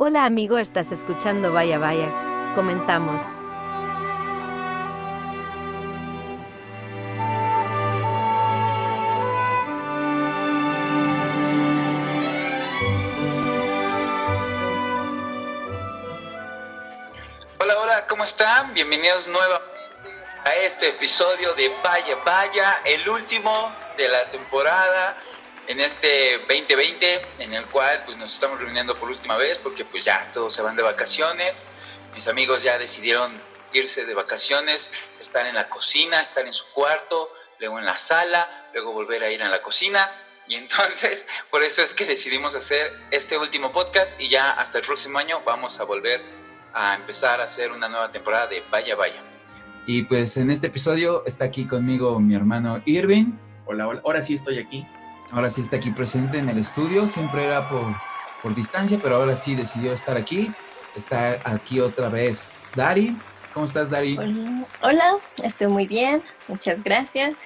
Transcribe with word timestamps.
Hola 0.00 0.26
amigo, 0.26 0.58
estás 0.58 0.92
escuchando 0.92 1.52
Vaya 1.52 1.76
Vaya. 1.76 2.52
Comenzamos. 2.54 3.20
Hola, 17.58 17.80
hola, 17.80 18.06
¿cómo 18.06 18.22
están? 18.22 18.72
Bienvenidos 18.74 19.26
nuevamente 19.26 19.66
a 20.44 20.54
este 20.54 20.90
episodio 20.90 21.54
de 21.54 21.74
Vaya 21.82 22.18
Vaya, 22.24 22.78
el 22.84 23.08
último 23.08 23.72
de 23.96 24.06
la 24.06 24.24
temporada 24.26 25.16
en 25.68 25.80
este 25.80 26.38
2020, 26.38 27.20
en 27.40 27.52
el 27.52 27.64
cual 27.66 28.02
pues 28.06 28.16
nos 28.16 28.32
estamos 28.32 28.58
reuniendo 28.58 28.94
por 28.94 29.10
última 29.10 29.36
vez 29.36 29.58
porque 29.58 29.84
pues 29.84 30.02
ya 30.02 30.30
todos 30.32 30.54
se 30.54 30.62
van 30.62 30.76
de 30.76 30.82
vacaciones. 30.82 31.66
Mis 32.14 32.26
amigos 32.26 32.62
ya 32.62 32.78
decidieron 32.78 33.30
irse 33.74 34.06
de 34.06 34.14
vacaciones, 34.14 34.90
estar 35.20 35.46
en 35.46 35.54
la 35.54 35.68
cocina, 35.68 36.22
estar 36.22 36.46
en 36.46 36.54
su 36.54 36.64
cuarto, 36.72 37.30
luego 37.60 37.78
en 37.78 37.84
la 37.84 37.98
sala, 37.98 38.70
luego 38.72 38.92
volver 38.92 39.22
a 39.22 39.30
ir 39.30 39.42
a 39.42 39.50
la 39.50 39.60
cocina. 39.60 40.10
Y 40.48 40.54
entonces, 40.54 41.26
por 41.50 41.62
eso 41.62 41.82
es 41.82 41.92
que 41.92 42.06
decidimos 42.06 42.54
hacer 42.54 42.90
este 43.10 43.36
último 43.36 43.70
podcast 43.70 44.18
y 44.18 44.30
ya 44.30 44.52
hasta 44.52 44.78
el 44.78 44.84
próximo 44.84 45.18
año 45.18 45.42
vamos 45.44 45.78
a 45.80 45.84
volver 45.84 46.22
a 46.72 46.94
empezar 46.94 47.42
a 47.42 47.44
hacer 47.44 47.72
una 47.72 47.90
nueva 47.90 48.10
temporada 48.10 48.46
de 48.46 48.62
Vaya 48.70 48.96
Vaya. 48.96 49.22
Y 49.86 50.02
pues 50.02 50.38
en 50.38 50.50
este 50.50 50.68
episodio 50.68 51.24
está 51.26 51.44
aquí 51.44 51.66
conmigo 51.66 52.18
mi 52.20 52.34
hermano 52.34 52.80
Irving. 52.86 53.32
Hola, 53.66 53.86
hola, 53.86 54.00
ahora 54.02 54.22
sí 54.22 54.32
estoy 54.32 54.58
aquí. 54.58 54.86
Ahora 55.30 55.50
sí 55.50 55.60
está 55.60 55.76
aquí 55.76 55.90
presente 55.90 56.38
en 56.38 56.48
el 56.48 56.58
estudio. 56.58 57.06
Siempre 57.06 57.44
era 57.44 57.68
por, 57.68 57.84
por 58.42 58.54
distancia, 58.54 58.98
pero 59.02 59.16
ahora 59.16 59.36
sí 59.36 59.54
decidió 59.54 59.92
estar 59.92 60.16
aquí. 60.16 60.50
Está 60.96 61.38
aquí 61.44 61.80
otra 61.80 62.08
vez 62.08 62.50
Dari. 62.74 63.16
¿Cómo 63.52 63.66
estás, 63.66 63.90
Dari? 63.90 64.16
Hola, 64.16 64.66
hola, 64.82 65.14
estoy 65.42 65.66
muy 65.66 65.86
bien. 65.86 66.22
Muchas 66.48 66.82
gracias. 66.82 67.36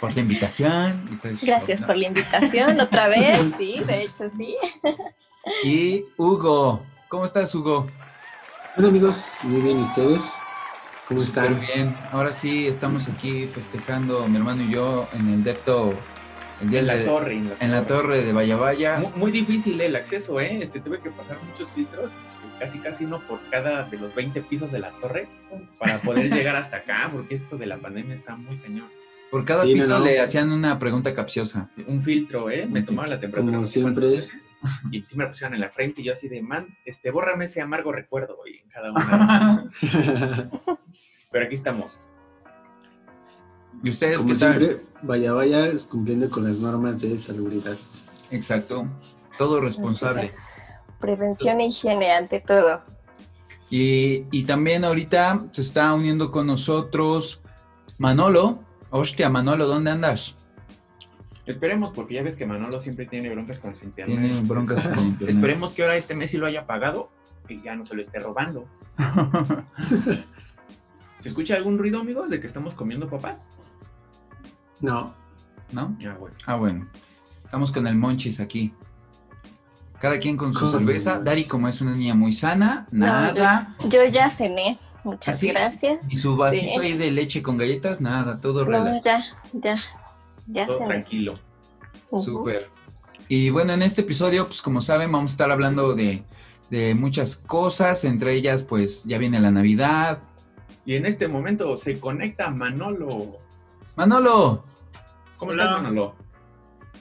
Por 0.00 0.14
la 0.14 0.20
invitación. 0.20 1.20
Gracias 1.42 1.80
no. 1.82 1.86
por 1.86 1.96
la 1.96 2.06
invitación 2.06 2.80
otra 2.80 3.08
vez. 3.08 3.40
Sí, 3.56 3.82
de 3.86 4.02
hecho 4.02 4.30
sí. 4.36 4.56
Y 5.64 6.04
Hugo. 6.16 6.82
¿Cómo 7.08 7.24
estás, 7.24 7.54
Hugo? 7.54 7.86
Hola 8.76 8.88
amigos, 8.88 9.38
muy 9.42 9.60
bien, 9.60 9.80
¿y 9.80 9.82
ustedes? 9.82 10.32
¿Cómo 11.08 11.20
están? 11.20 11.60
bien. 11.60 11.94
Ahora 12.12 12.32
sí 12.32 12.68
estamos 12.68 13.08
aquí 13.08 13.48
festejando, 13.48 14.26
mi 14.28 14.36
hermano 14.36 14.62
y 14.62 14.70
yo, 14.70 15.08
en 15.12 15.28
el 15.28 15.42
Depto. 15.42 15.92
El 16.62 16.70
día 16.70 16.80
En 16.80 16.86
la 16.86 16.96
de- 16.96 17.04
torre. 17.04 17.32
En 17.34 17.48
la, 17.48 17.56
En 17.60 17.72
la 17.72 17.82
torre 17.86 18.22
de 18.22 18.32
Vaya 18.32 18.56
Vaya. 18.56 18.98
Muy, 18.98 19.12
muy 19.16 19.30
difícil 19.30 19.80
el 19.80 19.96
acceso, 19.96 20.38
¿eh? 20.40 20.58
Este, 20.60 20.80
tuve 20.80 20.98
que 21.00 21.10
pasar 21.10 21.38
muchos 21.50 21.70
filtros, 21.72 22.06
este, 22.06 22.58
casi 22.58 22.78
casi 22.80 23.04
uno 23.06 23.20
por 23.20 23.40
cada 23.50 23.84
de 23.84 23.96
los 23.98 24.14
20 24.14 24.42
pisos 24.42 24.70
de 24.70 24.78
la 24.78 24.90
torre, 25.00 25.28
para 25.78 25.98
poder 25.98 26.30
llegar 26.34 26.56
hasta 26.56 26.78
acá, 26.78 27.08
porque 27.12 27.34
esto 27.34 27.56
de 27.56 27.66
la 27.66 27.78
pandemia 27.78 28.14
está 28.14 28.36
muy 28.36 28.56
cañón. 28.58 28.88
Por 29.30 29.44
cada 29.44 29.62
Sí, 29.62 29.74
no, 29.74 29.74
piso 29.76 29.98
no. 30.00 30.04
le 30.04 30.20
hacían 30.20 30.50
una 30.50 30.76
pregunta 30.80 31.14
capciosa. 31.14 31.70
Un 31.86 32.02
filtro, 32.02 32.50
¿eh? 32.50 32.66
Me 32.66 32.80
Un 32.80 32.86
tomaron 32.86 33.10
la 33.10 33.20
temperatura. 33.20 33.52
Como 33.52 33.62
no 33.62 33.64
siempre. 33.64 34.26
Y 34.90 35.00
sí 35.02 35.16
me 35.16 35.22
lo 35.22 35.30
pusieron 35.30 35.54
en 35.54 35.60
la 35.60 35.68
frente 35.70 36.02
y 36.02 36.04
yo 36.06 36.12
así 36.12 36.28
de, 36.28 36.42
man, 36.42 36.66
este, 36.84 37.12
bórrame 37.12 37.44
ese 37.44 37.60
amargo 37.62 37.92
recuerdo, 37.92 38.38
y 38.52 38.58
en 38.58 38.68
cada 38.68 38.90
una. 38.90 39.70
Pero 41.30 41.44
aquí 41.46 41.54
estamos. 41.54 42.08
¿Y 43.82 43.90
ustedes 43.90 44.18
Como 44.18 44.34
qué 44.34 44.40
tal? 44.40 44.58
siempre, 44.58 44.80
vaya, 45.02 45.32
vaya, 45.32 45.70
cumpliendo 45.88 46.28
con 46.28 46.44
las 46.44 46.58
normas 46.58 47.00
de 47.00 47.16
salubridad. 47.18 47.76
Exacto. 48.30 48.86
Todo 49.38 49.60
responsable. 49.60 50.30
Prevención 51.00 51.60
e 51.60 51.66
higiene 51.66 52.12
ante 52.12 52.40
todo. 52.40 52.80
Y, 53.70 54.24
y 54.32 54.44
también 54.44 54.84
ahorita 54.84 55.46
se 55.52 55.62
está 55.62 55.94
uniendo 55.94 56.30
con 56.30 56.46
nosotros 56.46 57.40
Manolo. 57.98 58.60
Hostia, 58.90 59.30
Manolo, 59.30 59.66
¿dónde 59.66 59.92
andas? 59.92 60.34
Esperemos, 61.46 61.92
porque 61.94 62.14
ya 62.14 62.22
ves 62.22 62.36
que 62.36 62.46
Manolo 62.46 62.80
siempre 62.80 63.06
tiene 63.06 63.30
broncas 63.30 63.58
con 63.58 63.74
su 63.74 63.84
internet. 63.84 64.18
Tiene 64.18 64.40
broncas 64.42 64.82
con 64.82 64.98
internet. 65.06 65.36
Esperemos 65.36 65.72
que 65.72 65.82
ahora 65.82 65.96
este 65.96 66.14
mes 66.14 66.30
sí 66.30 66.36
lo 66.36 66.46
haya 66.46 66.66
pagado 66.66 67.10
y 67.48 67.62
ya 67.62 67.74
no 67.74 67.86
se 67.86 67.94
lo 67.94 68.02
esté 68.02 68.20
robando. 68.20 68.66
¿Se 71.20 71.28
escucha 71.28 71.56
algún 71.56 71.78
ruido, 71.78 72.00
amigos, 72.00 72.30
de 72.30 72.40
que 72.40 72.46
estamos 72.46 72.74
comiendo 72.74 73.08
papas? 73.08 73.48
No, 74.80 75.14
¿No? 75.72 75.96
Ya, 76.00 76.14
bueno. 76.14 76.34
Ah, 76.46 76.56
bueno. 76.56 76.88
Estamos 77.44 77.70
con 77.70 77.86
el 77.86 77.94
Monchis 77.94 78.40
aquí. 78.40 78.72
Cada 80.00 80.18
quien 80.18 80.36
con 80.36 80.52
su 80.54 80.68
cerveza. 80.70 81.20
Dari, 81.20 81.44
como 81.44 81.68
es 81.68 81.80
una 81.80 81.94
niña 81.94 82.14
muy 82.14 82.32
sana, 82.32 82.86
No, 82.90 83.06
nada. 83.06 83.66
Yo 83.88 84.04
ya 84.06 84.28
cené. 84.30 84.78
Muchas 85.04 85.36
¿Así? 85.36 85.48
gracias. 85.48 86.00
Y 86.08 86.16
su 86.16 86.36
vasito 86.36 86.80
Sí. 86.80 86.86
ahí 86.86 86.96
de 86.96 87.10
leche 87.10 87.40
con 87.42 87.56
galletas, 87.56 88.00
nada, 88.00 88.40
todo 88.40 88.64
No, 88.64 88.70
relax. 88.84 89.04
ya, 89.04 89.22
ya. 89.52 89.76
Ya 90.48 90.66
Todo 90.66 90.78
cené. 90.78 90.88
tranquilo. 90.90 91.38
Ujú. 92.10 92.22
Súper. 92.22 92.68
Y 93.28 93.50
bueno, 93.50 93.72
en 93.74 93.82
este 93.82 94.00
episodio, 94.02 94.46
pues 94.46 94.60
como 94.62 94.80
saben, 94.80 95.12
vamos 95.12 95.30
a 95.30 95.34
estar 95.34 95.50
hablando 95.50 95.94
de, 95.94 96.24
de 96.70 96.94
muchas 96.94 97.36
cosas, 97.36 98.04
entre 98.04 98.34
ellas, 98.34 98.64
pues 98.64 99.04
ya 99.04 99.18
viene 99.18 99.38
la 99.40 99.50
Navidad. 99.50 100.20
Y 100.84 100.96
en 100.96 101.06
este 101.06 101.28
momento 101.28 101.76
se 101.76 102.00
conecta 102.00 102.50
Manolo. 102.50 103.26
Manolo, 103.96 104.64
¿Cómo 105.40 105.52
Hola. 105.52 105.64
estás, 105.64 105.82
Manolo? 105.82 106.14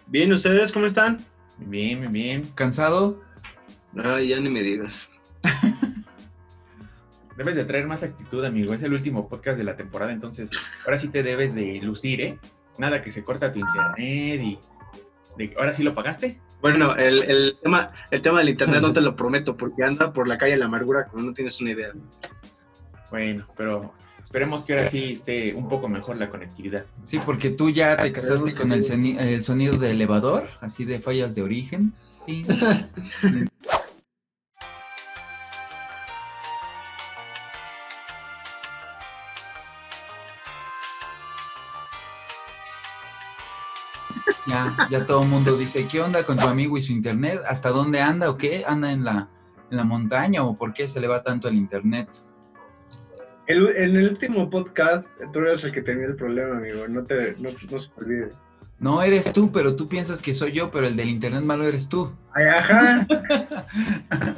Bien, 0.08 0.32
¿ustedes 0.32 0.72
cómo 0.72 0.86
están? 0.88 1.24
Bien, 1.58 2.00
bien, 2.00 2.12
bien. 2.12 2.52
¿cansado? 2.56 3.22
Ay, 4.04 4.30
ya 4.30 4.40
ni 4.40 4.50
me 4.50 4.64
digas. 4.64 5.10
Debes 7.38 7.56
de 7.56 7.66
traer 7.66 7.86
más 7.86 8.02
actitud, 8.02 8.44
amigo. 8.44 8.74
Es 8.74 8.82
el 8.82 8.94
último 8.94 9.28
podcast 9.30 9.58
de 9.58 9.64
la 9.66 9.76
temporada, 9.76 10.12
entonces 10.14 10.50
ahora 10.86 10.98
sí 10.98 11.10
te 11.10 11.22
debes 11.22 11.54
de 11.54 11.80
lucir, 11.84 12.22
¿eh? 12.22 12.40
Nada 12.78 13.02
que 13.02 13.12
se 13.12 13.24
corta 13.24 13.52
tu 13.52 13.60
internet 13.60 14.42
y... 14.42 14.60
de- 15.38 15.54
¿Ahora 15.58 15.74
sí 15.74 15.84
lo 15.84 15.94
pagaste? 15.94 16.40
Bueno, 16.62 16.96
el, 16.96 17.24
el 17.24 17.58
tema, 17.62 17.92
el 18.12 18.22
tema 18.22 18.40
del 18.40 18.50
internet 18.50 18.82
no 18.82 18.94
te 18.94 19.02
lo 19.02 19.16
prometo, 19.18 19.56
porque 19.58 19.84
anda 19.84 20.12
por 20.14 20.28
la 20.30 20.38
calle 20.38 20.56
la 20.58 20.66
amargura 20.66 21.08
como 21.08 21.24
no 21.26 21.34
tienes 21.34 21.60
una 21.62 21.72
idea. 21.72 21.92
Bueno, 23.12 23.46
pero 23.58 23.94
esperemos 24.29 24.62
que 24.62 24.73
ahora 24.73 24.88
sí 24.88 25.13
esté 25.13 25.56
un 25.56 25.67
poco 25.67 25.88
mejor 25.88 26.17
la 26.17 26.29
conectividad. 26.29 26.85
Sí, 27.03 27.17
porque 27.25 27.50
tú 27.50 27.72
ya 27.72 27.97
te 27.97 28.12
casaste 28.12 28.53
con 28.53 28.72
el, 28.72 28.84
el 29.17 29.41
sonido 29.41 29.75
de 29.79 29.90
elevador, 29.90 30.47
así 30.62 30.85
de 30.85 31.00
fallas 31.00 31.34
de 31.34 31.41
origen. 31.41 31.94
Ya, 44.46 44.88
ya 44.91 45.07
todo 45.07 45.23
el 45.23 45.28
mundo 45.28 45.57
dice, 45.57 45.88
¿qué 45.88 46.01
onda 46.01 46.23
con 46.23 46.38
tu 46.38 46.46
amigo 46.46 46.78
y 46.78 46.81
su 46.81 46.94
internet? 46.94 47.41
¿Hasta 47.47 47.69
dónde 47.69 48.00
anda 48.00 48.29
o 48.29 48.38
qué? 48.38 48.63
¿Anda 48.63 48.91
en 48.91 49.03
la, 49.03 49.28
en 49.72 49.78
la 49.78 49.84
montaña 49.84 50.44
o 50.44 50.56
por 50.56 50.72
qué 50.72 50.88
se 50.88 51.01
le 51.01 51.07
va 51.07 51.23
tanto 51.23 51.47
el 51.47 51.56
internet? 51.56 52.28
El- 53.50 53.76
en 53.76 53.96
el 53.98 54.10
último 54.10 54.48
podcast, 54.50 55.10
tú 55.34 55.40
eras 55.40 55.64
el 55.64 55.72
que 55.72 55.82
tenía 55.82 56.06
el 56.06 56.16
problema, 56.16 56.58
amigo. 56.58 56.88
No, 56.88 57.04
te, 57.04 57.36
no, 57.40 57.50
no 57.70 57.78
se 57.80 57.92
te 57.94 58.04
olvide. 58.06 58.30
No 58.80 59.02
eres 59.02 59.34
tú, 59.34 59.52
pero 59.52 59.76
tú 59.76 59.88
piensas 59.88 60.22
que 60.22 60.34
soy 60.34 60.52
yo, 60.54 60.70
pero 60.72 60.86
el 60.88 60.96
del 60.96 61.10
internet 61.10 61.44
malo 61.44 61.68
eres 61.68 61.90
tú. 61.90 62.12
Ay, 62.34 62.46
ajá. 62.46 63.08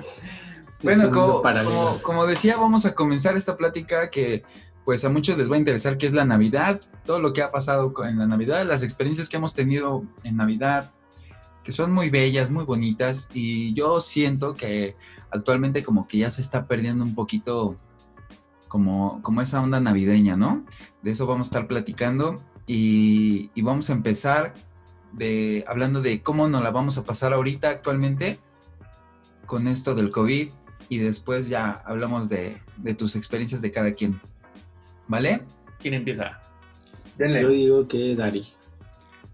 Bueno, 0.83 1.11
como, 1.11 1.41
como- 1.43 2.01
como 2.01 2.25
decía, 2.25 2.57
vamos 2.57 2.87
a 2.87 2.95
comenzar 2.95 3.37
esta 3.37 3.55
plática 3.55 4.09
que 4.09 4.43
pues 4.83 5.05
a 5.05 5.09
muchos 5.09 5.37
les 5.37 5.51
va 5.51 5.55
a 5.55 5.59
interesar, 5.59 5.95
que 5.99 6.07
es 6.07 6.13
la 6.13 6.25
Navidad, 6.25 6.81
todo 7.05 7.19
lo 7.19 7.33
que 7.33 7.43
ha 7.43 7.51
pasado 7.51 7.93
en 8.03 8.17
la 8.17 8.25
Navidad, 8.25 8.65
las 8.65 8.81
experiencias 8.81 9.29
que 9.29 9.37
hemos 9.37 9.53
tenido 9.53 10.03
en 10.23 10.37
Navidad, 10.37 10.89
que 11.63 11.71
son 11.71 11.91
muy 11.91 12.09
bellas, 12.09 12.49
muy 12.49 12.63
bonitas, 12.65 13.29
y 13.31 13.75
yo 13.75 14.01
siento 14.01 14.55
que 14.55 14.95
actualmente 15.29 15.83
como 15.83 16.07
que 16.07 16.17
ya 16.17 16.31
se 16.31 16.41
está 16.41 16.65
perdiendo 16.65 17.03
un 17.03 17.13
poquito 17.13 17.75
como, 18.71 19.21
como 19.21 19.41
esa 19.41 19.61
onda 19.61 19.81
navideña, 19.81 20.37
¿no? 20.37 20.63
De 21.01 21.11
eso 21.11 21.27
vamos 21.27 21.47
a 21.47 21.49
estar 21.49 21.67
platicando 21.67 22.41
y, 22.65 23.51
y 23.53 23.61
vamos 23.63 23.89
a 23.89 23.93
empezar 23.93 24.53
de, 25.11 25.65
hablando 25.67 26.01
de 26.01 26.21
cómo 26.23 26.47
nos 26.47 26.63
la 26.63 26.71
vamos 26.71 26.97
a 26.97 27.03
pasar 27.03 27.33
ahorita 27.33 27.69
actualmente 27.69 28.39
con 29.45 29.67
esto 29.67 29.93
del 29.93 30.09
COVID 30.09 30.53
y 30.87 30.97
después 30.99 31.49
ya 31.49 31.83
hablamos 31.85 32.29
de, 32.29 32.61
de 32.77 32.93
tus 32.93 33.17
experiencias 33.17 33.61
de 33.61 33.71
cada 33.71 33.91
quien. 33.93 34.21
¿Vale? 35.09 35.41
¿Quién 35.77 35.95
empieza? 35.95 36.39
yo 37.19 37.49
digo 37.49 37.87
que 37.89 38.15
Dari. 38.15 38.47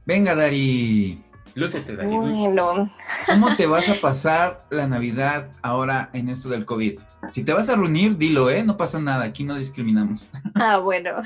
Venga, 0.08 0.34
Dari. 0.34 1.24
Lúcete, 1.58 1.96
Dani. 1.96 2.16
Bueno, 2.16 2.88
¿Cómo 3.26 3.56
te 3.56 3.66
vas 3.66 3.90
a 3.90 4.00
pasar 4.00 4.60
la 4.70 4.86
Navidad 4.86 5.50
ahora 5.64 6.12
en 6.14 6.30
esto 6.30 6.50
del 6.50 6.66
COVID? 6.66 7.00
Si 7.32 7.44
te 7.44 7.52
vas 7.52 7.68
a 7.70 7.76
reunir, 7.76 8.16
dilo, 8.16 8.52
¿eh? 8.52 8.64
No 8.64 8.78
pasa 8.78 9.00
nada, 9.00 9.24
aquí 9.24 9.44
no 9.44 9.56
discriminamos. 9.56 10.28
ah, 10.54 10.78
bueno. 10.78 11.24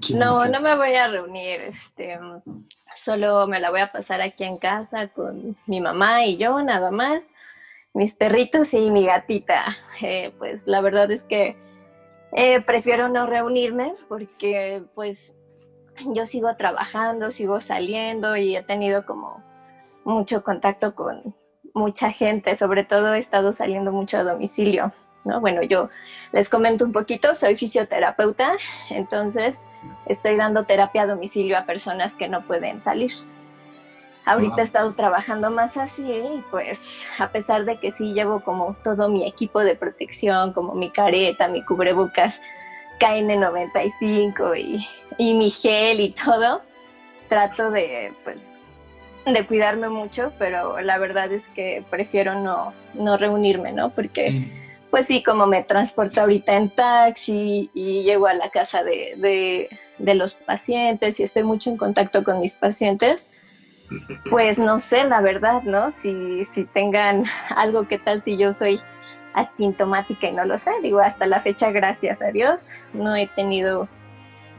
¿Quién 0.00 0.20
No, 0.20 0.46
no 0.46 0.60
me 0.60 0.76
voy 0.76 0.94
a 0.94 1.08
reunir. 1.08 1.58
Este, 1.60 2.20
solo 2.96 3.48
me 3.48 3.58
la 3.58 3.70
voy 3.70 3.80
a 3.80 3.88
pasar 3.90 4.20
aquí 4.20 4.44
en 4.44 4.58
casa 4.58 5.08
con 5.08 5.56
mi 5.66 5.80
mamá 5.80 6.24
y 6.24 6.36
yo, 6.36 6.62
nada 6.62 6.92
más. 6.92 7.24
mis 7.92 8.14
perritos 8.14 8.72
y 8.74 8.92
mi 8.92 9.06
gatita. 9.06 9.76
Eh, 10.00 10.32
pues 10.38 10.68
la 10.68 10.80
verdad 10.80 11.10
es 11.10 11.24
que 11.24 11.56
eh, 12.30 12.60
prefiero 12.60 13.08
no 13.08 13.26
reunirme 13.26 13.96
porque 14.08 14.84
pues 14.94 15.34
yo 16.14 16.26
sigo 16.26 16.54
trabajando, 16.54 17.32
sigo 17.32 17.60
saliendo 17.60 18.36
y 18.36 18.54
he 18.54 18.62
tenido 18.62 19.04
como 19.04 19.47
mucho 20.08 20.42
contacto 20.42 20.94
con 20.94 21.34
mucha 21.74 22.10
gente, 22.10 22.54
sobre 22.54 22.82
todo 22.82 23.14
he 23.14 23.18
estado 23.18 23.52
saliendo 23.52 23.92
mucho 23.92 24.16
a 24.16 24.24
domicilio. 24.24 24.92
¿no? 25.24 25.40
Bueno, 25.40 25.62
yo 25.62 25.90
les 26.32 26.48
comento 26.48 26.84
un 26.84 26.92
poquito, 26.92 27.34
soy 27.34 27.56
fisioterapeuta, 27.56 28.52
entonces 28.88 29.58
estoy 30.06 30.36
dando 30.36 30.64
terapia 30.64 31.02
a 31.02 31.06
domicilio 31.06 31.58
a 31.58 31.66
personas 31.66 32.14
que 32.14 32.28
no 32.28 32.42
pueden 32.46 32.80
salir. 32.80 33.12
Ahorita 34.24 34.60
he 34.60 34.64
estado 34.64 34.92
trabajando 34.92 35.50
más 35.50 35.76
así 35.76 36.42
pues 36.50 37.02
a 37.18 37.30
pesar 37.30 37.64
de 37.64 37.78
que 37.78 37.92
sí 37.92 38.12
llevo 38.12 38.40
como 38.40 38.72
todo 38.82 39.08
mi 39.08 39.26
equipo 39.26 39.60
de 39.60 39.74
protección, 39.74 40.52
como 40.52 40.74
mi 40.74 40.90
careta, 40.90 41.48
mi 41.48 41.64
cubrebocas 41.64 42.38
KN95 43.00 44.58
y, 44.58 44.86
y 45.18 45.34
mi 45.34 45.50
gel 45.50 46.00
y 46.00 46.12
todo, 46.12 46.62
trato 47.28 47.70
de 47.70 48.12
pues 48.24 48.57
de 49.32 49.46
cuidarme 49.46 49.88
mucho, 49.88 50.32
pero 50.38 50.80
la 50.80 50.98
verdad 50.98 51.32
es 51.32 51.48
que 51.48 51.84
prefiero 51.90 52.34
no, 52.34 52.72
no 52.94 53.16
reunirme, 53.16 53.72
¿no? 53.72 53.90
Porque 53.90 54.48
pues 54.90 55.06
sí, 55.06 55.22
como 55.22 55.46
me 55.46 55.62
transporto 55.62 56.20
ahorita 56.20 56.56
en 56.56 56.70
taxi 56.70 57.70
y 57.74 58.02
llego 58.02 58.26
a 58.26 58.34
la 58.34 58.48
casa 58.48 58.82
de, 58.82 59.68
los 59.98 60.34
pacientes 60.34 61.20
y 61.20 61.24
estoy 61.24 61.42
mucho 61.42 61.70
en 61.70 61.76
contacto 61.76 62.24
con 62.24 62.40
mis 62.40 62.54
pacientes, 62.54 63.30
pues 64.30 64.58
no 64.58 64.78
sé, 64.78 65.04
la 65.04 65.20
verdad, 65.20 65.62
¿no? 65.62 65.90
Si, 65.90 66.44
si 66.44 66.64
tengan 66.64 67.24
algo, 67.56 67.86
¿qué 67.88 67.98
tal 67.98 68.22
si 68.22 68.36
yo 68.36 68.52
soy 68.52 68.80
asintomática 69.34 70.28
y 70.28 70.32
no 70.32 70.44
lo 70.44 70.56
sé? 70.56 70.70
Digo, 70.82 71.00
hasta 71.00 71.26
la 71.26 71.40
fecha, 71.40 71.70
gracias 71.70 72.22
a 72.22 72.30
Dios, 72.30 72.86
no 72.92 73.14
he 73.16 73.26
tenido 73.26 73.88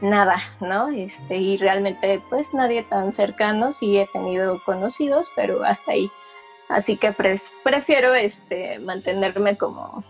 nada, 0.00 0.40
¿no? 0.60 0.88
Este, 0.88 1.36
y 1.36 1.56
realmente, 1.56 2.22
pues 2.28 2.54
nadie 2.54 2.82
tan 2.82 3.12
cercano, 3.12 3.72
sí 3.72 3.98
he 3.98 4.06
tenido 4.06 4.62
conocidos, 4.64 5.30
pero 5.34 5.64
hasta 5.64 5.92
ahí. 5.92 6.10
Así 6.68 6.96
que 6.96 7.12
prefiero 7.64 8.14
este, 8.14 8.78
mantenerme 8.78 9.56
como 9.56 10.04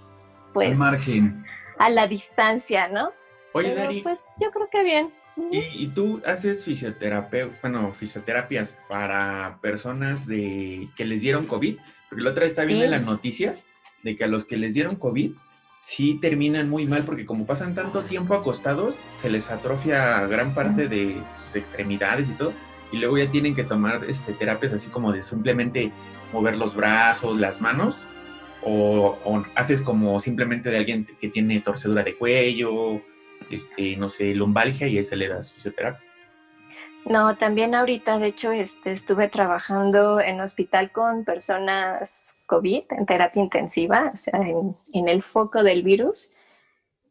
pues, 0.53 0.71
al 0.71 0.77
margen. 0.77 1.45
A 1.79 1.89
la 1.89 2.07
distancia, 2.07 2.89
¿no? 2.89 3.13
Oye, 3.53 3.75
Dari. 3.75 4.03
Pues 4.03 4.21
yo 4.41 4.51
creo 4.51 4.69
que 4.71 4.83
bien. 4.83 5.13
¿Y, 5.51 5.89
tú 5.89 6.21
haces 6.27 6.65
fisioterapia, 6.65 7.49
bueno, 7.63 7.93
fisioterapias 7.93 8.77
para 8.89 9.59
personas 9.63 10.27
de 10.27 10.89
que 10.97 11.07
les 11.07 11.23
dieron 11.23 11.47
COVID? 11.47 11.79
Porque 12.09 12.25
la 12.25 12.31
otra 12.31 12.43
vez 12.43 12.53
está 12.53 12.65
viendo 12.65 12.85
en 12.85 12.91
las 12.91 13.07
noticias 13.07 13.65
de 14.03 14.17
que 14.17 14.25
a 14.25 14.27
los 14.27 14.45
que 14.45 14.59
les 14.59 14.75
dieron 14.75 14.97
COVID 14.97 15.33
sí 15.81 16.19
terminan 16.21 16.69
muy 16.69 16.87
mal 16.87 17.03
porque 17.03 17.27
como 17.27 17.47
pasan 17.47 17.75
tanto 17.75 18.05
tiempo 18.05 18.35
acostados, 18.35 19.07
se 19.13 19.31
les 19.31 19.51
atrofia 19.51 20.27
gran 20.27 20.55
parte 20.55 20.89
de 20.89 21.17
sus 21.45 21.57
extremidades 21.57 22.29
y 22.29 22.33
todo. 22.33 22.53
Y 22.93 22.99
luego 22.99 23.19
ya 23.19 23.31
tienen 23.31 23.55
que 23.55 23.65
tomar 23.65 24.05
este, 24.09 24.33
terapias 24.33 24.73
así 24.73 24.91
como 24.91 25.13
de 25.13 25.23
simplemente 25.23 25.93
mover 26.33 26.57
los 26.57 26.75
brazos, 26.75 27.39
las 27.39 27.61
manos 27.61 28.07
o, 28.63 29.43
haces 29.55 29.83
como 29.83 30.21
simplemente 30.21 30.71
de 30.71 30.77
alguien 30.77 31.07
que 31.19 31.29
tiene 31.29 31.61
torcedura 31.61 32.03
de 32.03 32.17
cuello, 32.17 33.01
este, 33.51 33.97
no 33.97 34.09
sé, 34.09 34.35
lumbalgia 34.35 34.87
y 34.87 34.99
ese 34.99 35.17
le 35.17 35.29
das 35.29 35.53
fisioterapia. 35.53 36.10
No, 37.07 37.37
también 37.37 37.75
ahorita, 37.75 38.19
de 38.19 38.29
hecho, 38.29 38.53
este, 38.53 38.93
estuve 38.93 39.29
trabajando 39.29 40.21
en 40.21 40.41
hospital 40.41 40.93
con 40.93 41.25
personas 41.25 42.37
COVID 42.47 42.85
en 42.91 43.07
terapia 43.07 43.43
intensiva, 43.43 44.11
o 44.13 44.17
sea, 44.17 44.41
en, 44.41 44.77
en, 44.93 45.09
el 45.09 45.23
foco 45.23 45.63
del 45.63 45.83
virus. 45.83 46.37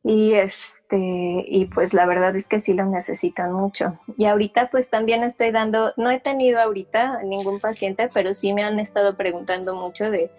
Y, 0.03 0.33
este, 0.33 0.97
y 0.97 1.65
pues 1.65 1.93
la 1.93 2.05
verdad 2.05 2.35
es 2.35 2.47
que 2.47 2.59
sí 2.59 2.73
lo 2.73 2.85
necesitan 2.85 3.51
mucho. 3.51 3.99
Y 4.15 4.25
ahorita 4.25 4.69
pues 4.69 4.89
también 4.89 5.23
estoy 5.23 5.51
dando, 5.51 5.93
no 5.97 6.09
he 6.09 6.19
tenido 6.19 6.59
ahorita 6.59 7.23
ningún 7.23 7.59
paciente, 7.59 8.09
pero 8.13 8.33
sí 8.33 8.53
me 8.53 8.63
han 8.63 8.79
estado 8.79 9.17
preguntando 9.17 9.75
mucho 9.75 10.09
de 10.09 10.31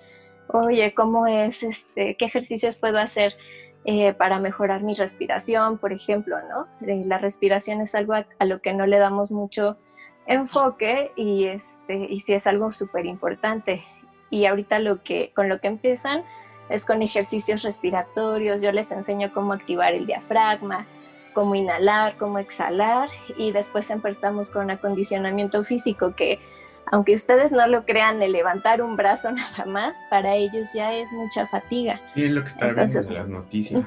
oye, 0.52 0.94
¿cómo 0.94 1.26
es, 1.26 1.62
este, 1.62 2.16
qué 2.16 2.24
ejercicios 2.24 2.76
puedo 2.76 2.98
hacer 2.98 3.36
eh, 3.84 4.12
para 4.12 4.38
mejorar 4.38 4.82
mi 4.82 4.94
respiración, 4.94 5.78
por 5.78 5.92
ejemplo, 5.92 6.36
¿no? 6.48 6.66
Eh, 6.86 7.02
la 7.06 7.18
respiración 7.18 7.80
es 7.80 7.94
algo 7.94 8.12
a, 8.14 8.44
lo 8.44 8.60
que 8.60 8.74
no 8.74 8.86
le 8.86 8.98
damos 8.98 9.32
mucho 9.32 9.78
enfoque 10.26 11.12
y, 11.16 11.46
este, 11.46 12.06
y 12.10 12.20
sí 12.20 12.34
es 12.34 12.46
algo 12.46 12.70
súper 12.70 13.06
importante. 13.06 13.82
Y 14.28 14.44
ahorita 14.44 14.78
lo 14.78 15.02
que, 15.02 15.32
con 15.34 15.48
lo 15.48 15.60
que 15.60 15.68
empiezan 15.68 16.22
es 16.68 16.84
con 16.84 17.02
ejercicios 17.02 17.62
respiratorios, 17.62 18.60
yo 18.60 18.70
les 18.70 18.92
enseño 18.92 19.32
cómo 19.32 19.54
activar 19.54 19.94
el 19.94 20.06
diafragma, 20.06 20.86
cómo 21.32 21.54
inhalar, 21.54 22.16
cómo 22.18 22.38
exhalar 22.38 23.08
y 23.38 23.52
después 23.52 23.90
empezamos 23.90 24.50
con 24.50 24.70
acondicionamiento 24.70 25.64
físico 25.64 26.14
que 26.14 26.38
aunque 26.90 27.14
ustedes 27.14 27.52
no 27.52 27.66
lo 27.66 27.84
crean, 27.84 28.20
el 28.20 28.32
levantar 28.32 28.82
un 28.82 28.96
brazo 28.96 29.30
nada 29.32 29.64
más, 29.66 29.96
para 30.10 30.34
ellos 30.34 30.72
ya 30.74 30.92
es 30.94 31.12
mucha 31.12 31.46
fatiga. 31.46 32.00
Sí, 32.14 32.24
es 32.24 32.30
lo 32.30 32.42
que 32.42 32.48
está 32.48 32.68
Entonces, 32.68 33.06
viendo 33.06 33.26
en 33.26 33.32
las 33.32 33.42
noticias. 33.42 33.84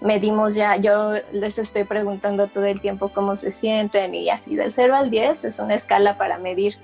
medimos 0.00 0.54
ya, 0.54 0.76
yo 0.76 1.14
les 1.32 1.58
estoy 1.58 1.84
preguntando 1.84 2.48
todo 2.48 2.64
el 2.64 2.80
tiempo 2.80 3.10
cómo 3.10 3.36
se 3.36 3.50
sienten 3.50 4.14
y 4.14 4.30
así 4.30 4.56
del 4.56 4.72
0 4.72 4.94
al 4.94 5.10
10 5.10 5.44
es 5.44 5.58
una 5.58 5.74
escala 5.74 6.16
para 6.16 6.38
medir 6.38 6.76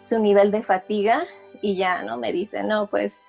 su 0.00 0.18
nivel 0.18 0.50
de 0.50 0.62
fatiga 0.62 1.24
y 1.60 1.76
ya, 1.76 2.02
¿no? 2.02 2.16
Me 2.16 2.32
dicen, 2.32 2.68
no, 2.68 2.86
pues 2.86 3.24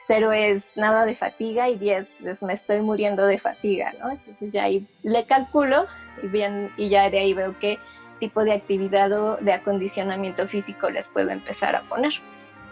0 0.00 0.32
es 0.32 0.72
nada 0.76 1.04
de 1.04 1.14
fatiga 1.14 1.68
y 1.68 1.76
10 1.76 2.20
es 2.26 2.42
me 2.42 2.52
estoy 2.52 2.80
muriendo 2.80 3.26
de 3.26 3.38
fatiga, 3.38 3.92
¿no? 4.00 4.10
Entonces 4.10 4.52
ya 4.52 4.64
ahí 4.64 4.86
le 5.02 5.26
calculo 5.26 5.86
y 6.22 6.26
bien, 6.26 6.70
y 6.76 6.88
ya 6.88 7.10
de 7.10 7.18
ahí 7.18 7.34
veo 7.34 7.58
que 7.58 7.78
tipo 8.18 8.44
de 8.44 8.52
actividad 8.52 9.12
o 9.12 9.36
de 9.36 9.52
acondicionamiento 9.52 10.46
físico 10.48 10.90
les 10.90 11.08
puedo 11.08 11.30
empezar 11.30 11.76
a 11.76 11.82
poner. 11.88 12.12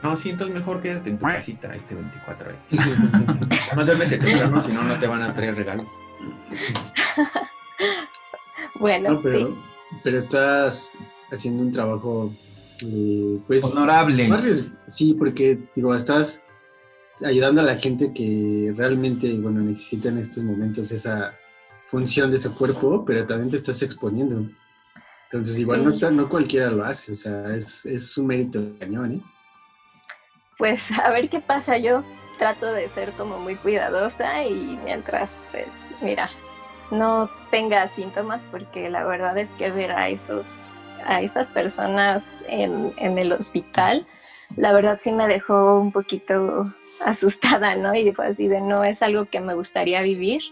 No, 0.02 0.16
sí, 0.16 0.30
entonces 0.30 0.54
mejor 0.54 0.80
quédate 0.80 1.10
en 1.10 1.18
tu 1.18 1.24
casita 1.24 1.74
este 1.74 1.94
24 1.94 2.50
Más 3.76 3.86
duérmete 3.86 4.18
temprano, 4.18 4.60
si 4.60 4.72
no, 4.72 4.82
no 4.82 4.98
te 4.98 5.06
van 5.06 5.22
a 5.22 5.34
traer 5.34 5.56
regalos. 5.56 5.86
bueno, 8.80 9.18
pero, 9.22 9.38
sí. 9.38 9.54
Pero 10.04 10.18
estás 10.18 10.92
haciendo 11.32 11.62
un 11.62 11.72
trabajo, 11.72 12.32
eh, 12.84 13.38
pues... 13.46 13.64
Honorable. 13.64 14.28
Sí, 14.88 15.14
porque, 15.14 15.58
digo, 15.74 15.94
estás 15.94 16.42
ayudando 17.24 17.62
a 17.62 17.64
la 17.64 17.76
gente 17.76 18.12
que 18.12 18.74
realmente, 18.76 19.32
bueno, 19.38 19.60
necesita 19.60 20.10
en 20.10 20.18
estos 20.18 20.44
momentos 20.44 20.92
esa 20.92 21.32
función 21.86 22.30
de 22.30 22.38
su 22.38 22.54
cuerpo, 22.54 23.04
pero 23.04 23.24
también 23.24 23.50
te 23.50 23.56
estás 23.56 23.82
exponiendo. 23.82 24.46
Entonces, 25.36 25.58
igual 25.58 25.84
no, 25.84 26.10
no, 26.10 26.28
cualquiera 26.28 26.70
lo 26.70 26.84
hace, 26.84 27.12
o 27.12 27.16
sea, 27.16 27.54
es, 27.54 27.86
es 27.86 28.16
un 28.16 28.26
mérito 28.26 28.60
cañón, 28.78 29.14
¿eh? 29.14 29.20
Pues 30.58 30.90
a 31.02 31.10
ver 31.10 31.28
qué 31.28 31.40
pasa, 31.40 31.78
yo 31.78 32.02
trato 32.38 32.72
de 32.72 32.88
ser 32.88 33.12
como 33.12 33.38
muy 33.38 33.56
cuidadosa 33.56 34.44
y 34.44 34.78
mientras, 34.84 35.38
pues, 35.50 35.68
mira, 36.00 36.30
no 36.90 37.30
tenga 37.50 37.88
síntomas, 37.88 38.44
porque 38.44 38.90
la 38.90 39.04
verdad 39.04 39.36
es 39.38 39.48
que 39.50 39.70
ver 39.70 39.92
a 39.92 40.08
esos, 40.08 40.64
a 41.04 41.20
esas 41.20 41.50
personas 41.50 42.40
en, 42.48 42.92
en 42.98 43.18
el 43.18 43.32
hospital, 43.32 44.06
la 44.56 44.72
verdad 44.72 44.98
sí 45.00 45.12
me 45.12 45.26
dejó 45.26 45.80
un 45.80 45.92
poquito 45.92 46.72
asustada, 47.04 47.74
¿no? 47.76 47.94
Y 47.94 48.12
fue 48.12 48.26
así 48.26 48.48
de 48.48 48.60
no 48.60 48.84
es 48.84 49.02
algo 49.02 49.26
que 49.26 49.40
me 49.40 49.54
gustaría 49.54 50.02
vivir 50.02 50.42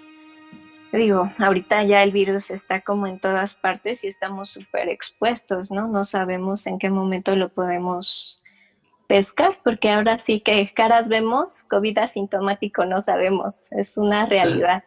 digo, 0.98 1.30
ahorita 1.38 1.82
ya 1.84 2.02
el 2.02 2.12
virus 2.12 2.50
está 2.50 2.80
como 2.80 3.06
en 3.06 3.18
todas 3.18 3.54
partes 3.54 4.04
y 4.04 4.08
estamos 4.08 4.50
súper 4.50 4.88
expuestos, 4.88 5.70
¿no? 5.70 5.88
No 5.88 6.04
sabemos 6.04 6.66
en 6.66 6.78
qué 6.78 6.90
momento 6.90 7.34
lo 7.36 7.48
podemos 7.48 8.42
pescar, 9.06 9.58
porque 9.62 9.90
ahora 9.90 10.18
sí 10.18 10.40
que 10.40 10.72
caras 10.74 11.08
vemos, 11.08 11.64
COVID 11.64 11.98
asintomático 11.98 12.84
no 12.84 13.02
sabemos, 13.02 13.70
es 13.72 13.96
una 13.96 14.26
realidad. 14.26 14.84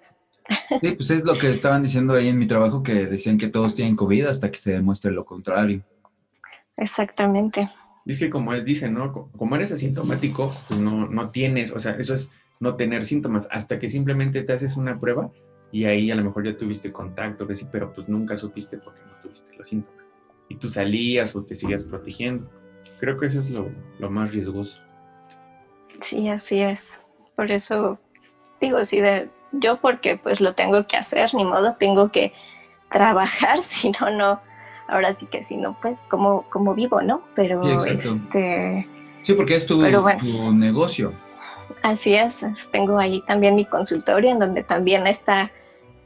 Sí, 0.81 0.91
pues 0.91 1.11
es 1.11 1.23
lo 1.23 1.37
que 1.37 1.51
estaban 1.51 1.83
diciendo 1.83 2.13
ahí 2.13 2.29
en 2.29 2.39
mi 2.39 2.47
trabajo, 2.47 2.81
que 2.81 3.05
decían 3.05 3.37
que 3.37 3.47
todos 3.47 3.75
tienen 3.75 3.95
COVID 3.95 4.27
hasta 4.27 4.49
que 4.49 4.59
se 4.59 4.71
demuestre 4.71 5.11
lo 5.11 5.25
contrario. 5.25 5.83
Exactamente. 6.77 7.69
Es 8.05 8.19
que 8.19 8.29
como 8.29 8.53
él 8.53 8.63
dice, 8.63 8.89
¿no? 8.89 9.11
Como 9.37 9.55
eres 9.55 9.71
asintomático, 9.73 10.53
pues 10.69 10.79
no, 10.79 11.07
no 11.07 11.29
tienes, 11.29 11.71
o 11.71 11.79
sea, 11.79 11.93
eso 11.93 12.13
es 12.13 12.31
no 12.59 12.75
tener 12.75 13.05
síntomas, 13.05 13.47
hasta 13.51 13.77
que 13.77 13.89
simplemente 13.89 14.41
te 14.43 14.53
haces 14.53 14.77
una 14.77 14.99
prueba 14.99 15.31
y 15.71 15.85
ahí 15.85 16.11
a 16.11 16.15
lo 16.15 16.23
mejor 16.23 16.45
ya 16.45 16.57
tuviste 16.57 16.91
contacto, 16.91 17.47
que 17.47 17.55
sí, 17.55 17.67
pero 17.71 17.93
pues 17.93 18.07
nunca 18.07 18.37
supiste 18.37 18.77
porque 18.77 19.01
no 19.01 19.21
tuviste 19.21 19.55
los 19.57 19.67
síntomas. 19.67 20.05
Y 20.49 20.55
tú 20.55 20.69
salías 20.69 21.35
o 21.35 21.43
te 21.43 21.55
seguías 21.55 21.83
protegiendo. 21.83 22.49
Creo 22.99 23.17
que 23.17 23.27
eso 23.27 23.39
es 23.39 23.49
lo, 23.49 24.09
más 24.09 24.31
riesgoso. 24.31 24.79
Sí, 26.01 26.29
así 26.29 26.61
es. 26.61 27.01
Por 27.35 27.51
eso 27.51 27.99
digo, 28.61 28.83
sí, 28.85 29.01
de, 29.01 29.29
yo 29.51 29.77
porque 29.77 30.17
pues 30.17 30.41
lo 30.41 30.53
tengo 30.53 30.87
que 30.87 30.97
hacer, 30.97 31.33
ni 31.33 31.43
modo, 31.43 31.75
tengo 31.77 32.09
que 32.09 32.33
trabajar, 32.89 33.59
si 33.63 33.91
no, 33.91 34.09
no, 34.09 34.41
ahora 34.87 35.13
sí 35.15 35.25
que 35.25 35.43
si 35.43 35.57
no, 35.57 35.77
pues 35.81 35.99
como, 36.09 36.43
como 36.49 36.73
vivo, 36.73 37.01
¿no? 37.01 37.21
Pero 37.35 37.61
sí, 37.81 37.89
este... 37.89 38.87
Sí, 39.23 39.33
porque 39.33 39.55
es 39.55 39.65
tu, 39.65 39.77
tu 39.77 40.53
negocio. 40.53 41.11
así 41.83 42.15
es. 42.15 42.45
Tengo 42.71 42.97
ahí 42.97 43.21
también 43.27 43.55
mi 43.55 43.65
consultorio 43.65 44.31
en 44.31 44.39
donde 44.39 44.63
también 44.63 45.05
está, 45.05 45.51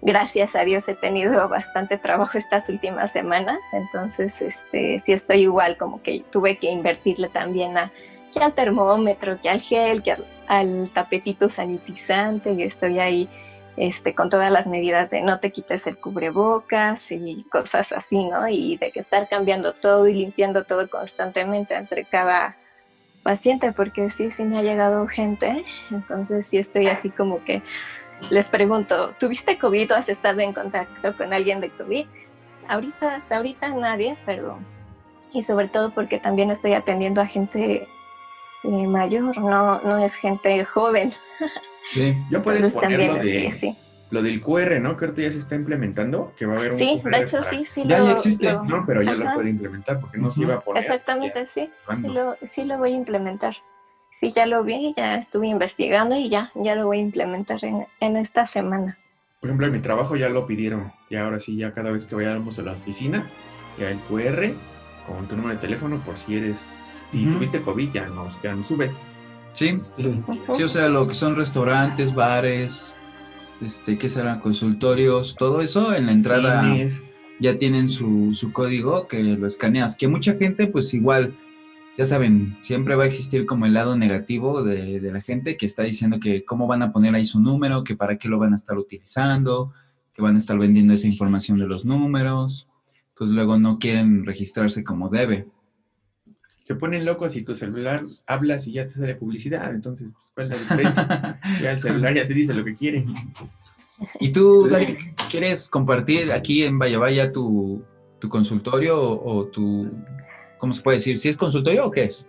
gracias 0.01 0.55
a 0.55 0.63
Dios, 0.63 0.87
he 0.87 0.95
tenido 0.95 1.47
bastante 1.49 1.97
trabajo 1.97 2.37
estas 2.37 2.69
últimas 2.69 3.11
semanas. 3.11 3.59
Entonces, 3.73 4.41
este, 4.41 4.99
sí 4.99 5.13
estoy 5.13 5.41
igual, 5.41 5.77
como 5.77 6.01
que 6.01 6.23
tuve 6.31 6.57
que 6.57 6.71
invertirle 6.71 7.29
también 7.29 7.77
a, 7.77 7.91
que 8.33 8.39
al 8.43 8.53
termómetro, 8.53 9.39
que 9.41 9.49
al 9.49 9.61
gel, 9.61 10.03
que 10.03 10.15
al, 10.47 10.89
tapetito 10.93 11.47
sanitizante 11.49 12.51
y 12.51 12.63
estoy 12.63 12.99
ahí 12.99 13.29
este, 13.77 14.13
con 14.13 14.29
todas 14.29 14.51
las 14.51 14.67
medidas 14.67 15.09
de 15.09 15.21
no 15.21 15.39
te 15.39 15.51
quites 15.51 15.87
el 15.87 15.97
cubrebocas 15.97 17.11
y 17.11 17.45
cosas 17.49 17.93
así, 17.93 18.25
¿no? 18.25 18.47
Y 18.49 18.77
de 18.77 18.91
que 18.91 18.99
estar 18.99 19.29
cambiando 19.29 19.73
todo 19.73 20.07
y 20.07 20.13
limpiando 20.13 20.65
todo 20.65 20.89
constantemente 20.89 21.75
entre 21.75 22.03
cada 22.03 22.57
paciente, 23.23 23.71
porque 23.71 24.09
sí, 24.09 24.29
sí 24.29 24.43
me 24.43 24.57
ha 24.57 24.63
llegado 24.63 25.07
gente, 25.07 25.63
entonces 25.91 26.45
sí 26.47 26.57
estoy 26.57 26.87
así 26.87 27.09
como 27.09 27.43
que 27.45 27.61
les 28.29 28.47
pregunto, 28.49 29.13
¿tuviste 29.19 29.57
COVID 29.57 29.91
o 29.93 29.95
has 29.95 30.09
estado 30.09 30.39
en 30.41 30.53
contacto 30.53 31.15
con 31.17 31.33
alguien 31.33 31.59
de 31.59 31.69
COVID? 31.69 32.05
Ahorita, 32.67 33.15
hasta 33.15 33.37
ahorita 33.37 33.69
nadie, 33.69 34.17
pero... 34.25 34.59
Y 35.33 35.43
sobre 35.43 35.69
todo 35.69 35.91
porque 35.91 36.19
también 36.19 36.51
estoy 36.51 36.73
atendiendo 36.73 37.21
a 37.21 37.25
gente 37.25 37.87
eh, 38.63 38.87
mayor, 38.87 39.37
no, 39.37 39.79
no 39.81 39.97
es 39.97 40.15
gente 40.15 40.63
joven. 40.65 41.11
Sí, 41.89 42.15
puedes 42.43 42.61
Entonces 42.63 42.73
poner 42.73 42.99
lo, 43.07 43.15
de, 43.15 43.51
sí. 43.51 43.75
lo 44.11 44.21
del 44.21 44.41
QR, 44.41 44.79
¿no? 44.81 44.97
Que 44.97 45.05
ahorita 45.05 45.21
ya 45.23 45.31
se 45.31 45.39
está 45.39 45.55
implementando, 45.55 46.33
que 46.37 46.45
va 46.45 46.53
a 46.55 46.57
haber 46.57 46.73
un 46.73 46.79
Sí, 46.79 46.99
QR 47.01 47.11
de 47.11 47.21
hecho 47.21 47.37
para- 47.39 47.49
sí, 47.49 47.65
sí 47.65 47.83
Ya, 47.87 47.99
lo... 47.99 48.05
ya 48.07 48.11
existe. 48.11 48.51
lo- 48.51 48.63
No, 48.65 48.83
pero 48.85 49.01
ya 49.01 49.13
lo 49.15 49.25
Ajá. 49.25 49.35
puede 49.35 49.49
implementar 49.49 49.99
porque 50.01 50.17
no 50.17 50.29
se 50.31 50.41
iba 50.41 50.55
a 50.55 50.59
poner. 50.61 50.83
Exactamente, 50.83 51.39
ya. 51.39 51.45
sí. 51.47 51.69
Lo, 52.03 52.35
sí 52.43 52.65
lo 52.65 52.77
voy 52.77 52.91
a 52.91 52.95
implementar. 52.95 53.53
Sí, 54.11 54.31
ya 54.35 54.45
lo 54.45 54.63
vi, 54.63 54.93
ya 54.95 55.15
estuve 55.15 55.47
investigando 55.47 56.15
y 56.15 56.29
ya, 56.29 56.51
ya 56.55 56.75
lo 56.75 56.85
voy 56.85 56.99
a 56.99 57.01
implementar 57.01 57.63
en, 57.63 57.87
en 57.99 58.17
esta 58.17 58.45
semana. 58.45 58.97
Por 59.39 59.49
ejemplo, 59.49 59.65
en 59.67 59.73
mi 59.73 59.79
trabajo 59.79 60.15
ya 60.15 60.29
lo 60.29 60.45
pidieron. 60.45 60.91
Y 61.09 61.15
ahora 61.15 61.39
sí, 61.39 61.55
ya 61.55 61.73
cada 61.73 61.91
vez 61.91 62.05
que 62.05 62.15
vayamos 62.15 62.59
a 62.59 62.63
la 62.63 62.73
oficina, 62.73 63.27
ya 63.79 63.89
el 63.89 63.97
QR 64.01 64.53
con 65.07 65.27
tu 65.27 65.35
número 65.35 65.55
de 65.55 65.61
teléfono 65.61 65.99
por 66.05 66.17
si 66.17 66.35
eres, 66.35 66.69
si 67.11 67.25
tuviste 67.25 67.61
COVID, 67.61 67.91
ya 67.91 68.07
nos, 68.07 68.39
ya 68.41 68.53
nos 68.53 68.67
subes. 68.67 69.07
Sí, 69.53 69.79
sí, 69.97 70.63
o 70.63 70.67
sea, 70.67 70.87
lo 70.87 71.07
que 71.07 71.13
son 71.13 71.35
restaurantes, 71.35 72.13
bares, 72.13 72.93
este, 73.61 73.97
¿qué 73.97 74.09
serán? 74.09 74.39
Consultorios, 74.39 75.35
todo 75.35 75.61
eso 75.61 75.93
en 75.93 76.05
la 76.05 76.13
entrada 76.13 76.63
Cines. 76.63 77.01
ya 77.39 77.57
tienen 77.57 77.89
su, 77.89 78.33
su 78.33 78.53
código 78.53 79.07
que 79.07 79.23
lo 79.23 79.47
escaneas. 79.47 79.97
Que 79.97 80.07
mucha 80.07 80.35
gente, 80.35 80.67
pues 80.67 80.93
igual, 80.93 81.35
ya 81.97 82.05
saben, 82.05 82.57
siempre 82.61 82.95
va 82.95 83.03
a 83.03 83.07
existir 83.07 83.45
como 83.45 83.65
el 83.65 83.73
lado 83.73 83.97
negativo 83.97 84.63
de, 84.63 84.99
de 84.99 85.11
la 85.11 85.21
gente 85.21 85.57
que 85.57 85.65
está 85.65 85.83
diciendo 85.83 86.19
que 86.19 86.45
cómo 86.45 86.67
van 86.67 86.81
a 86.81 86.91
poner 86.91 87.13
ahí 87.15 87.25
su 87.25 87.41
número, 87.41 87.83
que 87.83 87.95
para 87.95 88.17
qué 88.17 88.29
lo 88.29 88.39
van 88.39 88.53
a 88.53 88.55
estar 88.55 88.77
utilizando, 88.77 89.73
que 90.13 90.21
van 90.21 90.35
a 90.35 90.37
estar 90.37 90.57
vendiendo 90.57 90.93
esa 90.93 91.07
información 91.07 91.57
de 91.59 91.67
los 91.67 91.85
números. 91.85 92.67
Entonces 93.09 93.35
luego 93.35 93.59
no 93.59 93.77
quieren 93.77 94.25
registrarse 94.25 94.83
como 94.83 95.09
debe. 95.09 95.47
Se 96.63 96.75
ponen 96.75 97.05
locos 97.05 97.35
y 97.35 97.43
tu 97.43 97.55
celular 97.55 98.03
hablas 98.27 98.67
y 98.67 98.73
ya 98.73 98.87
te 98.87 98.93
sale 98.93 99.15
publicidad. 99.15 99.73
Entonces, 99.73 100.09
¿cuál 100.33 100.47
es 100.47 100.53
la 100.53 100.57
diferencia? 100.57 101.39
ya 101.61 101.71
el 101.71 101.79
celular 101.79 102.15
ya 102.15 102.27
te 102.27 102.33
dice 102.33 102.53
lo 102.53 102.63
que 102.63 102.75
quiere. 102.75 103.05
¿Y 104.19 104.31
tú. 104.31 104.67
Dani, 104.69 104.95
quieres 105.29 105.69
compartir 105.69 106.31
aquí 106.31 106.63
en 106.63 106.79
Vaya 106.79 106.97
Vaya 106.97 107.31
tu, 107.31 107.83
tu 108.19 108.29
consultorio 108.29 108.99
o, 108.99 109.39
o 109.39 109.45
tu, 109.47 109.91
¿cómo 110.61 110.73
se 110.73 110.81
puede 110.83 110.97
decir? 110.97 111.17
¿Si 111.17 111.27
es 111.27 111.37
consultorio 111.37 111.87
o 111.87 111.91
qué 111.91 112.03
es? 112.03 112.25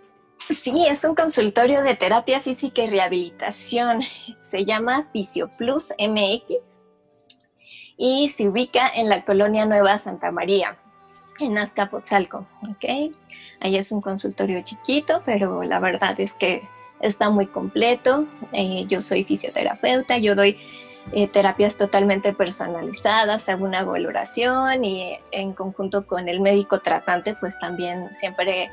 Sí, 0.49 0.87
es 0.89 1.05
un 1.05 1.13
consultorio 1.13 1.83
de 1.83 1.95
terapia 1.95 2.41
física 2.41 2.83
y 2.83 2.89
rehabilitación. 2.89 4.01
Se 4.49 4.65
llama 4.65 5.07
FisioPlus 5.13 5.93
MX 5.99 6.79
y 7.97 8.29
se 8.29 8.49
ubica 8.49 8.89
en 8.89 9.07
la 9.07 9.23
colonia 9.23 9.65
Nueva 9.65 9.97
Santa 9.97 10.31
María, 10.31 10.77
en 11.39 11.57
Azcapotzalco. 11.57 12.47
¿ok? 12.69 13.13
Ahí 13.61 13.77
es 13.77 13.91
un 13.91 14.01
consultorio 14.01 14.61
chiquito, 14.61 15.23
pero 15.25 15.63
la 15.63 15.79
verdad 15.79 16.19
es 16.19 16.33
que 16.33 16.61
está 17.01 17.29
muy 17.29 17.47
completo. 17.47 18.27
Eh, 18.51 18.85
yo 18.87 19.01
soy 19.01 19.23
fisioterapeuta, 19.23 20.17
yo 20.17 20.35
doy 20.35 20.57
eh, 21.11 21.27
terapias 21.27 21.75
totalmente 21.75 22.33
personalizadas, 22.33 23.49
hago 23.49 23.65
una 23.65 23.83
valoración 23.83 24.83
y 24.83 25.19
en 25.31 25.53
conjunto 25.53 26.07
con 26.07 26.29
el 26.29 26.39
médico 26.39 26.79
tratante, 26.79 27.35
pues 27.39 27.59
también 27.59 28.13
siempre 28.13 28.71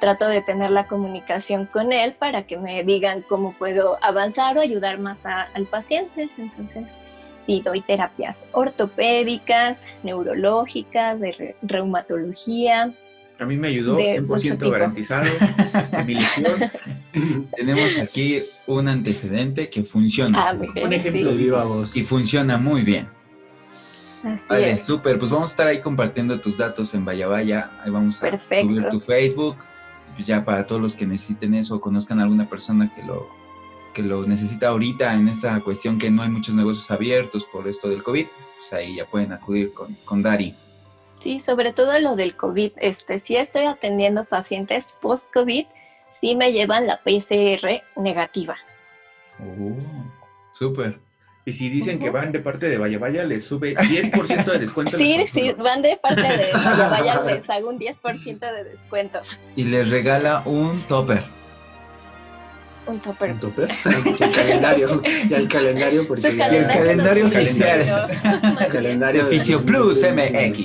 trato 0.00 0.28
de 0.28 0.42
tener 0.42 0.70
la 0.70 0.86
comunicación 0.86 1.66
con 1.66 1.92
él 1.92 2.14
para 2.14 2.46
que 2.46 2.58
me 2.58 2.82
digan 2.84 3.22
cómo 3.22 3.52
puedo 3.52 3.98
avanzar 4.02 4.56
o 4.58 4.60
ayudar 4.60 4.98
más 4.98 5.24
al 5.26 5.66
paciente. 5.66 6.28
Entonces, 6.36 6.98
sí, 7.46 7.62
doy 7.64 7.80
terapias 7.80 8.44
ortopédicas, 8.52 9.84
neurológicas, 10.02 11.18
de 11.20 11.32
re- 11.32 11.56
reumatología. 11.62 12.92
A 13.38 13.44
mí 13.46 13.56
me 13.56 13.68
ayudó 13.68 13.96
De 13.96 14.20
mucho 14.20 14.42
100% 14.50 14.58
tipo. 14.58 14.70
garantizado. 14.70 15.26
mi 16.06 16.14
lesión. 16.14 16.70
Tenemos 17.56 17.98
aquí 17.98 18.38
un 18.66 18.88
antecedente 18.88 19.68
que 19.68 19.82
funciona 19.82 20.48
Ah, 20.50 20.52
bien, 20.54 20.86
Un 20.86 20.92
ejemplo 20.92 21.24
De 21.30 21.32
sí, 21.32 21.42
viva 21.42 21.64
voz. 21.64 21.96
y 21.96 22.02
funciona 22.04 22.56
muy 22.58 22.82
bien. 22.82 23.08
así 23.72 24.28
Vale, 24.48 24.72
es. 24.72 24.84
súper. 24.84 25.18
Pues 25.18 25.30
vamos 25.30 25.50
a 25.50 25.52
estar 25.52 25.66
ahí 25.66 25.80
compartiendo 25.80 26.40
tus 26.40 26.56
datos 26.56 26.94
en 26.94 27.04
Vaya 27.04 27.26
Vaya. 27.26 27.70
Ahí 27.84 27.90
vamos 27.90 28.22
a 28.22 28.38
subir 28.38 28.88
tu 28.90 29.00
Facebook. 29.00 29.56
Pues 30.14 30.26
ya 30.28 30.44
para 30.44 30.64
todos 30.66 30.80
los 30.80 30.94
que 30.94 31.06
necesiten 31.06 31.54
eso 31.54 31.74
o 31.76 31.80
conozcan 31.80 32.20
a 32.20 32.22
alguna 32.22 32.48
persona 32.48 32.88
que 32.94 33.02
lo, 33.02 33.28
que 33.94 34.02
lo 34.02 34.24
necesita 34.26 34.68
ahorita 34.68 35.12
en 35.14 35.26
esta 35.26 35.58
cuestión 35.60 35.98
que 35.98 36.08
no 36.08 36.22
hay 36.22 36.28
muchos 36.30 36.54
negocios 36.54 36.88
abiertos 36.92 37.44
por 37.46 37.66
esto 37.66 37.88
del 37.88 38.04
COVID, 38.04 38.26
pues 38.58 38.72
ahí 38.72 38.94
ya 38.96 39.06
pueden 39.06 39.32
acudir 39.32 39.72
con, 39.72 39.94
con 40.04 40.22
Dari. 40.22 40.54
Sí, 41.24 41.40
sobre 41.40 41.72
todo 41.72 41.98
lo 42.00 42.16
del 42.16 42.36
COVID. 42.36 42.72
Este, 42.76 43.18
si 43.18 43.34
estoy 43.34 43.64
atendiendo 43.64 44.26
pacientes 44.26 44.94
post-COVID, 45.00 45.64
sí 46.10 46.36
me 46.36 46.52
llevan 46.52 46.86
la 46.86 47.00
PCR 47.02 47.82
negativa. 47.96 48.58
Oh, 49.40 49.74
súper. 50.52 51.00
Y 51.46 51.54
si 51.54 51.70
dicen 51.70 51.98
que 51.98 52.10
van 52.10 52.30
de 52.30 52.40
parte 52.40 52.68
de 52.68 52.76
Vaya 52.76 52.98
Vaya, 52.98 53.24
les 53.24 53.42
sube 53.42 53.74
10% 53.74 54.44
de 54.44 54.58
descuento. 54.58 54.98
en 54.98 54.98
Sí, 54.98 55.26
sí, 55.26 55.52
van 55.52 55.80
de 55.80 55.96
parte 55.96 56.20
de 56.20 56.52
Vaya 56.62 56.88
Vaya, 56.90 57.22
les 57.22 57.48
hago 57.48 57.70
un 57.70 57.78
10% 57.78 58.38
de 58.40 58.64
descuento. 58.64 59.20
Y 59.56 59.64
les 59.64 59.90
regala 59.90 60.42
un 60.44 60.86
topper. 60.88 61.22
Un 62.86 62.98
topper. 63.00 63.32
¿Un 63.32 63.38
topper? 63.40 63.70
El 63.84 64.30
calendario. 64.32 65.02
Ya 65.30 65.38
el 65.38 65.48
calendario, 65.48 66.06
porque 66.06 66.22
Su 66.30 66.36
ya- 66.36 66.46
calendario, 66.46 66.82
calendario 66.84 67.24
2021. 67.24 68.60
el 68.60 68.68
calendario 68.68 69.26
de 69.26 69.38
Fisio 69.38 69.62
Plus 69.64 70.02
MX. 70.02 70.58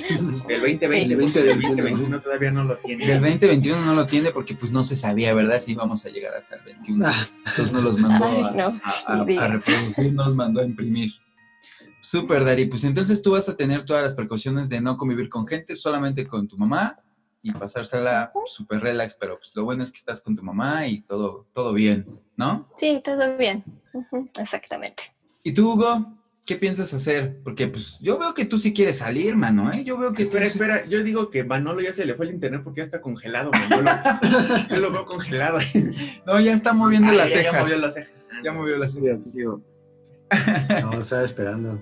El 0.50 0.62
2020, 0.62 0.88
Sí. 0.88 0.88
porque 0.90 1.00
el 1.00 1.18
2021. 1.18 1.70
2021 1.76 2.22
todavía 2.22 2.52
no 2.52 2.64
lo 2.66 2.78
tiene. 2.78 3.08
Del 3.08 3.22
2021 3.22 3.86
no 3.86 3.94
lo 3.96 4.06
tiene 4.08 4.32
porque 4.32 4.56
pues 4.56 4.72
no 4.72 4.84
se 4.84 4.96
sabía, 4.98 5.34
¿verdad? 5.34 5.62
Si 5.62 5.72
íbamos 5.72 6.06
a 6.06 6.10
llegar 6.10 6.34
hasta 6.36 6.56
el 6.58 6.64
21. 6.64 7.06
Ah, 7.08 7.28
Entonces 7.48 7.72
nos 7.72 7.84
los 7.84 7.98
mandó 7.98 8.26
a 8.26 9.16
reproducir, 9.26 10.14
nos 10.14 10.36
mandó 10.36 10.62
a 10.62 10.66
imprimir. 10.66 11.12
Súper, 12.02 12.44
Dari. 12.44 12.66
Pues 12.66 12.84
entonces 12.84 13.22
tú 13.22 13.32
vas 13.32 13.48
a 13.50 13.56
tener 13.56 13.86
todas 13.86 14.04
las 14.04 14.14
precauciones 14.14 14.68
de 14.70 14.82
no 14.82 14.98
convivir 14.98 15.30
con 15.30 15.46
gente, 15.48 15.76
solamente 15.76 16.26
con 16.28 16.48
tu 16.48 16.58
mamá 16.58 16.98
y 17.41 17.51
pasársela 17.53 18.31
súper 18.46 18.81
relax, 18.81 19.15
pero 19.15 19.38
pues 19.38 19.55
lo 19.55 19.63
bueno 19.63 19.84
es 19.84 19.91
que 19.91 19.98
estás 19.98 20.22
con 20.22 20.36
tu 20.36 20.43
mamá 20.43 20.88
y 20.88 21.01
todo, 21.01 21.46
todo 21.53 21.72
bien, 21.74 22.05
¿no? 22.36 22.67
Sí, 22.75 23.00
todo 23.03 23.38
bien. 23.38 23.63
Exactamente. 24.36 25.03
¿Y 25.43 25.53
tú, 25.53 25.74
Hugo? 25.74 26.13
¿Qué 26.46 26.55
piensas 26.55 26.93
hacer? 26.93 27.39
Porque 27.43 27.67
pues 27.67 28.00
yo 28.00 28.17
veo 28.17 28.34
que 28.34 28.43
tú 28.46 28.58
sí 28.58 28.74
quieres 28.74 28.98
salir, 28.98 29.36
mano, 29.36 29.72
¿eh? 29.72 29.84
Yo 29.84 29.98
veo 29.98 30.13
que 30.13 30.24
tú 30.25 30.38
Espera, 30.38 30.46
sí- 30.48 30.51
espera, 30.53 30.86
yo 30.88 31.03
digo 31.03 31.29
que 31.29 31.43
Manolo 31.43 31.79
ya 31.81 31.93
se 31.93 32.05
le 32.05 32.15
fue 32.15 32.25
el 32.25 32.34
internet 32.34 32.62
porque 32.63 32.81
ya 32.81 32.86
está 32.86 33.01
congelado. 33.01 33.51
man. 33.51 33.69
Yo 34.69 34.79
lo, 34.79 34.91
veo 34.91 35.05
congelado. 35.05 35.60
No, 36.25 36.39
ya 36.39 36.53
está 36.53 36.74
moviendo 36.74 37.12
Ah, 37.12 37.15
las 37.15 37.29
ya- 37.34 37.41
ya 37.43 37.51
cejas. 37.51 37.62
movió 37.63 37.77
las 37.77 37.93
cejas. 37.93 38.13
Ya 38.43 38.51
movió 38.51 38.77
las 38.77 38.93
cejas. 38.93 39.27
No, 40.84 41.00
estaba 41.00 41.24
esperando. 41.24 41.81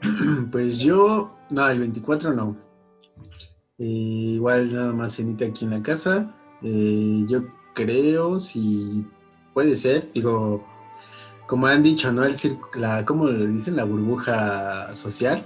Pues 0.50 0.78
yo, 0.78 1.34
no, 1.50 1.68
el 1.68 1.78
24 1.78 2.32
no. 2.32 2.56
Eh, 3.80 4.36
igual 4.36 4.72
nada 4.72 4.92
más 4.92 5.16
cenita 5.16 5.46
aquí 5.46 5.64
en 5.64 5.72
la 5.72 5.82
casa. 5.82 6.32
Eh, 6.62 7.24
yo 7.26 7.44
creo, 7.74 8.38
si 8.40 9.04
puede 9.54 9.74
ser, 9.74 10.12
digo, 10.12 10.64
como 11.46 11.66
han 11.66 11.82
dicho, 11.82 12.12
¿no? 12.12 12.24
El 12.24 12.36
la, 12.74 13.04
¿cómo 13.04 13.26
le 13.26 13.48
dicen? 13.48 13.76
La 13.76 13.84
burbuja 13.84 14.94
social. 14.94 15.42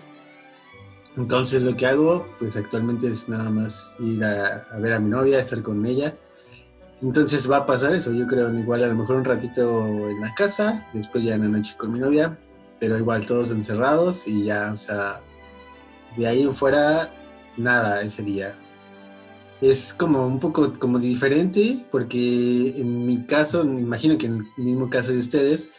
Entonces 1.17 1.63
lo 1.63 1.77
que 1.77 1.87
hago, 1.87 2.27
pues 2.41 2.57
actualmente 2.57 3.07
es 3.07 3.29
nada 3.29 3.49
más 3.49 3.97
ir 4.01 4.23
a, 4.25 4.67
a 4.73 4.79
ver 4.79 4.95
a 4.95 4.99
mi 4.99 5.09
novia, 5.11 5.39
estar 5.39 5.63
con 5.63 5.87
ella. 5.87 6.15
Entonces 7.01 7.49
va 7.51 7.59
a 7.59 7.67
pasar 7.67 7.95
eso, 7.95 8.13
yo 8.13 8.27
creo, 8.27 8.53
igual 8.53 8.83
a 8.83 8.89
lo 8.89 8.95
mejor 8.95 9.17
un 9.17 9.25
ratito 9.25 9.87
en 9.87 10.21
la 10.21 10.35
casa, 10.35 10.89
después 10.93 11.23
ya 11.23 11.35
en 11.35 11.43
la 11.43 11.59
noche 11.59 11.77
con 11.77 11.93
mi 11.93 11.99
novia, 11.99 12.39
pero 12.81 12.97
igual 12.97 13.27
todos 13.27 13.51
encerrados 13.51 14.27
y 14.27 14.45
ya, 14.45 14.73
o 14.73 14.77
sea, 14.77 15.21
de 16.17 16.27
ahí 16.27 16.43
en 16.43 16.55
fuera, 16.55 17.11
nada 17.57 18.03
ese 18.03 18.23
día. 18.23 18.55
es 19.61 19.95
como 19.95 20.27
un 20.27 20.41
poco 20.41 20.73
como 20.79 20.99
diferente, 20.99 21.85
porque 21.91 22.75
en 22.77 23.07
mi 23.07 23.25
caso, 23.25 23.65
me 23.65 23.81
imagino 23.81 24.19
que 24.19 24.27
en 24.27 24.47
el 24.59 24.65
mismo 24.65 24.91
caso 24.91 25.13
de 25.13 25.19
ustedes, 25.19 25.71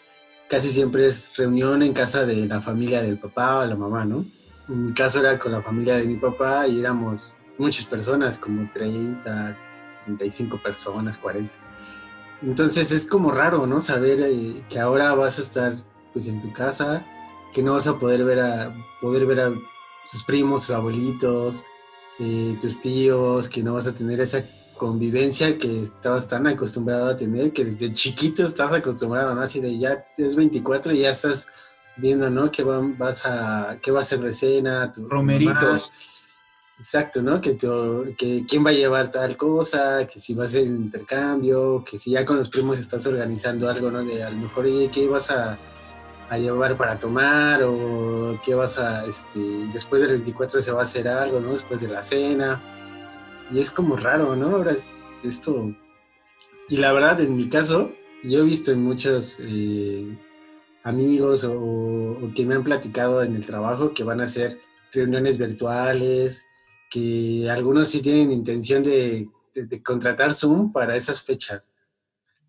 casi 0.49 0.69
siempre 0.69 1.07
es 1.07 1.35
reunión 1.37 1.83
en 1.83 1.93
casa 1.93 2.25
de 2.25 2.45
la 2.47 2.61
familia 2.61 3.01
del 3.01 3.17
papá 3.17 3.59
o 3.59 3.65
la 3.65 3.75
mamá, 3.75 4.05
¿no? 4.05 4.25
En 4.69 4.87
mi 4.87 4.93
caso 4.93 5.19
era 5.19 5.37
con 5.37 5.51
la 5.51 5.61
familia 5.61 5.97
de 5.97 6.05
mi 6.05 6.15
papá 6.15 6.67
y 6.67 6.79
éramos 6.79 7.35
muchas 7.57 7.85
personas, 7.85 8.39
como 8.39 8.69
30, 8.71 9.57
35 10.05 10.61
personas, 10.61 11.17
40. 11.17 11.51
Entonces 12.41 12.91
es 12.91 13.07
como 13.07 13.31
raro, 13.31 13.65
¿no? 13.67 13.81
Saber 13.81 14.19
eh, 14.21 14.63
que 14.69 14.79
ahora 14.79 15.13
vas 15.15 15.39
a 15.39 15.41
estar 15.41 15.75
pues 16.13 16.27
en 16.27 16.39
tu 16.39 16.51
casa, 16.53 17.05
que 17.53 17.61
no 17.61 17.73
vas 17.73 17.87
a 17.87 17.97
poder 17.97 18.23
ver 18.23 18.39
a 18.39 18.73
poder 19.01 19.25
ver 19.25 19.39
a 19.41 19.53
tus 20.11 20.23
primos, 20.23 20.67
tus 20.67 20.75
abuelitos, 20.75 21.63
eh, 22.19 22.57
tus 22.59 22.79
tíos, 22.79 23.49
que 23.49 23.63
no 23.63 23.73
vas 23.73 23.87
a 23.87 23.93
tener 23.93 24.19
esa 24.21 24.43
convivencia 24.77 25.57
que 25.57 25.81
estabas 25.81 26.27
tan 26.27 26.47
acostumbrado 26.47 27.07
a 27.07 27.17
tener, 27.17 27.53
que 27.53 27.65
desde 27.65 27.93
chiquito 27.93 28.45
estás 28.45 28.73
acostumbrado, 28.73 29.33
¿no? 29.33 29.41
Así 29.41 29.59
de 29.59 29.77
ya 29.77 30.05
es 30.17 30.35
24 30.35 30.93
y 30.93 30.99
ya 30.99 31.11
estás 31.11 31.47
viendo, 31.97 32.29
¿no? 32.29 32.51
¿Qué, 32.51 32.63
vas 32.63 33.25
a, 33.25 33.77
qué 33.81 33.91
va 33.91 34.01
a 34.01 34.03
ser 34.03 34.19
de 34.19 34.33
cena? 34.33 34.91
Tu, 34.91 35.07
Romeritos. 35.07 35.91
Exacto, 36.77 37.21
¿no? 37.21 37.39
Que, 37.39 37.55
que 38.17 38.45
quién 38.45 38.65
va 38.65 38.71
a 38.71 38.73
llevar 38.73 39.09
tal 39.09 39.37
cosa, 39.37 40.05
que 40.07 40.19
si 40.19 40.33
va 40.33 40.43
a 40.43 40.49
ser 40.49 40.65
intercambio, 40.65 41.81
que 41.89 41.97
si 41.97 42.11
ya 42.11 42.25
con 42.25 42.35
los 42.35 42.49
primos 42.49 42.79
estás 42.79 43.07
organizando 43.07 43.69
algo, 43.69 43.89
¿no? 43.89 44.03
De 44.03 44.21
a 44.21 44.29
lo 44.29 44.37
mejor, 44.37 44.65
¿qué 44.91 45.07
vas 45.07 45.31
a, 45.31 45.57
a 46.29 46.37
llevar 46.37 46.77
para 46.77 46.99
tomar? 46.99 47.63
O 47.63 48.39
qué 48.43 48.55
vas 48.55 48.77
a, 48.77 49.05
este, 49.05 49.39
después 49.73 50.01
del 50.01 50.11
24 50.11 50.61
se 50.61 50.71
va 50.71 50.81
a 50.81 50.83
hacer 50.83 51.07
algo, 51.07 51.39
¿no? 51.39 51.53
Después 51.53 51.81
de 51.81 51.87
la 51.87 52.03
cena. 52.03 52.61
Y 53.51 53.59
es 53.59 53.71
como 53.71 53.97
raro, 53.97 54.35
¿no? 54.35 54.55
Ahora 54.57 54.73
esto... 55.23 55.75
Y 56.67 56.77
la 56.77 56.93
verdad, 56.93 57.21
en 57.21 57.37
mi 57.37 57.47
caso, 57.47 57.91
yo 58.23 58.39
he 58.39 58.43
visto 58.43 58.71
en 58.71 58.81
muchos 58.81 59.37
eh, 59.39 60.17
amigos 60.83 61.43
o, 61.43 61.53
o 61.53 62.33
que 62.35 62.45
me 62.45 62.55
han 62.55 62.63
platicado 62.63 63.21
en 63.21 63.35
el 63.35 63.45
trabajo 63.45 63.93
que 63.93 64.03
van 64.03 64.19
a 64.19 64.23
hacer 64.23 64.59
reuniones 64.91 65.37
virtuales, 65.37 66.43
que 66.89 67.49
algunos 67.49 67.89
sí 67.89 68.01
tienen 68.01 68.31
intención 68.31 68.83
de, 68.83 69.29
contratar 69.83 70.33
Zoom 70.33 70.71
para 70.71 70.95
esas 70.95 71.21
fechas 71.21 71.71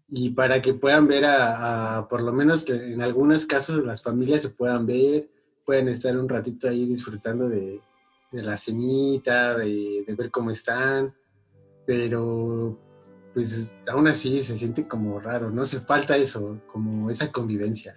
y 0.09 0.31
para 0.31 0.63
que 0.63 0.75
puedan 0.75 1.07
ver 1.07 1.25
a, 1.27 2.07
por 2.09 2.23
lo 2.23 2.33
menos 2.33 2.69
en 2.71 3.03
algunos 3.03 3.47
casos 3.47 3.85
las 3.85 4.03
familias 4.03 4.43
se 4.43 4.51
puedan 4.51 4.87
ver, 4.87 5.29
pueden 5.65 5.89
estar 5.89 6.17
un 6.17 6.29
ratito 6.29 6.69
ahí 6.69 6.87
disfrutando 6.87 7.49
de, 7.49 7.81
la 8.31 8.57
cenita, 8.57 9.57
de, 9.57 10.05
ver 10.17 10.31
cómo 10.31 10.51
están, 10.51 11.15
pero 11.87 12.79
pues 13.35 13.75
aún 13.89 14.09
así 14.09 14.43
se 14.43 14.57
siente 14.57 14.87
como 14.87 15.21
raro, 15.21 15.51
¿no? 15.51 15.65
Se 15.65 15.81
falta 15.81 16.17
eso, 16.17 16.61
como 16.73 17.11
esa 17.11 17.31
convivencia. 17.33 17.97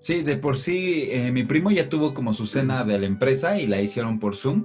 Sí, 0.00 0.22
de 0.22 0.36
por 0.36 0.58
sí, 0.58 1.08
eh, 1.10 1.30
mi 1.30 1.44
primo 1.44 1.70
ya 1.70 1.88
tuvo 1.88 2.14
como 2.14 2.32
su 2.32 2.46
cena 2.46 2.84
de 2.84 2.98
la 2.98 3.06
empresa 3.06 3.58
y 3.58 3.66
la 3.66 3.82
hicieron 3.82 4.18
por 4.18 4.34
Zoom 4.34 4.64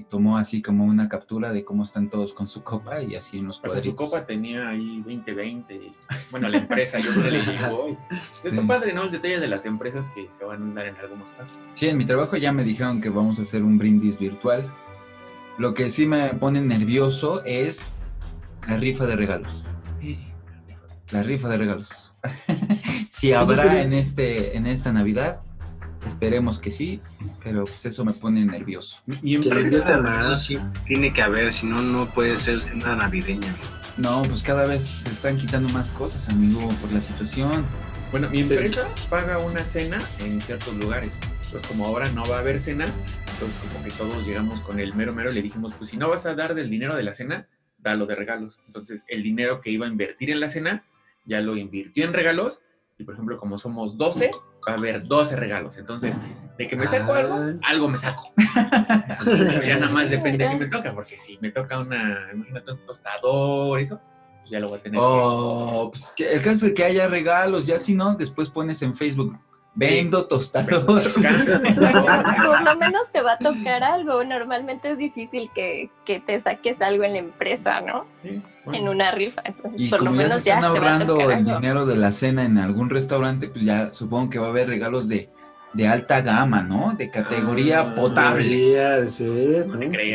y 0.00 0.04
tomó 0.04 0.38
así 0.38 0.62
como 0.62 0.84
una 0.84 1.08
captura 1.08 1.52
de 1.52 1.62
cómo 1.62 1.82
están 1.82 2.08
todos 2.08 2.32
con 2.32 2.46
su 2.46 2.62
copa 2.62 3.02
y 3.02 3.14
así 3.14 3.38
en 3.38 3.46
los 3.46 3.58
cuadritos. 3.58 3.84
su 3.84 3.94
copa 3.94 4.24
tenía 4.24 4.70
ahí 4.70 5.02
2020, 5.04 5.92
bueno, 6.30 6.48
la 6.48 6.58
empresa 6.58 6.98
yo 6.98 7.12
se 7.12 7.30
le 7.30 7.42
llegó. 7.42 7.98
Está 8.42 8.66
padre, 8.66 8.94
¿no? 8.94 9.04
El 9.04 9.10
detalle 9.10 9.40
de 9.40 9.48
las 9.48 9.66
empresas 9.66 10.08
que 10.14 10.28
se 10.36 10.44
van 10.44 10.62
a 10.62 10.74
dar 10.74 10.86
en 10.86 10.96
algunos 10.96 11.28
casos. 11.36 11.56
Sí, 11.74 11.88
en 11.88 11.98
mi 11.98 12.06
trabajo 12.06 12.36
ya 12.36 12.50
me 12.52 12.64
dijeron 12.64 13.00
que 13.00 13.10
vamos 13.10 13.38
a 13.38 13.42
hacer 13.42 13.62
un 13.62 13.76
brindis 13.76 14.18
virtual. 14.18 14.70
Lo 15.58 15.74
que 15.74 15.90
sí 15.90 16.06
me 16.06 16.30
pone 16.34 16.62
nervioso 16.62 17.44
es 17.44 17.86
la 18.66 18.78
rifa 18.78 19.06
de 19.06 19.16
regalos. 19.16 19.64
La 21.12 21.22
rifa 21.22 21.48
de 21.48 21.56
regalos. 21.58 22.14
si 23.10 23.34
habrá 23.34 23.82
en, 23.82 23.92
este, 23.92 24.56
en 24.56 24.66
esta 24.66 24.92
Navidad, 24.92 25.42
Esperemos 26.20 26.58
que 26.58 26.70
sí, 26.70 27.00
pero 27.42 27.64
pues 27.64 27.86
eso 27.86 28.04
me 28.04 28.12
pone 28.12 28.44
nervioso. 28.44 28.98
Y 29.22 29.36
en 29.36 30.02
más. 30.02 30.54
tiene 30.86 31.14
que 31.14 31.22
haber, 31.22 31.50
si 31.50 31.66
no, 31.66 31.78
no 31.78 32.10
puede 32.10 32.36
ser 32.36 32.60
cena 32.60 32.94
navideña. 32.94 33.56
No, 33.96 34.20
pues 34.28 34.42
cada 34.42 34.66
vez 34.66 34.82
se 34.82 35.08
están 35.08 35.38
quitando 35.38 35.72
más 35.72 35.88
cosas, 35.88 36.28
amigo, 36.28 36.68
por 36.82 36.92
la 36.92 37.00
situación. 37.00 37.64
Bueno, 38.10 38.28
mi 38.28 38.40
empresa 38.40 38.86
paga 39.08 39.38
una 39.38 39.64
cena 39.64 39.98
en 40.18 40.42
ciertos 40.42 40.74
lugares. 40.76 41.10
Entonces, 41.46 41.66
como 41.66 41.86
ahora 41.86 42.10
no 42.10 42.22
va 42.26 42.36
a 42.36 42.40
haber 42.40 42.60
cena, 42.60 42.84
entonces 42.84 43.56
como 43.72 43.82
que 43.82 43.90
todos 43.92 44.26
llegamos 44.26 44.60
con 44.60 44.78
el 44.78 44.94
mero 44.94 45.14
mero 45.14 45.30
y 45.30 45.34
le 45.36 45.40
dijimos, 45.40 45.72
pues 45.78 45.88
si 45.88 45.96
no 45.96 46.10
vas 46.10 46.26
a 46.26 46.34
dar 46.34 46.54
del 46.54 46.68
dinero 46.68 46.96
de 46.96 47.02
la 47.02 47.14
cena, 47.14 47.48
dalo 47.78 48.04
de 48.04 48.14
regalos. 48.14 48.58
Entonces, 48.66 49.06
el 49.08 49.22
dinero 49.22 49.62
que 49.62 49.70
iba 49.70 49.86
a 49.86 49.88
invertir 49.88 50.30
en 50.30 50.40
la 50.40 50.50
cena, 50.50 50.84
ya 51.24 51.40
lo 51.40 51.56
invirtió 51.56 52.04
en 52.04 52.12
regalos. 52.12 52.60
Y 52.98 53.04
por 53.04 53.14
ejemplo, 53.14 53.38
como 53.38 53.56
somos 53.56 53.96
12, 53.96 54.32
va 54.66 54.72
a 54.72 54.76
haber 54.76 55.04
12 55.04 55.36
regalos. 55.36 55.76
Entonces, 55.76 56.16
de 56.56 56.68
que 56.68 56.76
me 56.76 56.86
saco 56.86 57.14
algo, 57.14 57.34
ah. 57.34 57.52
algo 57.62 57.88
me 57.88 57.98
saco. 57.98 58.32
ya 59.66 59.78
nada 59.78 59.92
más 59.92 60.10
depende 60.10 60.44
de 60.44 60.50
qué 60.50 60.56
me 60.56 60.66
toca, 60.66 60.92
porque 60.94 61.18
si 61.18 61.38
me 61.40 61.50
toca 61.50 61.78
una, 61.78 62.28
imagínate 62.32 62.72
un 62.72 62.78
tostador 62.80 63.80
y 63.80 63.84
eso, 63.84 64.00
pues 64.40 64.50
ya 64.50 64.60
lo 64.60 64.68
voy 64.68 64.78
a 64.78 64.82
tener. 64.82 65.00
Oh, 65.02 65.90
pues 65.90 66.14
el 66.18 66.42
caso 66.42 66.66
de 66.66 66.74
que 66.74 66.84
haya 66.84 67.08
regalos, 67.08 67.66
ya 67.66 67.78
si 67.78 67.94
no, 67.94 68.14
después 68.14 68.50
pones 68.50 68.82
en 68.82 68.94
Facebook. 68.94 69.38
Vendo 69.74 70.26
tostador. 70.26 71.02
Por 71.12 72.62
lo 72.62 72.76
menos 72.76 73.10
te 73.12 73.22
va 73.22 73.32
a 73.34 73.38
tocar 73.38 73.84
algo. 73.84 74.24
Normalmente 74.24 74.90
es 74.90 74.98
difícil 74.98 75.48
que, 75.54 75.90
que 76.04 76.20
te 76.20 76.40
saques 76.40 76.80
algo 76.82 77.04
en 77.04 77.12
la 77.12 77.18
empresa, 77.18 77.80
¿no? 77.80 78.04
En 78.72 78.88
una 78.88 79.10
rifa. 79.10 79.42
Entonces, 79.44 79.88
por 79.90 80.02
lo 80.02 80.10
menos 80.10 80.44
ya, 80.44 80.56
están 80.56 80.64
ahorrando 80.64 81.30
el 81.30 81.44
dinero 81.44 81.86
de 81.86 81.96
la 81.96 82.12
cena 82.12 82.44
en 82.44 82.58
algún 82.58 82.90
restaurante, 82.90 83.48
pues 83.48 83.64
ya 83.64 83.92
supongo 83.92 84.30
que 84.30 84.38
va 84.38 84.46
a 84.46 84.50
haber 84.50 84.68
regalos 84.68 85.08
de, 85.08 85.28
de 85.72 85.88
alta 85.88 86.20
gama, 86.20 86.62
¿no? 86.62 86.94
De 86.94 87.10
categoría 87.10 87.80
ah, 87.80 87.94
potable. 87.94 89.06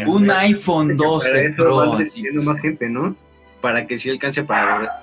Un 0.08 0.32
iPhone 0.32 0.98
12 0.98 1.54
Pro. 1.56 1.98
más 2.44 2.60
gente, 2.60 2.90
¿no? 2.90 3.16
Para 3.62 3.86
que 3.86 3.98
sí 3.98 4.10
alcance 4.10 4.44
para 4.44 5.02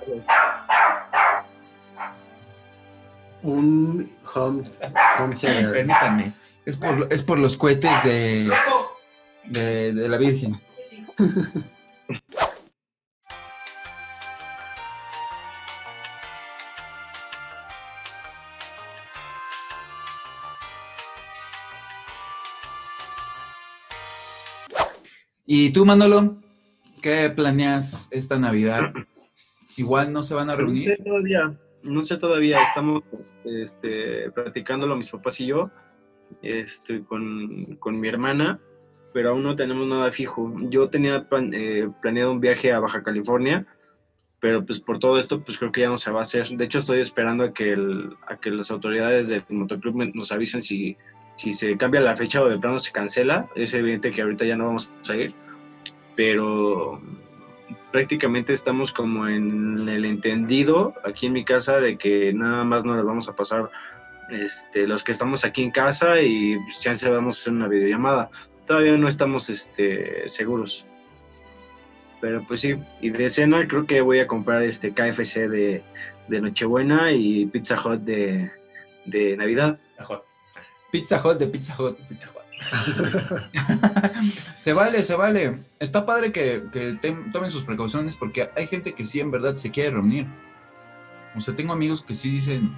un 3.43 4.09
home, 4.33 4.63
home 5.19 5.35
Permítanme. 5.41 6.33
Es 6.65 6.77
por, 6.77 7.07
es 7.11 7.23
por 7.23 7.39
los 7.39 7.57
cohetes 7.57 8.03
de, 8.03 8.49
de, 9.45 9.93
de 9.93 10.09
la 10.09 10.17
Virgen. 10.17 10.61
¿Y 25.45 25.71
tú, 25.71 25.85
Manolo? 25.85 26.37
¿Qué 27.01 27.29
planeas 27.29 28.07
esta 28.11 28.39
Navidad? 28.39 28.93
Igual 29.75 30.13
no 30.13 30.23
se 30.23 30.35
van 30.35 30.49
a 30.49 30.55
reunir. 30.55 30.89
No 30.89 30.95
sé 30.95 31.03
todavía, 31.03 31.59
no 31.83 32.01
sé 32.01 32.17
todavía. 32.17 32.63
Estamos 32.63 33.03
este, 33.43 34.31
platicándolo 34.31 34.95
mis 34.95 35.11
papás 35.11 35.41
y 35.41 35.47
yo, 35.47 35.69
este, 36.41 37.03
con, 37.03 37.75
con 37.79 37.99
mi 37.99 38.07
hermana, 38.07 38.61
pero 39.13 39.31
aún 39.31 39.43
no 39.43 39.55
tenemos 39.55 39.85
nada 39.85 40.13
fijo. 40.13 40.53
Yo 40.69 40.89
tenía 40.89 41.27
eh, 41.51 41.89
planeado 42.01 42.31
un 42.31 42.39
viaje 42.39 42.71
a 42.71 42.79
Baja 42.79 43.03
California, 43.03 43.65
pero 44.39 44.65
pues 44.65 44.79
por 44.79 44.97
todo 44.97 45.19
esto, 45.19 45.43
pues 45.43 45.57
creo 45.57 45.73
que 45.73 45.81
ya 45.81 45.89
no 45.89 45.97
se 45.97 46.11
va 46.11 46.19
a 46.19 46.21
hacer. 46.21 46.47
De 46.47 46.63
hecho, 46.63 46.79
estoy 46.79 47.01
esperando 47.01 47.43
a 47.43 47.53
que, 47.53 47.73
el, 47.73 48.15
a 48.27 48.37
que 48.37 48.49
las 48.49 48.71
autoridades 48.71 49.27
del 49.27 49.43
motoclub 49.49 50.09
nos 50.13 50.31
avisen 50.31 50.61
si 50.61 50.95
si 51.35 51.53
se 51.53 51.77
cambia 51.77 52.01
la 52.01 52.15
fecha 52.15 52.41
o 52.41 52.49
de 52.49 52.57
plano 52.57 52.79
se 52.79 52.91
cancela, 52.91 53.47
es 53.55 53.73
evidente 53.73 54.11
que 54.11 54.21
ahorita 54.21 54.45
ya 54.45 54.55
no 54.55 54.67
vamos 54.67 54.91
a 55.09 55.15
ir, 55.15 55.33
pero 56.15 57.01
prácticamente 57.91 58.53
estamos 58.53 58.91
como 58.91 59.27
en 59.27 59.87
el 59.87 60.05
entendido 60.05 60.95
aquí 61.03 61.27
en 61.27 61.33
mi 61.33 61.45
casa 61.45 61.79
de 61.79 61.97
que 61.97 62.33
nada 62.33 62.63
más 62.63 62.85
nos 62.85 63.03
vamos 63.05 63.29
a 63.29 63.35
pasar 63.35 63.69
este, 64.29 64.87
los 64.87 65.03
que 65.03 65.11
estamos 65.11 65.45
aquí 65.45 65.63
en 65.63 65.71
casa 65.71 66.21
y 66.21 66.57
se 66.71 67.09
vamos 67.09 67.37
a 67.37 67.39
hacer 67.41 67.53
una 67.53 67.67
videollamada. 67.67 68.29
Todavía 68.65 68.97
no 68.97 69.07
estamos 69.07 69.49
este, 69.49 70.27
seguros. 70.27 70.85
Pero 72.21 72.41
pues 72.47 72.61
sí, 72.61 72.75
y 73.01 73.09
de 73.09 73.29
cena 73.29 73.67
creo 73.67 73.85
que 73.85 74.01
voy 74.01 74.19
a 74.19 74.27
comprar 74.27 74.63
este 74.63 74.93
KFC 74.93 75.49
de, 75.49 75.83
de 76.29 76.41
Nochebuena 76.41 77.11
y 77.11 77.45
Pizza 77.47 77.75
Hut 77.75 77.99
de, 78.01 78.49
de 79.05 79.35
Navidad. 79.35 79.77
Pizza 80.93 81.19
Hut 81.25 81.39
de 81.39 81.47
Pizza 81.47 81.75
Hut. 81.81 81.97
Pizza 82.07 82.29
se 84.59 84.73
vale, 84.73 85.03
se 85.03 85.15
vale. 85.15 85.63
Está 85.79 86.05
padre 86.05 86.31
que, 86.31 86.61
tomen 87.31 87.49
sus 87.49 87.63
precauciones 87.63 88.15
porque 88.15 88.51
hay 88.55 88.67
gente 88.67 88.93
que 88.93 89.03
sí 89.03 89.19
en 89.19 89.31
verdad 89.31 89.55
se 89.55 89.71
quiere 89.71 89.89
reunir. 89.89 90.27
O 91.35 91.41
sea, 91.41 91.55
tengo 91.55 91.73
amigos 91.73 92.03
que 92.03 92.13
sí 92.13 92.29
dicen, 92.29 92.75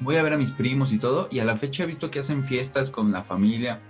voy 0.00 0.16
a 0.16 0.22
ver 0.22 0.32
a 0.32 0.38
mis 0.38 0.52
primos 0.52 0.90
y 0.90 0.98
todo, 0.98 1.28
y 1.30 1.40
a 1.40 1.44
la 1.44 1.54
fecha 1.58 1.82
he 1.82 1.86
visto 1.86 2.10
que 2.10 2.20
hacen 2.20 2.44
fiestas 2.44 2.90
con 2.90 3.12
la 3.12 3.24
familia, 3.24 3.82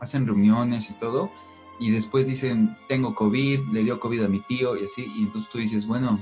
hacen 0.00 0.26
reuniones 0.26 0.90
y 0.90 0.94
todo, 0.94 1.30
y 1.78 1.92
después 1.92 2.26
dicen, 2.26 2.76
tengo 2.88 3.14
COVID, 3.14 3.60
le 3.72 3.84
dio 3.84 4.00
COVID 4.00 4.24
a 4.24 4.28
mi 4.28 4.40
tío 4.40 4.76
y 4.76 4.86
así, 4.86 5.06
y 5.16 5.22
entonces 5.22 5.48
tú 5.48 5.58
dices, 5.58 5.86
bueno, 5.86 6.18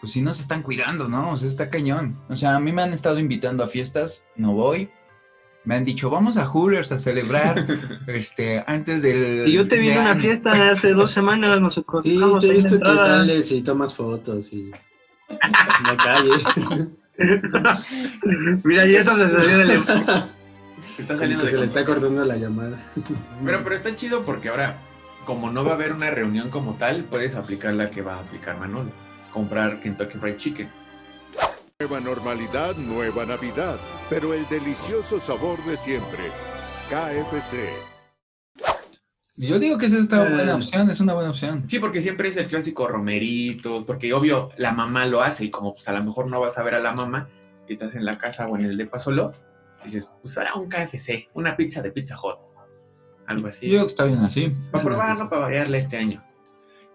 pues 0.00 0.10
si 0.10 0.20
no 0.20 0.34
se 0.34 0.42
están 0.42 0.62
cuidando, 0.62 1.06
¿no? 1.08 1.30
O 1.30 1.36
sea, 1.36 1.46
está 1.46 1.70
cañón. 1.70 2.18
O 2.28 2.34
sea, 2.34 2.56
a 2.56 2.60
mí 2.60 2.72
me 2.72 2.82
han 2.82 2.92
estado 2.92 3.20
invitando 3.20 3.62
a 3.62 3.68
fiestas, 3.68 4.24
no 4.34 4.54
voy. 4.54 4.90
Me 5.64 5.76
han 5.76 5.84
dicho, 5.84 6.10
vamos 6.10 6.36
a 6.36 6.44
Hooters 6.44 6.92
a 6.92 6.98
celebrar 6.98 7.66
este, 8.06 8.62
antes 8.66 9.02
del... 9.02 9.44
Y 9.46 9.52
yo 9.52 9.66
te 9.66 9.78
vi 9.78 9.88
en 9.88 10.00
una 10.00 10.14
fiesta 10.14 10.70
hace 10.70 10.92
dos 10.92 11.10
semanas, 11.10 11.60
nos 11.60 11.74
Sí, 11.74 11.80
encontramos 11.80 12.44
te 12.44 12.50
he 12.50 12.52
visto 12.52 12.78
que 12.78 12.96
sales 12.96 13.50
y 13.50 13.62
tomas 13.62 13.94
fotos 13.94 14.52
y 14.52 14.70
en 15.30 15.86
la 15.86 15.96
calle. 15.96 16.30
Mira, 18.64 18.86
ya 18.86 19.00
esto 19.00 19.16
se 19.16 19.30
salió 19.30 19.58
del... 19.58 19.80
Se 20.94 21.02
está 21.02 21.16
saliendo 21.16 21.44
que 21.44 21.50
de 21.50 21.56
se 21.56 21.58
le 21.58 21.64
está 21.64 21.84
cortando 21.84 22.24
la 22.24 22.36
llamada. 22.36 22.78
Pero, 23.44 23.64
pero 23.64 23.74
está 23.74 23.96
chido 23.96 24.22
porque 24.22 24.48
ahora, 24.48 24.76
como 25.24 25.50
no 25.50 25.64
va 25.64 25.72
a 25.72 25.74
haber 25.74 25.92
una 25.92 26.08
reunión 26.10 26.50
como 26.50 26.74
tal, 26.74 27.02
puedes 27.02 27.34
aplicar 27.34 27.74
la 27.74 27.90
que 27.90 28.00
va 28.00 28.14
a 28.14 28.20
aplicar 28.20 28.60
Manolo. 28.60 28.92
Comprar 29.32 29.80
Kentucky 29.80 30.18
Fried 30.18 30.36
Chicken. 30.36 30.68
Nueva 31.86 32.00
normalidad, 32.00 32.76
nueva 32.76 33.26
Navidad, 33.26 33.76
pero 34.08 34.32
el 34.32 34.48
delicioso 34.48 35.20
sabor 35.20 35.62
de 35.66 35.76
siempre. 35.76 36.30
KFC. 36.88 37.58
Yo 39.36 39.58
digo 39.58 39.76
que 39.76 39.84
esa 39.84 39.98
es 39.98 40.06
una 40.10 40.22
buena 40.22 40.52
Eh. 40.52 40.54
opción, 40.54 40.88
es 40.90 41.00
una 41.02 41.12
buena 41.12 41.28
opción. 41.28 41.64
Sí, 41.68 41.78
porque 41.80 42.00
siempre 42.00 42.30
es 42.30 42.38
el 42.38 42.46
clásico 42.46 42.88
romerito, 42.88 43.84
porque 43.84 44.14
obvio 44.14 44.48
la 44.56 44.72
mamá 44.72 45.04
lo 45.04 45.20
hace 45.20 45.44
y 45.44 45.50
como 45.50 45.74
pues 45.74 45.86
a 45.86 45.92
lo 45.92 46.02
mejor 46.02 46.28
no 46.30 46.40
vas 46.40 46.56
a 46.56 46.62
ver 46.62 46.74
a 46.76 46.80
la 46.80 46.92
mamá 46.92 47.28
y 47.68 47.74
estás 47.74 47.94
en 47.96 48.06
la 48.06 48.16
casa 48.16 48.48
o 48.48 48.56
en 48.56 48.64
el 48.64 48.78
depa 48.78 48.98
solo, 48.98 49.34
dices, 49.84 50.08
pues 50.22 50.38
ahora 50.38 50.54
un 50.54 50.70
KFC, 50.70 51.28
una 51.34 51.54
pizza 51.54 51.82
de 51.82 51.90
Pizza 51.92 52.16
Hut, 52.16 52.38
algo 53.26 53.48
así. 53.48 53.66
Yo 53.66 53.72
digo 53.72 53.82
que 53.84 53.90
está 53.90 54.04
bien 54.04 54.20
así. 54.20 54.54
Para 54.72 54.82
probar, 54.84 55.18
no 55.18 55.28
para 55.28 55.42
variarle 55.42 55.76
este 55.76 55.98
año. 55.98 56.24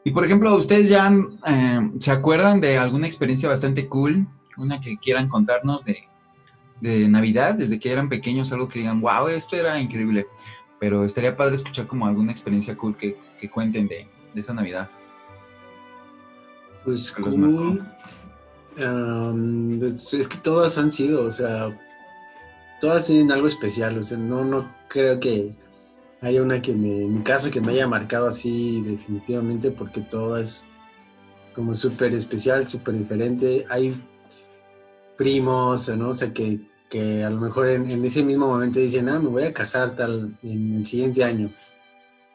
Y 0.04 0.10
por 0.10 0.26
ejemplo, 0.26 0.56
¿ustedes 0.56 0.90
ya 0.90 1.14
eh, 1.46 1.92
se 2.00 2.10
acuerdan 2.12 2.60
de 2.60 2.80
alguna 2.80 3.06
experiencia 3.06 3.48
bastante 3.48 3.88
cool? 3.88 4.26
Una 4.60 4.80
que 4.80 4.98
quieran 4.98 5.28
contarnos 5.28 5.86
de, 5.86 6.04
de 6.82 7.08
Navidad, 7.08 7.56
desde 7.56 7.80
que 7.80 7.92
eran 7.92 8.10
pequeños, 8.10 8.52
algo 8.52 8.68
que 8.68 8.80
digan, 8.80 9.02
wow, 9.02 9.28
esto 9.28 9.56
era 9.56 9.80
increíble. 9.80 10.28
Pero 10.80 11.04
estaría 11.04 11.36
padre 11.36 11.56
escuchar 11.56 11.88
como 11.88 12.06
alguna 12.06 12.32
experiencia 12.32 12.78
cool 12.78 12.96
que, 12.96 13.18
que 13.38 13.50
cuenten 13.50 13.88
de, 13.88 14.08
de 14.34 14.42
esa 14.42 14.54
Navidad. 14.54 14.90
Pues 16.86 17.12
cool. 17.12 17.84
Pues, 18.76 20.14
es 20.14 20.28
que 20.28 20.38
todas 20.38 20.78
han 20.78 20.92
sido, 20.92 21.26
o 21.26 21.32
sea, 21.32 21.78
todas 22.80 23.08
tienen 23.08 23.32
algo 23.32 23.48
especial, 23.48 23.98
o 23.98 24.04
sea, 24.04 24.18
no, 24.18 24.46
no 24.46 24.74
creo 24.88 25.20
que 25.20 25.52
haya 26.22 26.42
una 26.42 26.62
que 26.62 26.74
me, 26.74 27.04
en 27.04 27.16
mi 27.16 27.24
caso, 27.24 27.50
que 27.50 27.62
me 27.62 27.74
haya 27.74 27.88
marcado 27.88 28.28
así 28.28 28.82
definitivamente, 28.82 29.72
porque 29.72 30.02
todo 30.02 30.38
es 30.38 30.66
como 31.56 31.76
súper 31.76 32.14
especial, 32.14 32.68
súper 32.68 32.98
diferente. 32.98 33.66
Hay 33.70 33.94
primos, 35.20 35.90
¿no? 35.90 36.10
O 36.10 36.14
sea, 36.14 36.34
que, 36.34 36.60
que 36.90 37.24
a 37.26 37.30
lo 37.30 37.40
mejor 37.42 37.68
en, 37.70 37.92
en 37.92 38.04
ese 38.06 38.24
mismo 38.24 38.48
momento 38.48 38.80
dicen, 38.80 39.10
ah, 39.10 39.20
me 39.20 39.28
voy 39.30 39.44
a 39.44 39.54
casar 39.54 39.92
tal 39.92 40.34
en 40.42 40.78
el 40.78 40.86
siguiente 40.86 41.24
año. 41.26 41.50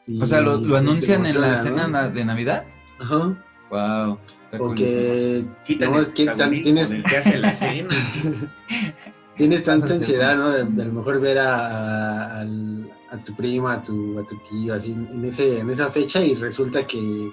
Y 0.07 0.21
O 0.21 0.25
sea, 0.27 0.39
¿lo, 0.39 0.57
lo 0.57 0.77
anuncian 0.77 1.25
en 1.25 1.41
la 1.41 1.57
cena 1.57 2.07
de 2.09 2.23
Navidad? 2.23 2.63
Ajá. 2.99 3.35
Wow. 3.71 4.19
O 4.59 4.73
que 4.75 5.43
Quitan 5.65 5.91
No, 5.91 5.99
es 5.99 6.13
que 6.13 6.25
tan- 6.27 6.61
tienes- 6.61 6.91
que 7.09 7.17
hace 7.17 7.37
la 7.39 7.55
cena. 7.55 7.89
Tienes 9.35 9.63
tanta 9.63 9.93
ansiedad, 9.95 10.37
¿no? 10.37 10.49
De, 10.51 10.63
de 10.63 10.81
a 10.83 10.85
lo 10.85 10.93
mejor 10.93 11.19
ver 11.19 11.39
a, 11.39 11.55
a- 11.67 12.39
al- 12.41 12.89
a 13.11 13.17
tu 13.17 13.35
prima, 13.35 13.73
a 13.73 13.83
tu, 13.83 14.17
a 14.19 14.23
tu 14.25 14.37
tío, 14.49 14.73
así, 14.75 14.91
en, 14.91 15.25
ese, 15.25 15.59
en 15.59 15.69
esa 15.69 15.89
fecha 15.89 16.23
y 16.23 16.35
resulta 16.35 16.85
que 16.87 17.31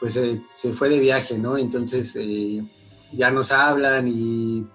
pues 0.00 0.16
eh, 0.16 0.40
se 0.54 0.72
fue 0.72 0.88
de 0.88 0.98
viaje, 0.98 1.38
¿no? 1.38 1.56
Entonces 1.58 2.16
eh, 2.18 2.64
ya 3.12 3.30
nos 3.30 3.52
hablan 3.52 4.08
y 4.08 4.66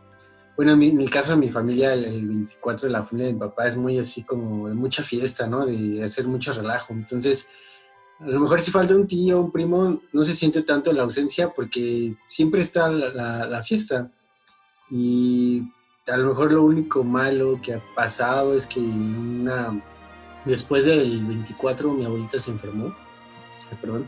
bueno, 0.55 0.73
en, 0.73 1.01
el 1.01 1.09
caso 1.09 1.31
de 1.31 1.37
mi 1.37 1.49
familia, 1.49 1.93
el, 1.93 2.05
el 2.05 2.27
24 2.27 2.87
de 2.87 2.93
la 2.93 3.03
familia 3.03 3.27
de 3.27 3.33
mi 3.33 3.39
papá 3.39 3.67
es 3.67 3.75
muy 3.77 3.97
así 3.97 4.23
como 4.23 4.69
de 4.69 4.75
mucha 4.75 5.01
fiesta, 5.03 5.47
¿no? 5.47 5.65
De 5.65 6.03
hacer 6.03 6.27
mucho 6.27 6.53
relajo. 6.53 6.93
Entonces, 6.93 7.47
a 8.19 8.27
lo 8.27 8.39
mejor 8.39 8.59
si 8.59 8.71
falta 8.71 8.95
un 8.95 9.07
tío, 9.07 9.39
un 9.39 9.51
primo, 9.51 10.01
no 10.11 10.23
se 10.23 10.35
siente 10.35 10.61
tanto 10.61 10.93
la 10.93 11.03
ausencia 11.03 11.51
porque 11.51 12.15
siempre 12.27 12.61
está 12.61 12.87
la, 12.89 13.45
la- 13.45 13.63
fiesta. 13.63 14.11
Y 14.91 15.63
a 16.07 16.17
lo 16.17 16.29
mejor 16.29 16.53
lo 16.53 16.63
único 16.63 17.03
malo 17.03 17.59
que 17.61 17.73
ha 17.73 17.81
pasado 17.95 18.55
es 18.55 18.67
que 18.67 18.79
una, 18.79 19.81
después 20.45 20.85
del 20.85 21.25
24 21.25 21.91
mi 21.93 22.05
abuelita 22.05 22.37
se 22.39 22.51
enfermó. 22.51 22.95
Perdón. 23.81 24.07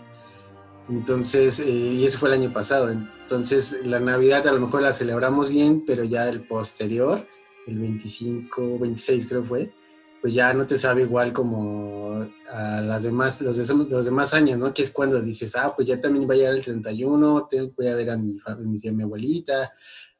Entonces, 0.90 1.60
eh, 1.60 1.70
y 1.70 2.06
eso 2.06 2.20
fue 2.20 2.30
el 2.30 2.36
año 2.42 2.54
pasado. 2.54 2.92
Entonces, 2.92 3.80
la 3.86 4.00
Navidad 4.00 4.48
a 4.48 4.52
lo 4.52 4.60
mejor 4.60 4.82
la 4.84 4.94
celebramos 4.94 5.50
bien, 5.50 5.84
pero 5.86 6.04
ya 6.04 6.30
el 6.30 6.42
posterior, 6.48 7.26
el 7.66 7.80
25, 7.80 8.78
26 8.80 9.28
creo 9.28 9.44
fue, 9.44 9.74
pues 10.22 10.34
ya 10.34 10.54
no 10.54 10.66
te 10.66 10.78
sabe 10.78 11.02
igual 11.04 11.34
como 11.34 12.26
a 12.52 12.82
las 12.82 13.04
demás, 13.04 13.42
los, 13.42 13.58
los 13.58 14.06
demás 14.06 14.34
años, 14.36 14.58
¿no? 14.60 14.74
Que 14.74 14.84
es 14.84 14.92
cuando 14.92 15.22
dices, 15.22 15.56
ah, 15.56 15.74
pues 15.76 15.88
ya 15.88 16.00
también 16.00 16.30
va 16.30 16.34
a 16.34 16.38
llegar 16.38 16.54
el 16.56 16.64
31, 16.64 17.48
te- 17.50 17.62
voy 17.64 17.88
a 17.88 17.96
ver 17.96 18.12
a 18.12 18.18
mi, 18.18 18.38
fa- 18.40 18.56
mi, 18.56 18.78
a 18.88 18.92
mi 18.92 19.04
abuelita, 19.04 19.72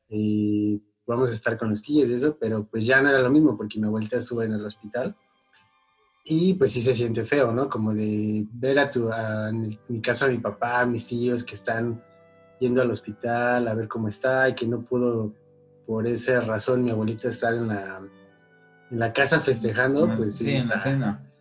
eh, 0.10 0.80
vamos 1.08 1.30
a 1.30 1.34
estar 1.34 1.58
con 1.58 1.70
los 1.70 1.82
tíos 1.84 2.10
y 2.10 2.14
eso, 2.16 2.38
pero 2.40 2.66
pues 2.68 2.86
ya 2.86 3.02
no 3.02 3.10
era 3.10 3.20
lo 3.22 3.30
mismo 3.30 3.56
porque 3.56 3.80
mi 3.80 3.86
abuelita 3.88 4.18
estuvo 4.18 4.42
en 4.42 4.54
el 4.54 4.66
hospital. 4.66 5.16
Y 6.28 6.56
pues 6.56 6.72
sí 6.72 6.82
se 6.82 6.96
siente 6.96 7.24
feo, 7.24 7.52
¿no? 7.52 7.70
Como 7.70 7.94
de 7.94 8.48
ver 8.52 8.80
a 8.80 8.90
tu, 8.90 9.12
a- 9.12 9.50
en 9.50 9.78
mi 9.90 10.02
caso 10.02 10.26
a 10.26 10.30
mi 10.30 10.40
papá, 10.40 10.82
a 10.82 10.86
mis 10.86 11.06
tíos 11.06 11.44
que 11.44 11.54
están 11.54 12.04
yendo 12.60 12.82
al 12.82 12.90
hospital 12.90 13.68
a 13.68 13.74
ver 13.76 13.88
cómo 13.88 14.08
está 14.08 14.50
y 14.50 14.56
que 14.56 14.66
no 14.66 14.82
pudo 14.84 15.34
por 15.86 16.08
esa 16.08 16.42
razón 16.42 16.84
mi 16.84 16.90
abuelita 16.92 17.28
estar 17.28 17.54
en 17.54 17.68
la, 17.68 18.02
en 18.90 19.00
la 19.00 19.14
casa 19.14 19.40
festejando, 19.40 20.10
pues 20.18 20.36
sí. 20.36 20.46
sí, 20.46 20.50
en 20.52 20.58
la 20.68 20.76
está- 20.76 20.78
cena. 20.78 21.32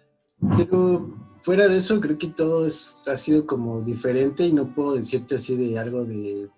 pero 0.57 1.15
fuera 1.39 1.67
de 1.69 1.79
eso, 1.79 1.99
creo 2.01 2.19
que 2.19 2.27
todo 2.29 2.67
es- 2.67 3.09
ha 3.09 3.17
sido 3.17 3.47
como 3.47 3.81
diferente 3.81 4.45
y 4.47 4.53
no 4.53 4.75
puedo 4.75 4.97
decirte 4.97 5.37
así 5.37 5.57
de 5.57 5.79
algo 5.79 6.05
de, 6.05 6.51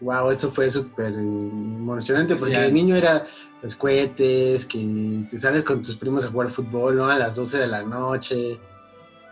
wow, 0.00 0.30
eso 0.30 0.50
fue 0.50 0.68
súper 0.70 1.12
emocionante, 1.12 2.36
porque 2.36 2.58
de 2.58 2.72
niño 2.72 2.96
era 2.96 3.26
los 3.62 3.76
cohetes, 3.76 4.66
que 4.66 5.26
te 5.30 5.38
sales 5.38 5.64
con 5.64 5.82
tus 5.82 5.96
primos 5.96 6.24
a 6.24 6.30
jugar 6.30 6.50
fútbol, 6.50 6.96
¿no? 6.96 7.08
A 7.08 7.18
las 7.18 7.36
12 7.36 7.58
de 7.58 7.66
la 7.66 7.82
noche, 7.82 8.60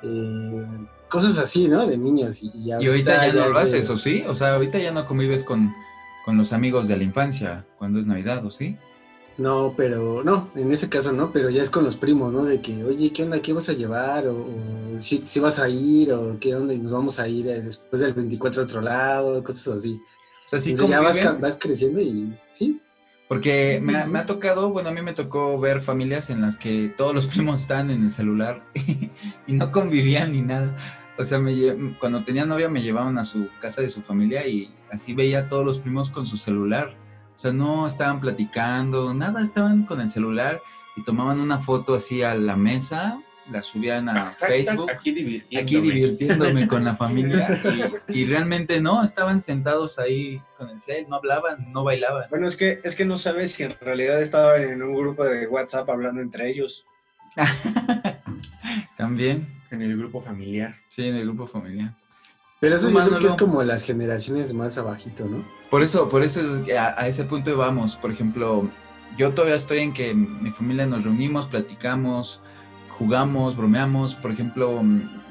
eh, 0.03 0.67
cosas 1.09 1.39
así, 1.39 1.69
¿no? 1.69 1.87
De 1.87 1.97
niños. 1.97 2.43
Y, 2.43 2.51
y 2.55 2.69
Y 2.69 2.73
ahorita 2.73 3.27
ya 3.29 3.33
no 3.33 3.51
lo 3.51 3.59
haces, 3.59 3.89
¿o 3.91 3.97
sí? 3.97 4.25
O 4.27 4.35
sea, 4.35 4.55
ahorita 4.55 4.79
ya 4.79 4.93
no 4.93 5.07
convives 5.07 5.45
con, 5.45 5.73
con 6.25 6.37
los 6.37 6.53
amigos 6.53 6.89
de 6.89 6.97
la 6.97 7.05
infancia 7.05 7.65
cuando 7.79 7.99
es 7.99 8.07
Navidad, 8.07 8.45
¿o 8.45 8.51
sí? 8.51 8.77
No, 9.37 9.75
pero 9.77 10.23
no, 10.23 10.51
en 10.55 10.71
ese 10.73 10.89
caso 10.89 11.13
no, 11.13 11.33
pero 11.33 11.51
ya 11.51 11.63
es 11.63 11.71
con 11.71 11.85
los 11.85 11.97
primos, 11.97 12.33
¿no? 12.33 12.45
De 12.45 12.61
que, 12.61 12.85
oye, 12.85 13.13
¿qué 13.13 13.25
onda? 13.25 13.43
¿Qué 13.43 13.53
vas 13.53 13.69
a 13.69 13.73
llevar? 13.73 14.29
O, 14.29 14.37
o 14.37 15.03
si, 15.03 15.23
si 15.27 15.41
vas 15.41 15.59
a 15.59 15.69
ir, 15.69 16.13
o 16.13 16.39
qué 16.39 16.55
onda, 16.55 16.73
y 16.73 16.79
nos 16.79 16.93
vamos 16.93 17.19
a 17.19 17.27
ir 17.27 17.49
eh, 17.49 17.61
después 17.61 18.01
del 18.01 18.15
24 18.15 18.63
a 18.63 18.65
otro 18.65 18.81
lado, 18.81 19.43
cosas 19.43 19.77
así. 19.77 20.01
O 20.47 20.49
sea, 20.49 20.59
sí 20.59 20.71
Entonces 20.73 20.91
ya 21.17 21.31
vas, 21.41 21.59
creciendo 21.59 22.01
y 22.01 22.33
sí. 22.53 22.81
Porque 23.29 23.81
me, 23.83 23.97
ha- 23.97 24.07
me 24.07 24.19
ha 24.19 24.27
tocado, 24.27 24.69
bueno, 24.71 24.91
a 24.91 24.93
mí 24.93 25.01
me 25.01 25.15
tocó 25.15 25.59
ver 25.59 25.81
familias 25.81 26.29
en 26.31 26.43
las 26.43 26.59
que 26.59 26.93
todos 26.97 27.15
los 27.15 27.27
primos 27.35 27.61
estaban 27.63 27.91
en 27.91 28.03
el 28.05 28.11
celular 28.11 28.63
y 29.47 29.53
no 29.53 29.73
convivían 29.73 30.33
ni 30.33 30.43
nada. 30.43 30.77
O 31.17 31.25
sea, 31.25 31.39
me 31.39 31.95
cuando 32.01 32.25
tenía 32.25 32.45
novia 32.45 32.69
me 32.69 32.83
llevaban 32.83 33.19
a 33.19 33.25
su 33.25 33.49
casa 33.61 33.81
de 33.83 33.89
su 33.89 34.03
familia 34.03 34.47
y 34.47 34.75
así 34.91 35.15
veía 35.15 35.41
a 35.41 35.49
todos 35.49 35.65
los 35.65 35.79
primos 35.79 36.11
con 36.11 36.27
su 36.27 36.37
celular. 36.37 36.95
O 37.35 37.39
sea, 37.39 37.53
no 37.53 37.87
estaban 37.87 38.21
platicando, 38.21 39.15
nada, 39.15 39.41
estaban 39.43 39.85
con 39.87 40.01
el 40.01 40.09
celular 40.09 40.61
y 40.97 41.03
tomaban 41.03 41.41
una 41.41 41.59
foto 41.59 41.95
así 41.95 42.23
a 42.23 42.35
la 42.35 42.57
mesa, 42.57 43.21
la 43.51 43.63
subían 43.63 44.09
a 44.09 44.27
Hashtag 44.27 44.51
Facebook. 44.51 44.91
Aquí 44.91 45.13
divirtiéndome. 45.13 45.63
Aquí 45.63 45.81
divirtiéndome 45.81 46.69
con 46.69 46.85
la 46.85 46.95
familia 46.97 47.47
y, 48.09 48.21
y 48.21 48.27
realmente 48.27 48.81
no, 48.81 49.03
estaban 49.05 49.41
sentados 49.41 49.99
ahí 49.99 50.41
con 50.57 50.71
el 50.71 50.81
cel, 50.81 51.07
no 51.09 51.17
hablaban, 51.17 51.71
no 51.73 51.85
bailaban. 51.85 52.25
Bueno, 52.31 52.49
es 52.49 52.57
que, 52.57 52.81
es 52.83 52.97
que 52.97 53.05
no 53.05 53.17
sabes 53.17 53.53
si 53.53 53.65
en 53.65 53.75
realidad 53.81 54.21
estaban 54.23 54.63
en 54.63 54.83
un 54.83 54.95
grupo 54.95 55.25
de 55.25 55.47
WhatsApp 55.47 55.89
hablando 55.91 56.21
entre 56.21 56.51
ellos. 56.51 56.87
También, 58.97 59.49
En 59.71 59.83
el 59.83 59.97
grupo 59.99 60.21
familiar. 60.21 60.77
sí, 60.89 61.07
en 61.09 61.17
el 61.17 61.25
grupo 61.25 61.47
familiar. 61.47 61.95
Pero 62.61 62.77
eso 62.77 62.89
Tú, 62.89 62.93
yo 62.93 62.99
creo 62.99 63.09
que 63.09 63.15
Manolo. 63.15 63.29
es 63.31 63.37
como 63.37 63.63
las 63.63 63.85
generaciones 63.85 64.55
más 64.55 64.79
abajito, 64.79 65.27
¿no? 65.27 65.45
Por 65.71 65.83
eso, 65.83 66.09
por 66.09 66.23
eso 66.23 66.41
a 66.79 67.07
ese 67.09 67.25
punto 67.25 67.55
vamos. 67.57 67.97
Por 67.97 68.11
ejemplo, 68.11 68.71
yo 69.19 69.33
todavía 69.33 69.57
estoy 69.57 69.81
en 69.81 69.93
que 69.93 70.15
mi 70.15 70.51
familia 70.51 70.87
nos 70.87 71.05
reunimos, 71.05 71.47
platicamos, 71.47 72.41
jugamos, 72.99 73.57
bromeamos. 73.57 74.15
Por 74.15 74.31
ejemplo, 74.31 74.83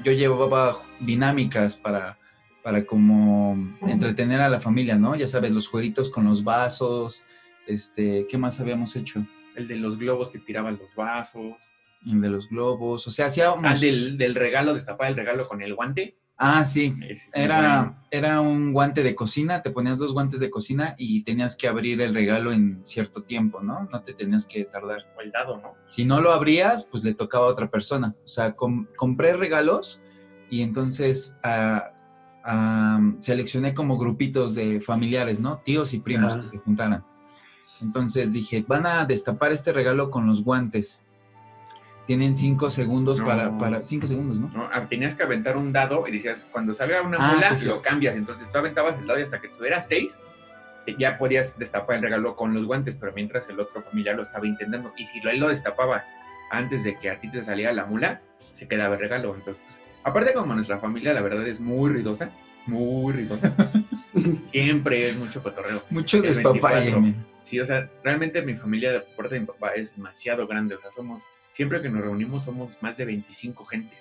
yo 0.04 0.12
llevaba 0.12 0.76
dinámicas 1.00 1.76
para, 1.76 2.18
para 2.62 2.84
como 2.86 3.56
entretener 3.86 4.40
a 4.40 4.48
la 4.48 4.60
familia, 4.60 4.96
¿no? 4.96 5.14
Ya 5.16 5.26
sabes, 5.26 5.50
los 5.50 5.68
jueguitos 5.68 6.10
con 6.10 6.24
los 6.24 6.44
vasos, 6.44 7.22
este, 7.66 8.26
¿qué 8.28 8.38
más 8.38 8.60
habíamos 8.60 8.94
hecho? 8.96 9.24
El 9.56 9.68
de 9.68 9.76
los 9.76 9.98
globos 9.98 10.30
que 10.30 10.38
tiraban 10.38 10.78
los 10.78 10.94
vasos. 10.94 11.54
el 12.06 12.20
de 12.20 12.28
los 12.28 12.48
globos, 12.48 13.06
o 13.06 13.10
sea, 13.10 13.26
hacíamos... 13.26 13.64
Ah, 13.64 13.74
del, 13.74 14.18
del 14.18 14.34
regalo, 14.34 14.74
destapar 14.74 15.08
el 15.08 15.16
regalo 15.16 15.48
con 15.48 15.62
el 15.62 15.74
guante. 15.74 16.16
Ah, 16.36 16.64
sí, 16.64 16.92
era, 17.32 18.02
era 18.10 18.40
un 18.40 18.72
guante 18.72 19.04
de 19.04 19.14
cocina, 19.14 19.62
te 19.62 19.70
ponías 19.70 19.98
dos 19.98 20.12
guantes 20.12 20.40
de 20.40 20.50
cocina 20.50 20.96
y 20.98 21.22
tenías 21.22 21.56
que 21.56 21.68
abrir 21.68 22.00
el 22.00 22.12
regalo 22.12 22.52
en 22.52 22.82
cierto 22.84 23.22
tiempo, 23.22 23.60
¿no? 23.62 23.88
No 23.92 24.02
te 24.02 24.14
tenías 24.14 24.44
que 24.46 24.64
tardar. 24.64 25.06
O 25.16 25.20
el 25.20 25.30
dado, 25.30 25.58
¿no? 25.58 25.74
Si 25.86 26.04
no 26.04 26.20
lo 26.20 26.32
abrías, 26.32 26.84
pues 26.90 27.04
le 27.04 27.14
tocaba 27.14 27.46
a 27.46 27.50
otra 27.50 27.70
persona. 27.70 28.16
O 28.24 28.28
sea, 28.28 28.52
com- 28.56 28.86
compré 28.96 29.36
regalos 29.36 30.02
y 30.50 30.62
entonces 30.62 31.38
ah, 31.44 31.92
ah, 32.44 33.00
seleccioné 33.20 33.72
como 33.72 33.96
grupitos 33.96 34.56
de 34.56 34.80
familiares, 34.80 35.38
¿no? 35.38 35.58
Tíos 35.58 35.94
y 35.94 36.00
primos 36.00 36.32
Ajá. 36.32 36.42
que 36.42 36.48
se 36.48 36.58
juntaran. 36.58 37.04
Entonces 37.80 38.32
dije, 38.32 38.64
van 38.66 38.86
a 38.86 39.04
destapar 39.04 39.52
este 39.52 39.72
regalo 39.72 40.10
con 40.10 40.26
los 40.26 40.42
guantes. 40.42 41.04
Tienen 42.06 42.36
cinco 42.36 42.70
segundos 42.70 43.20
No. 43.20 43.26
para, 43.26 43.56
para... 43.58 43.84
Cinco 43.84 44.06
segundos, 44.06 44.38
¿no? 44.38 44.48
¿no? 44.48 44.68
Tenías 44.88 45.14
que 45.16 45.22
aventar 45.22 45.56
un 45.56 45.72
dado 45.72 46.06
y 46.06 46.12
decías, 46.12 46.46
cuando 46.52 46.74
salga 46.74 47.00
una 47.02 47.16
Ah, 47.18 47.34
mula, 47.34 47.50
sí, 47.50 47.58
sí. 47.58 47.66
lo 47.66 47.80
cambias. 47.80 48.14
Entonces 48.16 48.50
tú 48.52 48.58
aventabas 48.58 48.98
el 48.98 49.06
dado 49.06 49.18
y 49.18 49.22
hasta 49.22 49.40
que 49.40 49.48
tuviera 49.48 49.82
seis, 49.82 50.18
eh, 50.86 50.94
ya 50.98 51.16
podías 51.16 51.58
destapar 51.58 51.96
el 51.96 52.02
regalo 52.02 52.36
con 52.36 52.52
los 52.52 52.66
guantes, 52.66 52.94
pero 53.00 53.12
mientras 53.14 53.48
el 53.48 53.58
otro 53.58 53.82
familiar 53.82 54.16
lo 54.16 54.22
estaba 54.22 54.46
intentando. 54.46 54.92
Y 54.98 55.06
si 55.06 55.20
él 55.26 55.40
lo 55.40 55.48
destapaba 55.48 56.04
antes 56.50 56.84
de 56.84 56.98
que 56.98 57.08
a 57.10 57.18
ti 57.20 57.30
te 57.30 57.42
saliera 57.44 57.72
la 57.72 57.86
mula, 57.86 58.20
se 58.52 58.68
quedaba 58.68 58.94
el 58.96 59.00
regalo. 59.00 59.34
Entonces, 59.34 59.62
pues, 59.66 59.80
aparte 60.02 60.34
como 60.34 60.54
nuestra 60.54 60.78
familia, 60.78 61.14
la 61.14 61.22
verdad 61.22 61.46
es 61.48 61.58
muy 61.58 61.90
ruidosa, 61.90 62.30
muy 62.66 63.12
ruidosa. 63.14 63.54
Siempre 64.52 65.08
es 65.08 65.16
mucho 65.16 65.42
cotorreo. 65.42 65.82
Mucho 65.90 66.20
despapalle. 66.20 66.92
24. 66.92 67.00
men. 67.00 67.26
Sí, 67.42 67.60
o 67.60 67.66
sea, 67.66 67.90
realmente 68.02 68.40
mi 68.42 68.54
familia 68.54 68.92
de 68.92 69.00
parte 69.00 69.34
de 69.34 69.40
mi 69.40 69.46
papá 69.46 69.70
es 69.74 69.96
demasiado 69.96 70.46
grande. 70.46 70.74
O 70.76 70.80
sea, 70.80 70.90
somos, 70.90 71.24
siempre 71.54 71.80
que 71.80 71.88
nos 71.88 72.02
reunimos 72.02 72.42
somos 72.42 72.70
más 72.80 72.96
de 72.96 73.04
25 73.04 73.64
gentes. 73.64 73.98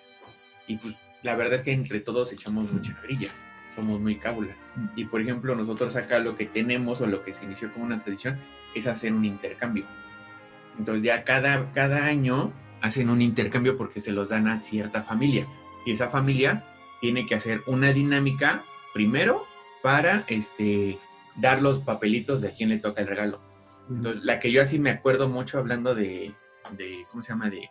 Y 0.66 0.78
pues 0.78 0.96
la 1.22 1.36
verdad 1.36 1.56
es 1.56 1.62
que 1.62 1.72
entre 1.72 2.00
todos 2.00 2.34
echamos 2.34 2.72
mucha 2.72 3.00
grilla. 3.04 3.30
Somos 3.76 4.00
muy 4.00 4.16
cábulas. 4.16 4.58
Y 4.96 5.06
por 5.06 5.22
ejemplo, 5.22 5.56
nosotros 5.56 5.96
acá 5.96 6.18
lo 6.18 6.36
que 6.36 6.48
tenemos 6.48 7.00
o 7.02 7.06
lo 7.06 7.24
que 7.24 7.32
se 7.32 7.46
inició 7.46 7.72
como 7.72 7.86
una 7.86 8.00
tradición 8.00 8.40
es 8.74 8.88
hacer 8.88 9.14
un 9.14 9.24
intercambio. 9.24 9.86
Entonces 10.80 11.04
ya 11.04 11.24
cada, 11.24 11.72
cada 11.74 12.06
año 12.06 12.52
hacen 12.82 13.12
un 13.12 13.22
intercambio 13.22 13.78
porque 13.78 14.00
se 14.00 14.12
los 14.12 14.30
dan 14.30 14.48
a 14.48 14.58
cierta 14.58 15.04
familia. 15.04 15.46
Y 15.86 15.92
esa 15.92 16.10
familia 16.10 16.64
tiene 17.02 17.28
que 17.28 17.36
hacer 17.36 17.62
una 17.68 17.94
dinámica 17.94 18.64
primero 18.96 19.46
para 19.84 20.26
este, 20.28 20.98
dar 21.36 21.62
los 21.62 21.80
papelitos 21.80 22.42
de 22.42 22.48
a 22.48 22.52
quién 22.52 22.70
le 22.70 22.80
toca 22.80 23.02
el 23.02 23.08
regalo. 23.08 23.40
Entonces, 23.92 24.24
la 24.24 24.40
que 24.40 24.52
yo 24.52 24.64
así 24.64 24.80
me 24.80 24.90
acuerdo 24.90 25.30
mucho 25.30 25.60
hablando 25.60 25.94
de, 25.94 26.34
de 26.72 27.06
¿cómo 27.10 27.24
se 27.24 27.30
llama? 27.30 27.50
De, 27.50 27.70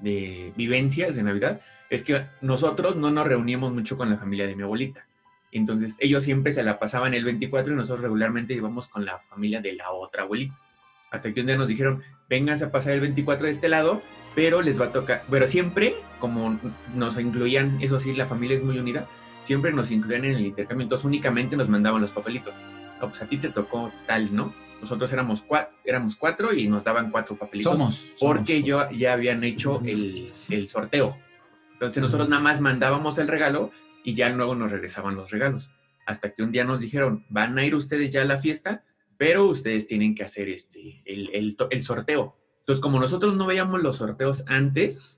de 0.00 0.52
vivencias 0.56 1.16
de 1.16 1.22
Navidad, 1.22 1.60
es 1.90 2.04
que 2.04 2.26
nosotros 2.40 2.96
no 2.96 3.10
nos 3.10 3.26
reuníamos 3.26 3.72
mucho 3.72 3.96
con 3.96 4.10
la 4.10 4.18
familia 4.18 4.46
de 4.46 4.56
mi 4.56 4.62
abuelita. 4.62 5.06
Entonces, 5.52 5.96
ellos 6.00 6.24
siempre 6.24 6.52
se 6.52 6.64
la 6.64 6.78
pasaban 6.80 7.14
el 7.14 7.24
24 7.24 7.72
y 7.72 7.76
nosotros 7.76 8.02
regularmente 8.02 8.54
íbamos 8.54 8.88
con 8.88 9.04
la 9.04 9.18
familia 9.18 9.60
de 9.60 9.74
la 9.74 9.92
otra 9.92 10.22
abuelita. 10.22 10.58
Hasta 11.12 11.32
que 11.32 11.40
un 11.40 11.46
día 11.46 11.56
nos 11.56 11.68
dijeron, 11.68 12.02
vengas 12.28 12.60
a 12.62 12.72
pasar 12.72 12.94
el 12.94 13.00
24 13.00 13.46
de 13.46 13.52
este 13.52 13.68
lado, 13.68 14.02
pero 14.34 14.62
les 14.62 14.80
va 14.80 14.86
a 14.86 14.92
tocar, 14.92 15.22
pero 15.30 15.46
siempre, 15.46 15.94
como 16.18 16.58
nos 16.92 17.20
incluían, 17.20 17.80
eso 17.80 18.00
sí, 18.00 18.14
la 18.14 18.26
familia 18.26 18.56
es 18.56 18.64
muy 18.64 18.78
unida, 18.78 19.06
siempre 19.42 19.72
nos 19.72 19.92
incluían 19.92 20.24
en 20.24 20.34
el 20.34 20.46
intercambio, 20.46 20.82
entonces 20.82 21.04
únicamente 21.04 21.56
nos 21.56 21.68
mandaban 21.68 22.00
los 22.00 22.10
papelitos. 22.10 22.52
Pues 22.98 23.22
a 23.22 23.28
ti 23.28 23.36
te 23.36 23.50
tocó 23.50 23.92
tal, 24.06 24.34
¿no? 24.34 24.52
Nosotros 24.84 25.12
éramos 25.12 25.42
cuatro, 25.42 25.74
éramos 25.84 26.16
cuatro 26.16 26.54
y 26.54 26.68
nos 26.68 26.84
daban 26.84 27.10
cuatro 27.10 27.36
papelitos. 27.36 27.78
Somos. 27.78 28.04
Porque 28.20 28.60
somos. 28.60 28.68
yo 28.68 28.90
ya 28.92 29.14
habían 29.14 29.42
hecho 29.44 29.80
el, 29.84 30.32
el 30.50 30.68
sorteo. 30.68 31.18
Entonces 31.72 32.02
nosotros 32.02 32.28
nada 32.28 32.42
más 32.42 32.60
mandábamos 32.60 33.18
el 33.18 33.28
regalo 33.28 33.72
y 34.04 34.14
ya 34.14 34.28
luego 34.28 34.54
nos 34.54 34.70
regresaban 34.70 35.16
los 35.16 35.30
regalos. 35.30 35.70
Hasta 36.06 36.34
que 36.34 36.42
un 36.42 36.52
día 36.52 36.64
nos 36.64 36.80
dijeron, 36.80 37.24
van 37.30 37.58
a 37.58 37.64
ir 37.64 37.74
ustedes 37.74 38.10
ya 38.10 38.22
a 38.22 38.26
la 38.26 38.38
fiesta, 38.38 38.84
pero 39.16 39.46
ustedes 39.46 39.86
tienen 39.86 40.14
que 40.14 40.22
hacer 40.22 40.48
este, 40.50 41.02
el, 41.06 41.30
el 41.32 41.56
el 41.70 41.82
sorteo. 41.82 42.36
Entonces, 42.60 42.82
como 42.82 42.98
nosotros 42.98 43.36
no 43.36 43.46
veíamos 43.46 43.82
los 43.82 43.96
sorteos 43.98 44.44
antes, 44.46 45.16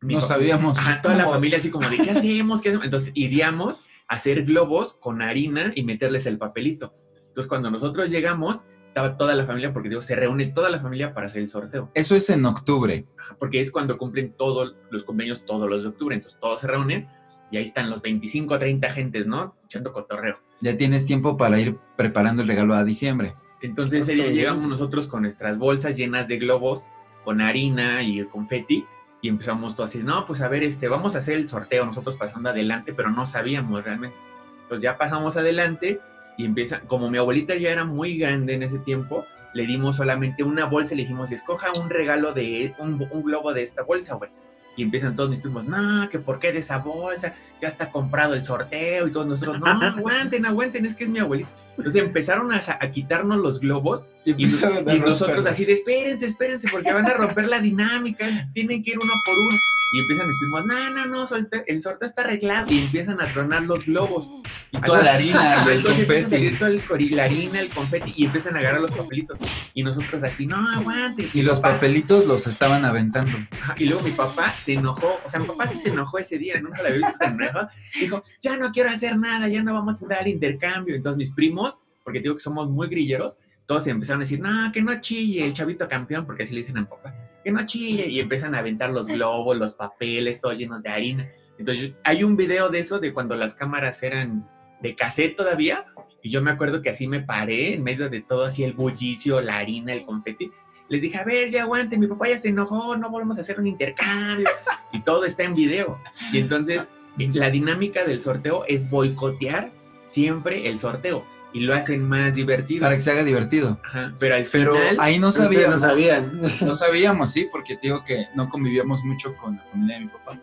No 0.00 0.20
sabíamos. 0.20 0.78
Ajá, 0.78 1.02
toda 1.02 1.16
la 1.16 1.28
familia 1.28 1.58
así 1.58 1.70
como 1.70 1.88
de, 1.88 1.96
¿qué 1.96 2.10
hacemos? 2.10 2.62
¿Qué 2.62 2.68
hacemos? 2.68 2.84
Entonces, 2.84 3.12
iríamos 3.14 3.80
a 4.06 4.14
hacer 4.14 4.44
globos 4.44 4.94
con 4.94 5.20
harina 5.20 5.72
y 5.74 5.82
meterles 5.82 6.26
el 6.26 6.38
papelito. 6.38 6.94
Entonces, 7.28 7.48
cuando 7.48 7.70
nosotros 7.70 8.10
llegamos, 8.10 8.64
estaba 8.98 9.16
toda 9.16 9.34
la 9.34 9.46
familia, 9.46 9.72
porque 9.72 9.88
digo, 9.88 10.02
se 10.02 10.16
reúne 10.16 10.46
toda 10.46 10.70
la 10.70 10.80
familia 10.80 11.14
para 11.14 11.26
hacer 11.26 11.42
el 11.42 11.48
sorteo. 11.48 11.90
Eso 11.94 12.16
es 12.16 12.28
en 12.30 12.44
octubre. 12.46 13.06
Ajá, 13.18 13.36
Porque 13.38 13.60
es 13.60 13.70
cuando 13.70 13.96
cumplen 13.96 14.32
todos 14.36 14.74
los 14.90 15.04
convenios 15.04 15.44
todos 15.44 15.68
los 15.70 15.82
de 15.82 15.88
octubre. 15.90 16.14
Entonces, 16.16 16.38
todos 16.40 16.60
se 16.60 16.66
reúnen 16.66 17.08
y 17.50 17.56
ahí 17.56 17.64
están 17.64 17.90
los 17.90 18.02
25 18.02 18.54
o 18.54 18.58
30 18.58 18.90
gentes, 18.90 19.26
¿no? 19.26 19.56
Echando 19.64 19.92
cotorreo. 19.92 20.38
Ya 20.60 20.76
tienes 20.76 21.06
tiempo 21.06 21.36
para 21.36 21.60
ir 21.60 21.76
preparando 21.96 22.42
el 22.42 22.48
regalo 22.48 22.74
a 22.74 22.84
diciembre. 22.84 23.34
Entonces, 23.62 24.02
ese 24.08 24.14
día 24.14 24.26
Sí. 24.26 24.32
llegamos 24.34 24.68
nosotros 24.68 25.08
con 25.08 25.22
nuestras 25.22 25.58
bolsas 25.58 25.94
llenas 25.94 26.28
de 26.28 26.38
globos, 26.38 26.88
con 27.24 27.40
harina 27.40 28.02
y 28.02 28.24
confeti, 28.24 28.84
y 29.20 29.28
empezamos 29.28 29.74
todo 29.74 29.84
así, 29.86 29.98
no, 29.98 30.26
pues 30.26 30.40
a 30.42 30.48
ver, 30.48 30.62
este, 30.62 30.86
vamos 30.88 31.16
a 31.16 31.18
hacer 31.18 31.34
el 31.34 31.48
sorteo, 31.48 31.84
nosotros 31.84 32.16
pasando 32.16 32.50
adelante, 32.50 32.92
pero 32.92 33.10
no 33.10 33.26
sabíamos 33.26 33.82
realmente. 33.84 34.16
Entonces 34.62 34.82
ya 34.82 34.96
pasamos 34.96 35.36
adelante 35.36 36.00
y 36.38 36.44
empieza, 36.44 36.80
como 36.80 37.10
mi 37.10 37.18
abuelita 37.18 37.56
ya 37.56 37.70
era 37.70 37.84
muy 37.84 38.16
grande 38.16 38.54
en 38.54 38.62
ese 38.62 38.78
tiempo, 38.78 39.26
le 39.52 39.66
dimos 39.66 39.96
solamente 39.96 40.44
una 40.44 40.66
bolsa 40.66 40.94
y 40.94 40.98
le 40.98 41.02
dijimos, 41.02 41.32
escoja 41.32 41.72
un 41.78 41.90
regalo 41.90 42.32
de, 42.32 42.74
un, 42.78 43.06
un 43.10 43.22
globo 43.24 43.52
de 43.52 43.62
esta 43.62 43.82
bolsa, 43.82 44.14
güey. 44.14 44.30
Y 44.76 44.84
empiezan 44.84 45.16
todos 45.16 45.30
mis 45.30 45.40
primos, 45.40 45.64
no, 45.66 46.08
que 46.08 46.20
por 46.20 46.38
qué 46.38 46.52
de 46.52 46.60
esa 46.60 46.78
bolsa, 46.78 47.34
ya 47.60 47.66
está 47.66 47.90
comprado 47.90 48.34
el 48.34 48.44
sorteo 48.44 49.08
y 49.08 49.10
todos 49.10 49.26
nosotros, 49.26 49.58
no, 49.58 49.66
aguanten, 49.82 50.46
aguanten, 50.46 50.86
es 50.86 50.94
que 50.94 51.04
es 51.04 51.10
mi 51.10 51.18
abuelita. 51.18 51.50
Entonces 51.76 52.02
empezaron 52.02 52.52
a, 52.52 52.60
quitarnos 52.92 53.38
los 53.38 53.58
globos 53.58 54.06
y, 54.24 54.32
a 54.32 54.94
y 54.94 55.00
nosotros 55.00 55.44
así 55.46 55.64
de 55.64 55.72
espérense, 55.72 56.26
espérense, 56.26 56.68
porque 56.70 56.92
van 56.92 57.06
a 57.06 57.14
romper 57.14 57.48
la 57.48 57.58
dinámica, 57.58 58.26
tienen 58.52 58.82
que 58.82 58.92
ir 58.92 58.98
uno 59.02 59.12
por 59.24 59.34
uno. 59.34 59.56
Y 59.90 60.00
empiezan 60.00 60.28
mis 60.28 60.38
primos, 60.38 60.66
no, 60.66 60.90
no, 60.90 61.06
no, 61.06 61.26
solte- 61.26 61.64
el 61.66 61.80
sorteo 61.80 62.06
está 62.06 62.20
arreglado. 62.22 62.70
Y 62.70 62.80
empiezan 62.80 63.20
a 63.22 63.32
tronar 63.32 63.62
los 63.62 63.86
globos. 63.86 64.30
Y 64.70 64.78
toda 64.82 65.02
la 65.02 65.14
harina 65.14 65.64
y 65.66 65.68
el 65.70 65.76
Entonces 65.78 66.00
empieza 66.00 66.02
a 66.02 66.06
confeti. 66.06 66.30
salir 66.30 66.58
todo 66.58 66.68
el 67.08 67.16
la 67.16 67.24
harina, 67.24 67.60
el 67.60 67.68
confeti, 67.70 68.12
y 68.14 68.24
empiezan 68.26 68.56
a 68.56 68.58
agarrar 68.58 68.82
los 68.82 68.92
papelitos. 68.92 69.38
Y 69.72 69.82
nosotros 69.82 70.22
así, 70.22 70.46
no, 70.46 70.56
aguante. 70.68 71.30
Y 71.32 71.40
los 71.42 71.60
papá- 71.60 71.74
papelitos 71.76 72.26
los 72.26 72.46
estaban 72.46 72.84
aventando. 72.84 73.32
Y 73.78 73.86
luego 73.86 74.02
mi 74.02 74.10
papá 74.10 74.50
se 74.52 74.74
enojó, 74.74 75.20
o 75.24 75.28
sea, 75.28 75.40
mi 75.40 75.46
papá 75.46 75.66
sí 75.66 75.78
se 75.78 75.88
enojó 75.88 76.18
ese 76.18 76.36
día, 76.36 76.60
nunca 76.60 76.82
la 76.82 76.88
había 76.90 77.06
visto 77.06 77.18
tan 77.18 77.40
enojado. 77.40 77.70
Dijo, 77.98 78.22
ya 78.42 78.56
no 78.58 78.70
quiero 78.72 78.90
hacer 78.90 79.16
nada, 79.18 79.48
ya 79.48 79.62
no 79.62 79.72
vamos 79.72 80.02
a 80.02 80.06
dar 80.06 80.28
intercambio. 80.28 80.94
Entonces 80.96 81.16
mis 81.16 81.30
primos, 81.30 81.78
porque 82.04 82.20
digo 82.20 82.34
que 82.34 82.40
somos 82.40 82.68
muy 82.68 82.88
grilleros, 82.88 83.36
todos 83.68 83.86
empezaron 83.86 84.22
a 84.22 84.24
decir, 84.24 84.40
no, 84.40 84.72
que 84.72 84.80
no 84.80 84.98
chille 84.98 85.44
el 85.44 85.52
chavito 85.52 85.86
campeón, 85.86 86.24
porque 86.24 86.44
así 86.44 86.54
le 86.54 86.60
dicen 86.60 86.78
a 86.78 86.80
mi 86.80 86.86
papá, 86.86 87.14
que 87.44 87.52
no 87.52 87.66
chille. 87.66 88.08
Y 88.08 88.18
empiezan 88.18 88.54
a 88.54 88.60
aventar 88.60 88.90
los 88.90 89.08
globos, 89.08 89.58
los 89.58 89.74
papeles, 89.74 90.40
todos 90.40 90.56
llenos 90.56 90.82
de 90.82 90.88
harina. 90.88 91.28
Entonces 91.58 91.92
hay 92.02 92.24
un 92.24 92.34
video 92.34 92.70
de 92.70 92.78
eso, 92.78 92.98
de 92.98 93.12
cuando 93.12 93.34
las 93.34 93.54
cámaras 93.54 94.02
eran 94.02 94.48
de 94.80 94.96
cassette 94.96 95.36
todavía, 95.36 95.84
y 96.22 96.30
yo 96.30 96.40
me 96.40 96.50
acuerdo 96.50 96.80
que 96.80 96.88
así 96.88 97.06
me 97.08 97.20
paré 97.20 97.74
en 97.74 97.82
medio 97.82 98.08
de 98.08 98.22
todo 98.22 98.46
así 98.46 98.64
el 98.64 98.72
bullicio, 98.72 99.42
la 99.42 99.58
harina, 99.58 99.92
el 99.92 100.06
confeti. 100.06 100.50
Les 100.88 101.02
dije, 101.02 101.18
a 101.18 101.24
ver, 101.24 101.50
ya 101.50 101.64
aguante, 101.64 101.98
mi 101.98 102.06
papá 102.06 102.30
ya 102.30 102.38
se 102.38 102.48
enojó, 102.48 102.96
no 102.96 103.10
volvemos 103.10 103.36
a 103.36 103.42
hacer 103.42 103.60
un 103.60 103.66
intercambio. 103.66 104.48
Y 104.92 105.02
todo 105.02 105.26
está 105.26 105.44
en 105.44 105.54
video. 105.54 106.00
Y 106.32 106.38
entonces, 106.38 106.88
la 107.18 107.50
dinámica 107.50 108.04
del 108.04 108.22
sorteo 108.22 108.64
es 108.66 108.88
boicotear 108.88 109.70
siempre 110.06 110.70
el 110.70 110.78
sorteo. 110.78 111.26
Y 111.52 111.60
lo 111.60 111.74
hacen 111.74 112.06
más 112.06 112.34
divertido. 112.34 112.82
Para 112.82 112.94
que 112.94 113.00
se 113.00 113.10
haga 113.10 113.24
divertido. 113.24 113.80
Ajá, 113.84 114.12
pero 114.18 114.34
al 114.34 114.44
Pero 114.50 114.74
final, 114.76 114.96
ahí 115.00 115.18
no 115.18 115.30
sabíamos. 115.30 115.70
no 115.80 115.88
sabían. 115.88 116.42
No 116.60 116.72
sabíamos, 116.74 117.30
sí, 117.32 117.48
porque 117.50 117.74
te 117.76 117.82
digo 117.88 118.04
que 118.04 118.26
no 118.34 118.48
convivíamos 118.48 119.02
mucho 119.04 119.34
con 119.36 119.56
la 119.56 119.62
familia 119.64 119.96
de 119.98 120.04
mi 120.04 120.08
papá. 120.10 120.38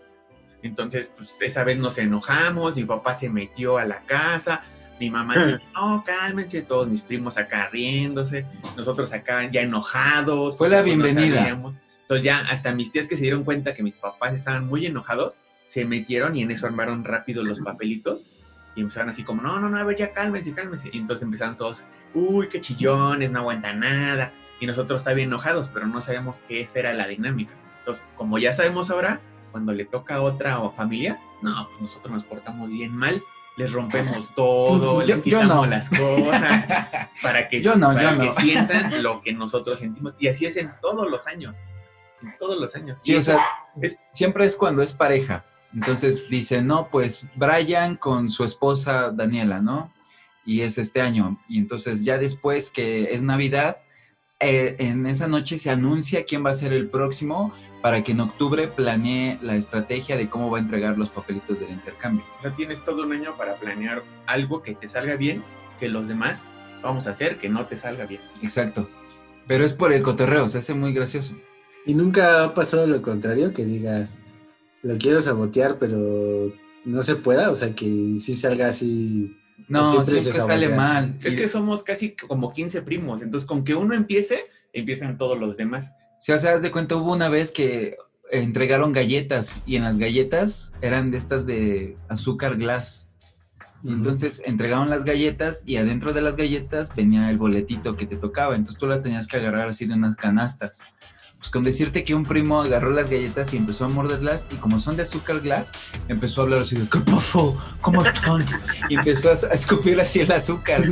entonces, 0.63 1.11
pues 1.15 1.39
esa 1.41 1.63
vez 1.63 1.77
nos 1.77 1.97
enojamos, 1.99 2.75
mi 2.75 2.85
papá 2.85 3.13
se 3.13 3.29
metió 3.29 3.77
a 3.77 3.85
la 3.85 3.99
casa, 4.01 4.63
mi 4.99 5.11
mamá 5.11 5.35
dice, 5.37 5.59
no, 5.75 6.03
cálmense, 6.03 6.63
todos 6.63 6.87
mis 6.87 7.03
primos 7.03 7.37
acá 7.37 7.69
riéndose, 7.71 8.45
nosotros 8.75 9.13
acá 9.13 9.49
ya 9.51 9.61
enojados. 9.61 10.57
Fue 10.57 10.69
la 10.69 10.77
no 10.79 10.83
bienvenida. 10.85 11.37
sabíamos. 11.37 11.75
Entonces 12.01 12.23
ya 12.23 12.39
hasta 12.39 12.73
mis 12.73 12.91
tías 12.91 13.07
que 13.07 13.15
se 13.15 13.23
dieron 13.23 13.43
cuenta 13.43 13.73
que 13.75 13.83
mis 13.83 13.97
papás 13.97 14.33
estaban 14.33 14.65
muy 14.67 14.85
enojados, 14.87 15.33
se 15.67 15.85
metieron 15.85 16.35
y 16.35 16.41
en 16.43 16.51
eso 16.51 16.65
armaron 16.65 17.03
rápido 17.03 17.43
los 17.43 17.59
papelitos 17.59 18.27
y 18.75 18.81
empezaron 18.81 19.09
así 19.09 19.23
como, 19.23 19.41
no, 19.41 19.59
no, 19.59 19.69
no, 19.69 19.77
a 19.77 19.83
ver, 19.83 19.95
ya 19.97 20.11
cálmense, 20.11 20.53
cálmense. 20.53 20.89
Y 20.91 20.97
entonces 20.99 21.23
empezaron 21.23 21.57
todos, 21.57 21.85
uy, 22.13 22.49
qué 22.49 22.59
chillones, 22.61 23.31
no 23.31 23.39
aguanta 23.39 23.73
nada. 23.73 24.33
Y 24.59 24.67
nosotros 24.67 25.01
estábamos 25.01 25.17
bien 25.17 25.29
enojados, 25.29 25.69
pero 25.73 25.87
no 25.87 26.01
sabíamos 26.01 26.39
que 26.39 26.61
esa 26.61 26.79
era 26.79 26.93
la 26.93 27.07
dinámica. 27.07 27.53
Entonces, 27.79 28.05
como 28.15 28.37
ya 28.37 28.51
sabemos 28.53 28.89
ahora, 28.89 29.19
cuando 29.51 29.73
le 29.73 29.85
toca 29.85 30.15
a 30.15 30.21
otra 30.21 30.59
o 30.59 30.71
familia, 30.71 31.19
no, 31.41 31.67
pues 31.69 31.81
nosotros 31.81 32.11
nos 32.13 32.23
portamos 32.23 32.69
bien 32.69 32.95
mal, 32.95 33.21
les 33.57 33.71
rompemos 33.71 34.27
todo, 34.35 35.01
Yo- 35.01 35.07
les 35.07 35.21
quitamos 35.21 35.47
no. 35.47 35.65
las 35.65 35.89
cosas, 35.89 36.65
para 37.21 37.47
que, 37.47 37.61
Yo 37.61 37.75
no, 37.75 37.93
para 37.93 38.13
yo 38.15 38.19
que 38.19 38.25
no. 38.25 38.31
sientan 38.33 39.03
lo 39.03 39.21
que 39.21 39.31
nosotros 39.33 39.79
sentimos. 39.79 40.13
Y 40.19 40.27
así 40.27 40.45
es 40.45 40.57
en 40.57 40.71
todos 40.81 41.09
los 41.09 41.27
años. 41.27 41.55
todos 42.39 42.59
los 42.59 42.75
años. 42.75 42.97
Sí, 42.99 43.13
Y 43.13 43.15
o 43.15 43.21
sea, 43.21 43.37
es- 43.81 43.99
siempre 44.11 44.45
es 44.45 44.55
cuando 44.55 44.81
es 44.81 44.93
pareja. 44.93 45.45
Entonces 45.75 46.29
dice, 46.29 46.61
no, 46.61 46.89
pues 46.89 47.27
Brian 47.35 47.97
con 47.97 48.31
su 48.31 48.43
esposa 48.45 49.11
Daniela, 49.11 49.61
¿no? 49.61 49.93
Y 50.45 50.61
es 50.61 50.77
este 50.77 51.01
año. 51.01 51.39
Y 51.49 51.59
entonces 51.59 52.05
ya 52.05 52.17
después 52.17 52.71
que 52.71 53.13
es 53.13 53.21
Navidad, 53.21 53.77
eh, 54.39 54.75
en 54.79 55.05
esa 55.05 55.27
noche 55.27 55.57
se 55.57 55.69
anuncia 55.69 56.25
quién 56.25 56.45
va 56.45 56.51
a 56.51 56.53
ser 56.53 56.71
el 56.73 56.89
próximo 56.89 57.53
para 57.81 58.03
que 58.03 58.13
en 58.13 58.21
octubre 58.21 58.67
planee 58.67 59.37
la 59.41 59.55
estrategia 59.55 60.17
de 60.17 60.29
cómo 60.29 60.49
va 60.49 60.57
a 60.57 60.61
entregar 60.61 60.97
los 60.97 61.09
papelitos 61.09 61.59
del 61.59 61.71
intercambio. 61.71 62.25
O 62.37 62.41
sea, 62.41 62.51
tienes 62.55 62.83
todo 62.83 63.03
un 63.03 63.13
año 63.13 63.35
para 63.37 63.55
planear 63.55 64.03
algo 64.25 64.61
que 64.61 64.75
te 64.75 64.87
salga 64.87 65.15
bien, 65.17 65.43
que 65.79 65.89
los 65.89 66.07
demás 66.07 66.39
vamos 66.81 67.07
a 67.07 67.11
hacer 67.11 67.37
que 67.37 67.49
no 67.49 67.65
te 67.65 67.77
salga 67.77 68.05
bien. 68.05 68.21
Exacto. 68.41 68.89
Pero 69.47 69.65
es 69.65 69.73
por 69.73 69.93
el 69.93 70.01
cotorreo, 70.01 70.47
se 70.47 70.59
hace 70.59 70.73
muy 70.73 70.93
gracioso. 70.93 71.35
Y 71.85 71.93
nunca 71.93 72.43
ha 72.43 72.53
pasado 72.53 72.87
lo 72.87 73.01
contrario, 73.01 73.53
que 73.53 73.65
digas, 73.65 74.17
lo 74.85 74.97
quiero 74.99 75.19
sabotear, 75.19 75.79
pero 75.79 76.53
no 76.85 77.01
se 77.01 77.15
pueda, 77.15 77.49
o 77.49 77.55
sea, 77.55 77.73
que 77.73 78.17
sí 78.19 78.35
salga 78.35 78.67
así. 78.67 79.35
No, 79.67 79.83
siempre 79.89 80.19
siempre, 80.19 80.41
se 80.41 80.47
sale 80.47 80.69
mal. 80.69 81.17
Es 81.23 81.35
que 81.35 81.49
somos 81.49 81.81
casi 81.81 82.15
como 82.15 82.53
15 82.53 82.83
primos, 82.83 83.23
entonces 83.23 83.47
con 83.47 83.63
que 83.63 83.73
uno 83.73 83.95
empiece, 83.95 84.45
empiezan 84.73 85.17
todos 85.17 85.39
los 85.39 85.57
demás. 85.57 85.91
Si 86.19 86.31
o 86.31 86.37
sea, 86.37 86.53
haz 86.53 86.61
de 86.61 86.71
cuenta, 86.71 86.97
hubo 86.97 87.13
una 87.13 87.29
vez 87.29 87.51
que 87.51 87.97
entregaron 88.31 88.91
galletas 88.91 89.59
y 89.65 89.75
en 89.75 89.83
las 89.83 89.97
galletas 89.97 90.71
eran 90.81 91.09
de 91.09 91.17
estas 91.17 91.47
de 91.47 91.97
azúcar 92.07 92.55
glass. 92.55 93.07
Entonces 93.83 94.41
entregaron 94.45 94.89
las 94.89 95.03
galletas 95.03 95.63
y 95.67 95.77
adentro 95.77 96.13
de 96.13 96.21
las 96.21 96.35
galletas 96.35 96.95
venía 96.95 97.29
el 97.29 97.37
boletito 97.37 97.95
que 97.95 98.05
te 98.05 98.17
tocaba. 98.17 98.55
Entonces 98.55 98.79
tú 98.79 98.87
las 98.87 99.01
tenías 99.01 99.27
que 99.27 99.37
agarrar 99.37 99.67
así 99.67 99.85
de 99.85 99.93
unas 99.93 100.15
canastas. 100.15 100.83
Pues 101.45 101.51
con 101.51 101.63
decirte 101.63 102.03
que 102.03 102.15
un 102.15 102.23
primo 102.23 102.63
agarró 102.63 102.89
las 102.89 103.07
galletas 103.07 103.53
y 103.53 103.57
empezó 103.57 103.85
a 103.85 103.87
morderlas 103.87 104.49
y 104.51 104.55
como 104.55 104.79
son 104.79 104.95
de 104.95 105.03
azúcar 105.03 105.41
glass, 105.41 105.73
empezó 106.07 106.41
a 106.41 106.45
hablar 106.45 106.61
así 106.61 106.75
de 106.75 106.89
¿qué 106.89 106.97
pasó? 107.01 107.55
¿Cómo 107.81 108.03
están? 108.03 108.43
Y 108.89 108.95
empezó 108.95 109.29
a 109.29 109.53
escupir 109.53 110.01
así 110.01 110.21
el 110.21 110.31
azúcar. 110.31 110.83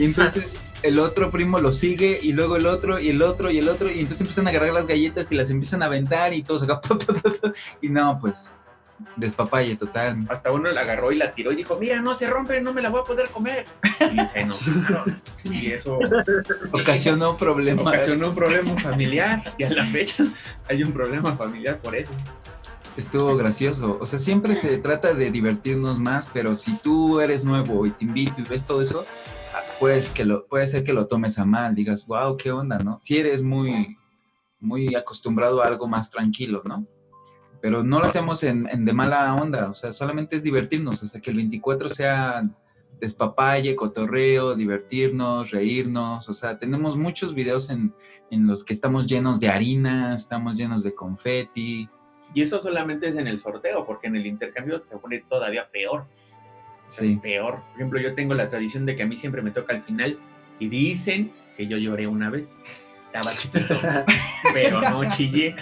Y 0.00 0.04
entonces 0.04 0.60
el 0.82 0.98
otro 0.98 1.30
primo 1.30 1.58
lo 1.58 1.72
sigue 1.72 2.18
y 2.20 2.32
luego 2.32 2.56
el 2.56 2.66
otro 2.66 2.98
y 2.98 3.10
el 3.10 3.22
otro 3.22 3.52
y 3.52 3.58
el 3.58 3.68
otro 3.68 3.88
y 3.88 4.00
entonces 4.00 4.22
empiezan 4.22 4.48
a 4.48 4.50
agarrar 4.50 4.72
las 4.72 4.88
galletas 4.88 5.30
y 5.30 5.36
las 5.36 5.48
empiezan 5.48 5.80
a 5.84 5.86
aventar 5.86 6.34
y 6.34 6.42
todos 6.42 6.64
acá 6.64 6.80
y 7.80 7.88
no, 7.88 8.18
pues 8.20 8.56
despapalle 9.16 9.76
total. 9.76 10.26
Hasta 10.28 10.52
uno 10.52 10.70
la 10.70 10.82
agarró 10.82 11.12
y 11.12 11.16
la 11.16 11.32
tiró 11.32 11.52
y 11.52 11.56
dijo, 11.56 11.76
mira, 11.78 12.00
no 12.00 12.14
se 12.14 12.28
rompe, 12.28 12.60
no 12.60 12.72
me 12.72 12.82
la 12.82 12.88
voy 12.88 13.00
a 13.00 13.04
poder 13.04 13.28
comer. 13.30 13.66
Y 14.12 14.24
se 14.24 14.40
enojaron. 14.40 15.20
Y 15.44 15.70
eso 15.70 15.98
Ocasionó 16.72 17.36
problemas. 17.36 17.86
ocasionó 17.86 18.28
un 18.28 18.34
problema 18.34 18.78
familiar. 18.80 19.54
Y 19.58 19.64
a 19.64 19.70
la 19.70 19.86
fecha 19.86 20.24
hay 20.68 20.82
un 20.82 20.92
problema 20.92 21.36
familiar 21.36 21.78
por 21.78 21.96
eso. 21.96 22.12
Estuvo 22.96 23.36
gracioso. 23.36 23.98
O 24.00 24.06
sea, 24.06 24.18
siempre 24.18 24.54
se 24.54 24.76
trata 24.78 25.14
de 25.14 25.30
divertirnos 25.30 25.98
más, 25.98 26.28
pero 26.32 26.54
si 26.54 26.76
tú 26.78 27.20
eres 27.20 27.44
nuevo 27.44 27.86
y 27.86 27.92
te 27.92 28.04
invito 28.04 28.40
y 28.40 28.44
ves 28.44 28.66
todo 28.66 28.82
eso, 28.82 29.06
pues 29.78 30.12
que 30.12 30.24
lo, 30.24 30.46
puede 30.46 30.66
ser 30.66 30.84
que 30.84 30.92
lo 30.92 31.06
tomes 31.06 31.38
a 31.38 31.44
mal, 31.44 31.74
digas, 31.74 32.06
wow, 32.06 32.36
qué 32.36 32.50
onda, 32.52 32.78
¿no? 32.78 32.98
Si 33.00 33.16
eres 33.16 33.42
muy, 33.42 33.96
muy 34.60 34.94
acostumbrado 34.94 35.62
a 35.62 35.66
algo 35.66 35.88
más 35.88 36.10
tranquilo, 36.10 36.62
¿no? 36.64 36.86
Pero 37.60 37.84
no 37.84 38.00
lo 38.00 38.06
hacemos 38.06 38.42
en, 38.42 38.68
en 38.68 38.84
de 38.84 38.92
mala 38.92 39.34
onda, 39.34 39.68
o 39.68 39.74
sea, 39.74 39.92
solamente 39.92 40.36
es 40.36 40.42
divertirnos 40.42 41.02
hasta 41.02 41.20
que 41.20 41.30
el 41.30 41.36
24 41.36 41.88
sea 41.88 42.48
despapalle, 43.00 43.74
cotorreo, 43.74 44.54
divertirnos, 44.54 45.50
reírnos, 45.50 46.28
o 46.28 46.34
sea, 46.34 46.58
tenemos 46.58 46.96
muchos 46.96 47.34
videos 47.34 47.70
en, 47.70 47.94
en 48.30 48.46
los 48.46 48.64
que 48.64 48.72
estamos 48.72 49.06
llenos 49.06 49.40
de 49.40 49.48
harina, 49.48 50.14
estamos 50.14 50.56
llenos 50.56 50.82
de 50.82 50.94
confeti, 50.94 51.88
Y 52.34 52.42
eso 52.42 52.60
solamente 52.60 53.08
es 53.08 53.16
en 53.16 53.26
el 53.26 53.40
sorteo, 53.40 53.84
porque 53.84 54.06
en 54.06 54.16
el 54.16 54.26
intercambio 54.26 54.82
te 54.82 54.96
pone 54.96 55.18
todavía 55.28 55.68
peor. 55.70 56.06
Sí. 56.88 57.12
es 57.12 57.18
peor. 57.20 57.62
Por 57.62 57.76
ejemplo, 57.76 58.00
yo 58.00 58.14
tengo 58.14 58.34
la 58.34 58.48
tradición 58.48 58.84
de 58.84 58.96
que 58.96 59.04
a 59.04 59.06
mí 59.06 59.16
siempre 59.16 59.42
me 59.42 59.50
toca 59.50 59.74
al 59.74 59.82
final 59.82 60.18
y 60.58 60.68
dicen 60.68 61.32
que 61.56 61.66
yo 61.66 61.76
lloré 61.76 62.06
una 62.06 62.30
vez. 62.30 62.56
Estaba 63.06 63.32
chiquito, 63.36 63.74
pero 64.54 64.80
no 64.80 65.08
chillé. 65.08 65.56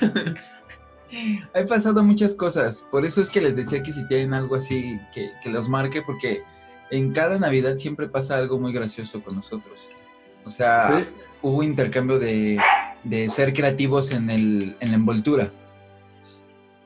Ha 1.55 1.65
pasado 1.67 2.03
muchas 2.05 2.35
cosas, 2.35 2.87
por 2.91 3.05
eso 3.05 3.21
es 3.21 3.31
que 3.31 3.41
les 3.41 3.57
decía 3.57 3.83
que 3.83 3.93
si 3.93 4.07
tienen 4.09 4.35
algo 4.35 4.55
así, 4.57 4.99
que, 5.13 5.31
que 5.43 5.51
los 5.51 5.69
marque, 5.69 6.03
porque 6.03 6.43
en 6.91 7.13
cada 7.13 7.39
Navidad 7.39 7.77
siempre 7.77 8.09
pasa 8.09 8.37
algo 8.37 8.59
muy 8.59 8.73
gracioso 8.73 9.23
con 9.23 9.37
nosotros. 9.37 9.89
O 10.45 10.51
sea, 10.51 10.99
Sí. 11.01 11.07
hubo 11.43 11.63
intercambio 11.63 12.19
de, 12.19 12.59
de 13.05 13.29
ser 13.29 13.53
creativos 13.53 14.11
en, 14.13 14.31
el, 14.31 14.77
en 14.81 14.91
la 14.91 14.97
envoltura. 14.97 15.51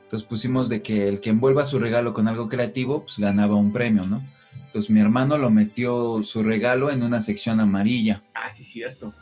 Entonces 0.03 0.27
pusimos 0.27 0.69
de 0.69 0.81
que 0.81 1.07
el 1.07 1.19
que 1.21 1.29
envuelva 1.31 1.65
su 1.65 1.79
regalo 1.79 2.13
con 2.13 2.27
algo 2.27 2.47
creativo, 2.47 3.01
pues 3.03 3.17
ganaba 3.19 3.55
un 3.55 3.73
premio, 3.73 4.03
¿no? 4.05 4.21
Entonces 4.67 4.89
mi 4.91 4.99
hermano 5.01 5.37
lo 5.37 5.49
metió 5.49 6.21
su 6.23 6.43
regalo 6.43 6.91
en 6.91 7.03
una 7.03 7.21
sección 7.21 7.59
amarilla. 7.59 8.21
Ah, 8.33 8.51
sí, 8.51 8.63
cierto. 8.63 9.13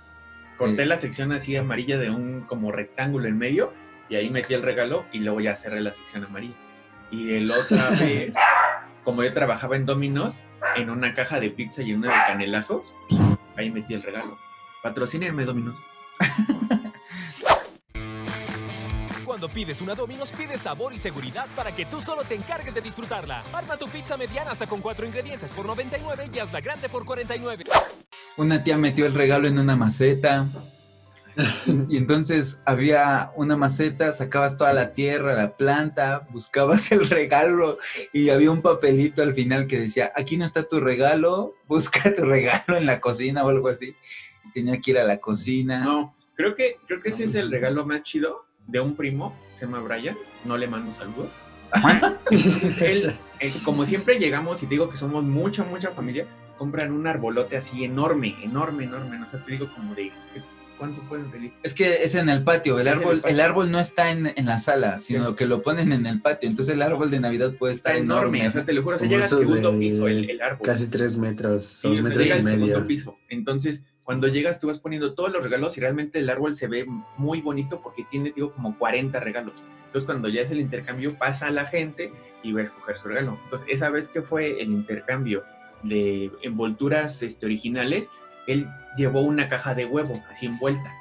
Corté 0.58 0.84
Sí. 0.84 0.90
la 0.90 0.98
sección 0.98 1.32
así 1.32 1.56
amarilla 1.56 1.98
de 1.98 2.10
un 2.10 2.42
como 2.42 2.72
rectángulo 2.72 3.28
en 3.28 3.38
medio 3.38 3.74
y 4.12 4.16
ahí 4.18 4.30
metí 4.30 4.54
el 4.54 4.62
regalo 4.62 5.06
y 5.14 5.20
luego 5.20 5.40
ya 5.40 5.56
cerré 5.56 5.80
la 5.80 5.94
sección 5.94 6.26
amarilla. 6.26 6.54
Y 7.10 7.34
el 7.34 7.50
otra 7.52 7.90
vez, 7.92 8.34
como 9.06 9.24
yo 9.24 9.32
trabajaba 9.32 9.78
en 9.78 9.86
Domino's, 9.86 10.44
en 10.76 10.90
una 10.90 11.14
caja 11.16 11.40
de 11.40 11.50
pizza 11.50 11.82
y 11.82 11.92
en 11.92 12.00
una 12.00 12.10
de 12.10 12.20
canelazos, 12.28 12.94
ahí 13.56 13.72
metí 13.72 13.94
el 13.94 14.04
regalo. 14.04 14.38
Patrocínenme 14.84 15.46
Domino's. 15.46 15.78
Cuando 19.26 19.48
pides 19.48 19.80
una 19.80 19.96
Domino's, 19.96 20.34
pides 20.34 20.62
sabor 20.62 20.92
y 20.92 20.98
seguridad 20.98 21.48
para 21.56 21.72
que 21.72 21.86
tú 21.86 22.02
solo 22.02 22.24
te 22.24 22.36
encargues 22.36 22.76
de 22.76 22.82
disfrutarla. 22.82 23.44
Arma 23.54 23.78
tu 23.78 23.88
pizza 23.88 24.18
mediana 24.18 24.52
hasta 24.52 24.68
con 24.68 24.82
cuatro 24.82 25.06
ingredientes 25.06 25.54
por 25.54 25.66
99 25.66 26.30
y 26.34 26.40
hazla 26.40 26.60
grande 26.60 26.90
por 26.90 27.06
49. 27.06 27.64
Una 28.36 28.62
tía 28.62 28.78
metió 28.78 29.06
el 29.06 29.14
regalo 29.14 29.48
en 29.48 29.58
una 29.58 29.78
maceta. 29.78 30.48
Y 31.90 31.98
entonces 31.98 32.62
había 32.66 33.32
una 33.36 33.56
maceta, 33.58 34.12
sacabas 34.12 34.58
toda 34.58 34.74
la 34.74 34.94
tierra, 34.94 35.36
la 35.36 35.56
planta, 35.56 36.28
buscabas 36.32 36.92
el 36.92 37.10
regalo 37.10 37.78
y 38.14 38.30
había 38.30 38.52
un 38.52 38.62
papelito 38.62 39.22
al 39.22 39.34
final 39.34 39.68
que 39.68 39.80
decía, 39.80 40.12
aquí 40.16 40.38
no 40.38 40.46
está 40.46 40.64
tu 40.64 40.80
regalo, 40.80 41.56
busca 41.68 42.14
tu 42.14 42.24
regalo 42.24 42.78
en 42.78 42.86
la 42.86 43.00
cocina 43.00 43.44
o 43.44 43.50
algo 43.50 43.68
así. 43.68 43.96
Y 44.46 44.52
tenía 44.52 44.80
que 44.80 44.92
ir 44.92 44.98
a 45.00 45.04
la 45.04 45.18
cocina. 45.18 45.84
No, 45.84 46.16
creo 46.36 46.56
que, 46.56 46.78
creo 46.88 47.02
que 47.02 47.10
ese 47.10 47.26
es 47.26 47.36
el 47.36 47.52
regalo 47.52 47.86
más 47.86 48.04
chido 48.04 48.46
de 48.68 48.80
un 48.80 48.96
primo, 48.96 49.36
se 49.52 49.66
llama 49.66 49.80
Brian, 49.80 50.18
no 50.46 50.58
le 50.58 50.68
mando 50.68 50.92
saludos. 50.92 51.30
Él, 52.82 53.16
eh, 53.40 53.54
como 53.64 53.86
siempre 53.86 54.20
llegamos 54.20 54.62
y 54.62 54.66
te 54.66 54.72
digo 54.72 54.90
que 54.90 54.98
somos 54.98 55.24
mucha, 55.24 55.64
mucha 55.64 55.92
familia, 55.92 56.28
compran 56.58 56.92
un 56.92 57.08
arbolote 57.08 57.58
así 57.58 57.84
enorme, 57.84 58.36
enorme, 58.44 58.84
enorme, 58.84 59.18
no 59.18 59.30
sé, 59.30 59.38
te 59.38 59.54
digo 59.54 59.70
como 59.74 59.96
de, 59.96 60.12
¿cuánto 60.82 61.02
pueden 61.04 61.30
pedir? 61.30 61.54
Es 61.62 61.76
que 61.76 62.04
es 62.04 62.16
en 62.16 62.28
el 62.28 62.44
patio, 62.44 62.80
el 62.80 62.88
árbol, 62.88 63.22
patio. 63.22 63.36
el 63.36 63.40
árbol 63.40 63.70
no 63.70 63.80
está 63.80 64.10
en, 64.10 64.34
en 64.36 64.46
la 64.48 64.58
sala, 64.58 64.98
sino 64.98 65.30
Sí. 65.30 65.36
que 65.36 65.46
lo 65.46 65.62
ponen 65.62 65.92
en 65.92 66.08
el 66.08 66.20
patio. 66.22 66.50
Entonces 66.50 66.74
el 66.74 66.82
árbol 66.82 67.12
de 67.12 67.20
Navidad 67.20 67.54
puede 67.54 67.74
Está 67.74 67.92
estar 67.92 68.04
enorme, 68.04 68.40
enorme. 68.40 68.48
o 68.48 68.52
sea, 68.52 68.66
te 68.66 68.74
lo 68.74 68.82
juro, 68.82 68.98
se 68.98 69.08
llega 69.08 69.22
al 69.24 69.30
segundo 69.30 69.72
de 69.72 69.78
piso 69.78 70.08
el, 70.08 70.28
el 70.28 70.42
árbol. 70.42 70.66
Casi 70.66 70.88
tres 70.90 71.18
metros, 71.20 71.64
Sí, 71.66 71.88
dos 71.90 72.02
metros 72.02 72.16
llega 72.24 72.30
y 72.30 72.32
al 72.40 72.44
segundo 72.46 72.66
medio. 72.66 72.88
piso. 72.88 73.18
Entonces, 73.30 73.84
cuando 74.04 74.28
llegas, 74.28 74.60
tú 74.60 74.68
vas 74.68 74.80
poniendo 74.80 75.14
todos 75.14 75.32
los 75.32 75.44
regalos 75.44 75.78
y 75.78 75.82
realmente 75.82 76.18
el 76.18 76.30
árbol 76.32 76.56
se 76.56 76.68
ve 76.68 76.86
muy 77.18 77.42
bonito 77.42 77.80
porque 77.84 78.04
tiene, 78.10 78.34
digo, 78.36 78.52
como 78.52 78.76
40 78.78 79.20
regalos. 79.20 79.64
Entonces, 79.86 80.06
cuando 80.06 80.28
ya 80.30 80.42
es 80.42 80.50
el 80.52 80.60
intercambio, 80.60 81.16
pasa 81.18 81.52
la 81.52 81.66
gente 81.68 82.12
y 82.44 82.54
va 82.54 82.62
a 82.62 82.64
escoger 82.64 82.98
su 82.98 83.08
regalo. 83.10 83.38
Entonces, 83.44 83.68
esa 83.70 83.92
vez 83.92 84.10
que 84.10 84.24
fue 84.24 84.62
el 84.62 84.70
intercambio 84.72 85.44
de 85.84 86.32
envolturas 86.42 87.22
este, 87.24 87.46
originales, 87.46 88.10
él 88.48 88.68
llevó 88.98 89.22
una 89.22 89.48
caja 89.50 89.74
de 89.76 89.86
huevo 89.86 90.22
así 90.30 90.46
envuelta. 90.46 90.94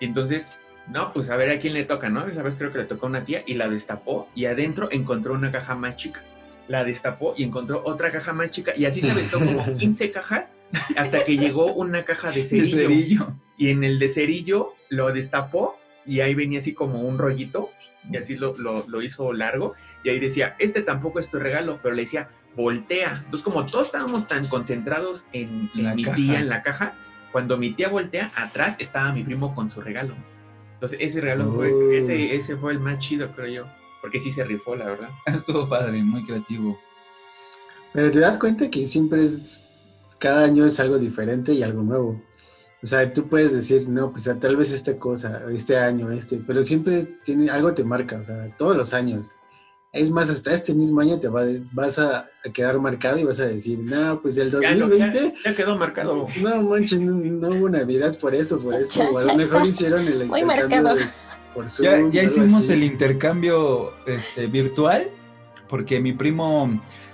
Y 0.00 0.04
entonces, 0.06 0.46
no, 0.88 1.12
pues 1.12 1.30
a 1.30 1.36
ver 1.36 1.50
a 1.50 1.58
quién 1.58 1.74
le 1.74 1.84
toca, 1.84 2.08
¿no? 2.08 2.26
Esa 2.26 2.42
vez 2.42 2.56
creo 2.56 2.70
que 2.72 2.78
le 2.78 2.84
tocó 2.84 3.06
a 3.06 3.08
una 3.10 3.24
tía 3.24 3.42
y 3.46 3.54
la 3.54 3.68
destapó 3.68 4.28
y 4.34 4.46
adentro 4.46 4.88
encontró 4.92 5.32
una 5.34 5.50
caja 5.50 5.74
más 5.74 5.96
chica. 5.96 6.22
La 6.68 6.82
destapó 6.84 7.34
y 7.36 7.44
encontró 7.44 7.82
otra 7.84 8.10
caja 8.10 8.32
más 8.32 8.50
chica 8.50 8.72
y 8.76 8.86
así 8.86 9.00
se 9.00 9.10
aventó 9.12 9.38
como 9.38 9.64
15 9.78 10.10
cajas 10.10 10.54
hasta 10.96 11.24
que 11.24 11.36
llegó 11.36 11.72
una 11.72 12.04
caja 12.04 12.30
de 12.32 12.40
De 12.40 12.44
cerillo. 12.44 12.76
cerillo. 12.76 13.32
Y 13.56 13.70
en 13.70 13.84
el 13.84 13.98
de 14.00 14.08
cerillo 14.08 14.74
lo 14.88 15.12
destapó 15.12 15.78
y 16.04 16.20
ahí 16.20 16.34
venía 16.34 16.58
así 16.58 16.72
como 16.74 17.00
un 17.02 17.18
rollito 17.18 17.70
y 18.10 18.16
así 18.16 18.36
lo, 18.36 18.56
lo- 18.58 18.84
lo 18.88 19.02
hizo 19.02 19.32
largo 19.32 19.74
y 20.04 20.10
ahí 20.10 20.18
decía, 20.20 20.54
este 20.58 20.82
tampoco 20.82 21.18
es 21.20 21.28
tu 21.30 21.38
regalo, 21.38 21.78
pero 21.82 21.94
le 21.94 22.02
decía, 22.02 22.28
voltea. 22.56 23.12
Entonces 23.16 23.42
como 23.42 23.64
todos 23.66 23.86
estábamos 23.86 24.26
tan 24.28 24.46
concentrados 24.46 25.26
en, 25.32 25.70
en 25.74 25.94
mi 25.96 26.02
caja. 26.04 26.16
tía, 26.16 26.38
en 26.40 26.48
la 26.48 26.62
caja, 26.62 26.94
cuando 27.36 27.58
mi 27.58 27.74
tía 27.74 27.90
voltea, 27.90 28.32
atrás 28.34 28.76
estaba 28.78 29.12
mi 29.12 29.22
primo 29.22 29.54
con 29.54 29.68
su 29.68 29.82
regalo. 29.82 30.14
Entonces 30.72 30.98
ese 31.02 31.20
regalo 31.20 31.50
Oh. 31.50 31.56
fue, 31.56 31.98
ese, 31.98 32.34
ese 32.34 32.56
fue 32.56 32.72
el 32.72 32.80
más 32.80 32.98
chido, 32.98 33.30
creo 33.36 33.46
yo, 33.46 33.70
porque 34.00 34.18
sí 34.20 34.32
se 34.32 34.42
rifó, 34.42 34.74
la 34.74 34.86
verdad. 34.86 35.10
Estuvo 35.26 35.68
padre, 35.68 36.02
muy 36.02 36.24
creativo. 36.24 36.78
Pero 37.92 38.10
te 38.10 38.20
das 38.20 38.38
cuenta 38.38 38.70
que 38.70 38.86
siempre 38.86 39.22
es, 39.22 39.90
cada 40.18 40.44
año 40.44 40.64
es 40.64 40.80
algo 40.80 40.98
diferente 40.98 41.52
y 41.52 41.62
algo 41.62 41.82
nuevo. 41.82 42.22
O 42.82 42.86
sea, 42.86 43.12
tú 43.12 43.28
puedes 43.28 43.52
decir, 43.52 43.86
no, 43.86 44.10
pues 44.12 44.24
tal 44.40 44.56
vez 44.56 44.72
esta 44.72 44.96
cosa, 44.98 45.42
este 45.52 45.76
año, 45.76 46.10
este, 46.12 46.38
pero 46.38 46.62
siempre 46.62 47.04
tiene, 47.22 47.50
algo 47.50 47.74
te 47.74 47.84
marca, 47.84 48.16
o 48.16 48.24
sea, 48.24 48.50
todos 48.56 48.74
los 48.74 48.94
años. 48.94 49.30
Es 49.96 50.10
más, 50.10 50.30
hasta 50.30 50.52
este 50.52 50.74
mismo 50.74 51.00
año 51.00 51.18
te 51.18 51.28
va, 51.28 51.44
vas 51.72 51.98
a, 51.98 52.28
quedar 52.52 52.78
marcado 52.78 53.18
y 53.18 53.24
vas 53.24 53.40
a 53.40 53.46
decir, 53.46 53.78
no, 53.78 54.20
pues 54.20 54.38
el 54.38 54.50
2020... 54.50 55.34
Ya, 55.44 55.54
quedó 55.54 55.76
marcado. 55.76 56.28
No, 56.40 56.62
manches, 56.62 57.00
no, 57.00 57.48
hubo 57.48 57.68
Navidad 57.68 58.16
por 58.18 58.34
eso, 58.34 58.58
por 58.58 58.74
eso. 58.74 59.02
O 59.10 59.18
a 59.18 59.24
lo 59.24 59.34
mejor 59.34 59.66
hicieron 59.66 60.06
el 60.06 60.22
intercambio 60.22 60.94
por 61.54 61.66
ya, 61.66 61.98
ya 62.10 62.22
hicimos 62.22 62.68
el 62.68 62.84
intercambio 62.84 63.92
este, 64.06 64.46
virtual, 64.46 65.08
porque 65.68 66.00
mi 66.00 66.12
primo 66.12 66.70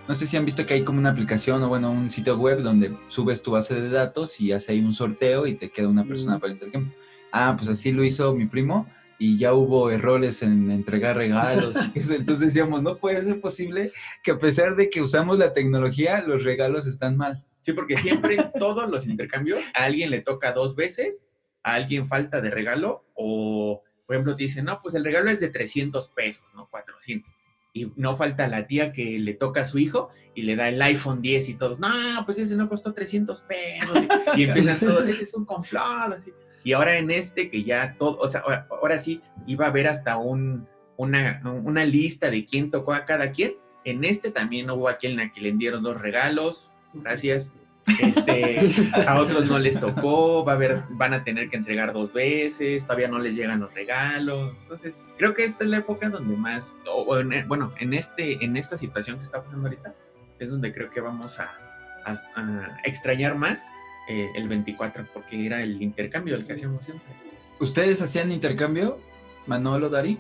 no 0.09 0.15
sé 0.17 0.27
si 0.27 0.37
han 0.37 0.45
visto 0.45 0.67
que 0.67 0.75
hay 0.75 0.83
como 0.83 0.99
una 0.99 1.11
aplicación 1.11 1.63
o 1.63 1.69
bueno, 1.69 1.91
un 1.91 2.11
sitio 2.11 2.37
web 2.37 2.61
donde 2.61 2.97
subes 3.07 3.43
tu 3.43 3.53
base 3.53 3.75
de 3.75 3.89
datos 3.89 4.41
y 4.41 4.53
hace 4.53 4.73
ahí 4.73 4.81
un 4.81 4.93
sorteo 4.93 5.47
y 5.47 5.55
te 5.55 5.71
queda 5.71 5.89
una 5.89 6.05
persona 6.05 6.39
para 6.39 6.53
el 6.53 6.59
intercambio. 6.59 6.93
Ah, 7.31 7.55
pues 7.57 7.69
así 7.69 7.93
lo 7.93 8.05
hizo 8.05 8.35
mi 8.35 8.47
primo 8.47 8.87
y 9.23 9.39
ya 9.39 9.55
hubo 9.55 9.89
errores 9.93 10.43
en 10.43 10.69
entregar 10.73 11.17
regalos. 11.17 11.77
Entonces 11.95 12.41
decíamos, 12.41 12.83
no 12.83 12.99
puede 12.99 13.23
ser 13.23 13.41
posible 13.41 13.93
que 14.21 14.33
a 14.33 14.39
pesar 14.39 14.75
de 14.75 14.91
que 14.91 15.01
usamos 15.01 15.39
la 15.39 15.53
tecnología, 15.53 16.23
los 16.23 16.43
regalos 16.43 16.89
están 16.89 17.17
mal. 17.17 17.45
Sí, 17.61 17.73
porque 17.73 17.97
siempre 17.97 18.51
todos 18.59 18.91
los 18.91 19.07
intercambios 19.07 19.61
a 19.75 19.85
alguien 19.85 20.11
le 20.11 20.23
toca 20.23 20.53
dos 20.53 20.75
veces, 20.75 21.25
a 21.63 21.75
alguien 21.75 22.09
falta 22.09 22.41
de 22.41 22.51
regalo 22.51 23.05
o, 23.15 23.85
por 24.07 24.17
ejemplo, 24.17 24.35
te 24.35 24.43
dicen, 24.43 24.65
no, 24.65 24.83
pues 24.83 24.97
el 24.97 25.05
regalo 25.05 25.31
es 25.31 25.39
de 25.39 25.51
300 25.51 26.09
pesos, 26.09 26.53
¿no? 26.57 26.67
400 26.69 27.37
y 27.73 27.91
no 27.97 28.17
falta 28.17 28.49
la 28.49 28.67
tía 28.67 28.93
que 28.93 29.19
le 29.19 29.35
toca 29.35 29.63
a 29.63 29.65
su 29.65 29.79
hijo 29.79 30.11
y 30.35 30.43
le 30.43 30.57
da 30.57 30.69
el 30.69 30.81
iPhone 30.83 31.23
10 31.23 31.49
y 31.49 31.55
todos, 31.55 31.79
no, 31.79 31.89
pues 32.27 32.39
ese 32.39 32.57
no 32.57 32.69
costó 32.69 32.93
300 32.93 33.41
pesos. 33.43 33.99
Y, 34.37 34.45
empiezan 34.45 34.79
todos, 34.79 35.07
ese 35.09 35.25
es 35.25 35.35
un 35.35 35.45
complot. 35.45 36.13
Así. 36.13 36.33
Y 36.65 36.73
ahora 36.73 36.97
en 36.97 37.11
este 37.11 37.51
que 37.51 37.65
ya 37.65 37.97
todo, 37.99 38.19
o 38.19 38.29
sea, 38.29 38.43
ahora, 38.71 38.99
sí 38.99 39.21
iba 39.47 39.67
a 39.67 39.69
haber 39.69 39.89
hasta 39.89 40.17
un, 40.17 40.69
una, 40.97 41.41
una, 41.65 41.85
lista 41.85 42.31
de 42.31 42.45
quién 42.47 42.71
tocó 42.71 42.93
a 42.93 43.05
cada 43.05 43.33
quien. 43.33 43.55
En 43.85 44.05
este 44.05 44.31
también 44.31 44.71
hubo 44.71 44.89
a 44.89 44.97
quien 44.97 45.19
a 45.21 45.31
quien 45.33 45.45
le 45.45 45.53
dieron 45.53 45.83
dos 45.83 46.01
regalos. 46.01 46.73
Gracias. 46.95 47.53
Este, 48.01 48.61
a 49.07 49.21
otros 49.21 49.47
no 49.47 49.59
les 49.59 49.79
tocó, 49.81 50.45
va 50.45 50.53
a 50.53 50.55
haber, 50.55 50.83
van 50.91 51.15
a 51.15 51.25
tener 51.25 51.51
que 51.51 51.57
entregar 51.57 51.93
dos 51.93 52.13
veces, 52.13 52.85
todavía 52.85 53.09
no 53.09 53.19
les 53.19 53.35
llegan 53.35 53.61
los 53.61 53.75
regalos. 53.75 54.55
Entonces, 54.63 54.95
creo 55.19 55.35
que 55.35 55.45
esta 55.45 55.65
es 55.65 55.71
la 55.71 55.79
época 55.79 56.09
donde 56.09 56.37
más, 56.37 56.75
bueno, 57.49 57.73
en, 57.79 57.95
este, 57.95 58.45
en 58.45 58.57
esta 58.57 58.79
situación 58.79 59.17
que 59.17 59.23
está 59.23 59.43
pasando 59.43 59.69
ahorita, 59.69 59.95
es 60.39 60.51
donde 60.51 60.73
creo 60.73 60.91
que 60.91 61.01
vamos 61.01 61.39
a, 61.39 61.51
extrañar 62.83 63.37
más 63.37 63.65
eh, 64.09 64.31
el 64.35 64.49
24, 64.49 65.07
porque 65.13 65.47
era 65.47 65.63
el 65.63 65.81
intercambio 65.83 66.37
el 66.37 66.47
que 66.47 66.55
hacíamos 66.55 66.85
siempre. 66.85 67.13
¿Ustedes 67.61 68.03
hacían 68.03 68.33
intercambio, 68.33 68.99
Manolo, 69.47 69.89
Dari? 69.89 70.19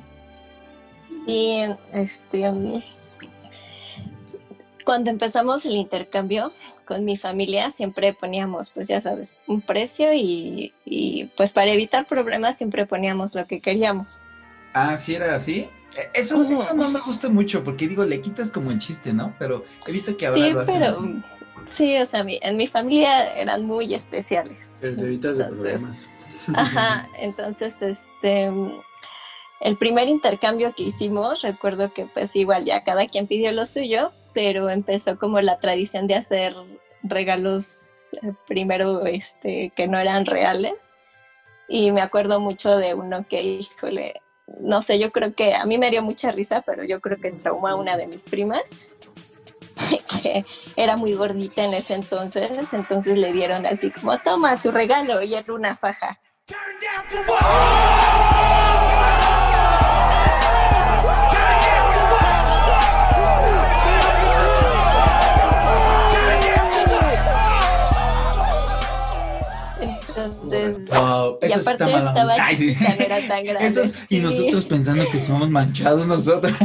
Sí, 1.26 1.62
este, 1.92 2.50
cuando 4.84 5.10
empezamos 5.10 5.64
el 5.66 5.76
intercambio, 5.76 6.52
con 6.84 7.04
mi 7.04 7.16
familia 7.16 7.70
siempre 7.70 8.12
poníamos, 8.12 8.70
pues 8.70 8.88
ya 8.88 9.00
sabes, 9.00 9.36
un 9.46 9.60
precio 9.60 10.12
y, 10.12 10.72
pues 11.36 11.52
para 11.52 11.70
evitar 11.70 12.06
problemas 12.06 12.58
siempre 12.58 12.86
poníamos 12.86 13.34
lo 13.34 13.46
que 13.46 13.60
queríamos. 13.60 14.20
Ah, 14.74 14.96
sí 14.96 15.14
era 15.14 15.34
así. 15.34 15.68
E, 15.96 16.10
eso, 16.14 16.42
eso 16.42 16.74
no 16.74 16.90
me 16.90 17.00
gusta 17.00 17.28
mucho 17.28 17.62
porque 17.62 17.86
digo, 17.86 18.04
le 18.04 18.20
quitas 18.20 18.50
como 18.50 18.70
el 18.70 18.78
chiste, 18.78 19.12
¿no? 19.12 19.34
Pero 19.38 19.64
he 19.86 19.92
visto 19.92 20.16
que 20.16 20.26
ahora 20.26 20.66
sí, 20.66 20.72
pero, 20.72 21.22
Sí, 21.66 21.96
o 21.96 22.04
sea, 22.04 22.24
en 22.26 22.56
mi 22.56 22.66
familia 22.66 23.34
eran 23.34 23.64
muy 23.64 23.94
especiales. 23.94 24.78
Pero 24.80 24.96
te 24.96 25.02
evitas 25.04 25.38
de 25.38 25.44
problemas. 25.44 26.08
Ajá, 26.54 27.08
entonces, 27.18 27.80
este, 27.82 28.50
el 29.60 29.76
primer 29.76 30.08
intercambio 30.08 30.74
que 30.74 30.82
hicimos, 30.84 31.42
recuerdo 31.42 31.92
que 31.92 32.06
pues 32.06 32.34
igual 32.34 32.64
ya 32.64 32.82
cada 32.82 33.06
quien 33.06 33.26
pidió 33.26 33.52
lo 33.52 33.64
suyo, 33.64 34.12
pero 34.32 34.70
empezó 34.70 35.18
como 35.18 35.40
la 35.40 35.58
tradición 35.58 36.06
de 36.06 36.16
hacer 36.16 36.54
regalos 37.02 38.10
eh, 38.22 38.32
primero 38.46 39.06
este, 39.06 39.72
que 39.76 39.86
no 39.86 39.98
eran 39.98 40.26
reales. 40.26 40.96
Y 41.68 41.92
me 41.92 42.00
acuerdo 42.00 42.40
mucho 42.40 42.76
de 42.76 42.94
uno 42.94 43.24
que, 43.28 43.42
híjole, 43.42 44.20
no 44.60 44.82
sé, 44.82 44.98
yo 44.98 45.12
creo 45.12 45.34
que 45.34 45.54
a 45.54 45.64
mí 45.64 45.78
me 45.78 45.90
dio 45.90 46.02
mucha 46.02 46.32
risa, 46.32 46.62
pero 46.66 46.84
yo 46.84 47.00
creo 47.00 47.18
que 47.18 47.30
traumó 47.32 47.68
a 47.68 47.76
una 47.76 47.96
de 47.96 48.06
mis 48.06 48.24
primas, 48.24 48.62
que 50.22 50.44
era 50.76 50.96
muy 50.96 51.12
gordita 51.14 51.64
en 51.64 51.74
ese 51.74 51.94
entonces, 51.94 52.50
entonces 52.72 53.18
le 53.18 53.32
dieron 53.32 53.66
así 53.66 53.90
como, 53.90 54.18
toma 54.18 54.56
tu 54.56 54.70
regalo, 54.70 55.22
y 55.22 55.34
era 55.34 55.52
una 55.52 55.76
faja. 55.76 56.18
Entonces, 70.16 70.76
y 70.88 71.52
aparte 71.52 71.84
estaba 71.84 72.36
chiquita, 72.54 72.94
no 72.96 73.04
era 73.04 73.28
tan 73.28 73.44
grande. 73.46 73.92
Y 74.08 74.18
nosotros 74.20 74.64
pensando 74.66 75.04
que 75.10 75.20
somos 75.20 75.50
manchados 75.50 76.06
nosotros. 76.06 76.52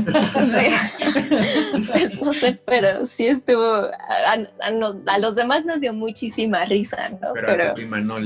pues 1.91 2.21
no 2.21 2.33
sé, 2.33 2.59
pero 2.65 3.05
sí 3.05 3.27
estuvo, 3.27 3.63
a, 3.65 5.17
los 5.19 5.35
demás 5.35 5.65
nos 5.65 5.81
dio 5.81 5.93
muchísima 5.93 6.61
risa, 6.63 7.09
¿no? 7.21 7.33
Pero, 7.33 7.73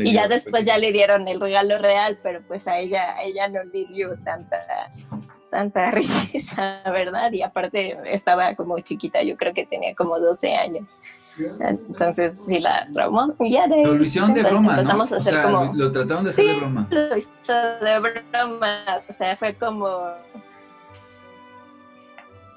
y 0.04 0.14
ya 0.14 0.28
después 0.28 0.66
ya 0.66 0.78
le 0.78 0.92
dieron 0.92 1.28
el 1.28 1.40
regalo 1.40 1.78
real, 1.78 2.20
pero 2.24 2.42
pues 2.48 2.68
a 2.68 2.78
ella, 2.78 3.16
a 3.16 3.24
ella 3.24 3.48
no 3.48 3.64
le 3.64 3.86
dio 3.88 4.18
tanta 4.24 4.58
tanta 5.52 5.92
risa, 6.32 6.82
¿verdad? 6.86 7.32
Y 7.32 7.44
aparte 7.44 8.00
estaba 8.06 8.56
como 8.56 8.80
chiquita, 8.80 9.22
yo 9.22 9.38
creo 9.38 9.54
que 9.54 9.68
tenía 9.68 9.94
como 9.94 10.20
12 10.20 10.56
años. 10.56 10.96
Entonces 11.60 12.46
sí 12.46 12.60
la 12.60 12.88
traumó. 12.94 13.34
Y 13.40 13.52
ya 13.52 13.68
de, 13.68 13.84
lo 13.86 14.02
hicieron 14.02 14.34
de 14.34 14.44
broma, 14.44 14.74
empezamos 14.74 15.12
a 15.12 15.18
hacer 15.18 15.42
como... 15.42 15.74
Lo 15.74 15.92
trataron 15.92 16.24
de 16.24 16.30
hacer 16.32 16.46
de 16.46 16.58
broma. 16.58 16.88
lo 16.90 17.18
hizo 17.18 17.54
de 17.82 18.00
broma, 18.00 18.84
o 19.08 19.12
sea, 19.12 19.36
fue 19.36 19.54
como... 19.56 20.02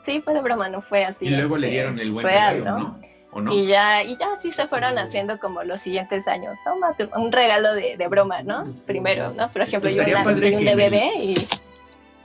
Sí, 0.04 0.20
fue 0.20 0.34
de 0.34 0.40
broma, 0.40 0.68
no 0.68 0.82
fue 0.82 1.04
así. 1.04 1.26
Y 1.26 1.30
luego 1.30 1.56
le 1.56 1.68
este, 1.68 1.74
dieron 1.74 1.98
el 1.98 2.12
buen 2.12 2.26
regalo, 2.26 2.64
¿no? 2.64 3.00
¿O 3.32 3.40
no? 3.40 3.52
Y 3.52 3.66
ya, 3.66 4.02
y 4.02 4.16
ya 4.16 4.28
sí 4.40 4.52
se 4.52 4.68
fueron 4.68 4.98
haciendo 4.98 5.38
como 5.38 5.64
los 5.64 5.80
siguientes 5.80 6.28
años. 6.28 6.56
Toma 6.64 6.94
un 7.16 7.32
regalo 7.32 7.74
de, 7.74 7.96
de 7.96 8.08
broma, 8.08 8.42
¿no? 8.42 8.64
Primero, 8.86 9.32
¿no? 9.32 9.48
Por 9.48 9.62
ejemplo, 9.62 9.88
yo 9.90 10.02
una 10.04 10.22
un 10.22 10.64
DVD 10.64 11.10
y 11.18 11.34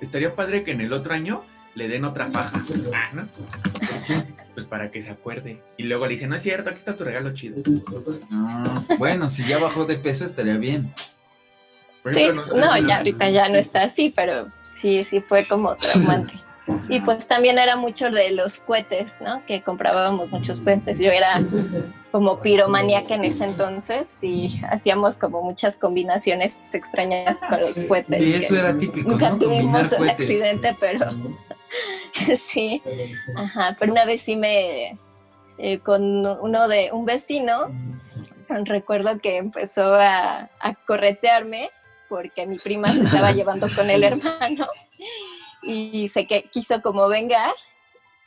estaría 0.01 0.36
padre 0.36 0.64
que 0.64 0.72
en 0.72 0.82
el 0.82 0.93
otro 0.93 1.14
año 1.14 1.43
le 1.76 1.88
den 1.88 2.05
otra 2.05 2.28
faja. 2.28 2.51
Ah, 2.93 3.10
¿no? 3.14 3.28
Pues 4.60 4.68
para 4.68 4.91
que 4.91 5.01
se 5.01 5.12
acuerde. 5.12 5.62
Y 5.78 5.84
luego 5.84 6.05
le 6.05 6.16
dicen, 6.16 6.28
no 6.28 6.36
es 6.36 6.41
cierto, 6.41 6.70
aquí 6.70 6.80
está 6.80 6.93
tu 6.93 7.05
regalo 7.05 7.34
chido. 7.34 7.64
Ah, 8.30 8.62
bueno, 8.97 9.30
si 9.30 9.47
ya 9.47 9.57
bajó 9.57 9.86
de 9.86 9.95
peso 9.95 10.26
estaría 10.26 10.57
bien. 10.57 10.93
Sí, 12.12 12.28
no, 12.28 12.78
ya 12.86 12.97
ahorita 12.97 13.30
ya 13.30 13.47
no 13.47 13.55
está 13.55 13.84
así, 13.84 14.12
pero 14.14 14.47
sí, 14.74 15.05
sí 15.05 15.22
fue 15.22 15.47
como 15.47 15.78
traumante. 15.78 16.34
Y 16.89 16.99
pues 16.99 17.26
también 17.26 17.57
era 17.57 17.78
mucho 17.78 18.12
de 18.12 18.32
los 18.32 18.60
cohetes, 18.60 19.16
¿no? 19.22 19.45
Que 19.45 19.62
comprábamos 19.62 20.34
muchos 20.34 20.62
cohetes. 20.62 20.99
Yo 20.99 21.10
era 21.10 21.41
como 22.12 22.41
piromaníaca 22.41 23.16
en 23.16 23.24
ese 23.24 23.45
entonces 23.45 24.14
y 24.22 24.60
hacíamos 24.70 25.18
como 25.18 25.41
muchas 25.41 25.78
combinaciones 25.78 26.57
extrañas 26.74 27.38
con 27.47 27.62
los 27.62 27.82
cohetes. 27.84 28.22
Y 28.22 28.34
eso 28.34 28.57
era 28.57 28.78
típico. 28.78 29.10
Nunca 29.10 29.38
tuvimos 29.38 29.89
un 29.93 30.10
accidente, 30.10 30.76
pero 30.78 31.12
sí. 32.38 32.82
Ajá, 33.36 33.76
pero 33.80 33.91
una 33.91 34.05
vez 34.05 34.22
sí 34.22 34.36
me, 34.36 34.97
eh, 35.57 35.80
con 35.80 36.26
uno 36.26 36.67
de 36.67 36.91
un 36.91 37.05
vecino, 37.05 37.67
recuerdo 38.65 39.20
que 39.20 39.38
empezó 39.38 39.93
a, 39.95 40.49
a 40.59 40.74
corretearme 40.86 41.70
porque 42.07 42.47
mi 42.47 42.57
prima 42.57 42.88
se 42.88 43.03
estaba 43.03 43.32
llevando 43.32 43.67
con 43.76 43.89
el 43.89 44.03
hermano 44.03 44.67
y 45.61 46.07
sé 46.09 46.26
que 46.26 46.43
quiso 46.43 46.82
como 46.82 47.07
vengar 47.07 47.53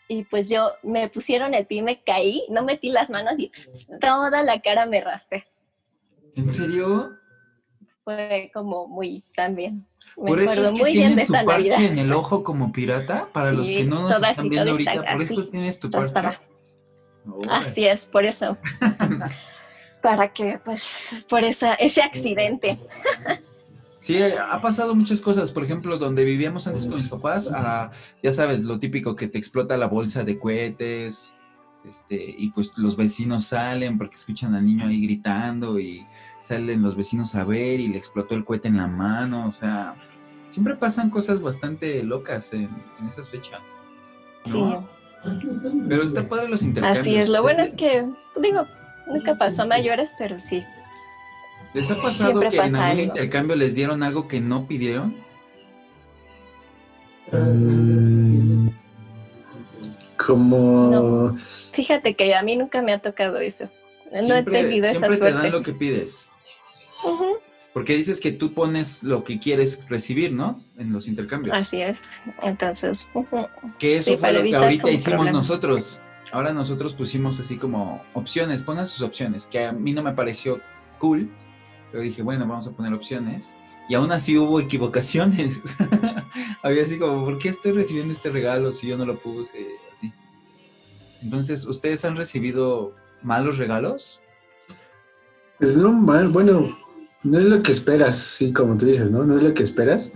y 0.08 0.24
pues 0.24 0.50
yo 0.50 0.72
me 0.82 1.08
pusieron 1.08 1.54
el 1.54 1.66
pie, 1.66 1.82
me 1.82 2.02
caí, 2.02 2.44
no 2.50 2.62
metí 2.62 2.90
las 2.90 3.08
manos 3.10 3.38
y 3.38 3.50
toda 4.00 4.42
la 4.42 4.60
cara 4.60 4.86
me 4.86 5.00
raspé. 5.00 5.46
¿En 6.34 6.48
serio? 6.48 7.18
Fue 8.04 8.50
como 8.52 8.86
muy 8.86 9.24
también. 9.34 9.86
Me 10.16 10.42
acuerdo 10.42 10.72
muy 10.72 10.92
bien 10.92 11.16
de 11.16 11.22
esa 11.22 11.42
Navidad. 11.42 11.82
en 11.82 11.98
el 11.98 12.12
ojo 12.12 12.44
como 12.44 12.72
pirata? 12.72 13.28
Para 13.32 13.52
los 13.52 13.66
que 13.66 13.84
no 13.84 14.02
nos 14.02 14.22
están 14.22 14.48
viendo 14.48 14.72
ahorita, 14.72 15.04
por 15.12 15.22
eso 15.22 15.48
tienes 15.48 15.78
tu 15.78 15.90
parche. 15.90 16.38
Así 17.48 17.86
es, 17.86 18.06
por 18.06 18.24
eso. 18.24 18.56
para 20.02 20.32
que, 20.32 20.58
pues, 20.64 21.24
por 21.28 21.44
esa, 21.44 21.74
ese 21.74 22.02
accidente. 22.02 22.78
Sí, 23.96 24.20
ha 24.20 24.60
pasado 24.60 24.96
muchas 24.96 25.20
cosas. 25.20 25.52
Por 25.52 25.64
ejemplo, 25.64 25.96
donde 25.96 26.24
vivíamos 26.24 26.66
antes 26.66 26.86
con 26.86 26.96
mis 26.96 27.08
papás, 27.08 27.50
ya 28.22 28.32
sabes, 28.32 28.64
lo 28.64 28.80
típico 28.80 29.14
que 29.14 29.28
te 29.28 29.38
explota 29.38 29.76
la 29.76 29.86
bolsa 29.86 30.24
de 30.24 30.38
cohetes, 30.38 31.34
este, 31.88 32.16
y 32.16 32.50
pues 32.50 32.76
los 32.78 32.96
vecinos 32.96 33.44
salen 33.46 33.98
porque 33.98 34.16
escuchan 34.16 34.54
al 34.54 34.64
niño 34.64 34.86
ahí 34.86 35.02
gritando 35.02 35.78
y 35.78 36.04
salen 36.42 36.82
los 36.82 36.96
vecinos 36.96 37.34
a 37.34 37.44
ver 37.44 37.80
y 37.80 37.88
le 37.88 37.98
explotó 37.98 38.34
el 38.34 38.44
cohete 38.44 38.68
en 38.68 38.76
la 38.76 38.86
mano, 38.86 39.46
o 39.46 39.50
sea, 39.52 39.94
siempre 40.50 40.74
pasan 40.76 41.08
cosas 41.10 41.40
bastante 41.40 42.02
locas 42.02 42.52
en, 42.52 42.68
en 43.00 43.06
esas 43.08 43.28
fechas. 43.28 43.82
¿no? 44.52 44.88
Sí, 45.22 45.30
Pero 45.88 46.02
está 46.02 46.28
padre 46.28 46.48
los 46.48 46.62
intercambios. 46.62 47.00
así 47.00 47.16
es. 47.16 47.28
Lo 47.28 47.42
bueno 47.42 47.62
es 47.62 47.74
que, 47.74 48.06
digo, 48.40 48.66
nunca 49.06 49.36
pasó 49.38 49.62
a 49.62 49.66
mayores, 49.66 50.12
pero 50.18 50.38
sí. 50.40 50.64
¿Les 51.74 51.90
ha 51.90 51.96
pasado 52.02 52.30
Siempre 52.30 52.50
que 52.50 52.56
en 52.56 52.62
pasa 52.72 52.86
algún 52.86 53.00
algo. 53.00 53.12
intercambio 53.14 53.56
les 53.56 53.74
dieron 53.74 54.02
algo 54.02 54.26
que 54.28 54.40
no 54.40 54.66
pidieron? 54.66 55.14
Mm, 57.32 58.68
Como... 60.26 61.36
Fíjate 61.72 62.14
que 62.14 62.34
a 62.34 62.42
mí 62.42 62.56
nunca 62.56 62.82
me 62.82 62.92
ha 62.92 62.98
tocado 62.98 63.38
eso. 63.38 63.70
No 64.12 64.18
he 64.18 64.22
Siempre- 64.24 64.62
tenido 64.62 64.84
esa 64.86 64.98
siempre 64.98 65.10
te 65.12 65.16
suerte. 65.18 65.38
dan 65.38 65.52
lo 65.52 65.62
que 65.62 65.72
pides. 65.72 66.28
Porque 67.72 67.94
dices 67.94 68.20
que 68.20 68.32
tú 68.32 68.52
pones 68.52 69.02
lo 69.02 69.24
que 69.24 69.38
quieres 69.40 69.80
recibir, 69.88 70.32
¿no? 70.32 70.62
En 70.76 70.92
los 70.92 71.08
intercambios. 71.08 71.56
Así 71.56 71.80
es. 71.80 72.20
Entonces. 72.42 73.06
Que 73.78 73.96
eso 73.96 74.10
Sí, 74.10 74.16
fue 74.18 74.32
lo 74.32 74.42
que 74.42 74.54
ahorita 74.54 74.90
hicimos 74.90 75.16
problemas. 75.16 75.48
nosotros. 75.48 76.00
Ahora 76.32 76.52
nosotros 76.52 76.94
pusimos 76.94 77.40
así 77.40 77.56
como 77.56 78.02
opciones, 78.14 78.62
pongan 78.62 78.86
sus 78.86 79.02
opciones, 79.02 79.46
que 79.46 79.64
a 79.66 79.72
mí 79.72 79.92
no 79.92 80.02
me 80.02 80.12
pareció 80.12 80.60
cool, 80.98 81.30
pero 81.90 82.02
dije, 82.02 82.22
bueno, 82.22 82.46
vamos 82.46 82.66
a 82.66 82.72
poner 82.72 82.92
opciones. 82.94 83.54
Y 83.88 83.94
aún 83.94 84.12
así 84.12 84.38
hubo 84.38 84.60
equivocaciones. 84.60 85.60
Había 86.62 86.82
así 86.82 86.98
como, 86.98 87.24
¿por 87.24 87.38
qué 87.38 87.48
estoy 87.50 87.72
recibiendo 87.72 88.12
este 88.12 88.30
regalo 88.30 88.72
si 88.72 88.86
yo 88.86 88.96
no 88.96 89.04
lo 89.04 89.18
puse? 89.20 89.66
Así. 89.90 90.12
Entonces, 91.22 91.66
¿ustedes 91.66 92.04
han 92.04 92.16
recibido 92.16 92.94
malos 93.22 93.58
regalos? 93.58 94.20
Pues 95.58 95.76
no 95.76 95.92
mal, 95.92 96.28
bueno, 96.28 96.76
no 97.24 97.38
es 97.38 97.44
lo 97.44 97.62
que 97.62 97.72
esperas, 97.72 98.16
sí, 98.16 98.52
como 98.52 98.76
tú 98.76 98.86
dices, 98.86 99.10
¿no? 99.10 99.24
No 99.24 99.36
es 99.36 99.44
lo 99.44 99.54
que 99.54 99.62
esperas, 99.62 100.12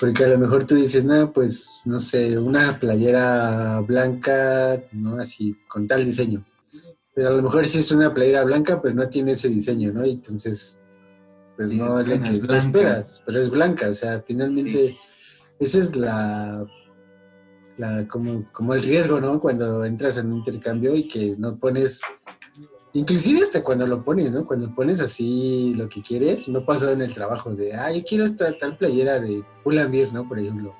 porque 0.00 0.24
a 0.24 0.28
lo 0.28 0.38
mejor 0.38 0.64
tú 0.64 0.76
dices, 0.76 1.04
nada, 1.04 1.30
pues, 1.30 1.82
no 1.84 2.00
sé, 2.00 2.38
una 2.38 2.78
playera 2.78 3.80
blanca, 3.80 4.82
¿no? 4.92 5.18
Así, 5.18 5.56
con 5.68 5.86
tal 5.86 6.04
diseño. 6.04 6.44
Pero 7.14 7.28
a 7.28 7.32
lo 7.32 7.42
mejor 7.42 7.66
sí 7.66 7.80
es 7.80 7.90
una 7.92 8.14
playera 8.14 8.44
blanca, 8.44 8.80
pero 8.80 8.94
no 8.94 9.08
tiene 9.08 9.32
ese 9.32 9.48
diseño, 9.48 9.92
¿no? 9.92 10.06
Y 10.06 10.12
entonces, 10.12 10.80
pues 11.56 11.70
Sí, 11.70 11.76
no 11.76 12.00
es 12.00 12.08
lo 12.08 12.22
que 12.22 12.38
tú 12.38 12.54
esperas, 12.54 13.22
pero 13.26 13.40
es 13.40 13.50
blanca, 13.50 13.90
o 13.90 13.94
sea, 13.94 14.22
finalmente, 14.26 14.96
esa 15.58 15.78
es 15.80 15.96
la, 15.96 16.64
la 17.76 18.08
como, 18.08 18.38
como 18.52 18.72
el 18.72 18.82
riesgo, 18.82 19.20
¿no? 19.20 19.38
Cuando 19.38 19.84
entras 19.84 20.16
en 20.16 20.32
un 20.32 20.38
intercambio 20.38 20.94
y 20.94 21.06
que 21.08 21.36
no 21.36 21.58
pones 21.58 22.00
Inclusive 22.94 23.42
hasta 23.42 23.62
cuando 23.62 23.86
lo 23.86 24.02
pones, 24.02 24.32
¿no? 24.32 24.46
Cuando 24.46 24.74
pones 24.74 25.00
así 25.00 25.74
lo 25.76 25.88
que 25.88 26.00
quieres, 26.00 26.48
no 26.48 26.64
pasó 26.64 26.90
en 26.90 27.02
el 27.02 27.12
trabajo 27.12 27.54
de, 27.54 27.74
ah, 27.74 27.92
yo 27.92 28.02
quiero 28.02 28.24
esta 28.24 28.56
tal 28.56 28.76
playera 28.76 29.20
de 29.20 29.44
Pull&Bear, 29.62 30.12
¿no? 30.12 30.26
Por 30.26 30.38
ejemplo. 30.38 30.74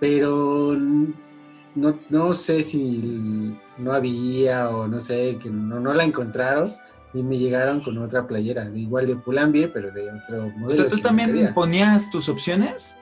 Pero 0.00 0.74
no, 0.74 1.98
no 2.08 2.34
sé 2.34 2.62
si 2.62 3.54
no 3.78 3.92
había 3.92 4.70
o 4.70 4.88
no 4.88 5.00
sé, 5.00 5.38
que 5.40 5.50
no, 5.50 5.78
no 5.78 5.92
la 5.92 6.04
encontraron 6.04 6.74
y 7.12 7.22
me 7.22 7.38
llegaron 7.38 7.80
con 7.80 7.96
otra 7.98 8.26
playera, 8.26 8.68
igual 8.74 9.06
de 9.06 9.16
Pull&Bear, 9.16 9.72
pero 9.72 9.92
de 9.92 10.10
otro 10.10 10.48
modelo. 10.56 10.68
O 10.68 10.72
sea, 10.72 10.88
¿tú 10.88 10.98
también 10.98 11.52
ponías 11.54 12.10
tus 12.10 12.28
opciones? 12.28 12.94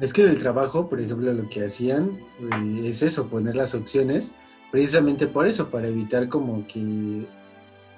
Es 0.00 0.12
que 0.12 0.22
en 0.22 0.30
el 0.30 0.38
trabajo, 0.38 0.88
por 0.88 1.00
ejemplo, 1.00 1.32
lo 1.32 1.48
que 1.48 1.66
hacían 1.66 2.18
eh, 2.40 2.82
es 2.84 3.02
eso, 3.02 3.28
poner 3.28 3.54
las 3.54 3.74
opciones, 3.74 4.32
precisamente 4.74 5.28
por 5.28 5.46
eso, 5.46 5.70
para 5.70 5.86
evitar 5.86 6.28
como 6.28 6.66
que 6.66 7.24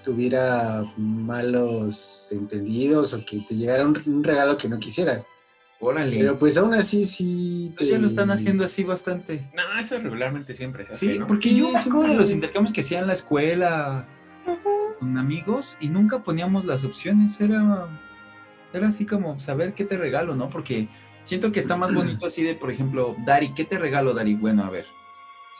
tuviera 0.04 0.84
malos 0.98 2.28
entendidos 2.30 3.14
o 3.14 3.24
que 3.24 3.40
te 3.48 3.54
llegara 3.54 3.86
un, 3.86 3.98
un 4.04 4.22
regalo 4.22 4.58
que 4.58 4.68
no 4.68 4.78
quisieras. 4.78 5.24
Órale. 5.80 6.18
Pero 6.18 6.38
pues 6.38 6.58
aún 6.58 6.74
así 6.74 7.06
sí... 7.06 7.68
Entonces 7.68 7.88
ya 7.88 7.98
lo 7.98 8.06
están 8.06 8.30
haciendo 8.30 8.62
así 8.62 8.84
bastante. 8.84 9.48
No, 9.56 9.80
eso 9.80 9.96
regularmente 9.96 10.52
siempre 10.52 10.84
se 10.84 10.92
hace, 10.92 11.12
Sí, 11.14 11.18
¿no? 11.18 11.26
porque 11.26 11.48
Sí, 11.48 11.56
yo 11.56 11.70
me 11.70 11.78
acuerdo 11.78 12.12
de 12.12 12.18
los 12.18 12.30
intercambios 12.30 12.74
que 12.74 12.82
hacía 12.82 12.98
en 12.98 13.06
la 13.06 13.14
escuela 13.14 14.06
con 15.00 15.16
amigos 15.16 15.78
y 15.80 15.88
nunca 15.88 16.22
poníamos 16.22 16.66
las 16.66 16.84
opciones. 16.84 17.40
Era, 17.40 17.88
era 18.74 18.88
así 18.88 19.06
como 19.06 19.40
saber 19.40 19.72
qué 19.72 19.86
te 19.86 19.96
regalo, 19.96 20.36
¿no? 20.36 20.50
Porque 20.50 20.88
siento 21.22 21.50
que 21.52 21.60
está 21.60 21.74
más 21.74 21.94
bonito 21.94 22.26
así 22.26 22.42
de, 22.42 22.54
por 22.54 22.70
ejemplo, 22.70 23.16
Dari, 23.24 23.54
¿qué 23.54 23.64
te 23.64 23.78
regalo, 23.78 24.12
Dari? 24.12 24.34
Bueno, 24.34 24.62
a 24.62 24.68
ver, 24.68 24.84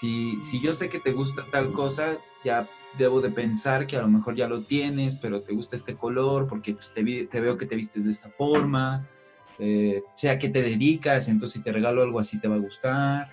si, 0.01 0.41
si 0.41 0.61
yo 0.61 0.73
sé 0.73 0.89
que 0.89 1.01
te 1.01 1.13
gusta 1.13 1.45
tal 1.51 1.73
cosa, 1.73 2.19
ya 2.45 2.69
debo 2.99 3.21
de 3.21 3.31
pensar 3.31 3.87
que 3.87 3.97
a 3.97 4.03
lo 4.03 4.09
mejor 4.09 4.35
ya 4.37 4.49
lo 4.49 4.65
tienes, 4.65 5.17
pero 5.17 5.43
te 5.43 5.53
gusta 5.53 5.77
este 5.77 5.97
color 5.97 6.47
porque 6.47 6.75
pues, 6.75 6.93
te, 6.95 7.03
vi- 7.03 7.27
te 7.27 7.41
veo 7.41 7.57
que 7.57 7.67
te 7.67 7.77
vistes 7.77 8.05
de 8.05 8.11
esta 8.11 8.31
forma. 8.31 9.09
eh, 9.59 10.03
sé 10.15 10.29
a 10.29 10.39
qué 10.39 10.49
te 10.51 10.63
dedicas, 10.63 11.29
entonces 11.29 11.55
si 11.59 11.63
te 11.63 11.73
regalo 11.73 12.03
algo 12.03 12.19
así 12.21 12.39
te 12.41 12.49
va 12.49 12.57
a 12.57 12.59
gustar. 12.59 13.29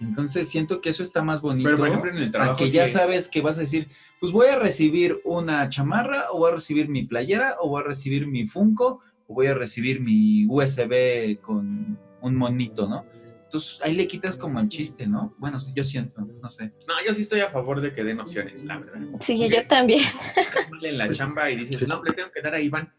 Entonces 0.00 0.48
siento 0.48 0.80
que 0.80 0.90
eso 0.90 1.02
está 1.02 1.22
más 1.22 1.40
bonito. 1.40 1.64
Pero, 1.68 1.76
por 1.76 1.88
ejemplo, 1.88 2.10
en 2.12 2.18
el 2.18 2.30
trabajo 2.30 2.56
que 2.56 2.70
ya 2.70 2.86
sabes 2.86 3.28
que 3.28 3.40
vas 3.42 3.58
a 3.58 3.62
decir, 3.62 3.88
pues 4.20 4.32
voy 4.32 4.46
a 4.46 4.58
recibir 4.58 5.20
una 5.24 5.68
chamarra, 5.68 6.26
o 6.32 6.38
voy 6.38 6.50
a 6.52 6.54
recibir 6.54 6.88
mi 6.88 7.04
playera, 7.04 7.56
o 7.60 7.68
voy 7.68 7.82
a 7.82 7.86
recibir 7.86 8.26
mi 8.26 8.46
Funko, 8.46 9.00
o 9.26 9.34
voy 9.34 9.48
a 9.48 9.54
recibir 9.54 10.00
mi 10.00 10.46
USB 10.46 11.40
con 11.40 11.98
un 12.22 12.34
monito, 12.36 12.88
¿no? 12.88 13.04
Entonces 13.48 13.80
ahí 13.80 13.94
le 13.94 14.06
quitas 14.06 14.36
como 14.36 14.60
el 14.60 14.68
chiste, 14.68 15.06
¿no? 15.06 15.34
Bueno, 15.38 15.58
yo 15.74 15.82
siento, 15.82 16.20
no 16.20 16.50
sé. 16.50 16.70
No, 16.86 16.94
yo 17.06 17.14
sí 17.14 17.22
estoy 17.22 17.40
a 17.40 17.48
favor 17.48 17.80
de 17.80 17.94
que 17.94 18.04
den 18.04 18.20
opciones, 18.20 18.62
la 18.62 18.76
verdad. 18.76 19.00
Sí, 19.20 19.48
yo 19.48 19.66
también. 19.66 20.04
En 20.82 20.98
la 20.98 21.08
chamba 21.08 21.50
y 21.50 21.56
dices, 21.56 21.80
sí. 21.80 21.86
no, 21.86 22.02
le 22.04 22.12
tengo 22.12 22.30
que 22.30 22.42
dar 22.42 22.54
a 22.54 22.60
Iván. 22.60 22.92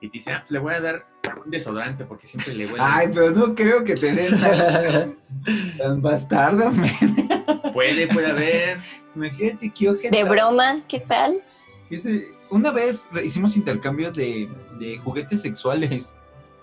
Y 0.00 0.08
te 0.08 0.12
dice, 0.14 0.32
ah, 0.32 0.38
pues 0.40 0.52
le 0.52 0.58
voy 0.58 0.72
a 0.72 0.80
dar 0.80 1.06
un 1.44 1.50
desodorante 1.50 2.06
porque 2.06 2.26
siempre 2.26 2.54
le 2.54 2.66
huele. 2.66 2.82
pero 3.12 3.30
no 3.30 3.54
creo 3.54 3.84
que 3.84 3.94
te 3.94 4.10
den 4.14 4.40
tan, 5.78 6.00
bastardo, 6.00 6.70
men. 6.70 7.28
Puede, 7.74 8.08
puede 8.08 8.30
haber. 8.30 8.78
Imagínate 9.14 9.70
qué 9.70 9.90
ojete. 9.90 10.16
De 10.16 10.24
broma, 10.24 10.82
¿qué 10.88 11.00
tal? 11.00 11.42
Una 12.48 12.70
vez 12.70 13.06
hicimos 13.22 13.54
intercambio 13.54 14.10
de, 14.10 14.48
de 14.78 14.96
juguetes 14.96 15.42
sexuales. 15.42 16.16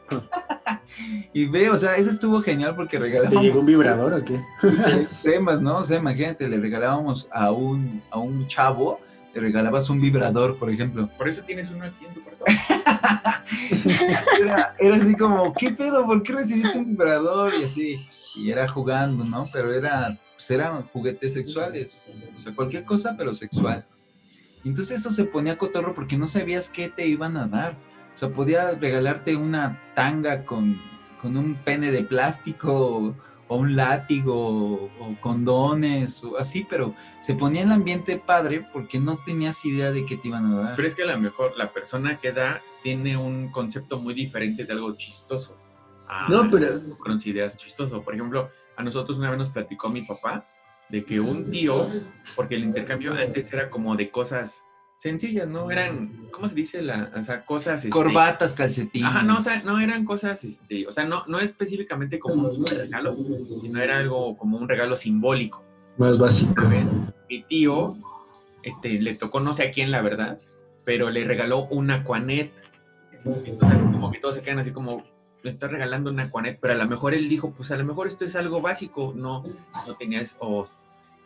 y 1.33 1.45
ve, 1.45 1.69
o 1.69 1.77
sea, 1.77 1.95
eso 1.95 2.09
estuvo 2.09 2.41
genial 2.41 2.75
porque 2.75 2.97
¿Te 2.97 3.03
regalábamos 3.03 3.43
llegó 3.43 3.59
un 3.59 3.65
vibrador 3.65 4.13
o 4.13 4.23
qué? 4.23 4.41
temas, 5.23 5.61
¿no? 5.61 5.79
O 5.79 5.83
sea, 5.83 5.97
imagínate, 5.97 6.47
le 6.47 6.59
regalábamos 6.59 7.27
a 7.31 7.51
un, 7.51 8.01
a 8.09 8.19
un 8.19 8.47
chavo, 8.47 8.99
le 9.33 9.41
regalabas 9.41 9.89
un 9.89 10.01
vibrador, 10.01 10.57
por 10.57 10.69
ejemplo. 10.69 11.09
Por 11.17 11.27
eso 11.27 11.41
tienes 11.43 11.69
uno 11.69 11.85
aquí 11.85 12.05
en 12.05 12.13
tu 12.13 12.23
cuarto. 12.23 12.45
Era, 14.41 14.75
era 14.77 14.95
así 14.97 15.15
como, 15.15 15.53
¿qué 15.53 15.71
pedo? 15.71 16.05
¿Por 16.05 16.21
qué 16.21 16.33
recibiste 16.33 16.77
un 16.77 16.89
vibrador? 16.89 17.53
Y 17.59 17.63
así, 17.63 18.07
y 18.35 18.51
era 18.51 18.67
jugando, 18.67 19.23
¿no? 19.23 19.49
Pero 19.51 19.73
era, 19.73 20.17
pues 20.33 20.51
eran 20.51 20.83
juguetes 20.83 21.33
sexuales, 21.33 22.07
o 22.35 22.39
sea, 22.39 22.53
cualquier 22.53 22.83
cosa, 22.83 23.15
pero 23.17 23.33
sexual. 23.33 23.85
Entonces 24.63 24.99
eso 24.99 25.09
se 25.09 25.23
ponía 25.23 25.57
cotorro 25.57 25.95
porque 25.95 26.17
no 26.17 26.27
sabías 26.27 26.69
qué 26.69 26.89
te 26.89 27.07
iban 27.07 27.37
a 27.37 27.47
dar. 27.47 27.77
O 28.17 28.19
sea, 28.19 28.29
podía 28.29 28.71
regalarte 28.71 29.35
una 29.35 29.79
tanga 29.93 30.43
con, 30.43 30.81
con 31.21 31.37
un 31.37 31.53
pene 31.63 31.91
de 31.91 32.03
plástico 32.03 32.73
o, 32.73 33.15
o 33.47 33.57
un 33.57 33.75
látigo 33.75 34.89
o, 34.99 35.15
condones 35.21 36.23
o 36.23 36.35
así, 36.39 36.65
pero 36.67 36.95
se 37.19 37.35
ponía 37.35 37.61
el 37.61 37.71
ambiente 37.71 38.17
padre 38.17 38.65
porque 38.73 38.99
no 38.99 39.19
tenías 39.23 39.63
idea 39.65 39.91
de 39.91 40.03
qué 40.03 40.17
te 40.17 40.29
iban 40.29 40.51
a 40.51 40.59
dar. 40.61 40.75
Pero 40.75 40.87
es 40.87 40.95
que 40.95 41.03
a 41.03 41.05
lo 41.05 41.19
mejor 41.19 41.53
la 41.57 41.71
persona 41.71 42.17
que 42.17 42.31
da 42.31 42.63
tiene 42.81 43.15
un 43.17 43.51
concepto 43.51 43.99
muy 43.99 44.15
diferente 44.15 44.65
de 44.65 44.73
algo 44.73 44.95
chistoso. 44.95 45.55
a 46.07 46.25
No, 46.27 46.49
pero- 46.49 46.97
consideras 46.97 47.55
chistoso. 47.55 48.01
Por 48.01 48.15
ejemplo, 48.15 48.49
a 48.77 48.81
nosotros 48.83 49.19
una 49.19 49.29
vez 49.29 49.37
nos 49.37 49.51
platicó 49.51 49.89
mi 49.89 50.01
papá 50.07 50.43
de 50.89 51.05
que 51.05 51.19
un 51.19 51.51
tío, 51.51 51.87
porque 52.35 52.55
el 52.55 52.63
intercambio 52.63 53.13
antes 53.13 53.53
era 53.53 53.69
como 53.69 53.95
de 53.95 54.09
cosas 54.09 54.63
sencillas, 54.97 55.47
¿no? 55.47 55.71
Eran, 55.71 56.27
¿cómo 56.31 56.49
se 56.49 56.55
dice? 56.55 56.81
La, 56.81 57.11
o 57.15 57.23
sea, 57.23 57.45
cosas... 57.45 57.77
este, 57.77 57.89
Corbatas, 57.89 58.53
calcetines. 58.53 59.07
Ajá, 59.07 59.23
no, 59.23 59.37
o 59.37 59.41
sea, 59.41 59.61
no 59.63 59.79
eran 59.79 60.03
cosas, 60.03 60.43
este, 60.43 60.85
o 60.87 60.91
sea, 60.91 61.05
no, 61.05 61.23
no 61.27 61.39
específicamente 61.39 62.19
como 62.19 62.49
un 62.49 62.65
regalo, 62.65 63.15
sino 63.61 63.79
era 63.79 63.99
algo 63.99 64.35
como 64.35 64.57
un 64.57 64.67
regalo 64.67 64.97
simbólico. 64.97 65.63
Más 65.97 66.17
básico. 66.17 66.65
Mi 67.29 67.43
tío, 67.43 67.95
este, 68.63 68.99
le 68.99 69.13
tocó 69.13 69.39
no 69.39 69.55
sé 69.55 69.63
a 69.63 69.71
quién, 69.71 69.91
la 69.91 70.01
verdad, 70.01 70.39
pero 70.83 71.09
le 71.09 71.23
regaló 71.23 71.67
un 71.67 71.91
Aquanet. 71.91 72.51
Entonces, 73.23 73.57
como 73.91 74.11
que 74.11 74.19
todos 74.19 74.35
se 74.35 74.41
quedan 74.41 74.59
así 74.59 74.71
como, 74.71 75.03
le 75.43 75.51
está 75.51 75.67
regalando 75.67 76.09
un 76.09 76.19
Aquanet, 76.19 76.59
pero 76.59 76.73
a 76.73 76.77
lo 76.77 76.87
mejor 76.87 77.13
él 77.13 77.29
dijo, 77.29 77.51
pues 77.51 77.71
a 77.71 77.77
lo 77.77 77.85
mejor 77.85 78.07
esto 78.07 78.25
es 78.25 78.35
algo 78.35 78.61
básico, 78.61 79.13
no, 79.15 79.43
no 79.85 79.95
tenías, 79.95 80.37
o 80.39 80.65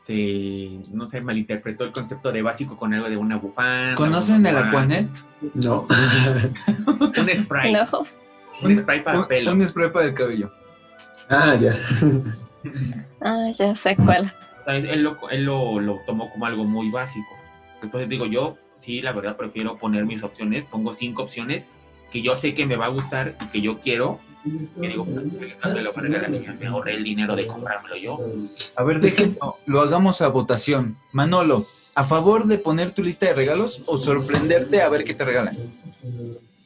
se, 0.02 0.82
no 0.92 1.08
sé, 1.08 1.22
malinterpretó 1.22 1.84
el 1.86 1.92
concepto 1.94 2.32
de 2.32 2.42
básico 2.42 2.76
con 2.76 2.94
algo 2.94 3.10
de 3.10 3.16
una 3.18 3.38
bufanda. 3.38 3.96
¿Conocen 3.96 4.46
el 4.46 4.58
Aquanet? 4.58 5.08
No. 5.54 5.88
Un 6.88 7.30
spray, 7.38 7.72
No. 7.74 7.86
un 8.64 8.78
spray 8.78 9.04
para 9.04 9.20
Un- 9.20 9.28
pelo. 9.28 9.52
Un 9.54 9.68
spray 9.68 9.92
para 9.92 10.06
el 10.06 10.14
cabello. 10.14 10.52
ah, 11.30 11.56
ya. 11.56 11.76
Ah, 13.22 13.50
ya 13.58 13.74
sé 13.74 13.96
cuál. 13.96 14.32
O 14.60 14.64
sea, 14.64 14.76
él, 14.78 15.02
lo, 15.02 15.18
él 15.30 15.44
lo, 15.46 15.80
lo 15.80 16.00
tomó 16.06 16.30
como 16.32 16.46
algo 16.46 16.64
muy 16.64 16.92
básico. 16.92 17.26
Entonces 17.82 18.08
digo, 18.08 18.28
yo 18.28 18.58
sí, 18.76 19.02
la 19.02 19.14
verdad 19.14 19.36
prefiero 19.36 19.78
poner 19.78 20.06
mis 20.06 20.22
opciones, 20.24 20.64
pongo 20.66 20.94
cinco 20.94 21.24
opciones 21.24 21.66
que 22.12 22.22
yo 22.22 22.36
sé 22.36 22.54
que 22.54 22.66
me 22.68 22.76
va 22.76 22.86
a 22.86 22.90
gustar 22.90 23.36
y 23.42 23.46
que 23.48 23.62
yo 23.62 23.80
quiero. 23.80 24.20
Que 24.44 24.88
digo, 24.88 25.06
pues, 25.06 25.54
a 25.62 25.70
regalar, 26.02 26.32
ya 26.32 26.54
me 26.54 26.68
ahorré 26.68 26.96
el 26.96 27.04
dinero 27.04 27.36
de 27.36 27.46
comprármelo 27.46 27.96
yo. 27.96 28.20
A 28.76 28.84
ver, 28.84 29.04
es 29.04 29.14
que 29.14 29.36
lo 29.68 29.82
hagamos 29.82 30.22
a 30.22 30.28
votación. 30.30 30.98
Manolo, 31.12 31.68
¿a 31.94 32.04
favor 32.06 32.46
de 32.48 32.58
poner 32.58 32.92
tu 32.92 33.04
lista 33.04 33.28
de 33.28 33.34
regalos 33.34 33.84
o 33.86 33.98
sorprenderte 33.98 34.82
a 34.82 34.90
ver 34.90 35.04
qué 35.04 35.14
te 35.14 35.24
regalan? 35.24 35.56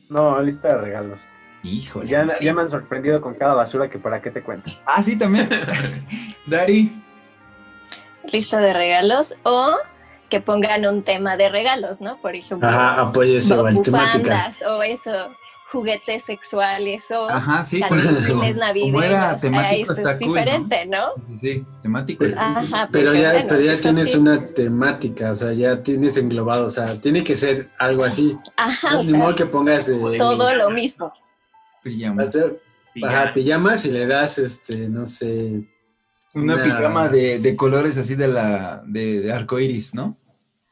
No, 0.10 0.42
lista 0.42 0.70
de 0.70 0.78
regalos. 0.78 1.20
Híjole. 1.64 2.08
Ya, 2.10 2.40
ya 2.40 2.54
me 2.54 2.62
han 2.62 2.70
sorprendido 2.70 3.20
con 3.20 3.34
cada 3.34 3.56
basura 3.56 3.90
que 3.90 3.98
para 3.98 4.22
qué 4.22 4.32
te 4.32 4.42
cuento. 4.42 4.72
Ah, 4.86 5.02
sí, 5.02 5.18
también. 5.18 5.50
Dari. 6.46 6.92
Lista 8.32 8.60
de 8.60 8.72
regalos 8.72 9.38
o 9.44 9.76
que 10.30 10.40
pongan 10.42 10.86
un 10.86 11.04
tema 11.04 11.38
de 11.38 11.50
regalos, 11.50 12.02
¿no? 12.02 12.18
Por 12.18 12.36
ejemplo, 12.36 12.68
Ajá, 12.68 13.12
temática. 13.12 13.72
bufandas 13.72 14.62
o 14.64 14.82
eso, 14.84 15.12
juguetes 15.72 16.24
sexuales 16.24 17.10
o 17.12 17.30
Ajá, 17.30 17.64
sí, 17.64 17.80
por 17.80 17.90
calcetines 17.90 18.24
ejemplo, 18.30 18.60
navideños. 18.60 19.44
eso 19.44 19.92
está 19.94 20.12
es 20.12 20.18
cool, 20.20 20.28
¿no? 20.28 20.34
diferente, 20.34 20.86
¿no? 20.86 21.06
Sí, 21.28 21.38
sí, 21.42 21.66
temático. 21.82 22.20
Pues, 22.20 22.36
Ajá, 22.38 22.88
Pero 22.92 23.14
ya, 23.14 23.32
bueno, 23.34 23.48
pero 23.50 23.62
ya 23.62 23.74
eso 23.74 23.82
tienes 23.84 24.12
sí. 24.12 24.18
una 24.18 24.48
temática, 24.48 25.32
o 25.32 25.36
sea, 25.36 25.54
ya 25.54 25.82
tienes 25.82 26.18
englobado, 26.18 26.66
o 26.66 26.70
sea, 26.70 27.00
tiene 27.02 27.24
que 27.24 27.36
ser 27.36 27.68
algo 27.80 28.04
así. 28.06 28.38
Ajá, 28.58 28.92
No, 28.92 29.00
o 29.00 29.04
ni 29.04 29.10
sea, 29.10 29.20
modo 29.20 29.36
que 29.36 29.46
pongas 29.48 29.90
eh, 29.90 30.00
todo 30.18 30.54
lo 30.56 30.70
mismo. 30.70 31.12
Pijama. 31.84 32.24
o 32.24 32.32
sea, 32.32 32.44
Pijamas. 32.94 33.16
ajá, 33.24 33.34
pijamas 33.34 33.86
y 33.86 33.92
le 33.92 34.08
das, 34.08 34.38
este, 34.40 34.88
no 34.88 35.06
sé, 35.06 35.64
Una 36.34 36.56
una- 36.56 36.64
pijama 36.64 37.10
de, 37.10 37.40
de 37.40 37.56
colores 37.56 37.98
así 37.98 38.16
de 38.16 38.28
la 38.28 38.82
de, 38.86 39.22
de 39.22 39.34
arco 39.34 39.60
iris, 39.60 39.94
¿no? 39.94 40.18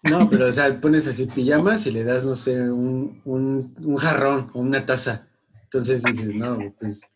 No, 0.03 0.29
pero 0.29 0.47
o 0.47 0.51
sea, 0.51 0.79
pones 0.81 1.07
así 1.07 1.25
pijamas 1.27 1.85
y 1.87 1.91
le 1.91 2.03
das, 2.03 2.25
no 2.25 2.35
sé, 2.35 2.69
un, 2.71 3.21
un, 3.25 3.75
un 3.83 3.95
jarrón 3.97 4.49
o 4.53 4.59
una 4.59 4.85
taza. 4.85 5.27
Entonces 5.63 6.03
dices, 6.03 6.35
no, 6.35 6.59
pues 6.79 7.13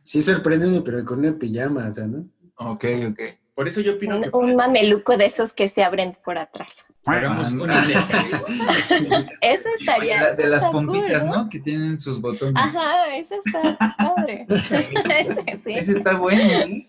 sí 0.00 0.22
sorpréndeme, 0.22 0.80
pero 0.82 1.04
con 1.04 1.18
una 1.20 1.32
pijama, 1.38 1.88
o 1.88 1.92
sea, 1.92 2.06
¿no? 2.06 2.24
Ok, 2.56 2.84
ok. 3.10 3.20
Por 3.54 3.68
eso 3.68 3.80
yo 3.80 3.94
opino 3.94 4.16
Un, 4.16 4.22
que 4.24 4.30
un 4.32 4.56
mameluco 4.56 5.16
de 5.16 5.26
esos 5.26 5.52
que 5.52 5.68
se 5.68 5.84
abren 5.84 6.12
por 6.24 6.38
atrás. 6.38 6.84
hagamos 7.04 7.48
Ah, 7.48 7.54
una 7.54 7.86
de 7.86 7.92
Eso 9.40 9.68
De, 9.68 9.74
estaría. 9.78 10.20
la- 10.20 10.34
de 10.34 10.42
eso 10.42 10.50
las 10.50 10.64
pompitas, 10.66 11.22
cool, 11.22 11.30
¿no? 11.32 11.48
Que 11.48 11.60
tienen 11.60 12.00
sus 12.00 12.20
botones. 12.20 12.54
Ajá, 12.56 13.14
eso 13.16 13.34
está 13.44 13.78
padre. 13.96 14.44
Ese 14.48 15.60
sí. 15.64 15.72
Ese 15.72 15.92
está 15.92 16.16
bueno, 16.16 16.42
¿eh? 16.42 16.86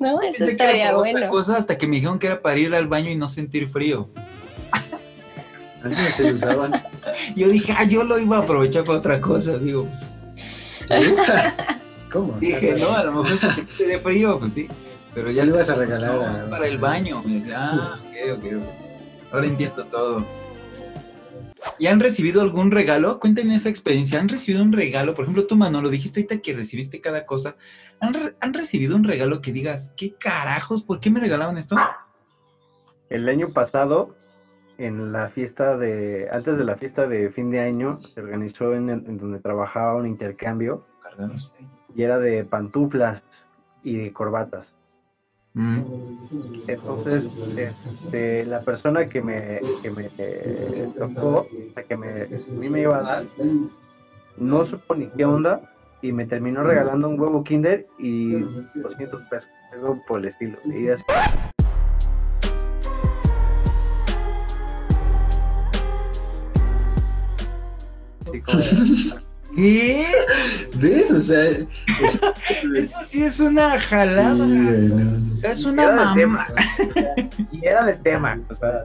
No, 0.00 0.20
eso 0.22 0.32
Pensé 0.38 0.38
que 0.38 0.42
era 0.44 0.50
estaría 0.72 0.84
para 0.86 0.98
otra 0.98 1.10
bueno. 1.12 1.28
cosa 1.28 1.56
hasta 1.56 1.78
que 1.78 1.86
me 1.86 1.96
dijeron 1.96 2.18
que 2.18 2.26
era 2.28 2.40
para 2.42 2.58
ir 2.58 2.74
al 2.74 2.86
baño 2.88 3.10
y 3.10 3.16
no 3.16 3.28
sentir 3.28 3.68
frío. 3.68 4.08
Antes 5.82 6.14
se 6.14 6.32
usaban. 6.32 6.72
Yo 7.36 7.48
dije, 7.48 7.74
ah, 7.76 7.84
yo 7.84 8.04
lo 8.04 8.18
iba 8.18 8.38
a 8.38 8.40
aprovechar 8.40 8.84
para 8.84 8.98
otra 8.98 9.20
cosa. 9.20 9.58
Digo, 9.58 9.86
pues, 10.88 11.04
¿Cómo? 12.10 12.32
dije, 12.40 12.74
no, 12.80 12.90
a 12.96 13.04
lo 13.04 13.12
mejor 13.12 13.36
se 13.38 13.48
te 13.76 13.86
de 13.86 13.98
frío, 14.00 14.38
pues 14.38 14.54
sí. 14.54 14.66
Pero 15.14 15.30
ya 15.30 15.42
está- 15.44 15.54
ibas 15.56 15.70
a 15.70 15.74
regalar 15.74 16.14
no, 16.14 16.22
a- 16.22 16.38
es 16.38 16.44
para 16.44 16.66
el 16.66 16.78
baño. 16.78 17.22
Me 17.24 17.34
decía, 17.34 17.56
ah, 17.58 17.98
ok, 18.00 18.38
ok, 18.38 18.44
ok. 18.44 19.32
Ahora 19.32 19.46
entiendo 19.46 19.84
todo. 19.86 20.24
¿Y 21.78 21.86
han 21.88 22.00
recibido 22.00 22.40
algún 22.42 22.70
regalo? 22.70 23.18
Cuéntenme 23.18 23.54
esa 23.54 23.68
experiencia. 23.68 24.20
¿Han 24.20 24.28
recibido 24.28 24.62
un 24.62 24.72
regalo? 24.72 25.14
Por 25.14 25.24
ejemplo, 25.24 25.46
tú, 25.46 25.56
Manolo, 25.56 25.90
dijiste 25.90 26.20
ahorita 26.20 26.38
que 26.40 26.54
recibiste 26.54 27.00
cada 27.00 27.26
cosa. 27.26 27.56
¿Han, 28.00 28.14
re- 28.14 28.34
han 28.40 28.54
recibido 28.54 28.94
un 28.96 29.04
regalo 29.04 29.40
que 29.40 29.52
digas, 29.52 29.92
qué 29.96 30.14
carajos? 30.14 30.82
¿Por 30.84 31.00
qué 31.00 31.10
me 31.10 31.20
regalaban 31.20 31.56
esto? 31.56 31.76
El 33.10 33.28
año 33.28 33.52
pasado, 33.52 34.14
en 34.78 35.12
la 35.12 35.28
fiesta 35.30 35.76
de, 35.76 36.28
antes 36.30 36.56
de 36.58 36.64
la 36.64 36.76
fiesta 36.76 37.06
de 37.06 37.30
fin 37.30 37.50
de 37.50 37.60
año, 37.60 38.00
se 38.02 38.20
organizó 38.20 38.74
en, 38.74 38.90
el- 38.90 39.06
en 39.06 39.18
donde 39.18 39.40
trabajaba 39.40 39.94
un 39.96 40.06
intercambio 40.06 40.86
y 41.94 42.02
era 42.02 42.18
de 42.18 42.44
pantuflas 42.44 43.22
y 43.82 43.96
de 43.96 44.12
corbatas. 44.12 44.74
Mm. 45.54 45.80
Entonces, 46.66 47.28
este, 47.56 48.44
la 48.46 48.62
persona 48.62 49.08
que 49.08 49.20
me, 49.22 49.60
que 49.82 49.90
me 49.90 50.04
tocó, 50.98 51.46
la 51.76 51.82
que 51.82 51.96
me, 51.96 52.08
a 52.22 52.28
mí 52.58 52.68
me 52.68 52.80
iba 52.82 52.98
a 52.98 53.02
dar, 53.02 53.24
no 54.38 54.64
supo 54.64 54.94
ni 54.94 55.06
qué 55.10 55.24
onda 55.24 55.60
y 56.02 56.12
me 56.12 56.26
terminó 56.26 56.62
regalando 56.62 57.08
un 57.08 57.20
huevo 57.20 57.44
Kinder 57.44 57.86
y 57.98 58.40
200 58.74 59.22
pesos, 59.30 59.50
algo 59.72 60.00
por 60.06 60.20
el 60.20 60.26
estilo. 60.26 60.58
Y 60.66 60.88
así, 60.88 61.04
así 68.26 68.40
como 68.40 68.58
de- 68.58 69.23
¿Qué? 69.56 70.06
¿Ves? 70.76 71.10
O 71.12 71.20
sea, 71.20 71.44
es- 71.50 71.68
Eso 72.76 72.98
sí 73.04 73.22
es 73.22 73.40
una 73.40 73.78
jalada. 73.78 74.44
Sí, 74.46 74.88
bueno. 74.88 75.12
O 75.32 75.36
sea, 75.36 75.50
es 75.52 75.64
una 75.64 75.82
Era 75.84 75.92
de 75.92 75.96
mamá. 75.96 76.14
tema. 76.14 76.46
Y 77.52 77.66
era 77.66 77.84
de 77.84 77.94
tema, 77.94 78.40
o 78.50 78.54
sea, 78.56 78.84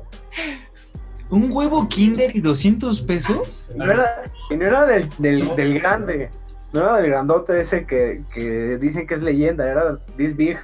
¿Un 1.31 1.51
huevo 1.51 1.87
Kinder 1.87 2.35
y 2.35 2.41
200 2.41 3.01
pesos? 3.03 3.65
no 3.75 3.85
era, 3.85 4.23
y 4.49 4.55
no 4.55 4.65
era 4.65 4.85
del, 4.85 5.09
del, 5.19 5.55
del 5.55 5.79
grande, 5.79 6.29
no 6.73 6.79
era 6.79 6.97
del 6.97 7.11
grandote 7.11 7.61
ese 7.61 7.85
que, 7.85 8.23
que 8.33 8.77
dicen 8.81 9.05
que 9.05 9.13
es 9.13 9.21
leyenda, 9.21 9.67
era 9.69 9.99
this 10.17 10.35
big. 10.35 10.57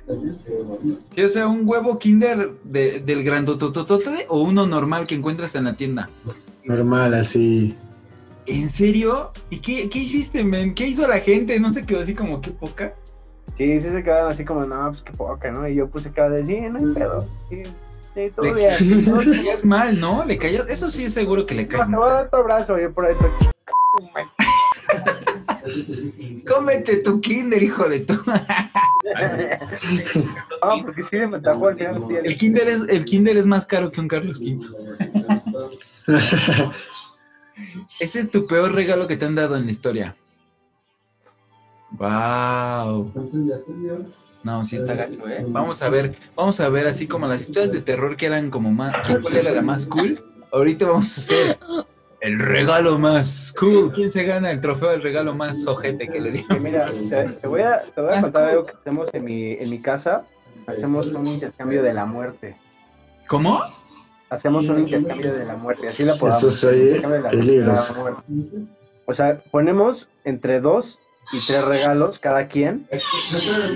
Sí, 1.12 1.24
o 1.24 1.30
sea, 1.30 1.46
un 1.48 1.68
huevo 1.68 2.00
Kinder 2.00 2.50
de- 2.64 3.00
del 3.06 3.24
grandotototote 3.24 4.26
o 4.28 4.42
uno 4.42 4.66
normal 4.66 5.06
que 5.06 5.14
encuentras 5.16 5.54
en 5.56 5.66
la 5.66 5.74
tienda. 5.76 6.10
normal, 6.64 7.14
así. 7.14 7.76
¿En 8.48 8.70
serio? 8.70 9.32
¿Y 9.50 9.60
qué, 9.60 9.90
qué 9.90 10.00
hiciste, 10.00 10.44
men? 10.44 10.74
¿Qué 10.76 10.88
hizo 10.88 11.08
la 11.08 11.20
gente? 11.20 11.60
¿No 11.60 11.72
se 11.72 11.84
quedó 11.86 12.02
así 12.02 12.14
como 12.14 12.42
qué 12.42 12.52
poca? 12.52 12.94
Sí, 13.58 13.80
sí 13.80 13.90
se 13.90 14.04
quedaron 14.04 14.32
así 14.32 14.44
como, 14.46 14.66
no, 14.66 14.90
pues 14.90 15.02
qué 15.02 15.12
poca, 15.14 15.52
¿no? 15.52 15.68
Y 15.68 15.76
yo 15.76 15.88
puse 15.88 16.12
cara 16.12 16.30
de, 16.30 16.46
sí, 16.46 16.60
no 16.70 16.78
hay 16.78 16.94
pedo, 16.94 17.22
sí, 17.50 17.64
sí, 18.14 18.32
todo 18.36 18.46
Le, 18.46 18.54
bien. 18.54 19.06
no, 19.06 19.22
le 19.22 19.32
caías 19.38 19.64
mal, 19.66 20.00
¿no? 20.00 20.24
Le 20.26 20.38
caías... 20.38 20.68
Eso 20.70 20.90
sí 20.90 21.06
es 21.06 21.14
seguro 21.14 21.46
que 21.46 21.56
le 21.56 21.64
No, 21.64 21.70
caes 21.70 21.90
te 21.90 21.96
voy 21.96 22.06
a 22.06 22.10
mal. 22.10 22.18
dar 22.18 22.30
tu 22.30 22.38
abrazo, 22.38 22.78
yo 22.80 22.92
por 22.94 23.06
ahí 23.06 23.14
estoy- 23.14 23.32
Cómete 26.48 26.98
tu 26.98 27.20
Kinder, 27.22 27.62
hijo 27.64 27.88
de 27.90 28.02
tu... 28.02 28.14
Ah, 30.62 30.78
porque 30.84 31.04
sí 31.04 31.16
me 31.18 31.38
atajó 31.38 31.68
al 31.68 31.78
final. 31.78 32.04
El 32.24 32.36
Kinder, 32.38 32.68
es, 32.68 32.82
el 32.90 33.06
Kinder 33.06 33.38
es 33.38 33.46
más 33.46 33.66
caro 33.68 33.92
que 33.92 34.02
un 34.02 34.08
Carlos 34.08 34.42
V. 34.42 34.60
Ese 38.00 38.20
es 38.20 38.32
tu 38.32 38.46
peor 38.48 38.72
regalo 38.74 39.08
que 39.08 39.18
te 39.18 39.26
han 39.26 39.36
dado 39.36 39.56
en 39.58 39.66
la 39.66 39.72
historia. 39.72 40.16
Wow. 41.92 43.12
No, 44.44 44.64
sí 44.64 44.76
está 44.76 44.94
gacho, 44.94 45.28
¿eh? 45.28 45.46
Vamos 45.48 45.82
a 45.82 45.90
ver, 45.90 46.16
vamos 46.36 46.60
a 46.60 46.70
ver 46.70 46.88
así 46.88 47.08
como 47.08 47.28
las 47.28 47.42
historias 47.42 47.72
de 47.72 47.82
terror 47.82 48.16
que 48.16 48.28
eran 48.28 48.50
como 48.50 48.72
más... 48.72 48.96
¿quién- 49.08 49.22
¿Cuál 49.22 49.36
era 49.38 49.52
la 49.52 49.62
más 49.62 49.88
cool? 49.88 50.24
Ahorita 50.52 50.86
vamos 50.88 51.18
a 51.18 51.22
hacer 51.22 51.60
el 52.22 52.40
regalo 52.40 53.00
más 53.00 53.54
cool. 53.60 53.92
¿Quién 53.92 54.10
se 54.10 54.24
gana 54.24 54.52
el 54.52 54.62
trofeo 54.62 54.90
del 54.92 55.02
regalo 55.02 55.34
más 55.34 55.66
ojete 55.68 56.08
que 56.08 56.22
le 56.22 56.32
dio? 56.32 56.48
Que 56.48 56.60
Mira, 56.60 56.88
te, 57.10 57.24
te 57.30 57.48
voy 57.48 57.62
a, 57.62 57.80
te 57.80 58.00
voy 58.02 58.14
a 58.14 58.22
contar 58.22 58.42
cool. 58.44 58.50
algo 58.52 58.66
que 58.66 58.72
hacemos 58.74 59.10
en 59.14 59.24
mi, 59.24 59.52
en 59.54 59.70
mi 59.70 59.82
casa. 59.82 60.26
Hacemos 60.68 61.08
un 61.08 61.28
intercambio 61.28 61.82
de 61.84 61.94
la 61.94 62.06
muerte. 62.06 62.56
¿Cómo? 63.28 63.62
Hacemos 64.36 64.70
un 64.70 64.80
intercambio 64.82 65.34
de 65.34 65.46
la 65.46 65.56
muerte, 65.56 65.88
así 65.88 66.04
la 66.04 66.16
podamos. 66.16 66.44
Eso 66.44 66.52
se 66.52 66.68
oye 66.68 66.86
Intercambio 66.96 67.18
de 67.18 67.24
la- 67.24 67.30
peligroso. 67.30 68.06
O 69.06 69.14
sea, 69.14 69.38
ponemos 69.52 70.08
entre 70.24 70.60
dos 70.60 71.00
y 71.32 71.46
tres 71.46 71.64
regalos 71.66 72.20
cada 72.20 72.48
quien. 72.48 72.88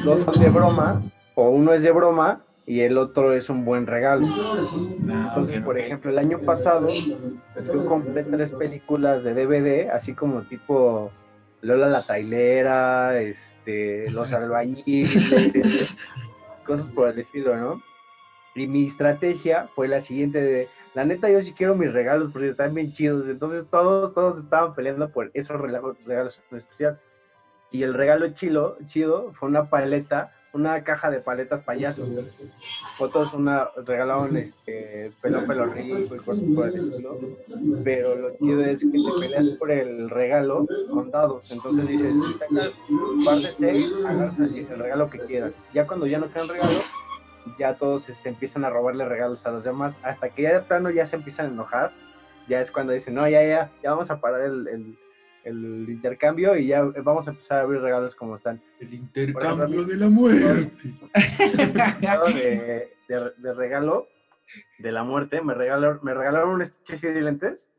Dos 0.03 0.21
son 0.21 0.39
de 0.39 0.49
broma, 0.49 1.01
o 1.35 1.49
uno 1.49 1.73
es 1.73 1.83
de 1.83 1.91
broma 1.91 2.41
y 2.65 2.81
el 2.81 2.97
otro 2.97 3.33
es 3.33 3.49
un 3.49 3.65
buen 3.65 3.87
regalo. 3.87 4.27
Entonces, 5.01 5.61
por 5.61 5.77
ejemplo, 5.79 6.11
el 6.11 6.19
año 6.19 6.39
pasado 6.39 6.87
yo 6.91 7.85
compré 7.85 8.23
tres 8.23 8.51
películas 8.51 9.23
de 9.23 9.33
DVD, 9.33 9.89
así 9.91 10.13
como 10.13 10.41
tipo 10.43 11.11
Lola 11.61 11.87
la 11.87 12.03
trailera, 12.03 13.19
este, 13.19 14.09
Los 14.11 14.31
albañiles, 14.33 15.95
cosas 16.65 16.87
por 16.87 17.09
el 17.09 17.19
estilo, 17.19 17.55
¿no? 17.57 17.81
Y 18.59 18.67
mi 18.67 18.85
estrategia 18.85 19.69
fue 19.73 19.87
la 19.87 20.01
siguiente 20.01 20.41
de, 20.41 20.67
la 20.93 21.05
neta 21.05 21.29
yo 21.29 21.41
sí 21.41 21.53
quiero 21.53 21.75
mis 21.75 21.93
regalos 21.93 22.29
porque 22.33 22.49
están 22.49 22.73
bien 22.73 22.91
chidos, 22.91 23.25
entonces 23.29 23.63
todos, 23.71 24.13
todos 24.13 24.39
estaban 24.39 24.75
peleando 24.75 25.09
por 25.09 25.31
esos 25.33 25.61
regalos, 25.61 25.97
regalos 26.03 26.37
en 26.51 26.57
especial. 26.57 26.99
Y 27.71 27.83
el 27.83 27.93
regalo 27.93 28.27
chilo, 28.33 28.77
chido 28.85 29.31
fue 29.33 29.47
una 29.47 29.69
paleta, 29.69 30.33
una 30.51 30.83
caja 30.83 31.09
de 31.09 31.21
paletas 31.21 31.61
payasos. 31.61 32.09
Otros 32.99 33.33
una, 33.33 33.69
regalaron 33.85 34.35
este, 34.35 35.13
pelo 35.21 35.45
pelo 35.45 35.65
rico 35.67 35.99
y 35.99 36.17
cosas 36.17 36.43
por 36.53 36.67
el 36.67 36.75
estilo. 36.75 37.17
Pero 37.85 38.15
lo 38.15 38.37
chido 38.37 38.65
es 38.65 38.81
que 38.81 38.91
te 38.91 39.21
peleas 39.21 39.57
por 39.57 39.71
el 39.71 40.09
regalo 40.09 40.67
con 40.89 41.11
dados. 41.11 41.49
Entonces 41.49 41.87
dices, 41.87 42.13
de 42.13 43.53
seis, 43.57 43.93
agarras 44.05 44.37
el 44.39 44.79
regalo 44.79 45.09
que 45.09 45.19
quieras. 45.19 45.53
Ya 45.73 45.87
cuando 45.87 46.07
ya 46.07 46.17
no 46.17 46.29
quedan 46.33 46.49
regalos, 46.49 46.91
ya 47.57 47.75
todos 47.75 48.09
este, 48.09 48.29
empiezan 48.29 48.65
a 48.65 48.69
robarle 48.69 49.05
regalos 49.05 49.45
a 49.45 49.51
los 49.51 49.63
demás. 49.63 49.97
Hasta 50.03 50.29
que 50.29 50.43
ya 50.43 50.53
de 50.53 50.59
plano 50.61 50.89
ya 50.89 51.05
se 51.05 51.15
empiezan 51.15 51.47
a 51.47 51.49
enojar. 51.49 51.91
ya 52.47 52.61
es 52.61 52.71
cuando 52.71 52.93
dicen, 52.93 53.15
no, 53.15 53.27
ya, 53.27 53.43
ya, 53.43 53.71
ya 53.83 53.91
vamos 53.91 54.09
a 54.09 54.19
parar 54.19 54.41
el, 54.41 54.67
el, 54.67 54.97
el 55.43 55.85
intercambio 55.89 56.55
y 56.57 56.67
ya 56.67 56.81
vamos 56.81 57.27
a 57.27 57.31
empezar 57.31 57.59
a 57.59 57.61
abrir 57.61 57.81
regalos 57.81 58.15
como 58.15 58.35
están. 58.35 58.61
El 58.79 58.93
intercambio 58.93 59.83
de 59.83 59.97
la 59.97 60.09
muerte. 60.09 60.71
De, 62.33 62.89
de, 63.07 63.31
de 63.37 63.53
regalo 63.53 64.07
de 64.79 64.91
la 64.91 65.03
muerte, 65.03 65.41
me 65.41 65.53
regalaron, 65.53 65.99
me 66.01 66.13
regalaron 66.13 66.49
un 66.49 66.61
estuche 66.61 67.11
de 67.11 67.21
lentes 67.21 67.69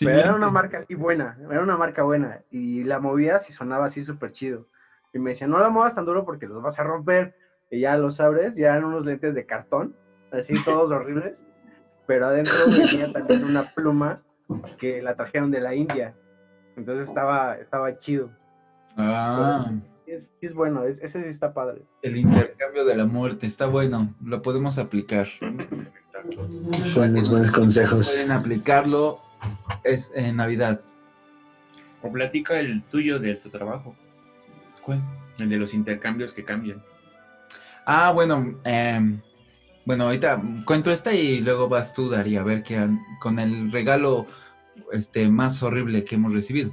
pero 0.00 0.18
era 0.18 0.34
una 0.34 0.50
marca 0.50 0.78
así 0.78 0.94
buena, 0.94 1.36
era 1.50 1.62
una 1.62 1.76
marca 1.76 2.02
buena. 2.02 2.42
Y 2.50 2.84
la 2.84 2.98
movías 2.98 3.48
y 3.50 3.52
sonaba 3.52 3.86
así 3.86 4.04
súper 4.04 4.32
chido. 4.32 4.66
Y 5.12 5.18
me 5.18 5.30
decían, 5.30 5.50
no 5.50 5.58
la 5.58 5.70
muevas 5.70 5.94
tan 5.94 6.04
duro 6.04 6.24
porque 6.24 6.46
los 6.46 6.62
vas 6.62 6.78
a 6.78 6.84
romper. 6.84 7.34
Y 7.70 7.80
ya 7.80 7.96
los 7.96 8.20
abres, 8.20 8.54
ya 8.54 8.68
eran 8.68 8.84
unos 8.84 9.04
lentes 9.04 9.34
de 9.34 9.46
cartón, 9.46 9.94
así 10.32 10.52
todos 10.64 10.90
horribles. 10.90 11.42
Pero 12.06 12.26
adentro 12.26 12.54
venía 12.66 13.12
también 13.12 13.44
una 13.44 13.64
pluma 13.74 14.22
que 14.78 15.02
la 15.02 15.14
trajeron 15.14 15.50
de 15.50 15.60
la 15.60 15.74
India. 15.74 16.14
Entonces 16.76 17.08
estaba, 17.08 17.56
estaba 17.56 17.98
chido. 17.98 18.30
Ah. 18.96 19.70
Es, 20.06 20.30
es 20.40 20.54
bueno, 20.54 20.84
ese 20.84 21.08
sí 21.08 21.28
está 21.28 21.52
padre. 21.52 21.82
El 22.00 22.16
intercambio 22.16 22.86
de 22.86 22.96
la 22.96 23.04
muerte, 23.04 23.46
está 23.46 23.66
bueno, 23.66 24.14
lo 24.24 24.40
podemos 24.40 24.78
aplicar. 24.78 25.28
Con 26.94 27.12
mis 27.12 27.28
buenos 27.28 27.52
consejos. 27.52 28.10
Pueden 28.16 28.32
aplicarlo 28.32 29.20
es 29.84 30.12
en 30.14 30.36
Navidad. 30.36 30.80
O 32.02 32.12
platica 32.12 32.58
el 32.60 32.82
tuyo 32.84 33.18
de 33.18 33.34
tu 33.34 33.50
trabajo. 33.50 33.94
¿Cuál? 34.82 35.02
El 35.38 35.48
de 35.48 35.56
los 35.56 35.74
intercambios 35.74 36.32
que 36.32 36.44
cambian. 36.44 36.82
Ah, 37.90 38.10
bueno, 38.10 38.60
em, 38.64 39.18
bueno, 39.86 40.04
ahorita 40.04 40.42
cuento 40.66 40.92
esta 40.92 41.14
y 41.14 41.40
luego 41.40 41.70
vas 41.70 41.94
tú, 41.94 42.10
Daría, 42.10 42.42
a 42.42 42.44
ver 42.44 42.62
qué 42.62 42.86
con 43.18 43.38
el 43.38 43.72
regalo 43.72 44.26
este, 44.92 45.26
más 45.30 45.62
horrible 45.62 46.04
que 46.04 46.16
hemos 46.16 46.34
recibido. 46.34 46.70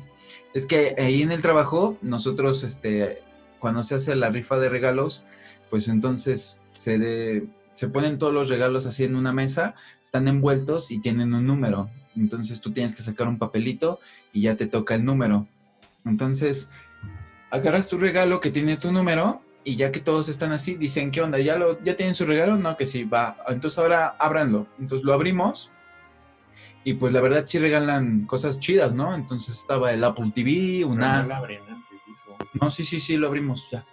Es 0.53 0.65
que 0.65 0.93
ahí 0.97 1.21
en 1.21 1.31
el 1.31 1.41
trabajo, 1.41 1.97
nosotros, 2.01 2.65
este, 2.65 3.21
cuando 3.59 3.81
se 3.83 3.95
hace 3.95 4.13
la 4.17 4.29
rifa 4.29 4.59
de 4.59 4.67
regalos, 4.67 5.23
pues 5.69 5.87
entonces 5.87 6.65
se, 6.73 7.47
se 7.71 7.87
ponen 7.87 8.17
todos 8.17 8.33
los 8.33 8.49
regalos 8.49 8.85
así 8.85 9.05
en 9.05 9.15
una 9.15 9.31
mesa, 9.31 9.75
están 10.01 10.27
envueltos 10.27 10.91
y 10.91 10.99
tienen 10.99 11.33
un 11.33 11.47
número. 11.47 11.89
Entonces 12.17 12.59
tú 12.59 12.73
tienes 12.73 12.93
que 12.93 13.03
sacar 13.03 13.29
un 13.29 13.37
papelito 13.37 14.01
y 14.33 14.41
ya 14.41 14.57
te 14.57 14.67
toca 14.67 14.95
el 14.95 15.05
número. 15.05 15.47
Entonces, 16.03 16.71
agarras 17.51 17.87
tu 17.87 17.97
regalo 17.97 18.41
que 18.41 18.51
tiene 18.51 18.75
tu 18.75 18.91
número 18.91 19.44
y 19.65 19.75
ya 19.75 19.91
que 19.91 19.99
todos 19.99 20.29
están 20.29 20.51
así, 20.51 20.75
dicen, 20.75 21.09
¿qué 21.09 21.21
onda? 21.21 21.39
¿Ya, 21.39 21.57
lo, 21.57 21.83
ya 21.83 21.97
tienen 21.97 22.13
su 22.13 22.25
regalo? 22.25 22.55
No, 22.55 22.77
que 22.77 22.85
sí, 22.85 23.03
va. 23.03 23.35
Entonces 23.49 23.79
ahora 23.79 24.15
ábranlo. 24.19 24.67
Entonces 24.79 25.03
lo 25.03 25.11
abrimos 25.13 25.71
y 26.83 26.93
pues 26.93 27.11
la 27.11 27.19
verdad 27.19 27.43
sí 27.45 27.57
regalan 27.57 28.27
cosas 28.27 28.59
chidas, 28.59 28.93
¿no? 28.93 29.15
Entonces 29.15 29.57
estaba 29.57 29.91
el 29.91 30.03
Apple 30.03 30.31
TV, 30.33 30.85
una... 30.85 31.23
No, 31.23 31.41
no, 32.61 32.71
sí, 32.71 32.85
sí, 32.85 32.99
sí, 32.99 33.17
lo 33.17 33.27
abrimos 33.27 33.67
ya. 33.71 33.83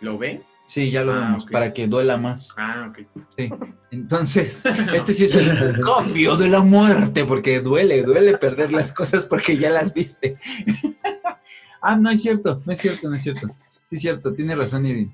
¿Lo 0.00 0.18
ven? 0.18 0.44
Sí, 0.66 0.90
ya 0.90 1.04
lo 1.04 1.12
Ah, 1.14 1.20
vemos, 1.20 1.44
ok. 1.44 1.50
para 1.50 1.72
que 1.72 1.86
duela 1.86 2.18
más. 2.18 2.50
Ah, 2.56 2.90
ok. 2.90 3.06
Sí. 3.36 3.50
Entonces, 3.90 4.66
este 4.94 5.14
sí 5.14 5.24
es 5.24 5.36
el 5.36 5.80
cambio 5.80 6.36
de 6.36 6.48
la 6.48 6.60
muerte, 6.60 7.24
porque 7.24 7.60
duele, 7.60 8.02
duele 8.02 8.36
perder 8.36 8.72
las 8.72 8.92
cosas 8.92 9.24
porque 9.24 9.56
ya 9.56 9.70
las 9.70 9.94
viste. 9.94 10.36
ah, 11.80 11.96
no 11.96 12.10
es 12.10 12.20
cierto, 12.22 12.62
no 12.66 12.72
es 12.72 12.78
cierto, 12.78 13.08
no 13.08 13.16
es 13.16 13.22
cierto. 13.22 13.48
Sí 13.86 13.98
cierto, 13.98 14.32
tiene 14.32 14.54
razón, 14.56 14.86
Ivy. 14.86 15.10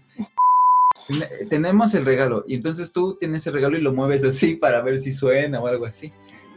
Ten- 1.08 1.48
Tenemos 1.48 1.94
el 1.94 2.04
regalo, 2.04 2.44
y 2.46 2.54
entonces 2.54 2.92
tú 2.92 3.16
tienes 3.18 3.46
el 3.46 3.52
regalo 3.54 3.76
y 3.76 3.80
lo 3.80 3.92
mueves 3.92 4.24
así 4.24 4.54
para 4.60 4.82
ver 4.82 4.98
si 4.98 5.12
suena 5.12 5.60
o 5.60 5.66
algo 5.66 5.86
así. 5.86 6.12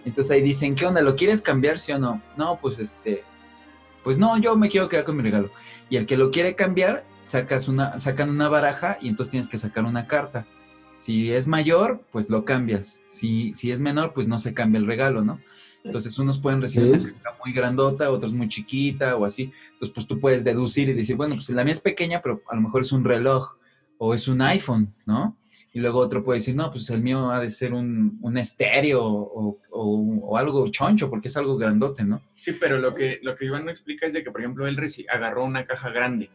Entonces 0.06 0.32
ahí 0.32 0.42
dicen, 0.42 0.76
¿qué 0.76 0.86
onda? 0.86 1.02
¿Lo 1.02 1.16
quieres 1.16 1.42
cambiar, 1.42 1.80
sí 1.80 1.92
o 1.94 1.98
no? 2.00 2.22
No, 2.38 2.60
pues 2.62 2.78
este, 2.80 3.24
pues 4.04 4.18
no, 4.18 4.38
yo 4.38 4.56
me 4.56 4.70
quiero 4.70 4.90
quedar 4.90 5.06
con 5.06 5.16
mi 5.16 5.24
regalo. 5.24 5.50
Y 5.90 5.96
el 5.98 6.06
que 6.06 6.18
lo 6.18 6.30
quiere 6.30 6.56
cambiar, 6.56 7.06
sacas 7.26 7.68
una, 7.68 7.98
sacan 8.00 8.30
una 8.30 8.50
baraja 8.50 8.98
y 9.02 9.08
entonces 9.08 9.32
tienes 9.32 9.48
que 9.50 9.58
sacar 9.58 9.86
una 9.86 10.08
carta. 10.08 10.46
Si 10.98 11.32
es 11.34 11.48
mayor, 11.48 12.04
pues 12.12 12.30
lo 12.30 12.44
cambias. 12.46 13.02
Si, 13.10 13.54
si 13.54 13.72
es 13.72 13.80
menor, 13.80 14.14
pues 14.14 14.28
no 14.28 14.38
se 14.38 14.54
cambia 14.54 14.78
el 14.80 14.88
regalo, 14.88 15.22
¿no? 15.24 15.40
Entonces 15.84 16.18
unos 16.18 16.40
pueden 16.40 16.62
recibir 16.62 17.00
Sí. 17.00 17.08
una 17.08 17.14
caja 17.22 17.38
muy 17.46 17.54
grandota, 17.54 18.10
otros 18.10 18.32
muy 18.34 18.48
chiquita 18.48 19.16
o 19.16 19.26
así. 19.26 19.52
Entonces, 19.74 19.90
pues 19.94 20.08
tú 20.08 20.20
puedes 20.20 20.44
deducir 20.44 20.90
y 20.90 20.94
decir, 20.94 21.16
bueno, 21.16 21.36
pues 21.36 21.50
la 21.50 21.64
mía 21.64 21.74
es 21.74 21.82
pequeña, 21.82 22.22
pero 22.22 22.42
a 22.50 22.56
lo 22.56 22.62
mejor 22.62 22.82
es 22.82 22.92
un 22.92 23.04
reloj 23.04 23.56
o 23.98 24.14
es 24.14 24.28
un 24.28 24.42
iPhone, 24.42 24.94
¿no? 25.06 25.38
Y 25.72 25.80
luego 25.80 26.00
otro 26.00 26.24
puede 26.24 26.40
decir, 26.40 26.56
no, 26.56 26.72
pues 26.72 26.90
el 26.90 27.02
mío 27.02 27.30
ha 27.32 27.40
de 27.40 27.50
ser 27.50 27.74
un, 27.74 28.18
un 28.22 28.38
estéreo 28.38 29.04
o, 29.04 29.58
o- 29.70 30.20
o 30.30 30.38
algo 30.38 30.68
choncho, 30.70 31.10
porque 31.10 31.28
es 31.28 31.38
algo 31.38 31.58
grandote, 31.58 32.04
¿no? 32.04 32.22
Sí, 32.34 32.54
pero 32.60 32.80
lo 32.80 32.96
que, 32.96 33.20
lo 33.22 33.36
que 33.36 33.46
Iván 33.46 33.66
no 33.66 33.72
explica 33.72 34.06
es 34.08 34.14
de 34.14 34.24
que, 34.24 34.32
por 34.32 34.42
ejemplo, 34.42 34.68
él 34.68 34.78
agarró 35.10 35.44
una 35.46 35.66
caja 35.66 35.90
grande 35.90 36.30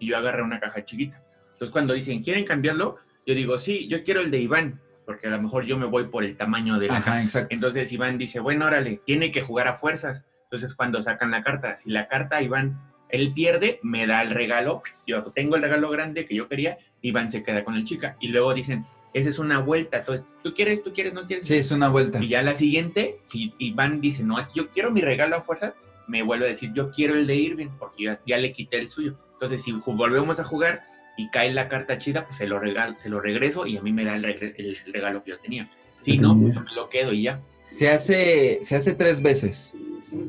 y 0.00 0.08
yo 0.08 0.16
agarré 0.16 0.42
una 0.42 0.60
caja 0.60 0.84
chiquita. 0.84 1.22
Entonces, 1.52 1.70
cuando 1.70 1.92
dicen, 1.94 2.22
¿quieren 2.22 2.44
cambiarlo? 2.44 2.96
Yo 3.26 3.34
digo, 3.34 3.58
sí, 3.58 3.86
yo 3.88 4.02
quiero 4.04 4.20
el 4.20 4.30
de 4.30 4.40
Iván, 4.40 4.80
porque 5.04 5.26
a 5.26 5.30
lo 5.30 5.40
mejor 5.42 5.64
yo 5.64 5.76
me 5.78 5.86
voy 5.86 6.04
por 6.04 6.24
el 6.24 6.36
tamaño 6.36 6.78
de 6.78 6.88
la 6.88 6.94
Ajá, 6.96 7.04
caja. 7.04 7.20
exacto. 7.22 7.54
Entonces 7.54 7.92
Iván 7.92 8.18
dice, 8.18 8.40
bueno, 8.40 8.66
órale, 8.66 9.00
tiene 9.04 9.30
que 9.30 9.42
jugar 9.42 9.68
a 9.68 9.74
fuerzas. 9.74 10.24
Entonces 10.44 10.74
cuando 10.74 11.02
sacan 11.02 11.30
la 11.30 11.42
carta, 11.42 11.76
si 11.76 11.90
la 11.90 12.08
carta 12.08 12.42
Iván, 12.42 12.80
él 13.08 13.32
pierde, 13.32 13.80
me 13.82 14.06
da 14.06 14.22
el 14.22 14.30
regalo, 14.30 14.82
yo 15.06 15.22
tengo 15.32 15.56
el 15.56 15.62
regalo 15.62 15.90
grande 15.90 16.26
que 16.26 16.34
yo 16.34 16.48
quería, 16.48 16.78
Iván 17.02 17.30
se 17.30 17.42
queda 17.42 17.64
con 17.64 17.74
el 17.74 17.84
chica. 17.84 18.16
Y 18.20 18.28
luego 18.28 18.54
dicen, 18.54 18.86
esa 19.12 19.30
es 19.30 19.38
una 19.38 19.60
vuelta, 19.60 19.98
entonces, 19.98 20.26
¿tú 20.42 20.54
quieres, 20.54 20.82
tú 20.82 20.92
quieres, 20.92 21.14
no 21.14 21.26
quieres? 21.26 21.46
Sí, 21.46 21.56
es 21.56 21.70
una 21.70 21.88
vuelta. 21.88 22.18
Y 22.20 22.28
ya 22.28 22.42
la 22.42 22.54
siguiente, 22.54 23.18
si 23.22 23.54
Iván 23.58 24.00
dice, 24.00 24.24
no, 24.24 24.38
es 24.38 24.48
que 24.48 24.58
yo 24.60 24.70
quiero 24.70 24.90
mi 24.90 25.00
regalo 25.02 25.36
a 25.36 25.42
fuerzas, 25.42 25.76
me 26.08 26.22
vuelve 26.22 26.46
a 26.46 26.48
decir, 26.48 26.72
yo 26.74 26.90
quiero 26.90 27.14
el 27.14 27.26
de 27.26 27.36
Irving, 27.36 27.68
porque 27.78 28.04
ya, 28.04 28.20
ya 28.26 28.38
le 28.38 28.52
quité 28.52 28.78
el 28.78 28.88
suyo. 28.88 29.16
Entonces, 29.34 29.62
si 29.62 29.72
volvemos 29.72 30.40
a 30.40 30.44
jugar 30.44 30.82
y 31.16 31.28
cae 31.30 31.52
la 31.52 31.68
carta 31.68 31.98
chida, 31.98 32.24
pues 32.24 32.36
se 32.36 32.46
lo, 32.46 32.58
regal, 32.58 32.98
se 32.98 33.08
lo 33.08 33.20
regreso 33.20 33.66
y 33.66 33.76
a 33.76 33.82
mí 33.82 33.92
me 33.92 34.04
da 34.04 34.16
el, 34.16 34.24
regre- 34.24 34.54
el 34.56 34.92
regalo 34.92 35.22
que 35.22 35.30
yo 35.32 35.38
tenía. 35.38 35.70
Si 36.00 36.18
no, 36.18 36.38
pues 36.38 36.54
yo 36.54 36.60
me 36.60 36.72
lo 36.74 36.88
quedo 36.88 37.12
y 37.12 37.22
ya. 37.22 37.40
Se 37.66 37.88
hace, 37.88 38.58
se 38.60 38.76
hace 38.76 38.94
tres 38.94 39.22
veces. 39.22 39.74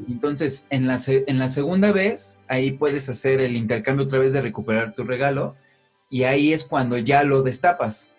Entonces, 0.08 0.66
en 0.70 0.88
la, 0.88 0.98
en 1.08 1.38
la 1.40 1.50
segunda 1.50 1.92
vez, 1.92 2.40
ahí 2.48 2.72
puedes 2.72 3.10
hacer 3.10 3.42
el 3.42 3.56
intercambio 3.56 4.06
otra 4.06 4.20
vez 4.20 4.32
de 4.34 4.42
recuperar 4.42 4.94
tu 4.94 5.04
regalo. 5.04 5.56
Y 6.10 6.24
ahí 6.24 6.54
es 6.54 6.64
cuando 6.64 6.98
ya 6.98 7.24
lo 7.24 7.42
destapas. 7.42 8.10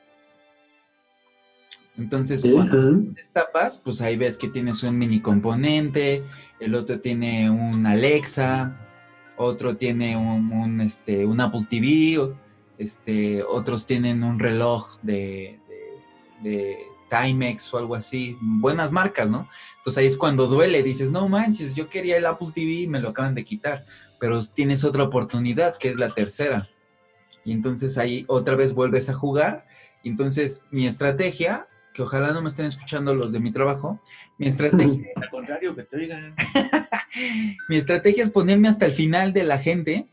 Entonces, 1.99 2.43
Sí, 2.43 2.51
cuando 2.51 2.79
ajá. 2.79 2.89
destapas, 3.15 3.79
pues 3.83 4.03
ahí 4.03 4.17
ves 4.17 4.37
que 4.37 4.49
tienes 4.49 4.83
un 4.83 4.99
mini 4.99 5.21
componente, 5.21 6.23
el 6.61 6.75
otro 6.75 7.01
tiene 7.01 7.49
un 7.49 7.87
Alexa, 7.87 8.77
otro 9.39 9.77
tiene 9.77 10.15
un, 10.17 10.53
un, 10.53 10.81
este, 10.83 11.25
un 11.25 11.41
Apple 11.41 11.67
TV, 11.71 12.35
este, 12.79 13.43
otros 13.43 13.87
tienen 13.87 14.23
un 14.25 14.39
reloj 14.39 14.99
de, 15.03 15.59
de, 16.43 16.51
de 16.51 16.79
Timex 17.09 17.73
o 17.73 17.79
algo 17.79 17.95
así, 17.95 18.37
buenas 18.41 18.93
marcas, 18.93 19.31
¿no? 19.31 19.49
Entonces 19.79 19.99
ahí 19.99 20.07
es 20.07 20.17
cuando 20.17 20.47
duele, 20.47 20.83
dices, 20.83 21.11
no 21.11 21.29
manches, 21.29 21.75
yo 21.75 21.89
quería 21.89 22.17
el 22.17 22.27
Apple 22.27 22.49
TV 22.53 22.73
y 22.73 22.87
me 22.87 23.01
lo 23.01 23.11
acaban 23.11 23.35
de 23.35 23.45
quitar, 23.45 23.85
pero 24.19 24.41
tienes 24.43 24.85
otra 24.85 25.05
oportunidad, 25.05 25.77
que 25.77 25.89
es 25.89 25.97
la 25.97 26.13
tercera. 26.13 26.69
Y 27.45 27.53
entonces 27.53 27.97
ahí 27.97 28.25
otra 28.27 28.57
vez 28.57 28.75
vuelves 28.75 29.09
a 29.09 29.15
jugar. 29.15 29.67
Y 30.03 30.09
entonces 30.09 30.67
mi 30.73 30.87
estrategia, 30.87 31.69
que 31.95 32.03
ojalá 32.03 32.33
no 32.33 32.43
me 32.43 32.49
estén 32.49 32.67
escuchando 32.67 33.15
los 33.15 33.33
de 33.33 33.39
mi 33.39 33.53
trabajo, 33.53 34.01
mi 34.37 34.49
estrategia 34.49 35.07
Al 35.17 35.31
contrario, 35.31 35.75
que 35.77 35.85
te 35.85 35.97
oigan. 35.97 36.35
mi 37.69 37.77
estrategia 37.77 38.25
es 38.25 38.31
ponerme 38.31 38.69
hasta 38.69 38.85
el 38.85 38.93
final 38.93 39.33
de 39.33 39.45
la 39.45 39.59
gente. 39.59 40.09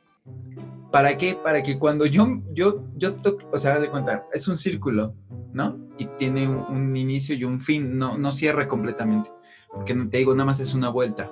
¿Para 0.94 1.18
qué? 1.18 1.34
Para 1.34 1.64
que 1.64 1.80
cuando 1.80 2.06
yo, 2.06 2.44
yo, 2.54 2.84
yo 2.98 3.16
toque, 3.16 3.48
o 3.52 3.58
sea, 3.58 3.80
de 3.80 3.90
cuenta, 3.90 4.28
es 4.32 4.48
un 4.48 4.58
círculo, 4.58 5.16
¿no? 5.52 5.80
Y 5.98 6.06
tiene 6.20 6.48
un, 6.48 6.96
inicio 6.96 7.34
y 7.34 7.44
un 7.46 7.60
fin, 7.60 7.98
no, 7.98 8.16
no 8.20 8.32
cierra 8.32 8.68
completamente. 8.68 9.32
Porque 9.72 9.96
te 9.96 10.18
digo, 10.20 10.36
nada 10.36 10.46
más 10.46 10.60
es 10.60 10.76
una 10.76 10.90
vuelta. 10.90 11.32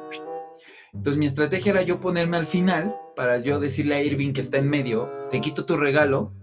Entonces 0.95 1.20
mi 1.20 1.28
estrategia 1.28 1.74
era 1.74 1.84
yo 1.84 1.99
ponerme 1.99 2.38
al 2.38 2.47
final 2.47 2.95
para 3.16 3.38
yo 3.38 3.59
decirle 3.59 3.93
a 3.93 4.03
Irving 4.03 4.34
que 4.34 4.41
está 4.41 4.57
en 4.57 4.68
medio, 4.68 5.12
te 5.30 5.41
quito 5.41 5.64
tu 5.64 5.78
regalo. 5.78 6.34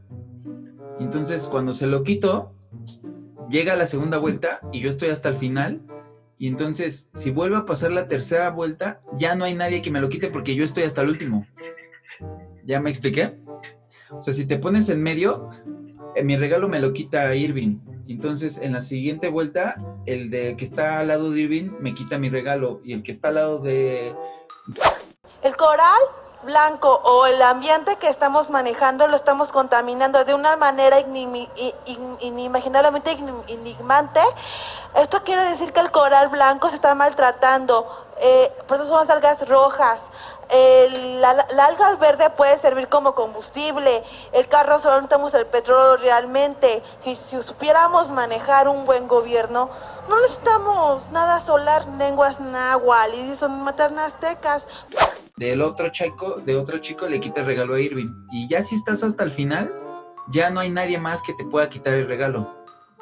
Entonces 1.01 1.49
cuando 1.49 1.73
se 1.73 1.89
lo 1.89 2.05
quito, 2.05 2.53
llega 3.51 3.75
la 3.75 3.87
segunda 3.87 4.19
vuelta 4.19 4.61
y 4.73 4.79
yo 4.79 4.89
estoy 4.89 5.09
hasta 5.09 5.31
el 5.31 5.35
final. 5.35 5.83
Y 6.39 6.47
entonces, 6.47 7.11
si 7.13 7.33
vuelve 7.33 7.57
a 7.57 7.65
pasar 7.65 7.91
la 7.91 8.07
tercera 8.07 8.49
vuelta, 8.51 9.01
ya 9.17 9.35
no 9.35 9.45
hay 9.45 9.57
nadie 9.57 9.83
que 9.83 9.91
me 9.91 10.01
lo 10.01 10.09
quite 10.09 10.29
porque 10.29 10.55
yo 10.55 10.63
estoy 10.63 10.85
hasta 10.85 11.03
el 11.03 11.09
último. 11.09 11.45
¿Ya 12.69 12.81
me 12.81 12.91
expliqué? 12.91 13.35
O 14.11 14.21
sea, 14.21 14.35
si 14.35 14.45
te 14.45 14.59
pones 14.59 14.91
en 14.91 15.03
medio, 15.03 15.49
eh, 16.15 16.23
mi 16.23 16.37
regalo 16.37 16.69
me 16.69 16.81
lo 16.81 16.93
quita 16.93 17.35
Irving. 17.35 17.79
Entonces, 18.07 18.59
en 18.59 18.75
la 18.75 18.83
siguiente 18.83 19.31
vuelta, 19.31 19.77
el 20.05 20.29
de 20.29 20.55
que 20.55 20.67
está 20.67 20.99
al 20.99 21.09
lado 21.09 21.31
de 21.31 21.41
Irving 21.41 21.71
me 21.81 21.95
quita 21.95 22.19
mi 22.19 22.29
regalo. 22.29 22.83
Y 22.85 22.93
el 22.93 23.03
que 23.03 23.11
está 23.11 23.29
al 23.29 23.37
lado 23.37 23.59
de. 23.61 24.15
El 25.43 25.57
coral 25.57 25.99
blanco 26.43 27.01
o 27.05 27.25
el 27.25 27.41
ambiente 27.41 27.97
que 27.97 28.09
estamos 28.09 28.51
manejando 28.51 29.09
lo 29.09 29.17
estamos 29.17 29.51
contaminando 29.51 30.25
de 30.25 30.35
una 30.35 30.57
manera 30.57 30.99
inimaginablemente 32.21 33.19
enigmante. 33.49 34.21
Esto 34.95 35.23
quiere 35.25 35.43
decir 35.47 35.73
que 35.73 35.81
el 35.81 35.91
coral 35.91 36.29
blanco 36.29 36.69
se 36.69 36.77
está 36.77 36.95
maltratando. 36.95 38.07
Eh, 38.21 38.53
por 38.67 38.77
eso 38.77 38.87
son 38.87 38.99
las 38.99 39.11
algas 39.11 39.49
rojas. 39.49 40.11
La, 40.51 41.31
alga 41.67 41.97
verde 41.97 42.31
puede 42.31 42.59
servir 42.59 42.89
como 42.89 43.15
combustible. 43.15 44.03
El 44.33 44.49
carro 44.49 44.79
solo 44.79 44.97
necesitamos 44.97 45.35
el 45.35 45.47
petróleo 45.47 45.97
realmente. 45.97 46.83
Si, 47.05 47.15
si 47.15 47.41
supiéramos 47.43 48.11
manejar 48.11 48.69
un 48.69 48.87
buen 48.87 49.09
gobierno, 49.09 49.71
no 50.09 50.21
necesitamos 50.21 51.03
nada 51.13 51.39
solar, 51.41 51.87
lenguas 51.99 52.41
náhuatl 52.41 53.15
y 53.15 53.37
son 53.37 53.63
maternas 53.63 54.15
aztecas 54.15 54.67
del 55.39 55.63
otro 55.63 55.89
chico, 55.91 56.41
de 56.45 56.57
otro 56.57 56.79
chico 56.79 57.07
le 57.07 57.21
quita 57.21 57.41
el 57.41 57.47
regalo 57.47 57.75
a 57.75 57.81
Irving. 57.81 58.27
Y 58.33 58.49
ya 58.49 58.63
si 58.63 58.75
estás 58.75 59.05
hasta 59.05 59.23
el 59.23 59.31
final, 59.31 59.73
ya 60.29 60.51
no 60.51 60.61
hay 60.61 60.71
nadie 60.71 60.99
más 60.99 61.23
que 61.23 61.33
te 61.33 61.45
pueda 61.45 61.69
quitar 61.69 61.95
el 61.95 62.09
regalo. 62.09 62.57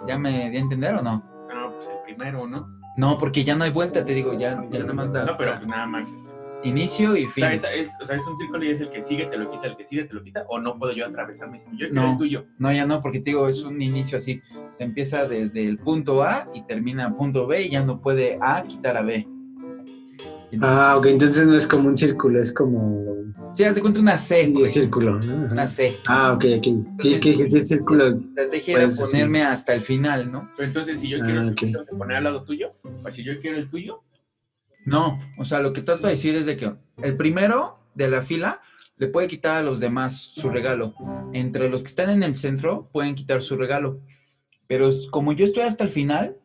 ¿Ya 0.06 0.18
me 0.18 0.50
di 0.50 0.56
a 0.56 0.60
entender 0.60 0.94
o 0.94 1.02
no? 1.02 1.22
No, 1.48 1.72
pues 1.72 1.88
el 1.88 2.02
primero, 2.04 2.46
¿no? 2.46 2.68
No, 2.96 3.18
porque 3.18 3.44
ya 3.44 3.56
no 3.56 3.64
hay 3.64 3.70
vuelta, 3.70 4.04
te 4.04 4.12
digo, 4.12 4.34
ya, 4.34 4.62
ya 4.70 4.80
nada 4.80 4.92
más 4.92 5.12
da. 5.12 5.24
No, 5.24 5.36
pero 5.36 5.56
pues 5.56 5.66
nada 5.66 5.86
más 5.86 6.08
es. 6.08 6.28
Inicio 6.66 7.16
y 7.16 7.26
fin. 7.26 7.44
O 7.44 7.56
sea, 7.56 7.74
es, 7.74 7.92
o 8.02 8.06
sea, 8.06 8.16
es 8.16 8.26
un 8.26 8.36
círculo 8.36 8.64
y 8.64 8.70
es 8.70 8.80
el 8.80 8.90
que 8.90 9.02
sigue, 9.02 9.26
te 9.26 9.36
lo 9.36 9.50
quita, 9.50 9.68
el 9.68 9.76
que 9.76 9.86
sigue, 9.86 10.04
te 10.04 10.14
lo 10.14 10.22
quita, 10.22 10.44
o 10.48 10.58
no 10.58 10.78
puedo 10.78 10.92
yo 10.92 11.06
atravesarme. 11.06 11.58
Yo 11.58 11.88
quiero 11.88 11.94
no, 11.94 12.12
el 12.12 12.18
tuyo. 12.18 12.46
No, 12.58 12.72
ya 12.72 12.86
no, 12.86 13.02
porque 13.02 13.20
te 13.20 13.30
digo, 13.30 13.48
es 13.48 13.62
un 13.62 13.80
inicio 13.80 14.18
así. 14.18 14.42
Se 14.70 14.84
empieza 14.84 15.26
desde 15.26 15.64
el 15.64 15.78
punto 15.78 16.22
A 16.22 16.48
y 16.54 16.62
termina 16.62 17.16
punto 17.16 17.46
B 17.46 17.62
y 17.62 17.70
ya 17.70 17.84
no 17.84 18.00
puede 18.00 18.38
A 18.40 18.64
quitar 18.64 18.96
a 18.96 19.02
B 19.02 19.26
ah, 20.62 20.96
ok, 20.98 21.06
entonces 21.06 21.46
no 21.46 21.56
es 21.56 21.66
como 21.66 21.88
un 21.88 21.96
círculo, 21.96 22.40
es 22.40 22.52
como. 22.52 23.04
Sí, 23.54 23.64
haz 23.64 23.74
de 23.74 23.80
cuenta 23.80 24.00
una 24.00 24.18
C. 24.18 24.52
Un 24.54 24.66
círculo, 24.66 25.18
¿no? 25.20 25.52
Una 25.52 25.66
C. 25.66 25.96
Ah, 26.06 26.32
ok, 26.32 26.44
ok. 26.58 26.66
Sí, 26.98 27.12
es 27.12 27.20
que 27.20 27.34
si 27.34 27.58
es 27.58 27.68
círculo. 27.68 28.10
La 28.10 28.16
estrategia 28.16 28.78
era 28.78 28.88
ponerme 28.90 29.44
hasta 29.44 29.74
el 29.74 29.80
final, 29.80 30.30
¿no? 30.30 30.50
Pero 30.56 30.68
entonces, 30.68 31.00
si 31.00 31.08
yo 31.08 31.18
quiero 31.20 31.40
ah, 31.40 31.96
poner 31.96 32.18
al 32.18 32.24
lado 32.24 32.44
tuyo, 32.44 32.72
o 33.04 33.10
si 33.10 33.24
yo 33.24 33.38
quiero 33.40 33.58
el 33.58 33.68
tuyo. 33.68 34.02
No, 34.86 35.20
o 35.36 35.44
sea, 35.44 35.58
lo 35.58 35.72
que 35.72 35.82
trato 35.82 36.04
de 36.04 36.12
decir 36.12 36.36
es 36.36 36.46
de 36.46 36.56
que 36.56 36.72
el 37.02 37.16
primero 37.16 37.80
de 37.94 38.08
la 38.08 38.22
fila 38.22 38.62
le 38.96 39.08
puede 39.08 39.26
quitar 39.26 39.56
a 39.56 39.62
los 39.62 39.80
demás 39.80 40.16
su 40.34 40.48
regalo. 40.48 40.94
Entre 41.34 41.68
los 41.68 41.82
que 41.82 41.88
están 41.88 42.08
en 42.08 42.22
el 42.22 42.36
centro 42.36 42.88
pueden 42.92 43.16
quitar 43.16 43.42
su 43.42 43.56
regalo. 43.56 44.00
Pero 44.68 44.88
como 45.10 45.32
yo 45.32 45.44
estoy 45.44 45.64
hasta 45.64 45.82
el 45.82 45.90
final, 45.90 46.36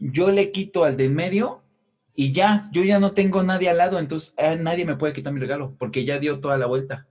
yo 0.00 0.30
le 0.30 0.50
quito 0.50 0.84
al 0.84 0.96
de 0.96 1.08
medio 1.08 1.62
y 2.14 2.32
ya, 2.32 2.64
yo 2.72 2.82
ya 2.82 2.98
no 2.98 3.12
tengo 3.12 3.42
nadie 3.44 3.70
al 3.70 3.78
lado, 3.78 3.98
entonces 3.98 4.34
eh, 4.36 4.58
nadie 4.60 4.84
me 4.84 4.96
puede 4.96 5.12
quitar 5.12 5.32
mi 5.32 5.40
regalo, 5.40 5.74
porque 5.78 6.04
ya 6.04 6.18
dio 6.18 6.40
toda 6.40 6.58
la 6.58 6.66
vuelta. 6.66 7.06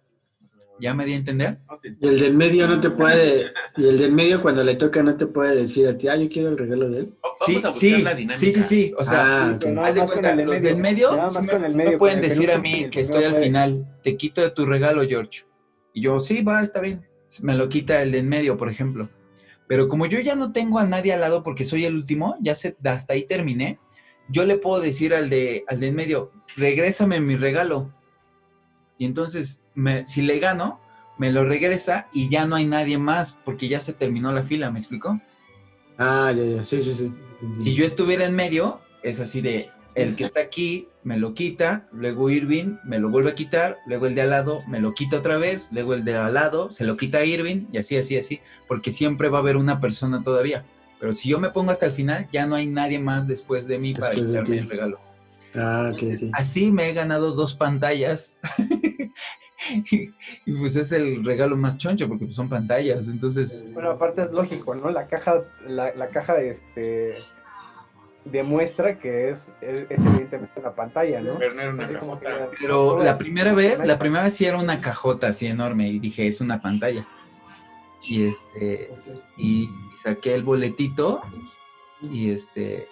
¿Ya 0.79 0.93
me 0.93 1.05
di 1.05 1.13
a 1.13 1.15
entender? 1.15 1.59
Y 2.01 2.07
el 2.07 2.19
del 2.19 2.35
medio 2.35 2.67
no 2.67 2.79
te 2.79 2.89
puede, 2.89 3.49
y 3.77 3.87
el 3.87 3.97
del 3.97 4.11
medio 4.11 4.41
cuando 4.41 4.63
le 4.63 4.75
toca 4.75 5.01
no 5.01 5.15
te 5.15 5.25
puede 5.25 5.55
decir 5.55 5.87
a 5.87 5.97
ti, 5.97 6.07
ah, 6.07 6.17
yo 6.17 6.27
quiero 6.27 6.49
el 6.49 6.57
regalo 6.57 6.89
de 6.89 6.99
él. 6.99 7.09
Sí, 7.45 7.61
sí, 7.71 8.03
sí, 8.33 8.51
sí, 8.51 8.63
sí, 8.63 8.93
o 8.97 9.05
sea, 9.05 9.47
ah, 9.47 9.59
haz 9.83 9.95
de 9.95 10.01
cuenta, 10.01 10.35
los 10.35 10.61
del 10.61 10.77
medio, 10.77 11.11
me, 11.75 11.97
pueden 11.97 12.21
decir 12.21 12.51
a 12.51 12.57
mí 12.57 12.89
que 12.89 13.01
estoy 13.01 13.23
al 13.23 13.35
final, 13.35 13.85
te 14.03 14.17
quito 14.17 14.51
tu 14.51 14.65
regalo, 14.65 15.07
George. 15.07 15.45
Y 15.93 16.01
yo, 16.01 16.19
sí, 16.19 16.41
va, 16.41 16.61
está 16.61 16.81
bien. 16.81 17.05
Me 17.41 17.55
lo 17.55 17.69
quita 17.69 18.01
el 18.01 18.11
del 18.11 18.25
medio, 18.25 18.57
por 18.57 18.69
ejemplo. 18.69 19.09
Pero 19.67 19.87
como 19.87 20.05
yo 20.05 20.19
ya 20.19 20.35
no 20.35 20.51
tengo 20.51 20.79
a 20.79 20.85
nadie 20.85 21.13
al 21.13 21.21
lado 21.21 21.41
porque 21.41 21.65
soy 21.65 21.85
el 21.85 21.95
último, 21.95 22.35
ya 22.39 22.53
se, 22.53 22.75
hasta 22.83 23.13
ahí 23.13 23.25
terminé, 23.25 23.79
yo 24.29 24.45
le 24.45 24.57
puedo 24.57 24.81
decir 24.81 25.13
al 25.13 25.29
de, 25.29 25.63
al 25.67 25.79
de 25.79 25.87
en 25.87 25.95
medio, 25.95 26.31
regrésame 26.57 27.19
mi 27.19 27.35
regalo. 27.35 27.91
Y 28.97 29.05
entonces, 29.05 29.63
me, 29.73 30.05
si 30.05 30.21
le 30.21 30.39
gano, 30.39 30.79
me 31.17 31.31
lo 31.31 31.45
regresa 31.45 32.07
y 32.13 32.29
ya 32.29 32.45
no 32.45 32.55
hay 32.55 32.65
nadie 32.65 32.97
más 32.97 33.37
porque 33.45 33.67
ya 33.67 33.79
se 33.79 33.93
terminó 33.93 34.31
la 34.31 34.43
fila, 34.43 34.71
¿me 34.71 34.79
explico? 34.79 35.19
Ah, 35.97 36.33
ya, 36.35 36.43
ya, 36.43 36.63
sí, 36.63 36.81
sí, 36.81 36.93
sí. 36.93 37.13
Si 37.57 37.73
yo 37.73 37.85
estuviera 37.85 38.25
en 38.25 38.35
medio, 38.35 38.81
es 39.03 39.19
así 39.19 39.41
de, 39.41 39.69
el 39.95 40.15
que 40.15 40.25
está 40.25 40.41
aquí 40.41 40.89
me 41.03 41.17
lo 41.17 41.33
quita, 41.33 41.87
luego 41.91 42.29
Irving 42.29 42.77
me 42.83 42.99
lo 42.99 43.09
vuelve 43.09 43.31
a 43.31 43.35
quitar, 43.35 43.77
luego 43.87 44.07
el 44.07 44.15
de 44.15 44.21
al 44.21 44.31
lado 44.31 44.63
me 44.67 44.79
lo 44.79 44.93
quita 44.93 45.17
otra 45.17 45.37
vez, 45.37 45.69
luego 45.71 45.93
el 45.93 46.03
de 46.03 46.15
al 46.15 46.33
lado 46.33 46.71
se 46.71 46.83
lo 46.83 46.97
quita 46.97 47.19
a 47.19 47.25
Irving 47.25 47.67
y 47.71 47.77
así, 47.77 47.95
así, 47.95 48.17
así, 48.17 48.41
porque 48.67 48.91
siempre 48.91 49.29
va 49.29 49.37
a 49.37 49.41
haber 49.41 49.55
una 49.55 49.79
persona 49.79 50.21
todavía. 50.21 50.65
Pero 50.99 51.13
si 51.13 51.29
yo 51.29 51.39
me 51.39 51.49
pongo 51.49 51.71
hasta 51.71 51.85
el 51.85 51.91
final, 51.91 52.27
ya 52.31 52.45
no 52.45 52.55
hay 52.55 52.65
nadie 52.65 52.99
más 52.99 53.27
después 53.27 53.67
de 53.67 53.79
mí 53.79 53.93
para 53.93 54.13
quitarme 54.13 54.57
el 54.57 54.69
regalo. 54.69 54.99
Ah, 55.57 55.91
Así 56.33 56.71
me 56.71 56.89
he 56.89 56.93
ganado 56.93 57.31
dos 57.31 57.55
pantallas. 57.55 58.39
y, 60.45 60.53
pues 60.57 60.75
es 60.75 60.91
el 60.91 61.23
regalo 61.23 61.55
más 61.57 61.77
choncho 61.77 62.07
porque 62.07 62.31
son 62.31 62.49
pantallas. 62.49 63.07
Entonces. 63.07 63.67
Bueno, 63.73 63.91
aparte 63.91 64.23
es 64.23 64.31
lógico, 64.31 64.75
¿no? 64.75 64.89
La 64.89 65.07
caja, 65.07 65.41
la, 65.67 66.07
caja 66.07 66.41
este 66.41 67.15
demuestra 68.25 68.97
que 68.97 69.29
es, 69.29 69.47
es, 69.61 69.85
evidentemente 69.89 70.59
una 70.59 70.73
pantalla, 70.73 71.21
¿no? 71.21 71.37
Pero 72.59 73.03
la 73.03 73.17
primera 73.17 73.53
vez, 73.53 73.85
la 73.85 73.99
primera 73.99 74.23
vez 74.23 74.33
sí 74.33 74.45
era 74.45 74.57
una 74.57 74.81
cajota 74.81 75.27
así 75.27 75.45
enorme 75.45 75.89
y 75.89 75.99
dije, 75.99 76.27
es 76.27 76.41
una 76.41 76.59
pantalla 76.59 77.05
y 78.07 78.27
este 78.27 78.91
y, 79.37 79.69
saqué 79.95 80.35
el 80.35 80.43
boletito 80.43 81.21
y 82.01 82.29
este 82.29 82.87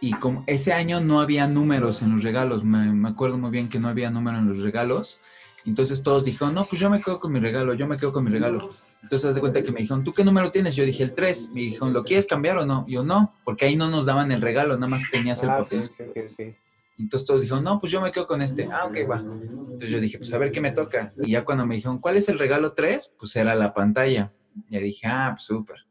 y 0.00 0.12
como 0.12 0.44
ese 0.46 0.72
año 0.72 1.00
no 1.00 1.20
había 1.20 1.46
números 1.46 2.02
en 2.02 2.14
los 2.14 2.22
regalos, 2.22 2.64
me, 2.64 3.08
acuerdo 3.08 3.38
muy 3.38 3.50
bien 3.50 3.68
que 3.68 3.80
no 3.80 3.88
había 3.88 4.10
número 4.10 4.38
en 4.38 4.48
los 4.48 4.58
regalos, 4.58 5.20
entonces 5.64 6.02
todos 6.02 6.24
dijeron, 6.24 6.54
no, 6.54 6.66
pues 6.66 6.80
yo 6.80 6.88
me 6.88 7.00
quedo 7.00 7.18
con 7.18 7.32
mi 7.32 7.40
regalo, 7.40 7.74
yo 7.74 7.86
me 7.86 7.96
quedo 7.96 8.12
con 8.12 8.24
mi 8.24 8.30
regalo. 8.30 8.70
Entonces, 9.02 9.28
haz 9.28 9.34
de 9.36 9.40
cuenta 9.40 9.62
que 9.62 9.70
me 9.70 9.80
dijeron, 9.80 10.02
¿tú 10.02 10.12
qué 10.12 10.24
número 10.24 10.50
tienes? 10.50 10.74
Yo 10.74 10.84
dije 10.84 11.04
el 11.04 11.14
3. 11.14 11.50
Me 11.54 11.60
dijeron, 11.60 11.92
¿lo 11.92 12.02
quieres 12.02 12.26
cambiar 12.26 12.58
o 12.58 12.66
no? 12.66 12.84
Yo 12.88 13.04
no, 13.04 13.32
porque 13.44 13.64
ahí 13.66 13.76
no 13.76 13.88
nos 13.88 14.06
daban 14.06 14.32
el 14.32 14.40
regalo, 14.40 14.74
nada 14.74 14.88
más 14.88 15.02
tenías 15.10 15.42
el 15.42 15.50
ah, 15.50 15.58
papel. 15.58 15.90
Entonces 16.98 17.26
todos 17.26 17.42
dijeron, 17.42 17.62
no, 17.62 17.78
pues 17.78 17.92
yo 17.92 18.00
me 18.00 18.10
quedo 18.10 18.26
con 18.26 18.42
este. 18.42 18.68
Ah, 18.72 18.86
ok, 18.86 18.96
va. 19.08 19.20
Entonces 19.20 19.90
yo 19.90 20.00
dije, 20.00 20.18
pues 20.18 20.32
a 20.34 20.38
ver 20.38 20.50
qué 20.50 20.60
me 20.60 20.72
toca. 20.72 21.12
Y 21.22 21.32
ya 21.32 21.44
cuando 21.44 21.64
me 21.64 21.76
dijeron, 21.76 21.98
¿cuál 21.98 22.16
es 22.16 22.28
el 22.28 22.38
regalo 22.38 22.72
3? 22.72 23.14
Pues 23.18 23.36
era 23.36 23.54
la 23.54 23.72
pantalla. 23.72 24.32
Ya 24.68 24.80
dije, 24.80 25.06
ah, 25.06 25.32
pues 25.34 25.44
súper. 25.44 25.87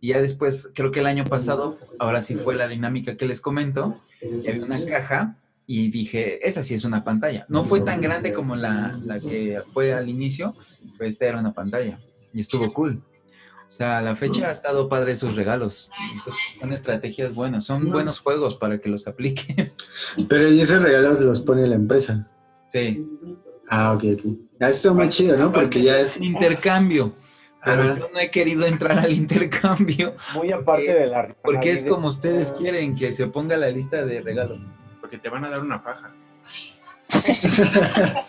Y 0.00 0.08
ya 0.08 0.20
después, 0.20 0.70
creo 0.74 0.90
que 0.90 1.00
el 1.00 1.06
año 1.06 1.24
pasado, 1.24 1.78
ahora 1.98 2.22
sí 2.22 2.34
fue 2.34 2.54
la 2.54 2.68
dinámica 2.68 3.16
que 3.16 3.26
les 3.26 3.40
comento, 3.40 4.00
y 4.20 4.48
había 4.48 4.64
una 4.64 4.84
caja 4.84 5.36
y 5.66 5.90
dije, 5.90 6.46
esa 6.46 6.62
sí 6.62 6.74
es 6.74 6.84
una 6.84 7.02
pantalla. 7.02 7.46
No 7.48 7.64
fue 7.64 7.80
tan 7.80 8.00
grande 8.00 8.32
como 8.32 8.56
la, 8.56 8.98
la 9.04 9.18
que 9.18 9.60
fue 9.72 9.92
al 9.94 10.08
inicio, 10.08 10.54
pero 10.96 11.08
esta 11.08 11.26
era 11.26 11.40
una 11.40 11.52
pantalla 11.52 11.98
y 12.36 12.40
estuvo 12.40 12.70
cool. 12.72 13.02
O 13.66 13.70
sea, 13.70 14.00
la 14.00 14.14
fecha 14.14 14.48
ha 14.48 14.52
estado 14.52 14.88
padre 14.88 15.12
esos 15.12 15.34
regalos. 15.34 15.90
son 16.60 16.72
estrategias 16.72 17.34
buenas, 17.34 17.64
son 17.64 17.90
buenos 17.90 18.20
juegos 18.20 18.54
para 18.54 18.78
que 18.78 18.88
los 18.88 19.08
apliquen. 19.08 19.72
Pero 20.28 20.52
¿y 20.52 20.60
esos 20.60 20.82
regalos 20.82 21.20
los 21.20 21.40
pone 21.40 21.66
la 21.66 21.74
empresa? 21.74 22.30
Sí. 22.68 23.04
Ah, 23.68 23.92
ok, 23.94 24.04
ok. 24.14 24.24
Eso 24.60 24.90
es 24.90 24.94
muy 24.94 25.08
chido, 25.08 25.36
¿no? 25.36 25.50
Porque, 25.52 25.82
ya 25.82 25.98
es... 25.98 26.20
intercambio. 26.20 27.16
Pero 27.64 27.96
yo 27.96 28.08
no 28.12 28.20
he 28.20 28.30
querido 28.30 28.66
entrar 28.66 28.98
al 28.98 29.12
intercambio. 29.12 30.14
Muy 30.34 30.52
aparte 30.52 30.92
de 30.92 31.06
la. 31.08 31.34
Porque 31.42 31.72
es 31.72 31.84
como 31.84 32.08
ustedes 32.08 32.52
quieren 32.52 32.94
que 32.94 33.12
se 33.12 33.26
ponga 33.26 33.56
la 33.56 33.70
lista 33.70 34.04
de 34.04 34.20
regalos. 34.20 34.60
Porque 35.00 35.18
te 35.18 35.28
van 35.28 35.44
a 35.44 35.50
dar 35.50 35.62
una 35.62 35.82
paja. 35.82 36.12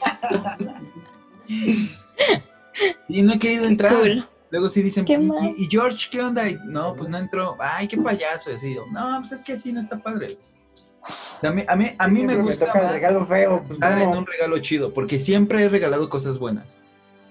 y 3.07 3.21
no 3.21 3.33
he 3.33 3.39
querido 3.39 3.65
entrar. 3.65 3.93
Luego 4.49 4.69
sí 4.69 4.81
dicen, 4.81 5.05
¿y, 5.57 5.67
George 5.69 6.07
qué 6.09 6.21
onda? 6.21 6.45
no, 6.65 6.95
pues 6.95 7.09
no 7.09 7.17
entró. 7.17 7.57
Ay, 7.59 7.87
qué 7.87 7.97
payaso. 7.97 8.49
Y 8.51 8.77
no, 8.91 9.17
pues 9.19 9.33
es 9.33 9.43
que 9.43 9.53
así 9.53 9.73
no 9.73 9.79
está 9.79 9.99
padre. 9.99 10.37
a 11.43 11.75
mí, 11.75 11.87
a 11.97 12.07
mí, 12.07 12.23
me 12.23 12.37
gusta 12.37 12.73
más 12.73 12.91
regalo 12.91 13.25
feo, 13.27 13.63
pues, 13.67 13.79
en 13.81 14.07
un 14.07 14.25
regalo 14.25 14.57
chido, 14.59 14.93
porque 14.93 15.19
siempre 15.19 15.63
he 15.63 15.69
regalado 15.69 16.09
cosas 16.09 16.39
buenas 16.39 16.79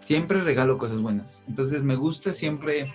siempre 0.07 0.41
regalo 0.41 0.79
cosas 0.79 1.01
buenas. 1.01 1.43
Entonces 1.49 1.83
me 1.83 1.97
gusta 1.97 2.33
siempre 2.33 2.95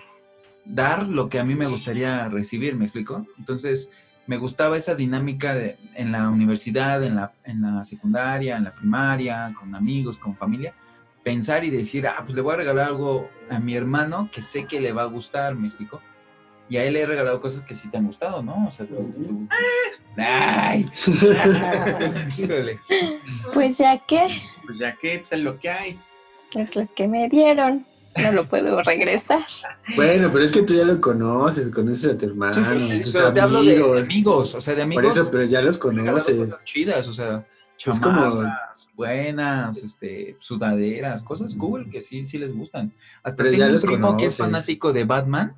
dar 0.64 1.06
lo 1.06 1.28
que 1.28 1.38
a 1.38 1.44
mí 1.44 1.54
me 1.54 1.66
gustaría 1.66 2.26
recibir, 2.30 2.74
¿me 2.74 2.84
explico? 2.84 3.26
Entonces 3.38 3.92
me 4.26 4.38
gustaba 4.38 4.78
esa 4.78 4.94
dinámica 4.94 5.54
de, 5.54 5.76
en 5.94 6.10
la 6.10 6.30
universidad, 6.30 7.04
en 7.04 7.16
la, 7.16 7.34
en 7.44 7.60
la 7.60 7.84
secundaria, 7.84 8.56
en 8.56 8.64
la 8.64 8.74
primaria, 8.74 9.52
con 9.60 9.74
amigos, 9.74 10.16
con 10.16 10.34
familia, 10.38 10.72
pensar 11.22 11.64
y 11.64 11.70
decir, 11.70 12.06
ah, 12.06 12.22
pues 12.24 12.34
le 12.34 12.40
voy 12.40 12.54
a 12.54 12.56
regalar 12.56 12.86
algo 12.86 13.28
a 13.50 13.58
mi 13.58 13.74
hermano 13.74 14.30
que 14.32 14.40
sé 14.40 14.64
que 14.64 14.80
le 14.80 14.94
va 14.94 15.02
a 15.02 15.06
gustar, 15.06 15.54
¿me 15.54 15.66
explico? 15.66 16.00
Y 16.70 16.78
a 16.78 16.84
él 16.84 16.94
le 16.94 17.02
he 17.02 17.06
regalado 17.06 17.42
cosas 17.42 17.62
que 17.64 17.74
sí 17.74 17.90
te 17.90 17.98
han 17.98 18.06
gustado, 18.06 18.42
¿no? 18.42 18.68
O 18.68 18.70
sea, 18.70 18.86
tú... 18.86 19.46
¡Ay! 20.16 20.86
pues 23.52 23.76
ya 23.76 23.98
que... 23.98 24.28
Pues 24.64 24.78
ya 24.78 24.96
que, 24.96 25.18
pues 25.18 25.32
es 25.32 25.40
lo 25.40 25.58
que 25.58 25.68
hay 25.68 26.00
es 26.54 26.76
lo 26.76 26.88
que 26.94 27.08
me 27.08 27.28
dieron. 27.28 27.86
No 28.22 28.30
lo 28.32 28.46
puedo 28.46 28.82
regresar. 28.82 29.40
Bueno, 29.96 30.30
pero 30.30 30.44
es 30.44 30.52
que 30.52 30.62
tú 30.62 30.74
ya 30.74 30.84
lo 30.84 31.00
conoces, 31.00 31.70
conoces 31.70 32.12
a 32.12 32.18
tu 32.18 32.26
hermano, 32.26 32.52
tus 33.02 33.16
amigos. 33.16 33.64
de 33.64 34.00
amigos, 34.00 34.54
o 34.54 34.60
sea, 34.60 34.74
de 34.74 34.82
amigos. 34.82 35.02
Por 35.02 35.12
eso, 35.12 35.30
pero 35.30 35.44
ya 35.44 35.62
los 35.62 35.78
conoces. 35.78 36.36
Cosas 36.36 36.64
chidas, 36.64 37.08
o 37.08 37.12
sea, 37.14 37.46
Es 37.84 37.98
como- 38.00 38.44
buenas, 38.94 39.82
este, 39.82 40.36
sudaderas, 40.40 41.22
cosas 41.22 41.54
cool 41.54 41.88
que 41.90 42.00
sí, 42.02 42.24
sí 42.24 42.38
les 42.38 42.54
gustan. 42.54 42.92
Hasta 43.22 43.42
Pero 43.44 43.56
ya 43.56 43.66
tengo 43.66 43.80
un 43.80 43.86
primo 43.88 44.16
que 44.18 44.26
es 44.26 44.36
fanático 44.36 44.92
de 44.92 45.04
Batman 45.04 45.56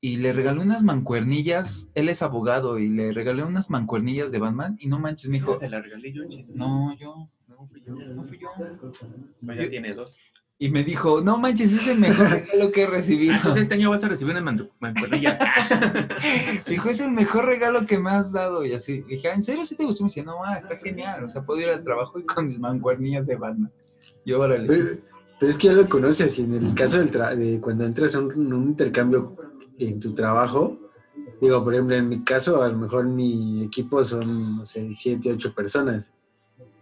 y 0.00 0.16
le 0.16 0.32
regalé 0.32 0.60
unas 0.60 0.82
mancuernillas, 0.82 1.88
él 1.94 2.08
es 2.08 2.22
abogado 2.22 2.78
y 2.78 2.88
le 2.88 3.12
regalé 3.12 3.42
unas 3.42 3.70
mancuernillas 3.70 4.32
de 4.32 4.38
Batman 4.38 4.76
y 4.80 4.88
no 4.88 4.98
manches, 4.98 5.28
me 5.30 5.36
dijo, 5.38 5.58
Se 5.58 5.68
la 5.68 5.80
regalé 5.80 6.12
yo, 6.12 6.22
no, 6.54 6.96
yo, 6.98 7.28
no 7.64 7.68
fui 7.68 7.82
yo, 7.86 7.94
no 8.14 8.24
fui 8.24 8.38
yo. 8.38 8.48
Pues 9.44 9.58
ya 9.58 9.68
tiene 9.68 9.90
dos. 9.92 10.16
Y 10.56 10.68
me 10.70 10.84
dijo, 10.84 11.20
no 11.20 11.36
manches, 11.36 11.72
es 11.72 11.88
el 11.88 11.98
mejor 11.98 12.28
regalo 12.30 12.70
que 12.70 12.82
he 12.82 12.86
recibido. 12.86 13.34
Entonces 13.34 13.62
este 13.62 13.74
año 13.74 13.90
vas 13.90 14.04
a 14.04 14.08
recibir 14.08 14.36
unas 14.36 14.56
mancuernillas. 14.80 15.38
Dijo, 16.68 16.88
es 16.88 17.00
el 17.00 17.10
mejor 17.10 17.44
regalo 17.46 17.84
que 17.86 17.98
me 17.98 18.10
has 18.10 18.32
dado. 18.32 18.64
Y 18.64 18.72
así, 18.72 19.02
le 19.02 19.16
dije, 19.16 19.28
"Ah, 19.28 19.34
¿en 19.34 19.42
serio 19.42 19.64
sí 19.64 19.76
te 19.76 19.84
gustó? 19.84 20.04
Me 20.04 20.08
decía, 20.08 20.22
no, 20.24 20.44
ah, 20.44 20.56
está 20.56 20.76
genial. 20.76 21.24
O 21.24 21.28
sea, 21.28 21.42
puedo 21.42 21.60
ir 21.60 21.68
al 21.68 21.82
trabajo 21.82 22.18
y 22.18 22.24
con 22.24 22.46
mis 22.46 22.58
mancuernillas 22.60 23.26
de 23.26 23.36
Batman. 23.36 23.72
Yo, 24.24 24.40
órale. 24.40 24.66
Pero, 24.68 24.88
pero 25.40 25.50
es 25.50 25.58
que 25.58 25.66
ya 25.68 25.72
lo 25.74 25.88
conoces 25.88 26.38
y 26.38 26.44
en 26.44 26.54
el 26.54 26.74
caso 26.74 26.98
del 26.98 27.10
tra- 27.10 27.34
de 27.34 27.60
cuando 27.60 27.84
entras 27.84 28.14
a 28.14 28.20
un, 28.20 28.52
un 28.52 28.64
intercambio 28.68 29.36
en 29.78 29.98
tu 29.98 30.14
trabajo, 30.14 30.78
digo, 31.40 31.62
por 31.64 31.74
ejemplo, 31.74 31.96
en 31.96 32.08
mi 32.08 32.22
caso, 32.22 32.62
a 32.62 32.68
lo 32.68 32.78
mejor 32.78 33.06
mi 33.06 33.64
equipo 33.64 34.02
son, 34.04 34.58
no 34.58 34.64
sé, 34.64 34.90
siete, 34.94 35.32
ocho 35.32 35.52
personas, 35.52 36.12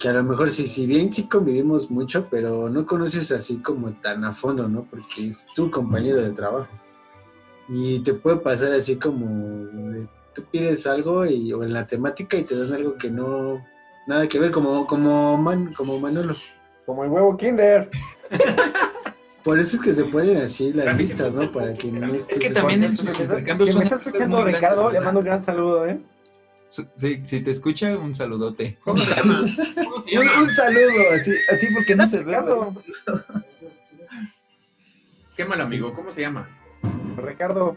que 0.03 0.09
a 0.09 0.13
lo 0.15 0.25
mejor 0.25 0.51
sí, 0.51 0.67
si 0.67 0.85
bien 0.85 1.13
sí 1.13 1.29
convivimos 1.29 1.89
mucho, 1.89 2.27
pero 2.29 2.69
no 2.69 2.85
conoces 2.85 3.31
así 3.31 3.59
como 3.59 3.93
tan 3.93 4.25
a 4.25 4.33
fondo, 4.33 4.67
¿no? 4.69 4.83
Porque 4.91 5.29
es 5.29 5.47
tu 5.55 5.71
compañero 5.71 6.21
de 6.21 6.31
trabajo. 6.33 6.67
Y 7.69 8.01
te 8.01 8.13
puede 8.15 8.39
pasar 8.39 8.73
así 8.73 8.97
como, 8.97 9.65
de- 9.93 10.09
tú 10.35 10.43
pides 10.51 10.89
algo 10.89 11.25
y, 11.25 11.53
o 11.53 11.63
en 11.63 11.73
la 11.73 11.87
temática 11.87 12.37
y 12.37 12.43
te 12.43 12.59
dan 12.59 12.73
algo 12.73 12.97
que 12.99 13.11
no, 13.11 13.65
nada 14.09 14.27
que 14.27 14.41
ver, 14.41 14.51
como, 14.51 14.89
como, 14.89 15.37
Man- 15.37 15.73
como 15.73 16.01
Manolo. 16.01 16.35
Como 16.85 17.05
el 17.05 17.11
huevo 17.11 17.37
Kinder. 17.37 17.89
Por 19.45 19.59
eso 19.61 19.77
es 19.77 19.83
que 19.83 19.93
se 19.93 20.05
ponen 20.05 20.37
así 20.39 20.73
las 20.73 20.97
listas, 20.99 21.33
¿no? 21.35 21.51
Para 21.53 21.75
que 21.75 21.93
no 21.93 22.13
Es 22.15 22.27
que 22.27 22.51
también 22.51 22.83
en 22.85 22.97
sus 22.97 23.11
Que 23.17 23.19
me 23.19 23.25
intercambios 23.25 23.71
está 23.71 23.97
escuchando 23.97 24.45
Ricardo, 24.45 24.91
le 24.91 25.01
mando 25.01 25.21
un 25.21 25.27
gran 25.27 25.45
saludo, 25.45 25.87
¿eh? 25.87 26.01
Si 26.95 27.41
te 27.43 27.51
escucha, 27.51 27.99
un 27.99 28.15
saludote. 28.15 28.79
¿Cómo 28.83 28.97
se 28.97 29.15
llama? 29.15 29.41
¿Cómo 29.75 30.03
se 30.03 30.11
llama? 30.11 30.33
Un, 30.37 30.43
un 30.45 30.51
saludo, 30.51 30.93
así, 31.15 31.33
así 31.51 31.67
porque 31.75 31.95
no 31.95 32.07
se 32.07 32.21
ve. 32.21 32.39
Qué 35.37 35.45
mal 35.45 35.61
amigo, 35.61 35.93
¿cómo 35.93 36.13
se 36.13 36.23
llama? 36.23 36.49
Ricardo, 37.17 37.77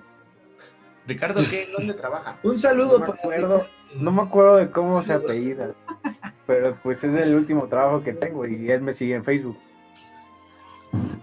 Ricardo, 1.07 1.41
¿qué? 1.49 1.69
¿Dónde 1.71 1.93
trabaja? 1.93 2.37
Un 2.43 2.53
no 2.53 2.57
saludo 2.57 2.99
me 2.99 3.05
para 3.05 3.19
acuerdo, 3.19 3.67
no 3.95 4.11
me 4.11 4.21
acuerdo 4.21 4.55
de 4.57 4.71
cómo 4.71 5.03
se 5.03 5.13
apellida, 5.13 5.73
pero 6.47 6.77
pues 6.81 7.03
es 7.03 7.21
el 7.21 7.35
último 7.35 7.67
trabajo 7.67 8.03
que 8.03 8.13
tengo 8.13 8.45
y 8.45 8.71
él 8.71 8.81
me 8.81 8.93
sigue 8.93 9.15
en 9.15 9.23
Facebook. 9.23 9.57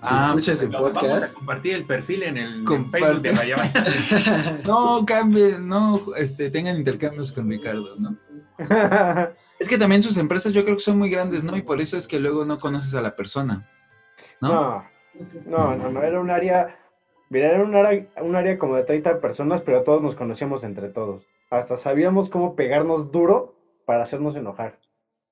Si 0.00 0.08
Ah, 0.10 0.26
escuchas 0.28 0.62
el 0.62 0.70
Vamos 0.70 0.90
a 0.90 0.94
podcast, 0.94 1.34
compartir 1.34 1.74
el 1.74 1.84
perfil 1.84 2.22
en 2.24 2.36
el. 2.36 2.66
Facebook 2.66 3.22
de 3.22 3.32
Vaya 3.32 3.56
Vaya. 3.56 4.60
No, 4.66 5.04
cambien, 5.06 5.68
no, 5.68 6.14
este, 6.16 6.50
tengan 6.50 6.76
intercambios 6.76 7.32
con 7.32 7.48
Ricardo, 7.48 7.96
¿no? 7.98 8.16
Es 9.58 9.68
que 9.68 9.78
también 9.78 10.02
sus 10.02 10.18
empresas 10.18 10.52
yo 10.52 10.64
creo 10.64 10.76
que 10.76 10.82
son 10.82 10.98
muy 10.98 11.08
grandes, 11.08 11.44
¿no? 11.44 11.56
Y 11.56 11.62
por 11.62 11.80
eso 11.80 11.96
es 11.96 12.08
que 12.08 12.18
luego 12.18 12.44
no 12.44 12.58
conoces 12.58 12.96
a 12.96 13.00
la 13.00 13.14
persona, 13.14 13.68
¿no? 14.40 14.48
No, 14.48 14.84
no, 15.46 15.76
no, 15.76 15.90
no, 15.90 16.02
era 16.02 16.18
un 16.20 16.30
área, 16.30 16.76
mira, 17.30 17.50
era 17.52 17.62
un 17.62 17.76
área, 17.76 18.06
un 18.22 18.34
área 18.34 18.58
como 18.58 18.74
de 18.76 18.82
30 18.82 19.20
personas, 19.20 19.60
pero 19.60 19.84
todos 19.84 20.02
nos 20.02 20.16
conocíamos 20.16 20.64
entre 20.64 20.88
todos. 20.88 21.22
Hasta 21.48 21.76
sabíamos 21.76 22.28
cómo 22.28 22.56
pegarnos 22.56 23.12
duro 23.12 23.54
para 23.84 24.02
hacernos 24.02 24.34
enojar. 24.34 24.78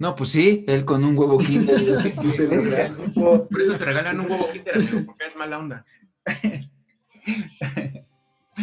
No, 0.00 0.16
pues 0.16 0.30
sí, 0.30 0.64
él 0.66 0.86
con 0.86 1.04
un 1.04 1.16
huevo 1.16 1.36
kinder. 1.36 2.14
Por 3.14 3.60
eso 3.60 3.76
te 3.76 3.84
regalan 3.84 4.18
un 4.20 4.30
huevo 4.30 4.48
Kinder, 4.50 4.74
amigo, 4.74 5.00
porque 5.04 5.26
es 5.26 5.36
mala 5.36 5.58
onda. 5.58 5.86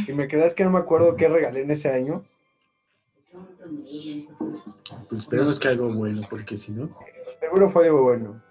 Y 0.07 0.13
me 0.13 0.27
quedas 0.27 0.53
que 0.53 0.63
no 0.63 0.69
me 0.69 0.79
acuerdo 0.79 1.15
qué 1.15 1.27
regalé 1.27 1.61
en 1.61 1.71
ese 1.71 1.89
año. 1.89 2.23
pues 5.09 5.21
esperemos 5.21 5.59
que 5.59 5.69
algo 5.69 5.91
bueno, 5.93 6.21
porque 6.29 6.57
si 6.57 6.71
no. 6.71 6.89
Seguro 7.39 7.71
fue 7.71 7.85
algo 7.85 8.03
bueno. 8.03 8.43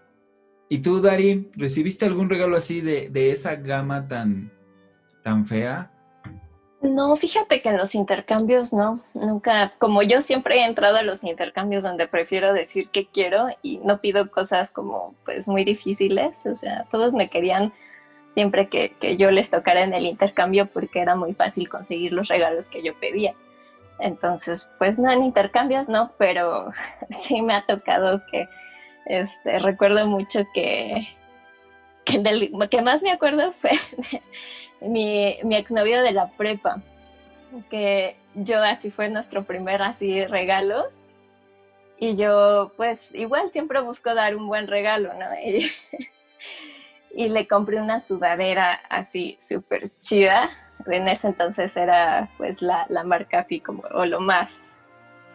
¿Y 0.68 0.78
tú, 0.78 1.00
Dari, 1.00 1.50
recibiste 1.54 2.04
algún 2.04 2.30
regalo 2.30 2.56
así 2.56 2.80
de, 2.80 3.10
de 3.10 3.30
esa 3.30 3.56
gama 3.56 4.08
tan, 4.08 4.50
tan 5.22 5.46
fea? 5.46 5.90
No, 6.82 7.16
fíjate 7.16 7.62
que 7.62 7.70
en 7.70 7.78
los 7.78 7.94
intercambios 7.94 8.72
no, 8.72 9.00
nunca, 9.14 9.72
como 9.78 10.02
yo 10.02 10.20
siempre 10.20 10.58
he 10.58 10.64
entrado 10.64 10.98
a 10.98 11.02
los 11.02 11.24
intercambios 11.24 11.82
donde 11.82 12.06
prefiero 12.06 12.52
decir 12.52 12.90
qué 12.90 13.06
quiero 13.06 13.48
y 13.62 13.78
no 13.78 14.00
pido 14.00 14.30
cosas 14.30 14.72
como 14.72 15.14
pues 15.24 15.48
muy 15.48 15.64
difíciles, 15.64 16.44
o 16.44 16.54
sea, 16.54 16.84
todos 16.90 17.14
me 17.14 17.28
querían 17.28 17.72
siempre 18.28 18.66
que, 18.66 18.90
que 19.00 19.16
yo 19.16 19.30
les 19.30 19.48
tocara 19.50 19.84
en 19.84 19.94
el 19.94 20.06
intercambio 20.06 20.66
porque 20.66 21.00
era 21.00 21.16
muy 21.16 21.32
fácil 21.32 21.68
conseguir 21.68 22.12
los 22.12 22.28
regalos 22.28 22.68
que 22.68 22.82
yo 22.82 22.92
pedía. 23.00 23.30
Entonces, 23.98 24.68
pues 24.78 24.98
no, 24.98 25.10
en 25.10 25.24
intercambios 25.24 25.88
no, 25.88 26.12
pero 26.18 26.72
sí 27.10 27.40
me 27.40 27.54
ha 27.54 27.64
tocado 27.64 28.22
que, 28.30 28.46
este, 29.06 29.58
recuerdo 29.60 30.06
mucho 30.06 30.44
que, 30.52 31.08
que 32.04 32.50
que 32.70 32.82
más 32.82 33.02
me 33.02 33.10
acuerdo 33.10 33.52
fue 33.52 33.70
mi, 34.80 35.38
mi 35.42 35.56
exnovio 35.56 36.02
de 36.02 36.12
la 36.12 36.28
prepa, 36.28 36.82
que 37.70 38.16
yo 38.34 38.62
así 38.62 38.90
fue 38.90 39.08
nuestro 39.08 39.44
primer 39.44 39.82
así 39.82 40.24
regalos. 40.26 41.00
Y 41.98 42.14
yo 42.16 42.72
pues 42.76 43.14
igual 43.14 43.48
siempre 43.48 43.80
busco 43.80 44.14
dar 44.14 44.36
un 44.36 44.46
buen 44.48 44.66
regalo, 44.66 45.12
¿no? 45.14 45.26
Y, 47.18 47.30
le 47.30 47.48
compré 47.48 47.80
una 47.80 47.98
sudadera 47.98 48.74
así 48.90 49.36
súper 49.38 49.80
chida. 49.80 50.50
En 50.84 51.08
ese 51.08 51.28
entonces 51.28 51.74
era 51.74 52.28
pues 52.36 52.60
la, 52.60 52.84
la 52.90 53.04
marca 53.04 53.38
así 53.38 53.58
como, 53.58 53.84
o 53.94 54.04
lo 54.04 54.20
más 54.20 54.50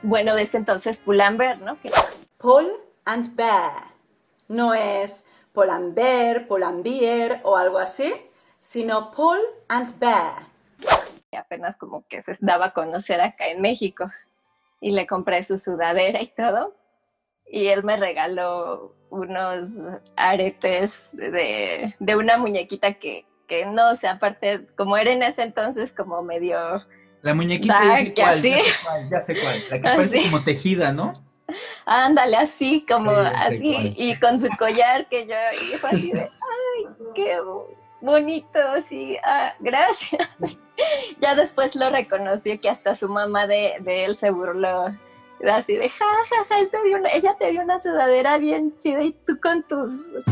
bueno 0.04 0.36
de 0.36 0.44
ese 0.44 0.58
entonces, 0.58 1.00
Pull&Bear, 1.00 1.60
¿no? 1.60 1.80
Que 1.82 1.90
Paul 2.38 2.72
and 3.06 3.36
Bear. 3.36 3.72
No 4.48 4.74
es 4.76 5.26
Pull&Bear, 5.54 6.48
Pull&Bear 6.48 7.42
o 7.44 7.58
algo 7.58 7.80
así, 7.80 8.14
sino 8.62 9.10
Paul 9.12 9.40
and 9.70 9.98
Bear. 10.00 10.44
que 11.32 11.38
apenas 11.38 11.78
como 11.78 12.06
que 12.08 12.22
se 12.22 12.38
daba 12.42 12.68
a 12.68 12.74
conocer 12.74 13.20
acá 13.22 13.48
en 13.48 13.60
México. 13.62 14.10
Y 14.80 14.92
le 14.92 15.06
compré 15.08 15.44
su 15.44 15.58
sudadera 15.58 16.22
y 16.22 16.28
todo. 16.28 16.76
Y 17.48 17.68
él 17.68 17.84
me 17.84 17.98
regaló 17.98 18.96
unos 19.10 19.78
aretes 20.16 21.18
de, 21.18 21.96
de 22.00 22.16
una 22.16 22.38
muñequita 22.38 22.94
que, 22.94 23.26
que 23.48 23.66
no, 23.66 23.92
o 23.92 23.96
sea, 23.96 24.12
aparte, 24.14 24.68
como 24.78 24.96
era 24.98 25.12
en 25.12 25.24
ese 25.24 25.42
entonces 25.44 25.94
como 25.94 26.22
medio... 26.22 26.58
La 27.22 27.34
muñequita, 27.34 27.74
Dark, 27.86 28.14
ya, 28.16 28.34
sé 28.34 28.50
cuál, 28.52 28.62
ya 28.62 28.62
sé 28.62 28.74
cuál, 28.84 29.10
ya 29.10 29.20
sé 29.20 29.40
cuál. 29.42 29.64
La 29.70 29.82
que 29.82 29.88
Ah, 29.90 29.94
parece 29.96 30.20
sí. 30.20 30.24
como 30.26 30.44
tejida, 30.44 30.92
¿no? 30.92 31.12
Ándale, 31.86 32.38
así, 32.38 32.86
como 32.88 33.12
Sí, 33.12 33.28
así, 33.36 33.74
cuál. 33.74 33.94
y 33.98 34.20
con 34.20 34.40
su 34.40 34.48
collar 34.58 35.08
que 35.10 35.28
yo, 35.28 35.36
y 35.62 35.78
fue 35.78 35.90
así 35.92 36.12
de, 36.12 36.22
ay, 36.22 36.86
qué 37.14 37.38
bonito, 38.02 38.60
así, 38.76 39.18
ah, 39.24 39.54
gracias. 39.60 40.28
ya 41.22 41.36
después 41.36 41.76
lo 41.76 41.90
reconoció 41.90 42.60
que 42.60 42.70
hasta 42.70 42.96
su 42.96 43.08
mamá 43.08 43.48
de, 43.48 43.76
de 43.82 44.06
él 44.06 44.16
se 44.16 44.32
burló, 44.32 44.88
así 45.50 45.76
de, 45.76 45.90
ja, 45.90 46.06
ja, 46.30 46.44
ja, 46.44 46.60
él 46.60 46.70
te 46.70 46.84
dio 46.84 46.98
ella 47.12 47.36
te 47.38 47.52
dio 47.52 47.62
una 47.62 47.80
sudadera 47.80 48.38
bien 48.38 48.76
chida 48.76 49.02
y 49.02 49.12
tú 49.12 49.40
con 49.42 49.64
tus, 49.64 49.90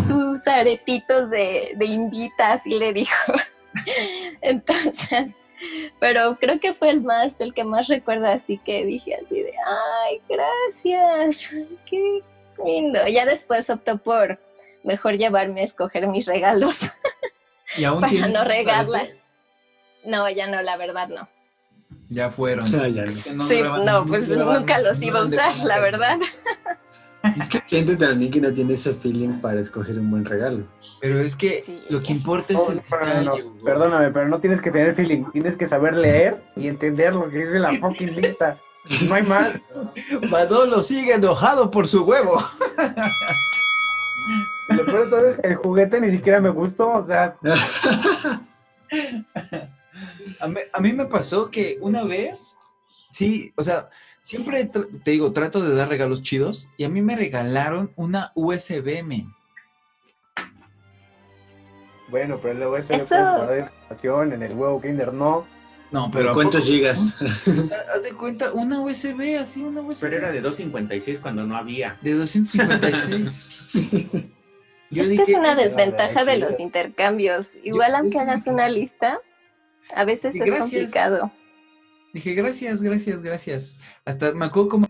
tus 0.08 0.48
aretitos 0.48 1.30
de, 1.30 1.74
de 1.76 1.86
invitas, 1.86 2.66
y 2.66 2.78
le 2.78 2.94
dijo. 2.94 3.34
Entonces, 4.42 5.36
pero 6.00 6.38
creo 6.40 6.60
que 6.60 6.74
fue 6.74 6.90
el 6.90 7.02
más, 7.02 7.40
el 7.40 7.54
que 7.54 7.64
más 7.64 7.88
recuerdo, 7.88 8.28
así 8.28 8.58
que 8.60 8.86
dije 8.86 9.16
así 9.16 9.42
de, 9.42 9.54
ay, 9.66 10.22
gracias, 10.28 11.52
qué 11.86 12.24
lindo. 12.64 13.08
Ya 13.08 13.26
después 13.26 13.70
optó 13.70 13.98
por 13.98 14.40
mejor 14.84 15.18
llevarme 15.18 15.62
a 15.62 15.66
escoger 15.66 16.08
mis 16.08 16.26
regalos 16.26 16.90
Y 17.78 17.84
aún 17.84 18.00
para 18.02 18.28
no 18.28 18.44
regarlas. 18.44 19.34
No, 20.06 20.30
ya 20.30 20.48
no, 20.48 20.62
la 20.62 20.78
verdad 20.78 21.08
no. 21.10 21.28
Ya 22.10 22.30
fueron. 22.30 22.66
Ya 22.94 23.06
no. 23.34 23.48
Sí, 23.48 23.58
no, 23.86 24.06
pues 24.06 24.28
nunca 24.30 24.80
los 24.80 25.02
iba 25.02 25.20
a 25.20 25.26
usar, 25.26 25.56
la 25.66 25.80
verdad. 25.80 26.18
Es 27.38 27.50
que 27.50 27.58
hay 27.58 27.64
gente 27.68 27.98
también 27.98 28.32
que 28.32 28.40
no 28.40 28.54
tiene 28.54 28.74
ese 28.74 28.94
feeling 28.94 29.42
para 29.42 29.60
escoger 29.60 30.00
un 30.00 30.10
buen 30.10 30.24
regalo. 30.24 30.66
Pero 31.02 31.20
es 31.22 31.36
que 31.36 31.62
Sí. 31.66 31.82
lo 31.90 32.02
que 32.02 32.14
importa 32.14 32.54
es 32.54 32.60
No, 32.60 32.70
el 32.72 32.78
no, 33.26 33.36
detalle. 33.36 33.46
Perdóname, 33.64 34.12
pero 34.12 34.30
no 34.30 34.40
tienes 34.40 34.62
que 34.62 34.72
tener 34.72 34.96
feeling, 34.96 35.26
tienes 35.26 35.58
que 35.58 35.68
saber 35.68 35.96
leer 35.96 36.42
y 36.56 36.68
entender 36.70 37.14
lo 37.14 37.30
que 37.30 37.40
dice 37.40 37.60
la 37.60 37.74
fucking 37.74 38.16
lista. 38.16 38.58
No 39.08 39.16
hay 39.16 39.24
más. 39.24 39.50
Badolo 40.32 40.82
sigue 40.82 41.14
enojado 41.14 41.70
por 41.70 41.88
su 41.90 42.04
huevo. 42.04 42.42
Lo 44.70 44.86
peor 44.86 45.06
de 45.06 45.10
todo 45.10 45.30
es 45.30 45.38
que 45.38 45.48
el 45.48 45.56
juguete 45.56 46.02
ni 46.02 46.12
siquiera 46.12 46.40
me 46.40 46.50
gustó, 46.50 46.90
o 46.92 47.08
sea, 47.08 47.36
A 50.40 50.48
mí, 50.48 50.60
a 50.72 50.80
mí 50.80 50.94
me 50.94 51.06
pasó 51.06 51.50
que 51.52 51.78
una 51.82 52.04
vez, 52.04 52.56
sí, 53.10 53.52
o 53.56 53.64
sea, 53.64 53.90
siempre 54.22 54.66
te 54.66 55.12
digo, 55.12 55.34
trato 55.34 55.62
de 55.62 55.76
dar 55.76 55.90
regalos 55.90 56.22
chidos 56.22 56.70
y 56.78 56.84
a 56.86 56.90
mí 56.90 57.02
me 57.02 57.16
regalaron 57.16 57.92
una 57.96 58.32
USB, 58.36 59.04
men. 59.04 59.34
Bueno, 62.10 62.40
pero 62.42 62.54
el 62.54 62.64
USB 62.82 62.92
Eso- 62.96 63.16
información, 63.16 64.34
en 64.34 64.44
el 64.44 64.54
huevo 64.54 64.82
Kinder 64.82 65.14
no. 65.14 65.46
No, 65.92 66.06
¿De 66.06 66.12
pero 66.20 66.30
¿a 66.32 66.34
cuántos 66.34 66.64
gigas? 66.66 67.18
O 67.48 67.64
sea, 67.64 67.78
haz 67.96 68.04
de 68.04 68.14
cuenta, 68.14 68.52
una 68.54 68.80
USB, 68.80 69.38
así, 69.40 69.64
una 69.64 69.82
USB. 69.82 70.02
Pero 70.02 70.18
era 70.18 70.32
de 70.32 70.42
256 70.42 71.20
cuando 71.20 71.44
no 71.44 71.56
había. 71.58 71.98
De 72.02 72.14
256. 72.14 74.26
Yo 74.92 75.04
es 75.04 75.08
que 75.10 75.12
dije, 75.18 75.24
es 75.32 75.38
una 75.38 75.52
"Ah, 75.52 75.56
desventaja 75.56 76.26
de 76.26 76.36
chido". 76.36 76.50
los 76.50 76.60
intercambios. 76.60 77.52
Igual 77.64 77.92
Yo- 77.92 77.98
aunque 77.98 78.20
hagas 78.20 78.48
una 78.48 78.68
lista, 78.70 79.20
a 79.96 80.04
veces 80.04 80.36
es 80.36 80.42
gracias. 80.42 80.70
complicado. 80.72 81.32
Dije, 82.14 82.34
gracias, 82.34 82.82
gracias, 82.82 83.22
gracias. 83.22 83.78
Hasta 84.06 84.32
me 84.34 84.46
acuerdo 84.46 84.70
como 84.70 84.88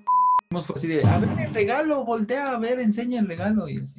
fue 0.66 0.76
así 0.76 0.88
de, 0.88 1.06
a 1.06 1.20
ver 1.20 1.30
el 1.47 1.54
regalo, 1.54 2.04
voltea, 2.06 2.54
a 2.54 2.58
ver, 2.60 2.80
enseña 2.80 3.20
el 3.20 3.28
regalo. 3.28 3.68
Y, 3.70 3.80
así. 3.80 3.93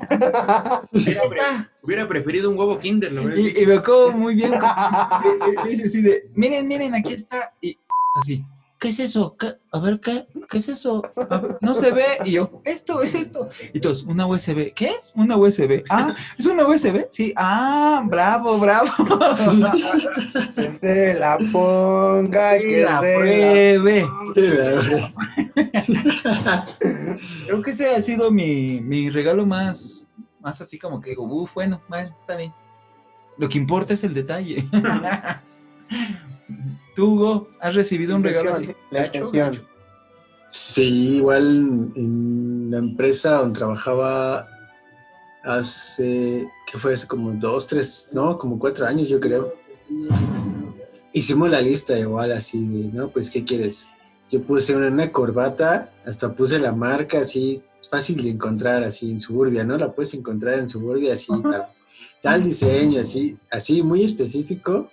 Hubiera, 0.92 1.28
pre- 1.28 1.42
hubiera 1.82 2.08
preferido 2.08 2.50
un 2.50 2.58
huevo 2.58 2.78
Kinder, 2.78 3.12
lo 3.12 3.36
Y- 3.38 3.54
y 3.56 3.66
me 3.66 3.74
acuerdo 3.74 4.12
muy 4.12 4.34
bien, 4.34 4.52
dice 5.68 5.84
así 5.86 6.00
de, 6.02 6.28
miren, 6.34 6.66
miren, 6.66 6.94
aquí 6.94 7.12
está. 7.14 7.52
Y 7.60 7.76
así, 8.20 8.44
¿qué 8.80 8.88
es 8.88 8.98
eso? 8.98 9.36
¿Qué? 9.38 9.52
A 9.70 9.78
ver, 9.78 10.00
¿qué? 10.00 10.26
¿Qué 10.48 10.58
es 10.58 10.68
eso? 10.68 11.02
Ver, 11.14 11.58
no 11.60 11.74
se 11.74 11.92
ve. 11.92 12.04
Y 12.24 12.32
yo, 12.32 12.60
esto 12.64 13.02
es 13.02 13.14
esto. 13.14 13.48
Y 13.72 13.78
todos, 13.80 14.02
una 14.04 14.26
USB. 14.26 14.72
¿Qué 14.74 14.90
es? 14.96 15.12
Una 15.14 15.36
USB. 15.36 15.84
Ah, 15.88 16.16
¿es 16.38 16.46
una 16.46 16.66
USB? 16.66 17.06
Sí. 17.10 17.32
Ah, 17.36 18.02
bravo, 18.06 18.58
bravo. 18.58 18.90
Que 20.56 20.78
se 20.80 21.14
la 21.14 21.38
ponga, 21.52 22.58
Que 22.58 22.64
que 22.64 22.82
la 22.82 23.00
se 23.00 23.14
pruebe. 23.14 24.08
La- 24.34 25.12
Creo 27.46 27.62
que 27.62 27.70
ese 27.70 27.94
ha 27.94 28.00
sido 28.00 28.30
mi, 28.30 28.80
mi 28.80 29.10
regalo 29.10 29.46
más, 29.46 30.06
más 30.40 30.60
así 30.60 30.78
como 30.78 31.00
que 31.00 31.10
digo, 31.10 31.24
uff, 31.24 31.54
bueno, 31.54 31.80
bueno, 31.88 32.14
está 32.18 32.36
bien. 32.36 32.52
Lo 33.38 33.48
que 33.48 33.58
importa 33.58 33.94
es 33.94 34.04
el 34.04 34.14
detalle. 34.14 34.64
Tú, 36.94 37.14
Hugo, 37.14 37.48
¿has 37.60 37.74
recibido 37.74 38.16
un 38.16 38.24
regalo 38.24 38.52
así? 38.52 38.74
Gacho, 38.90 39.30
gacho? 39.30 39.62
Sí, 40.48 41.16
igual 41.16 41.92
en 41.94 42.68
la 42.70 42.78
empresa 42.78 43.36
donde 43.36 43.58
trabajaba 43.58 44.48
hace, 45.44 46.48
¿qué 46.66 46.78
fue? 46.78 46.94
Hace 46.94 47.06
como 47.06 47.32
dos, 47.32 47.68
tres, 47.68 48.10
no, 48.12 48.36
como 48.36 48.58
cuatro 48.58 48.86
años 48.86 49.08
yo 49.08 49.20
creo. 49.20 49.54
Hicimos 51.12 51.50
la 51.50 51.60
lista 51.60 51.98
igual 51.98 52.32
así 52.32 52.64
de, 52.66 52.92
¿no? 52.92 53.08
Pues, 53.10 53.30
¿qué 53.30 53.44
quieres? 53.44 53.92
Yo 54.28 54.42
puse 54.42 54.74
una, 54.74 54.88
una 54.88 55.10
corbata, 55.12 55.92
hasta 56.04 56.32
puse 56.32 56.58
la 56.58 56.72
marca 56.72 57.20
así, 57.20 57.62
fácil 57.88 58.22
de 58.22 58.30
encontrar 58.30 58.84
así 58.84 59.10
en 59.10 59.20
Suburbia, 59.20 59.64
¿no? 59.64 59.76
La 59.76 59.92
puedes 59.92 60.14
encontrar 60.14 60.58
en 60.58 60.68
Suburbia 60.68 61.14
así, 61.14 61.28
tal, 61.42 61.66
tal 62.20 62.42
diseño, 62.42 63.00
así, 63.00 63.36
así 63.50 63.82
muy 63.82 64.04
específico, 64.04 64.90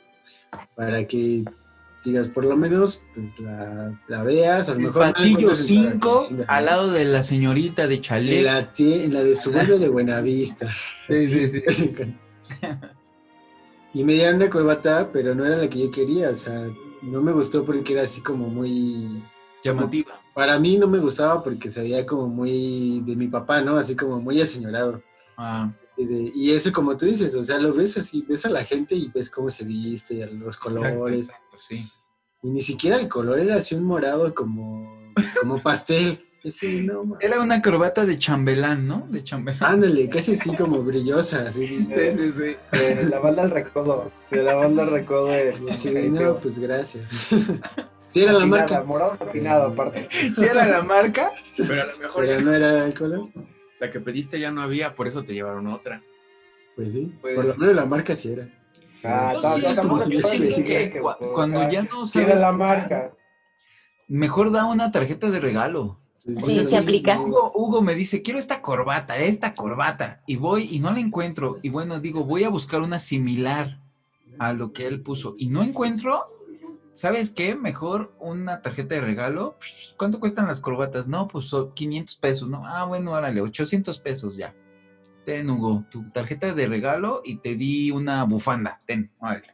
para 0.76 1.06
que 1.06 1.43
digas, 2.10 2.30
por 2.30 2.45
lo 2.45 2.55
menos, 2.58 3.03
pues 3.16 3.38
la, 3.39 3.99
la 4.08 4.24
veas, 4.24 4.70
a 4.70 4.74
lo 4.74 4.80
El 4.80 4.86
mejor... 4.88 5.05
la 5.08 5.14
pasillo 5.14 5.39
encuentras 5.51 5.70
en 5.70 5.99
toda 5.99 6.16
la 6.16 6.22
5, 6.22 6.26
tienda. 6.28 6.45
al 6.47 6.66
lado 6.66 6.91
de 6.91 7.05
la 7.05 7.24
señorita 7.24 7.88
de 7.88 7.95
En 7.95 8.01
chalet. 8.01 8.43
la, 8.43 8.74
tie- 8.74 9.03
en 9.03 9.14
la 9.14 9.24
de 9.24 9.36
Suburbia 9.36 9.78
de 9.78 9.89
Buenavista. 9.89 10.72
Sí, 11.08 11.28
sí, 11.49 11.62
sí. 11.70 11.95
Y 13.93 14.03
me 14.03 14.14
dieron 14.14 14.36
una 14.36 14.49
corbata, 14.49 15.10
pero 15.12 15.34
no 15.34 15.45
era 15.45 15.58
la 15.58 15.70
que 15.70 15.80
yo 15.80 15.89
quería, 15.91 16.30
o 16.30 16.36
sea, 16.36 16.70
no 17.01 17.22
me 17.22 17.32
gustó 17.32 17.66
porque 17.66 17.93
era 17.93 18.03
así 18.03 18.22
como 18.22 18.47
muy... 18.47 19.24
Llamativa. 19.64 20.22
Para 20.36 20.60
mí 20.60 20.78
no 20.78 20.88
me 20.88 20.99
gustaba 20.99 21.43
porque 21.43 21.72
se 21.72 21.82
veía 21.82 22.05
como 22.05 22.28
muy 22.28 23.01
de 23.05 23.16
mi 23.16 23.28
papá, 23.28 23.60
¿no? 23.62 23.78
Así 23.78 23.95
como 23.95 24.20
muy 24.22 24.39
aseñorado. 24.39 25.01
Ah, 25.36 25.72
Y, 25.97 26.05
de- 26.05 26.32
y 26.36 26.51
eso 26.51 26.72
como 26.72 26.95
tú 26.95 27.08
dices, 27.08 27.34
o 27.36 27.43
sea, 27.43 27.58
lo 27.58 27.74
ves 27.74 27.97
así, 27.97 28.24
ves 28.28 28.45
a 28.45 28.49
la 28.49 28.64
gente 28.64 28.93
y 28.93 29.10
ves 29.10 29.32
cómo 29.32 29.49
se 29.49 29.64
viste, 29.64 30.28
los 30.28 30.58
colores. 30.58 31.30
exacto, 31.30 31.58
sí. 31.58 31.89
Y 32.44 32.50
ni 32.50 32.62
siquiera 32.62 32.98
el 32.98 33.08
color 33.08 33.40
era 33.40 33.56
así 33.56 33.76
un 33.76 33.84
morado 33.84 34.34
como, 34.34 35.12
como 35.40 35.62
pastel. 35.64 36.24
Ese, 36.44 36.82
no, 36.82 37.18
Era 37.20 37.42
una 37.42 37.62
corbata 37.62 38.06
de 38.06 38.18
chambelán, 38.20 38.88
¿no? 38.88 39.06
De 39.10 39.24
chambelán. 39.24 39.74
Ándale, 39.74 40.08
casi 40.08 40.34
así 40.34 40.56
como 40.56 40.82
brillosa, 40.84 41.48
así. 41.48 41.68
Sí, 41.68 42.12
sí, 42.14 42.32
sí. 42.32 42.56
De 42.72 43.10
la 43.10 43.20
banda 43.20 43.42
al 43.44 43.50
recodo. 43.50 44.12
De 44.32 44.44
la 44.44 44.56
banda 44.56 44.84
al 44.84 44.92
recodo 44.92 45.28
de. 45.28 45.56
Sí, 45.74 45.92
no, 46.10 46.36
pues 46.38 46.60
gracias. 46.60 47.30
Sí, 48.10 48.24
era 48.24 48.32
la 48.32 48.40
Afinada, 48.40 48.62
marca, 48.62 48.84
Morado 48.84 49.12
afinado, 49.20 49.68
aparte. 49.68 50.08
Sí 50.34 50.46
era 50.46 50.66
la 50.66 50.82
marca. 50.82 51.34
Pero 51.58 51.84
a 51.84 51.86
lo 51.88 51.98
mejor 51.98 52.22
pero 52.26 52.38
ya 52.38 52.44
no 52.44 52.54
era 52.54 52.86
el 52.86 52.94
color. 52.94 53.28
la 53.82 53.92
que 53.92 54.00
pediste 54.00 54.40
ya 54.40 54.50
no 54.50 54.62
había, 54.62 54.96
por 54.96 55.08
eso 55.10 55.24
te 55.24 55.34
llevaron 55.34 55.68
otra. 55.68 56.02
Pues 56.78 56.94
sí, 56.94 57.14
Pues- 57.22 57.36
por 57.36 57.46
lo 57.46 57.56
menos 57.58 57.76
la 57.76 57.86
marca 57.86 58.16
sí 58.16 58.32
era. 58.32 58.48
Ah, 59.04 59.34
Yo 59.34 59.58
yo 59.60 60.30
que 60.32 60.91
que, 60.91 61.02
o 61.02 61.34
cuando 61.34 61.70
ya 61.70 61.84
no 61.84 62.06
sabes 62.06 62.41
la 62.41 62.52
qué 62.52 62.58
marca. 62.58 63.14
Mejor 64.08 64.52
da 64.52 64.66
una 64.66 64.91
tarjeta 64.91 65.30
de 65.30 65.39
regalo. 65.39 66.00
O 66.36 66.50
Sí, 66.50 66.56
sea, 66.56 66.64
se 66.64 66.70
si 66.72 66.76
aplica. 66.76 67.20
Hugo, 67.20 67.52
Hugo 67.56 67.82
me 67.82 67.95
dice, 67.95 68.22
quiero 68.22 68.38
esta 68.39 68.62
corbata, 68.62 69.18
esta 69.18 69.54
corbata, 69.54 70.22
y 70.28 70.36
voy 70.36 70.68
y 70.76 70.80
no 70.80 70.91
la 70.91 71.00
encuentro. 71.00 71.58
Y 71.62 71.70
bueno, 71.70 72.00
digo, 72.00 72.26
voy 72.26 72.43
a 72.43 72.50
buscar 72.50 72.82
una 72.82 73.00
similar 73.00 73.80
a 74.39 74.54
lo 74.54 74.68
que 74.70 74.88
él 74.88 75.02
puso. 75.02 75.36
Y 75.38 75.48
no 75.48 75.64
encuentro, 75.64 76.26
¿sabes 76.93 77.32
qué? 77.32 77.56
Mejor 77.56 78.14
una 78.20 78.62
tarjeta 78.62 78.95
de 78.95 79.02
regalo. 79.02 79.56
¿Cuánto 79.95 80.20
cuestan 80.20 80.48
las 80.48 80.60
corbatas? 80.60 81.08
No, 81.08 81.28
pues 81.28 81.45
son 81.45 81.74
500 81.74 82.16
pesos, 82.18 82.50
¿no? 82.50 82.66
Ah, 82.66 82.84
bueno, 82.84 83.12
órale, 83.12 83.39
800 83.41 84.00
pesos 84.00 84.36
ya. 84.36 84.54
Ten, 85.28 85.49
Hugo, 85.49 85.84
tu 85.91 86.09
tarjeta 86.11 86.53
de 86.53 86.67
regalo 86.67 87.21
y 87.25 87.36
te 87.39 87.55
di 87.55 87.91
una 87.91 88.23
bufanda. 88.23 88.80
Ten, 88.86 89.11
órale. 89.19 89.53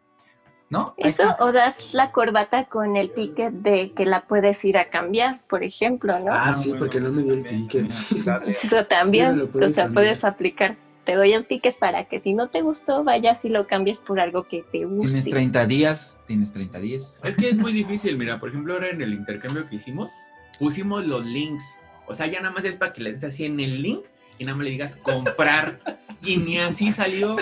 ¿No? 0.70 0.94
Eso 0.98 1.36
o 1.40 1.52
das 1.52 1.96
la 1.96 2.12
corbata 2.12 2.66
con 2.66 2.96
el 2.96 3.12
ticket 3.12 3.52
de 3.54 3.92
que 3.94 4.06
la 4.06 4.22
puedes 4.28 4.64
ir 4.66 4.78
a 4.78 4.86
cambiar, 4.86 5.36
por 5.50 5.64
ejemplo, 5.64 6.18
¿no? 6.20 6.32
Ah, 6.32 6.50
Ah, 6.50 6.54
sí, 6.54 6.70
bueno, 6.70 6.86
porque 6.86 7.00
no 7.00 7.12
me 7.12 7.24
dio 7.24 7.34
el 7.34 7.44
ticket. 7.44 7.88
Eso 8.64 8.86
también, 8.86 9.42
o 9.52 9.68
sea, 9.70 9.86
cambiar. 9.86 9.94
puedes 9.94 10.24
aplicar. 10.24 10.76
Te 11.06 11.16
doy 11.16 11.34
el 11.34 11.48
ticket 11.48 11.74
para 11.80 12.04
que 12.06 12.20
si 12.20 12.36
no 12.36 12.50
te 12.50 12.62
gustó, 12.62 13.04
vayas 13.04 13.44
y 13.44 13.50
lo 13.50 13.66
cambies 13.66 13.98
por 13.98 14.20
algo 14.20 14.44
que 14.44 14.62
te 14.62 14.86
Tienes 14.86 14.90
guste. 15.16 15.30
30 15.32 15.66
días, 15.66 16.18
tienes 16.28 16.54
30 16.54 16.80
días. 16.80 17.20
Es 17.24 17.36
que 17.36 17.50
es 17.50 17.58
muy 17.58 17.74
difícil, 17.74 18.16
mira, 18.20 18.40
por 18.40 18.50
ejemplo, 18.50 18.74
ahora 18.76 18.90
en 18.90 19.02
el 19.02 19.12
intercambio 19.14 19.68
que 19.68 19.78
hicimos, 19.78 20.12
pusimos 20.60 21.04
los 21.08 21.26
links. 21.26 21.64
O 22.08 22.14
sea, 22.14 22.28
ya 22.28 22.42
nada 22.42 22.54
más 22.54 22.64
es 22.64 22.76
para 22.78 22.94
que 22.94 23.02
le 23.02 23.12
des 23.14 23.24
así 23.24 23.46
en 23.46 23.60
el 23.60 23.82
link 23.82 24.04
y 24.38 24.46
nada 24.46 24.58
más 24.58 24.66
le 24.66 24.72
digas 24.72 24.98
comprar. 24.98 25.80
Y 26.26 26.38
ni 26.38 26.58
así 26.58 26.92
salió. 26.94 27.36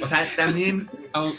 O 0.00 0.06
sea, 0.06 0.24
también, 0.36 0.84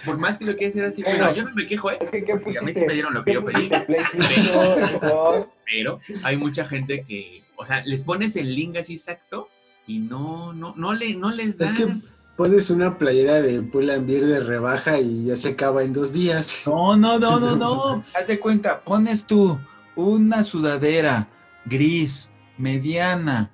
por 0.05 0.19
más 0.19 0.39
que 0.39 0.45
lo 0.45 0.57
quieras 0.57 0.75
hacer 0.75 0.85
así, 0.85 1.01
pero 1.03 1.17
Bueno. 1.17 1.33
yo 1.35 1.43
no 1.43 1.55
me 1.55 1.65
quejo, 1.65 1.91
¿eh? 1.91 1.97
Es 2.01 2.09
que, 2.11 2.25
¿qué 2.25 2.35
Porque 2.35 2.57
a 2.59 2.61
mí 2.61 2.73
sí 2.73 2.81
me 2.85 2.93
dieron 2.93 3.13
lo 3.13 3.23
que 3.23 3.31
¿Qué 3.31 3.35
yo 3.35 3.45
pedí. 3.45 3.69
pusiste? 3.69 3.79
Play 3.85 3.99
5, 4.11 4.75
Xbox. 4.99 5.47
Pero 5.65 5.99
hay 6.25 6.35
mucha 6.35 6.65
gente 6.65 7.03
que, 7.07 7.43
o 7.55 7.63
sea, 7.65 7.83
les 7.85 8.03
pones 8.03 8.35
el 8.35 8.53
link 8.53 8.75
así 8.75 8.95
exacto 8.95 9.47
y 9.87 9.99
no, 9.99 10.51
no, 10.51 10.73
no, 10.75 10.93
le, 10.93 11.13
no 11.15 11.31
les 11.31 11.57
dan. 11.57 11.69
Es 11.69 11.73
que 11.73 11.87
pones 12.35 12.69
una 12.69 12.97
playera 12.97 13.41
de 13.41 13.61
Pull&Bear 13.61 14.21
de 14.25 14.39
rebaja 14.41 14.99
y 14.99 15.25
ya 15.25 15.37
se 15.37 15.49
acaba 15.49 15.83
en 15.83 15.93
dos 15.93 16.11
días. 16.11 16.63
No, 16.65 16.97
no, 16.97 17.17
no, 17.17 17.39
no, 17.39 17.55
no. 17.55 18.03
Haz 18.13 18.27
de 18.27 18.39
cuenta, 18.39 18.81
pones 18.83 19.25
tú 19.25 19.57
una 19.95 20.43
sudadera 20.43 21.29
gris, 21.65 22.31
mediana, 22.57 23.51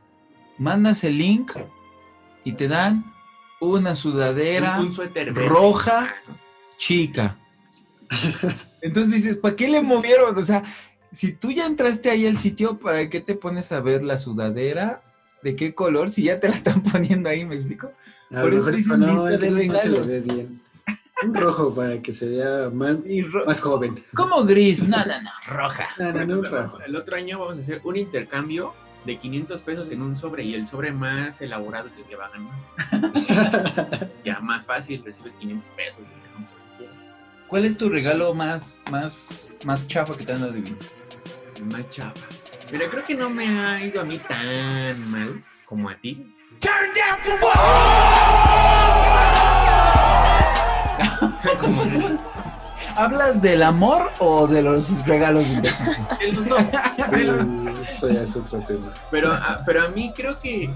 mandas 0.58 1.04
el 1.04 1.18
link 1.18 1.52
y 2.44 2.54
te 2.54 2.68
dan 2.68 3.14
una 3.60 3.96
sudadera 3.96 4.80
un, 4.80 4.88
un 4.88 4.94
suéter 4.94 5.34
verde. 5.34 5.50
roja 5.50 6.16
chica. 6.78 7.38
Entonces 8.82 9.14
dices, 9.14 9.38
¿para 9.38 9.56
qué 9.56 9.68
le 9.68 9.82
movieron? 9.82 10.38
O 10.38 10.44
sea, 10.44 10.64
si 11.12 11.32
tú 11.32 11.52
ya 11.52 11.66
entraste 11.66 12.10
ahí 12.10 12.28
al 12.28 12.38
sitio, 12.38 12.78
¿para 12.78 13.10
qué 13.10 13.20
te 13.22 13.36
pones 13.36 13.72
a 13.72 13.80
ver 13.80 14.04
la 14.04 14.18
sudadera? 14.18 15.02
¿De 15.42 15.56
qué 15.56 15.74
color? 15.74 16.10
Si 16.10 16.24
ya 16.24 16.40
te 16.40 16.50
la 16.50 16.54
están 16.56 16.84
poniendo 16.92 17.30
ahí, 17.30 17.46
¿me 17.46 17.56
explico? 17.56 17.92
A 18.32 18.42
Por 18.42 18.52
lo 18.52 18.58
eso 18.58 18.66
mejor 18.66 18.76
dicen 18.76 19.00
no, 19.00 19.28
lista 19.28 19.38
de 19.38 19.50
no 19.52 19.58
se 19.58 19.90
regalos. 19.90 20.08
ve 20.08 20.22
bien. 20.22 20.62
Un 21.24 21.34
rojo 21.34 21.74
para 21.74 22.02
que 22.02 22.12
se 22.12 22.28
vea 22.28 22.70
más, 22.74 23.62
joven. 23.62 23.96
¿Cómo 24.14 24.44
gris? 24.44 24.84
No, 24.88 24.98
no, 25.06 25.22
no, 25.22 25.32
roja. 25.48 25.88
No, 25.98 26.12
no, 26.12 26.26
no, 26.26 26.42
rojo. 26.44 26.80
El 26.82 26.96
otro 26.96 27.16
año 27.16 27.40
vamos 27.40 27.58
a 27.58 27.62
hacer 27.62 27.80
un 27.86 27.96
intercambio 27.96 28.74
de 29.06 29.18
500 29.18 29.62
pesos 29.62 29.92
en 29.92 30.02
un 30.02 30.16
sobre 30.16 30.44
y 30.44 30.56
el 30.56 30.68
sobre 30.68 30.92
más 30.92 31.42
elaborado 31.42 31.88
es 31.88 31.98
el 31.98 32.04
que 32.04 32.16
va 32.16 32.26
a 32.26 32.30
ganar. 32.30 34.12
Ya 34.26 34.40
más 34.40 34.66
fácil, 34.66 35.04
recibes 35.06 35.36
500 35.36 35.70
pesos. 35.70 36.08
y. 36.08 36.86
¿Cuál 37.48 37.66
es 37.66 37.78
tu 37.78 37.90
regalo 37.90 38.34
más, 38.34 38.82
más, 38.90 39.52
más 39.66 39.88
chafa 39.88 40.18
que 40.18 40.26
te 40.26 40.34
han? 40.34 40.44
El 40.44 41.66
más 41.66 41.90
chava. 41.92 42.14
Pero 42.72 42.90
creo 42.90 43.04
que 43.04 43.14
no 43.14 43.30
me 43.30 43.48
ha 43.48 43.86
ido 43.86 44.02
a 44.02 44.04
mí 44.04 44.18
tan 44.18 45.12
mal 45.12 45.44
como 45.66 45.90
a 45.90 45.96
ti. 45.96 46.36
¿Hablas 52.96 53.42
del 53.42 53.62
amor 53.64 54.10
o 54.20 54.48
de 54.48 54.62
los 54.62 55.06
regalos? 55.06 55.46
De 56.20 56.32
los 56.32 56.48
dos. 56.48 56.64
Pero, 57.12 57.36
Eso 57.84 58.10
ya 58.10 58.22
es 58.22 58.36
otro 58.36 58.60
tema. 58.62 58.94
pero, 59.12 59.32
a, 59.34 59.62
pero 59.66 59.84
a 59.86 59.90
mí 59.90 60.14
creo 60.16 60.40
que, 60.40 60.70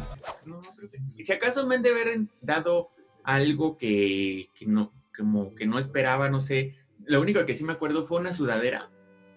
no, 0.45 0.59
creo 0.75 0.89
que- 0.91 1.23
Si 1.23 1.31
acaso 1.33 1.65
me 1.65 1.75
han 1.75 1.81
de 1.81 1.89
haber 1.91 2.19
dado 2.41 2.89
algo 3.23 3.77
que, 3.77 4.49
que 4.53 4.65
no, 4.65 4.91
como 5.15 5.55
que 5.55 5.65
no 5.65 5.79
esperaba, 5.79 6.29
no 6.29 6.41
sé. 6.41 6.75
Lo 7.05 7.21
único 7.21 7.45
que 7.45 7.55
sí 7.55 7.63
me 7.63 7.73
acuerdo 7.73 8.05
fue 8.05 8.19
una 8.19 8.33
sudadera 8.33 8.89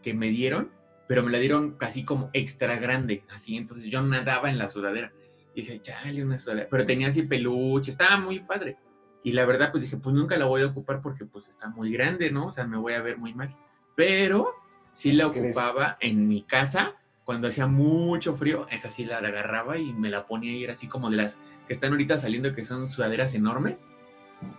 que 0.03 0.13
me 0.15 0.29
dieron, 0.31 0.71
pero 1.09 1.23
me 1.23 1.31
la 1.31 1.39
dieron 1.39 1.73
casi 1.77 2.05
como 2.05 2.31
extra 2.33 2.77
grande, 2.77 3.25
así. 3.33 3.57
Entonces 3.57 3.87
yo 3.87 4.03
nadaba 4.03 4.51
en 4.51 4.59
la 4.59 4.69
sudadera. 4.69 5.13
Y 5.55 5.63
dije, 5.63 5.79
chale, 5.81 6.25
una 6.25 6.39
sudadera. 6.39 6.69
Pero 6.71 6.85
tenía 6.85 7.09
así 7.09 7.23
peluche, 7.23 7.91
estaba 7.93 8.17
muy 8.17 8.41
padre. 8.41 8.77
Y 9.25 9.33
la 9.33 9.45
verdad, 9.45 9.71
pues 9.71 9.83
dije, 9.85 9.97
pues 9.97 10.15
nunca 10.15 10.37
la 10.37 10.47
voy 10.47 10.63
a 10.63 10.67
ocupar 10.67 11.01
porque 11.01 11.25
pues 11.25 11.49
está 11.49 11.69
muy 11.69 11.93
grande, 11.93 12.31
¿no? 12.31 12.47
O 12.47 12.51
sea, 12.51 12.67
me 12.67 12.77
voy 12.77 12.95
a 12.95 13.03
ver 13.03 13.19
muy 13.19 13.35
mal. 13.35 13.55
Pero 13.95 14.55
sí 14.93 15.13
la 15.13 15.29
ocupaba 15.29 15.97
en 16.01 16.29
mi 16.29 16.43
casa 16.43 16.95
cuando 17.25 17.49
hacía 17.49 17.67
mucho 17.67 18.35
frío. 18.35 18.67
Esa 18.71 18.91
sí 18.91 19.05
la 19.05 19.19
agarraba 19.19 19.79
y 19.79 19.93
me 19.93 20.11
la 20.11 20.27
ponía 20.27 20.53
y 20.53 20.65
era 20.65 20.73
así 20.73 20.89
como 20.89 21.11
de 21.11 21.17
las 21.17 21.39
que 21.67 21.73
están 21.73 21.93
ahorita 21.93 22.19
saliendo, 22.19 22.55
que 22.55 22.65
son 22.65 22.89
sudaderas 22.89 23.35
enormes. 23.35 23.85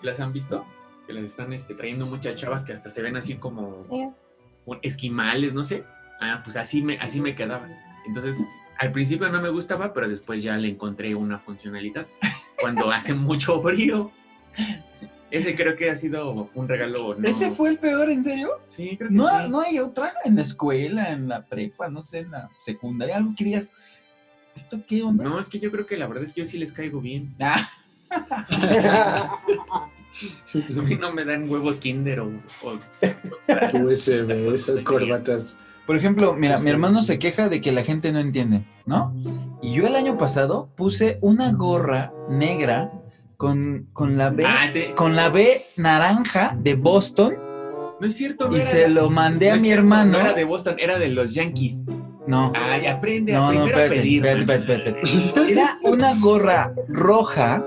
¿Las 0.01 0.19
han 0.19 0.31
visto? 0.31 0.65
Que 1.05 1.13
las 1.13 1.25
están 1.25 1.51
este, 1.51 1.75
trayendo 1.75 2.05
muchas 2.05 2.35
chavas 2.35 2.63
que 2.63 2.71
hasta 2.71 2.89
se 2.89 3.01
ven 3.01 3.17
así 3.17 3.35
como 3.35 4.15
esquimales, 4.81 5.53
no 5.53 5.65
sé. 5.65 5.83
Ah, 6.21 6.41
pues 6.43 6.55
así 6.55 6.81
me, 6.81 6.97
así 6.99 7.19
me 7.19 7.35
quedaba. 7.35 7.67
Entonces, 8.05 8.45
al 8.77 8.91
principio 8.93 9.27
no 9.29 9.41
me 9.41 9.49
gustaba, 9.49 9.93
pero 9.93 10.07
después 10.07 10.41
ya 10.41 10.57
le 10.57 10.69
encontré 10.69 11.15
una 11.15 11.39
funcionalidad. 11.39 12.07
Cuando 12.61 12.91
hace 12.91 13.13
mucho 13.13 13.61
frío. 13.61 14.11
Ese 15.31 15.55
creo 15.55 15.75
que 15.75 15.89
ha 15.89 15.95
sido 15.95 16.49
un 16.53 16.67
regalo. 16.67 17.15
no- 17.15 17.27
¿Ese 17.27 17.49
fue 17.51 17.69
el 17.69 17.79
peor, 17.79 18.09
en 18.11 18.23
serio? 18.23 18.49
Sí, 18.65 18.95
creo 18.97 19.09
que 19.09 19.15
No, 19.15 19.27
sí. 19.43 19.49
no 19.49 19.61
hay 19.61 19.79
otra 19.79 20.13
en 20.25 20.35
la 20.35 20.43
escuela, 20.43 21.11
en 21.11 21.27
la 21.27 21.41
prepa, 21.41 21.89
no 21.89 22.01
sé, 22.03 22.19
en 22.19 22.31
la 22.31 22.49
secundaria, 22.59 23.17
algo 23.17 23.33
que 23.35 23.43
digas, 23.45 23.71
¿esto 24.55 24.79
qué 24.87 25.01
onda? 25.01 25.23
No, 25.23 25.39
es 25.39 25.49
que 25.49 25.59
yo 25.59 25.71
creo 25.71 25.85
que 25.87 25.97
la 25.97 26.05
verdad 26.07 26.23
es 26.25 26.33
que 26.33 26.41
yo 26.41 26.45
sí 26.47 26.57
les 26.59 26.71
caigo 26.71 27.01
bien. 27.01 27.33
Ah. 27.41 27.67
A 30.77 30.81
mí 30.83 30.95
no 30.95 31.11
me 31.11 31.25
dan 31.25 31.49
huevos 31.49 31.77
kinder 31.77 32.19
o... 32.19 32.27
o- 32.63 32.79
USB, 33.83 34.29
esas 34.53 34.79
corbatas. 34.83 35.57
Por 35.87 35.97
ejemplo, 35.97 36.33
mira, 36.33 36.59
mi 36.59 36.69
hermano 36.69 37.01
se 37.01 37.17
queja 37.19 37.49
de 37.49 37.59
que 37.59 37.71
la 37.71 37.83
gente 37.83 38.11
no 38.11 38.19
entiende, 38.19 38.63
¿no? 38.85 39.13
Y 39.61 39.73
yo 39.73 39.87
el 39.87 39.95
año 39.95 40.17
pasado 40.17 40.69
puse 40.75 41.17
una 41.21 41.51
gorra 41.51 42.13
negra 42.29 42.91
con, 43.43 43.87
con 43.91 44.17
la 44.17 44.29
B, 44.29 44.45
Ah, 44.47 44.69
te- 44.71 44.93
con 44.95 45.17
la 45.17 45.27
B 45.27 45.57
naranja 45.77 46.55
de 46.57 46.75
Boston 46.75 47.35
No 47.99 48.07
es 48.07 48.15
cierto, 48.15 48.47
no 48.47 48.53
y 48.55 48.61
era 48.61 48.65
se 48.65 48.77
de- 48.77 48.87
lo 48.87 49.09
mandé 49.09 49.47
no 49.49 49.51
a 49.51 49.55
mi 49.55 49.61
cierto, 49.63 49.79
hermano. 49.81 50.11
No 50.13 50.19
era 50.19 50.33
de 50.33 50.43
Boston, 50.45 50.75
era 50.79 50.97
de 50.97 51.09
los 51.09 51.33
Yankees. 51.33 51.83
No. 52.25 52.53
Ay, 52.55 52.85
aprende, 52.85 53.33
No, 53.33 53.51
no, 53.51 53.65
aprende 53.65 53.73
a 53.73 53.83
espérate, 53.83 53.95
pedir. 53.97 54.25
espérate, 54.25 54.41
espérate, 54.53 54.89
espérate, 54.89 55.25
espérate. 55.27 55.51
Era 55.51 55.77
una 55.83 56.13
gorra 56.21 56.73
roja 56.87 57.61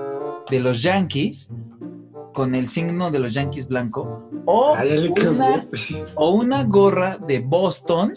de 0.49 0.59
los 0.59 0.81
Yankees 0.81 1.51
con 2.33 2.55
el 2.55 2.67
signo 2.67 3.11
de 3.11 3.19
los 3.19 3.33
Yankees 3.35 3.67
blanco 3.67 4.29
o, 4.45 4.75
una, 5.29 5.57
o 6.15 6.31
una 6.31 6.63
gorra 6.63 7.17
de 7.27 7.39
Boston 7.39 8.11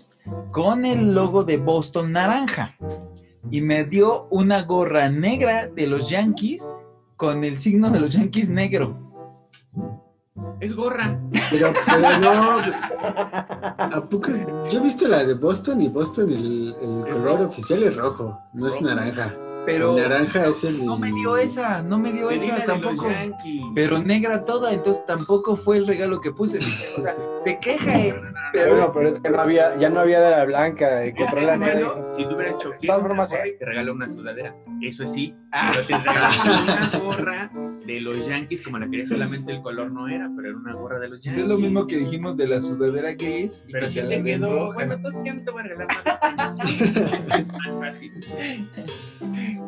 con 0.50 0.86
el 0.86 1.12
logo 1.14 1.44
de 1.44 1.58
Boston 1.58 2.12
naranja. 2.12 2.74
Y 3.50 3.60
me 3.60 3.84
dio 3.84 4.26
una 4.30 4.62
gorra 4.62 5.08
negra 5.10 5.68
de 5.68 5.86
los 5.86 6.08
Yankees 6.08 6.70
con 7.20 7.44
el 7.44 7.58
signo 7.58 7.90
de 7.90 8.00
los 8.00 8.14
Yankees 8.14 8.48
negro. 8.48 8.96
Es 10.58 10.74
gorra. 10.74 11.20
Pero, 11.50 11.70
pero 11.84 12.18
no. 12.18 12.60
¿A 13.76 14.08
poco? 14.08 14.30
Yo 14.70 14.78
he 14.78 14.82
visto 14.82 15.06
la 15.06 15.22
de 15.22 15.34
Boston 15.34 15.82
y 15.82 15.88
Boston, 15.90 16.30
el, 16.30 16.74
el 16.80 17.12
color 17.12 17.42
oficial 17.42 17.82
es 17.82 17.96
rojo, 17.96 18.38
no 18.54 18.66
es 18.66 18.80
naranja. 18.80 19.34
Pero 19.66 19.96
El 19.98 20.08
naranja 20.08 20.46
es 20.46 20.64
el. 20.64 20.84
no 20.84 20.96
me 20.98 21.12
dio 21.12 21.36
esa, 21.36 21.82
no 21.82 21.98
me 21.98 22.12
dio 22.12 22.30
esa 22.30 22.64
tampoco. 22.64 23.08
Yankees. 23.10 23.62
Pero 23.74 23.98
negra 23.98 24.42
toda, 24.44 24.72
entonces 24.72 25.04
tampoco 25.06 25.56
fue 25.56 25.76
el 25.78 25.86
regalo 25.86 26.20
que 26.20 26.30
puse. 26.32 26.58
O 26.96 27.00
sea, 27.00 27.14
se 27.38 27.58
queja. 27.58 27.98
eh, 27.98 28.14
Pero, 28.52 28.70
Pero, 28.74 28.92
pero 28.92 29.08
es 29.10 29.20
que 29.20 29.30
no 29.30 29.40
había, 29.40 29.76
ya 29.78 29.88
no 29.90 30.00
había 30.00 30.20
de 30.20 30.30
la 30.30 30.44
blanca, 30.44 30.88
de 30.96 31.14
compré 31.14 31.42
la 31.42 31.56
negra. 31.56 32.06
si 32.10 32.24
tú 32.24 32.34
hubieras 32.34 32.54
hecho 32.56 32.72
eh. 32.72 33.56
te 33.58 33.64
regalo 33.64 33.92
una 33.92 34.08
sudadera. 34.08 34.54
Eso 34.82 35.04
es 35.04 35.12
sí. 35.12 35.34
Ah. 35.52 35.72
Pero 35.74 35.84
te 35.86 35.98
regaló 35.98 36.28
una 36.62 36.98
gorra 37.00 37.50
de 37.84 38.00
los 38.00 38.24
Yankees, 38.24 38.62
como 38.62 38.78
la 38.78 38.88
quería 38.88 39.04
solamente 39.04 39.50
el 39.50 39.60
color 39.62 39.90
no 39.90 40.06
era, 40.06 40.30
pero 40.36 40.50
era 40.50 40.56
una 40.58 40.74
gorra 40.74 41.00
de 41.00 41.08
los 41.08 41.18
pues 41.18 41.24
Yankees. 41.24 41.42
es 41.42 41.48
lo 41.48 41.58
mismo 41.58 41.86
que 41.88 41.96
dijimos 41.96 42.36
de 42.36 42.46
la 42.46 42.60
sudadera 42.60 43.14
gris. 43.14 43.64
y 43.66 43.72
Pero 43.72 43.88
si 43.88 44.00
te 44.00 44.22
quedó, 44.22 44.72
bueno, 44.74 44.94
entonces 44.94 45.22
ya 45.24 45.34
no 45.34 45.42
te 45.44 45.50
voy 45.50 45.60
a 45.62 45.64
regalar 45.64 45.88
nada. 46.04 46.54
Más 47.58 47.74
fácil. 47.80 48.12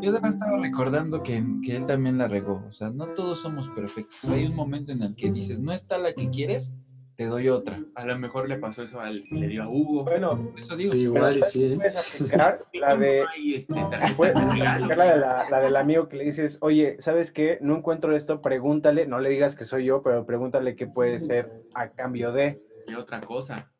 Yo 0.00 0.10
además 0.10 0.34
estaba 0.34 0.58
recordando 0.58 1.22
que, 1.22 1.42
que 1.64 1.76
él 1.76 1.86
también 1.86 2.18
la 2.18 2.28
regó. 2.28 2.64
O 2.68 2.72
sea, 2.72 2.88
no 2.90 3.06
todos 3.06 3.40
somos 3.40 3.68
perfectos. 3.68 4.18
Hay 4.30 4.46
un 4.46 4.54
momento 4.54 4.92
en 4.92 5.02
el 5.02 5.14
que 5.14 5.30
dices, 5.30 5.60
no 5.60 5.72
está 5.72 5.98
la 5.98 6.12
que 6.12 6.30
quieres, 6.30 6.74
te 7.16 7.26
doy 7.26 7.48
otra. 7.48 7.82
A 7.94 8.04
lo 8.04 8.18
mejor 8.18 8.48
le 8.48 8.56
pasó 8.56 8.82
eso 8.82 9.00
al 9.00 9.22
que 9.24 9.34
le 9.34 9.48
dio 9.48 9.62
a 9.62 9.68
Hugo. 9.68 10.04
Bueno, 10.04 10.52
eso 10.56 10.76
digo. 10.76 10.94
Igual 10.94 11.42
sí. 11.42 11.74
puedes 11.76 12.14
aplicar 12.14 12.64
la 12.72 12.96
de, 12.96 13.24
este, 13.54 13.74
puedes 14.16 14.34
de 14.34 14.40
aplicar 14.42 14.80
la, 14.80 15.12
de 15.12 15.20
la, 15.20 15.46
la 15.50 15.60
del 15.60 15.76
amigo 15.76 16.08
que 16.08 16.16
le 16.16 16.24
dices, 16.24 16.58
oye, 16.60 16.96
¿sabes 17.00 17.30
qué? 17.32 17.58
No 17.60 17.76
encuentro 17.76 18.16
esto, 18.16 18.40
pregúntale, 18.40 19.06
no 19.06 19.20
le 19.20 19.30
digas 19.30 19.54
que 19.54 19.64
soy 19.64 19.84
yo, 19.84 20.02
pero 20.02 20.24
pregúntale 20.24 20.76
qué 20.76 20.86
puede 20.86 21.18
ser 21.18 21.52
a 21.74 21.90
cambio 21.90 22.32
de. 22.32 22.62
Y 22.88 22.94
otra 22.94 23.20
cosa. 23.20 23.70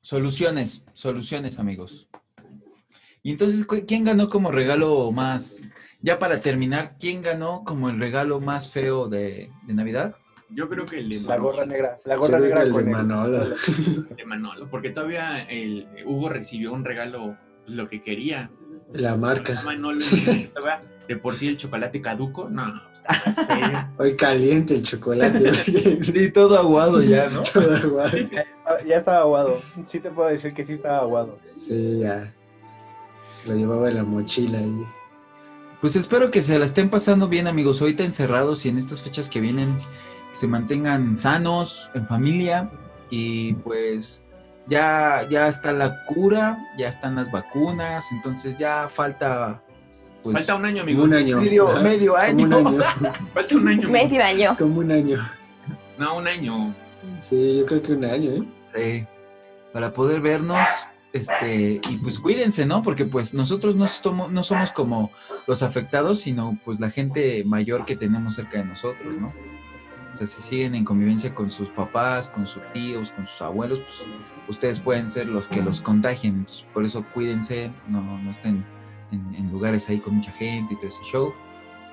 Soluciones, 0.00 0.84
soluciones, 0.92 1.58
amigos. 1.58 2.08
Y 3.26 3.32
entonces, 3.32 3.66
¿cu- 3.66 3.82
¿quién 3.88 4.04
ganó 4.04 4.28
como 4.28 4.52
regalo 4.52 5.10
más? 5.10 5.60
Ya 6.00 6.16
para 6.20 6.38
terminar, 6.40 6.94
¿quién 7.00 7.22
ganó 7.22 7.64
como 7.64 7.90
el 7.90 7.98
regalo 7.98 8.38
más 8.40 8.70
feo 8.70 9.08
de, 9.08 9.50
de 9.66 9.74
Navidad? 9.74 10.14
Yo 10.48 10.68
creo 10.68 10.86
que 10.86 11.00
el 11.00 11.08
de 11.08 11.20
La 11.22 11.36
gorra 11.36 11.66
negra, 11.66 11.98
la 12.04 12.14
gorra 12.14 12.38
negra 12.38 12.60
el 12.62 12.68
de 12.68 12.72
con 12.72 12.84
el- 12.86 12.90
Manolo. 12.92 13.56
de 14.16 14.24
Manolo, 14.24 14.70
porque 14.70 14.90
todavía 14.90 15.42
el 15.42 15.88
Hugo 16.06 16.28
recibió 16.28 16.72
un 16.72 16.84
regalo 16.84 17.36
pues, 17.64 17.76
lo 17.76 17.88
que 17.88 18.00
quería. 18.00 18.48
La 18.92 19.16
marca. 19.16 19.60
Manolo 19.64 19.98
estaba 19.98 20.80
de 21.08 21.16
por 21.16 21.34
sí 21.34 21.48
el 21.48 21.56
chocolate 21.56 22.00
caduco, 22.00 22.48
no. 22.48 22.80
Hoy 23.98 24.14
caliente 24.14 24.76
el 24.76 24.82
chocolate. 24.84 25.50
Sí, 26.04 26.30
todo 26.30 26.56
aguado 26.56 27.02
ya, 27.02 27.28
¿no? 27.28 27.42
Todo 27.42 27.74
aguado. 27.74 28.16
Ah, 28.64 28.76
Ya 28.86 28.98
estaba 28.98 29.18
aguado. 29.22 29.60
Sí 29.90 29.98
te 29.98 30.10
puedo 30.12 30.28
decir 30.28 30.54
que 30.54 30.64
sí 30.64 30.74
estaba 30.74 30.98
aguado. 30.98 31.40
Sí, 31.56 31.98
ya. 32.02 32.32
Se 33.32 33.48
lo 33.48 33.54
llevaba 33.54 33.88
en 33.88 33.96
la 33.96 34.04
mochila 34.04 34.60
y. 34.60 34.86
Pues 35.80 35.94
espero 35.94 36.30
que 36.30 36.40
se 36.42 36.58
la 36.58 36.64
estén 36.64 36.88
pasando 36.88 37.28
bien, 37.28 37.46
amigos. 37.46 37.80
Ahorita 37.80 38.02
encerrados 38.02 38.64
y 38.64 38.70
en 38.70 38.78
estas 38.78 39.02
fechas 39.02 39.28
que 39.28 39.40
vienen, 39.40 39.76
que 40.30 40.36
se 40.36 40.46
mantengan 40.46 41.16
sanos, 41.16 41.90
en 41.94 42.06
familia. 42.06 42.70
Y 43.10 43.52
pues 43.54 44.24
ya, 44.66 45.26
ya 45.30 45.46
está 45.48 45.72
la 45.72 46.04
cura, 46.06 46.58
ya 46.78 46.88
están 46.88 47.14
las 47.16 47.30
vacunas. 47.30 48.10
Entonces 48.12 48.56
ya 48.56 48.88
falta. 48.88 49.60
Pues, 50.22 50.38
Falta 50.38 50.56
un 50.56 50.64
año, 50.64 50.82
amigo. 50.82 51.04
Un 51.04 51.14
año. 51.14 51.38
Medio- 51.40 52.16
año. 52.16 52.46
un 52.46 52.54
año. 52.54 52.78
Falta 53.34 53.54
un 53.56 53.68
año. 53.68 53.88
Medio 53.90 54.24
año. 54.24 54.56
Como 54.58 54.78
un 54.80 54.90
año. 54.90 55.28
No, 55.98 56.16
un 56.16 56.26
año. 56.26 56.72
Sí, 57.20 57.58
yo 57.60 57.66
creo 57.66 57.82
que 57.82 57.92
un 57.92 58.04
año, 58.04 58.30
¿eh? 58.32 58.42
Sí, 58.74 59.06
para 59.72 59.92
poder 59.92 60.20
vernos, 60.20 60.66
este, 61.16 61.80
y 61.88 61.96
pues 61.98 62.18
cuídense, 62.18 62.66
¿no? 62.66 62.82
Porque 62.82 63.04
pues 63.04 63.34
nosotros 63.34 63.74
no 63.74 63.88
somos, 63.88 64.30
no 64.30 64.42
somos 64.42 64.70
como 64.72 65.10
los 65.46 65.62
afectados, 65.62 66.20
sino 66.20 66.58
pues 66.64 66.80
la 66.80 66.90
gente 66.90 67.42
mayor 67.44 67.84
que 67.84 67.96
tenemos 67.96 68.34
cerca 68.36 68.58
de 68.58 68.64
nosotros, 68.64 69.14
¿no? 69.18 69.32
O 70.14 70.16
sea, 70.16 70.26
si 70.26 70.40
siguen 70.40 70.74
en 70.74 70.84
convivencia 70.84 71.34
con 71.34 71.50
sus 71.50 71.68
papás, 71.68 72.30
con 72.30 72.46
sus 72.46 72.62
tíos, 72.72 73.10
con 73.10 73.26
sus 73.26 73.42
abuelos, 73.42 73.80
pues 73.80 74.08
ustedes 74.48 74.80
pueden 74.80 75.10
ser 75.10 75.26
los 75.26 75.46
que 75.46 75.60
los 75.60 75.82
contagien. 75.82 76.36
Entonces, 76.36 76.64
por 76.72 76.84
eso 76.86 77.04
cuídense, 77.12 77.70
no, 77.86 78.00
no 78.00 78.30
estén 78.30 78.64
en, 79.12 79.34
en 79.34 79.50
lugares 79.50 79.88
ahí 79.90 79.98
con 79.98 80.14
mucha 80.14 80.32
gente 80.32 80.72
y 80.72 80.76
todo 80.76 80.86
ese 80.86 81.04
show. 81.04 81.34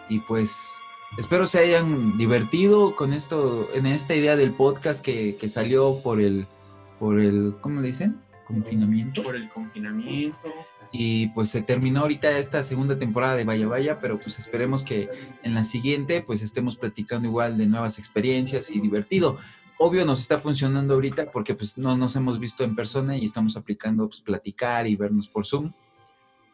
Y 0.07 0.19
pues 0.19 0.77
espero 1.17 1.47
se 1.47 1.59
hayan 1.59 2.17
divertido 2.17 2.95
con 2.95 3.13
esto, 3.13 3.69
en 3.73 3.85
esta 3.85 4.15
idea 4.15 4.35
del 4.35 4.53
podcast 4.53 5.03
que, 5.03 5.35
que 5.35 5.49
salió 5.49 5.99
por 6.01 6.21
el, 6.21 6.47
por 6.99 7.19
el, 7.19 7.55
¿cómo 7.61 7.81
le 7.81 7.87
dicen? 7.87 8.22
Confinamiento. 8.43 9.23
Por 9.23 9.35
el 9.35 9.49
confinamiento. 9.49 10.37
Y 10.91 11.27
pues 11.29 11.49
se 11.49 11.63
terminó 11.63 12.01
ahorita 12.01 12.37
esta 12.37 12.61
segunda 12.61 12.97
temporada 12.97 13.35
de 13.35 13.43
Vaya 13.43 13.67
Vaya, 13.67 13.99
pero 13.99 14.19
pues 14.19 14.37
esperemos 14.37 14.83
que 14.83 15.09
en 15.41 15.55
la 15.55 15.63
siguiente 15.63 16.21
pues 16.21 16.41
estemos 16.41 16.75
platicando 16.75 17.27
igual 17.27 17.57
de 17.57 17.65
nuevas 17.65 17.97
experiencias 17.97 18.69
y 18.69 18.79
divertido. 18.79 19.37
Obvio 19.79 20.05
nos 20.05 20.21
está 20.21 20.37
funcionando 20.37 20.93
ahorita 20.93 21.31
porque 21.31 21.55
pues 21.55 21.77
no 21.77 21.97
nos 21.97 22.15
hemos 22.15 22.39
visto 22.39 22.63
en 22.63 22.75
persona 22.75 23.17
y 23.17 23.25
estamos 23.25 23.57
aplicando 23.57 24.07
pues 24.07 24.21
platicar 24.21 24.85
y 24.85 24.95
vernos 24.95 25.27
por 25.27 25.47
Zoom. 25.47 25.73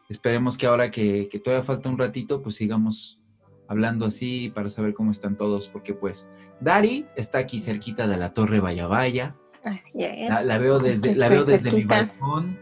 Esperemos 0.08 0.56
que 0.56 0.66
ahora 0.66 0.90
que, 0.90 1.28
que 1.30 1.38
todavía 1.38 1.62
falta 1.62 1.90
un 1.90 1.98
ratito 1.98 2.42
pues 2.42 2.54
sigamos 2.54 3.20
hablando 3.68 4.04
así 4.04 4.50
para 4.52 4.68
saber 4.68 4.94
cómo 4.94 5.12
están 5.12 5.36
todos, 5.36 5.68
porque 5.68 5.94
pues 5.94 6.28
Dari 6.60 7.06
está 7.14 7.38
aquí 7.38 7.60
cerquita 7.60 8.08
de 8.08 8.16
la 8.16 8.34
Torre 8.34 8.58
Vaya 8.58 8.88
Vaya. 8.88 9.36
Así 9.64 10.04
es. 10.04 10.30
La, 10.30 10.42
la 10.42 10.58
veo 10.58 10.78
desde, 10.78 11.14
la 11.14 11.28
veo 11.28 11.44
desde 11.44 11.70
mi 11.70 11.84
balcón. 11.84 12.58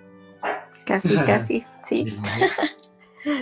Casi, 0.84 1.16
casi, 1.26 1.64
sí. 1.82 2.16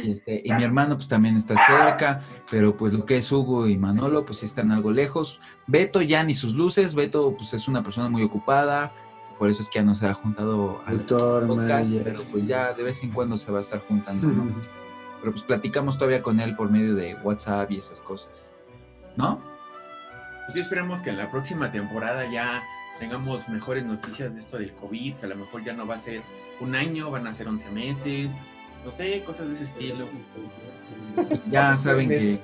Y, 0.02 0.10
este, 0.10 0.40
y 0.42 0.52
mi 0.52 0.64
hermano 0.64 0.96
pues 0.96 1.08
también 1.08 1.36
está 1.36 1.54
cerca, 1.66 2.22
pero 2.50 2.76
pues 2.76 2.92
lo 2.92 3.04
que 3.04 3.18
es 3.18 3.30
Hugo 3.30 3.68
y 3.68 3.76
Manolo 3.76 4.24
pues 4.24 4.38
sí 4.38 4.46
están 4.46 4.72
algo 4.72 4.90
lejos. 4.90 5.40
Beto 5.66 6.02
ya 6.02 6.24
ni 6.24 6.34
sus 6.34 6.54
luces, 6.54 6.94
Beto 6.94 7.34
pues 7.36 7.54
es 7.54 7.68
una 7.68 7.82
persona 7.82 8.08
muy 8.08 8.22
ocupada, 8.22 8.92
por 9.38 9.50
eso 9.50 9.60
es 9.60 9.68
que 9.68 9.78
ya 9.78 9.84
no 9.84 9.94
se 9.94 10.06
ha 10.06 10.14
juntado 10.14 10.80
al 10.86 10.98
Doctor 10.98 11.46
podcast, 11.46 11.92
pero 12.02 12.18
pues 12.30 12.46
ya 12.46 12.72
de 12.72 12.82
vez 12.82 13.02
en 13.02 13.10
cuando 13.10 13.36
se 13.36 13.52
va 13.52 13.58
a 13.58 13.60
estar 13.60 13.80
juntando, 13.80 14.28
¿no? 14.28 14.46
Pero 15.20 15.32
pues 15.32 15.44
platicamos 15.44 15.96
todavía 15.96 16.22
con 16.22 16.40
él 16.40 16.54
por 16.54 16.70
medio 16.70 16.94
de 16.94 17.14
WhatsApp 17.16 17.70
y 17.72 17.78
esas 17.78 18.02
cosas, 18.02 18.52
¿no? 19.16 19.38
Pues 19.38 20.52
sí, 20.52 20.60
esperemos 20.60 21.00
que 21.00 21.10
en 21.10 21.16
la 21.16 21.30
próxima 21.30 21.72
temporada 21.72 22.30
ya 22.30 22.62
tengamos 22.98 23.48
mejores 23.48 23.84
noticias 23.84 24.32
de 24.34 24.40
esto 24.40 24.58
del 24.58 24.72
COVID, 24.72 25.14
que 25.16 25.26
a 25.26 25.28
lo 25.28 25.36
mejor 25.36 25.64
ya 25.64 25.72
no 25.72 25.86
va 25.86 25.96
a 25.96 25.98
ser 25.98 26.20
un 26.60 26.74
año, 26.74 27.10
van 27.10 27.26
a 27.26 27.32
ser 27.32 27.48
11 27.48 27.70
meses, 27.70 28.32
no 28.84 28.92
sé, 28.92 29.22
cosas 29.24 29.48
de 29.48 29.54
ese 29.54 29.64
estilo. 29.64 30.06
Ya 31.50 31.76
saben 31.76 32.08
que 32.08 32.40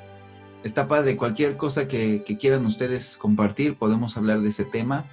está 0.65 0.89
padre, 0.89 1.17
cualquier 1.17 1.57
cosa 1.57 1.87
que, 1.89 2.23
que 2.25 2.39
quieran 2.39 2.65
ustedes 2.67 3.17
compartir, 3.19 3.77
podemos 3.77 4.17
hablar 4.17 4.41
de 4.41 4.49
ese 4.51 4.65
tema. 4.65 5.05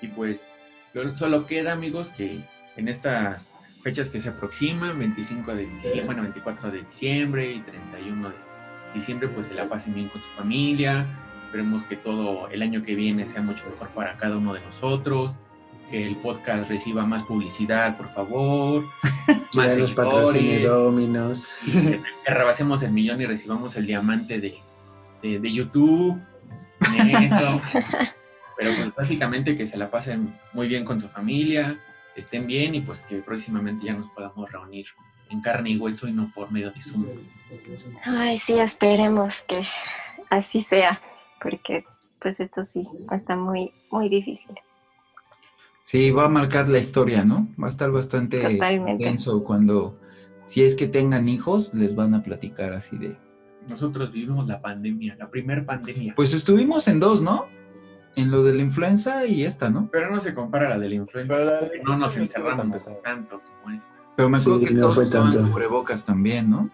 Y 0.00 0.08
pues 0.08 0.60
lo- 0.94 1.16
solo 1.16 1.46
queda, 1.46 1.72
amigos, 1.72 2.10
que 2.10 2.44
en 2.76 2.88
estas 2.88 3.54
fechas 3.82 4.08
que 4.08 4.20
se 4.20 4.28
aproximan, 4.28 4.98
25 4.98 5.54
de 5.54 5.66
diciembre, 5.66 6.04
bueno, 6.04 6.22
24 6.22 6.70
de 6.70 6.82
diciembre 6.84 7.50
y 7.52 7.60
31 7.60 8.28
de 8.28 8.34
diciembre, 8.94 9.28
pues 9.28 9.46
se 9.46 9.54
la 9.54 9.68
pasen 9.68 9.94
bien 9.94 10.08
con 10.08 10.22
su 10.22 10.28
familia. 10.30 11.06
Esperemos 11.50 11.82
que 11.82 11.96
todo 11.96 12.48
el 12.48 12.62
año 12.62 12.84
que 12.84 12.94
viene 12.94 13.26
sea 13.26 13.42
mucho 13.42 13.64
mejor 13.68 13.88
para 13.88 14.16
cada 14.16 14.36
uno 14.36 14.54
de 14.54 14.60
nosotros. 14.60 15.34
Que 15.90 15.96
el 15.96 16.14
podcast 16.14 16.70
reciba 16.70 17.04
más 17.04 17.24
publicidad, 17.24 17.96
por 17.96 18.14
favor. 18.14 18.84
Más 19.56 19.72
seguidores. 19.72 20.62
Dominos. 20.62 21.52
que, 21.64 22.00
que 22.24 22.32
rebasemos 22.32 22.84
el 22.84 22.92
millón 22.92 23.20
y 23.20 23.26
recibamos 23.26 23.74
el 23.74 23.84
diamante 23.84 24.38
de, 24.38 24.58
de, 25.20 25.40
de 25.40 25.52
YouTube. 25.52 26.20
en 26.96 27.16
eso. 27.16 27.60
Pero 28.56 28.70
pues 28.76 28.94
básicamente 28.94 29.56
que 29.56 29.66
se 29.66 29.76
la 29.76 29.90
pasen 29.90 30.38
muy 30.52 30.68
bien 30.68 30.84
con 30.84 31.00
su 31.00 31.08
familia, 31.08 31.80
estén 32.14 32.46
bien 32.46 32.76
y 32.76 32.80
pues 32.80 33.00
que 33.00 33.16
próximamente 33.16 33.86
ya 33.86 33.94
nos 33.94 34.12
podamos 34.12 34.52
reunir 34.52 34.86
en 35.30 35.40
carne 35.40 35.70
y 35.70 35.78
hueso 35.78 36.06
y 36.06 36.12
no 36.12 36.30
por 36.32 36.52
medio 36.52 36.70
de 36.70 36.80
Zoom. 36.80 37.06
Ay, 38.04 38.38
sí, 38.38 38.60
esperemos 38.60 39.42
que 39.42 39.66
así 40.30 40.62
sea, 40.62 41.00
porque 41.40 41.84
pues 42.22 42.40
esto 42.40 42.62
sí 42.64 42.82
está 43.12 43.36
muy, 43.36 43.72
muy 43.90 44.08
difícil. 44.08 44.54
Sí, 45.82 46.10
va 46.10 46.26
a 46.26 46.28
marcar 46.28 46.68
la 46.68 46.78
historia, 46.78 47.24
¿no? 47.24 47.48
Va 47.60 47.66
a 47.66 47.70
estar 47.70 47.90
bastante 47.90 48.38
Totalmente. 48.40 48.92
intenso 49.04 49.42
cuando, 49.42 49.98
si 50.44 50.62
es 50.62 50.76
que 50.76 50.86
tengan 50.86 51.28
hijos, 51.28 51.74
les 51.74 51.96
van 51.96 52.14
a 52.14 52.22
platicar 52.22 52.72
así 52.74 52.96
de... 52.98 53.16
Nosotros 53.68 54.12
vivimos 54.12 54.46
la 54.46 54.60
pandemia, 54.60 55.16
la 55.18 55.28
primer 55.30 55.66
pandemia. 55.66 56.14
Pues 56.14 56.32
estuvimos 56.32 56.86
en 56.88 57.00
dos, 57.00 57.22
¿no? 57.22 57.46
En 58.16 58.30
lo 58.30 58.42
de 58.42 58.54
la 58.54 58.62
influenza 58.62 59.26
y 59.26 59.44
esta, 59.44 59.70
¿no? 59.70 59.88
Pero 59.90 60.10
no 60.10 60.20
se 60.20 60.34
compara 60.34 60.66
a 60.66 60.70
la 60.70 60.78
de 60.78 60.88
la 60.90 60.94
influenza. 60.96 61.34
Pero 61.34 61.44
la 61.50 61.60
de- 61.68 61.82
no 61.82 61.96
nos 61.96 62.16
encerramos 62.16 62.84
tanto 63.02 63.40
como 63.62 63.74
esta. 63.76 63.92
Pero 64.16 64.28
me 64.28 64.38
acuerdo 64.38 64.60
Sí, 64.60 64.66
que 64.66 64.74
no 64.74 64.80
todos 64.82 64.94
fue 64.94 65.06
tanto. 65.10 65.42
cubrebocas 65.50 66.04
también, 66.04 66.50
¿no? 66.50 66.70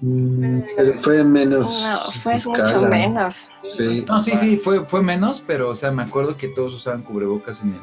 Mm, 0.00 0.60
fue 0.98 1.24
menos. 1.24 1.82
No, 1.82 2.12
fue 2.12 2.34
escala. 2.34 2.64
mucho 2.64 2.88
menos. 2.88 3.48
Sí. 3.62 4.04
No, 4.06 4.22
sí, 4.22 4.36
sí, 4.36 4.56
fue, 4.56 4.86
fue 4.86 5.02
menos, 5.02 5.42
pero, 5.44 5.70
o 5.70 5.74
sea, 5.74 5.90
me 5.90 6.02
acuerdo 6.02 6.36
que 6.36 6.48
todos 6.48 6.74
usaban 6.74 7.02
cubrebocas 7.02 7.62
en 7.62 7.74
el, 7.74 7.80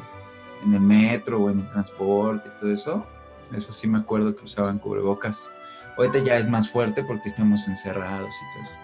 en 0.64 0.74
el 0.74 0.80
metro 0.80 1.42
o 1.42 1.50
en 1.50 1.60
el 1.60 1.68
transporte 1.68 2.48
y 2.54 2.58
todo 2.60 2.72
eso. 2.72 3.06
Eso 3.54 3.72
sí 3.72 3.86
me 3.86 3.98
acuerdo 3.98 4.34
que 4.34 4.44
usaban 4.44 4.78
cubrebocas. 4.78 5.52
Ahorita 5.96 6.18
ya 6.18 6.36
es 6.36 6.48
más 6.48 6.68
fuerte 6.68 7.04
porque 7.04 7.28
estamos 7.28 7.68
encerrados 7.68 8.34
y 8.34 8.54
todo 8.54 8.62
eso. 8.62 8.76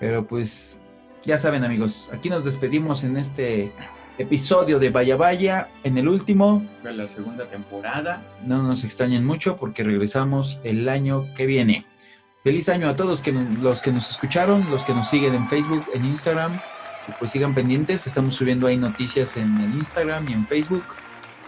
Pero 0.00 0.26
pues, 0.26 0.80
ya 1.22 1.38
saben 1.38 1.64
amigos, 1.64 2.08
aquí 2.12 2.28
nos 2.28 2.44
despedimos 2.44 3.04
en 3.04 3.16
este 3.16 3.72
episodio 4.18 4.78
de 4.78 4.90
Vaya 4.90 5.16
Vaya. 5.16 5.68
En 5.82 5.96
el 5.98 6.08
último, 6.08 6.62
Fue 6.82 6.92
la 6.92 7.08
segunda 7.08 7.46
temporada. 7.46 8.22
no 8.44 8.62
nos 8.62 8.84
extrañen 8.84 9.24
mucho 9.24 9.56
porque 9.56 9.82
regresamos 9.82 10.60
el 10.62 10.88
año 10.88 11.26
que 11.34 11.46
viene. 11.46 11.84
Feliz 12.44 12.68
año 12.68 12.88
a 12.88 12.94
todos 12.96 13.20
que 13.22 13.32
nos- 13.32 13.58
los 13.60 13.80
que 13.82 13.90
nos 13.90 14.10
escucharon, 14.10 14.64
los 14.70 14.82
que 14.84 14.92
nos 14.94 15.08
siguen 15.08 15.34
en 15.34 15.48
Facebook, 15.48 15.84
en 15.94 16.04
Instagram. 16.04 16.60
Pues 17.18 17.30
sigan 17.32 17.54
pendientes, 17.54 18.06
estamos 18.06 18.34
subiendo 18.34 18.66
ahí 18.66 18.76
noticias 18.76 19.36
en 19.36 19.56
el 19.60 19.74
Instagram 19.74 20.28
y 20.28 20.32
en 20.34 20.46
Facebook. 20.46 20.84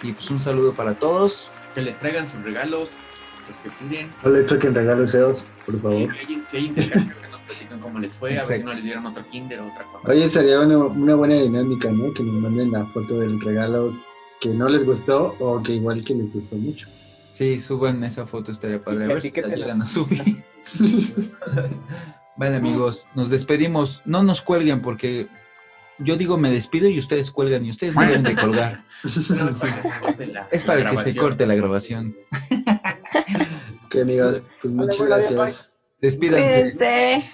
Y 0.03 0.13
pues 0.13 0.31
un 0.31 0.41
saludo 0.41 0.73
para 0.73 0.95
todos. 0.95 1.51
Que 1.75 1.83
les 1.83 1.99
traigan 1.99 2.27
sus 2.29 2.43
regalos, 2.43 2.91
los 3.41 3.57
que 3.59 3.71
piden. 3.79 4.09
No 4.25 4.31
les 4.31 4.47
toquen 4.47 4.75
regalos 4.75 5.13
feos, 5.13 5.47
por 5.65 5.75
Si 5.77 5.81
favor. 5.81 6.11
hay, 6.19 6.43
si 6.51 6.57
hay 6.57 6.65
intercambio, 6.67 7.15
que 7.21 7.29
nos 7.29 7.41
platican 7.43 7.81
cómo 7.81 7.99
les 7.99 8.15
fue, 8.15 8.39
a 8.39 8.45
ver 8.47 8.59
si 8.59 8.65
no 8.65 8.73
les 8.73 8.83
dieron 8.85 9.07
otro 9.07 9.23
kinder 9.31 9.61
o 9.61 9.67
otra 9.67 9.85
cosa. 9.85 10.09
Oye, 10.11 10.29
sería 10.29 10.61
una, 10.61 10.79
una 10.79 11.15
buena 11.15 11.35
dinámica, 11.37 11.91
¿no? 11.91 12.13
Que 12.15 12.23
nos 12.23 12.35
manden 12.41 12.73
la 12.73 12.87
foto 12.87 13.21
del 13.21 13.39
regalo 13.41 13.95
que 14.41 14.49
no 14.51 14.69
les 14.69 14.85
gustó 14.87 15.35
o 15.41 15.63
que 15.63 15.73
igual 15.75 16.05
que 16.05 16.15
les 16.15 16.33
gustó 16.33 16.57
mucho. 16.57 16.87
Sí, 17.37 17.61
suban 17.61 18.03
esa 18.03 18.25
foto, 18.25 18.51
estaría 18.51 18.83
padre. 18.83 19.05
A 19.05 19.09
ver 19.09 19.21
si 19.21 19.29
la 19.29 19.33
Etiquétenla. 19.41 19.57
llegan 19.57 19.83
a 19.83 19.87
subir. 19.87 20.43
Vale 22.39 22.57
amigos, 22.57 23.07
nos 23.15 23.29
despedimos. 23.29 24.01
No 24.07 24.23
nos 24.23 24.41
cuelguen 24.41 24.81
porque 24.81 25.27
yo 25.99 26.17
digo 26.17 26.39
me 26.39 26.51
despido 26.51 26.89
y 26.89 26.99
ustedes 26.99 27.31
cuelgan 27.31 27.67
y 27.67 27.71
ustedes 27.71 27.95
no 27.95 28.01
deben 28.01 28.23
de 28.23 28.37
colgar. 28.37 28.85
Es 30.51 30.65
para 30.65 30.91
que 30.91 30.97
se 30.97 31.15
corte 31.15 31.47
la- 31.47 31.55
grabación. 31.55 32.17
Ok, 33.87 33.97
amigos, 34.03 34.43
pues 34.63 34.73
muchas 34.75 35.03
gracias. 35.03 35.73
Despídanse. 36.01 36.73
Cuídense. 36.75 37.31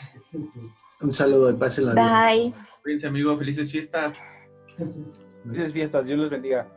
Un 1.01 1.13
saludo 1.13 1.51
y 1.51 1.55
pásenla 1.55 1.95
bien. 1.95 2.07
Bye. 2.07 2.55
Cuídense, 2.83 3.07
amigos. 3.07 3.39
Felices 3.39 3.71
fiestas. 3.71 4.23
Felices 5.45 5.73
fiestas, 5.73 6.05
Dios 6.05 6.19
los 6.19 6.31
bendiga. 6.31 6.69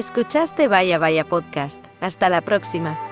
Escuchaste 0.00 0.66
Vaya 0.66 0.96
Vaya 0.98 1.28
Podcast. 1.28 1.84
Hasta 2.00 2.30
la 2.30 2.40
próxima. 2.40 3.09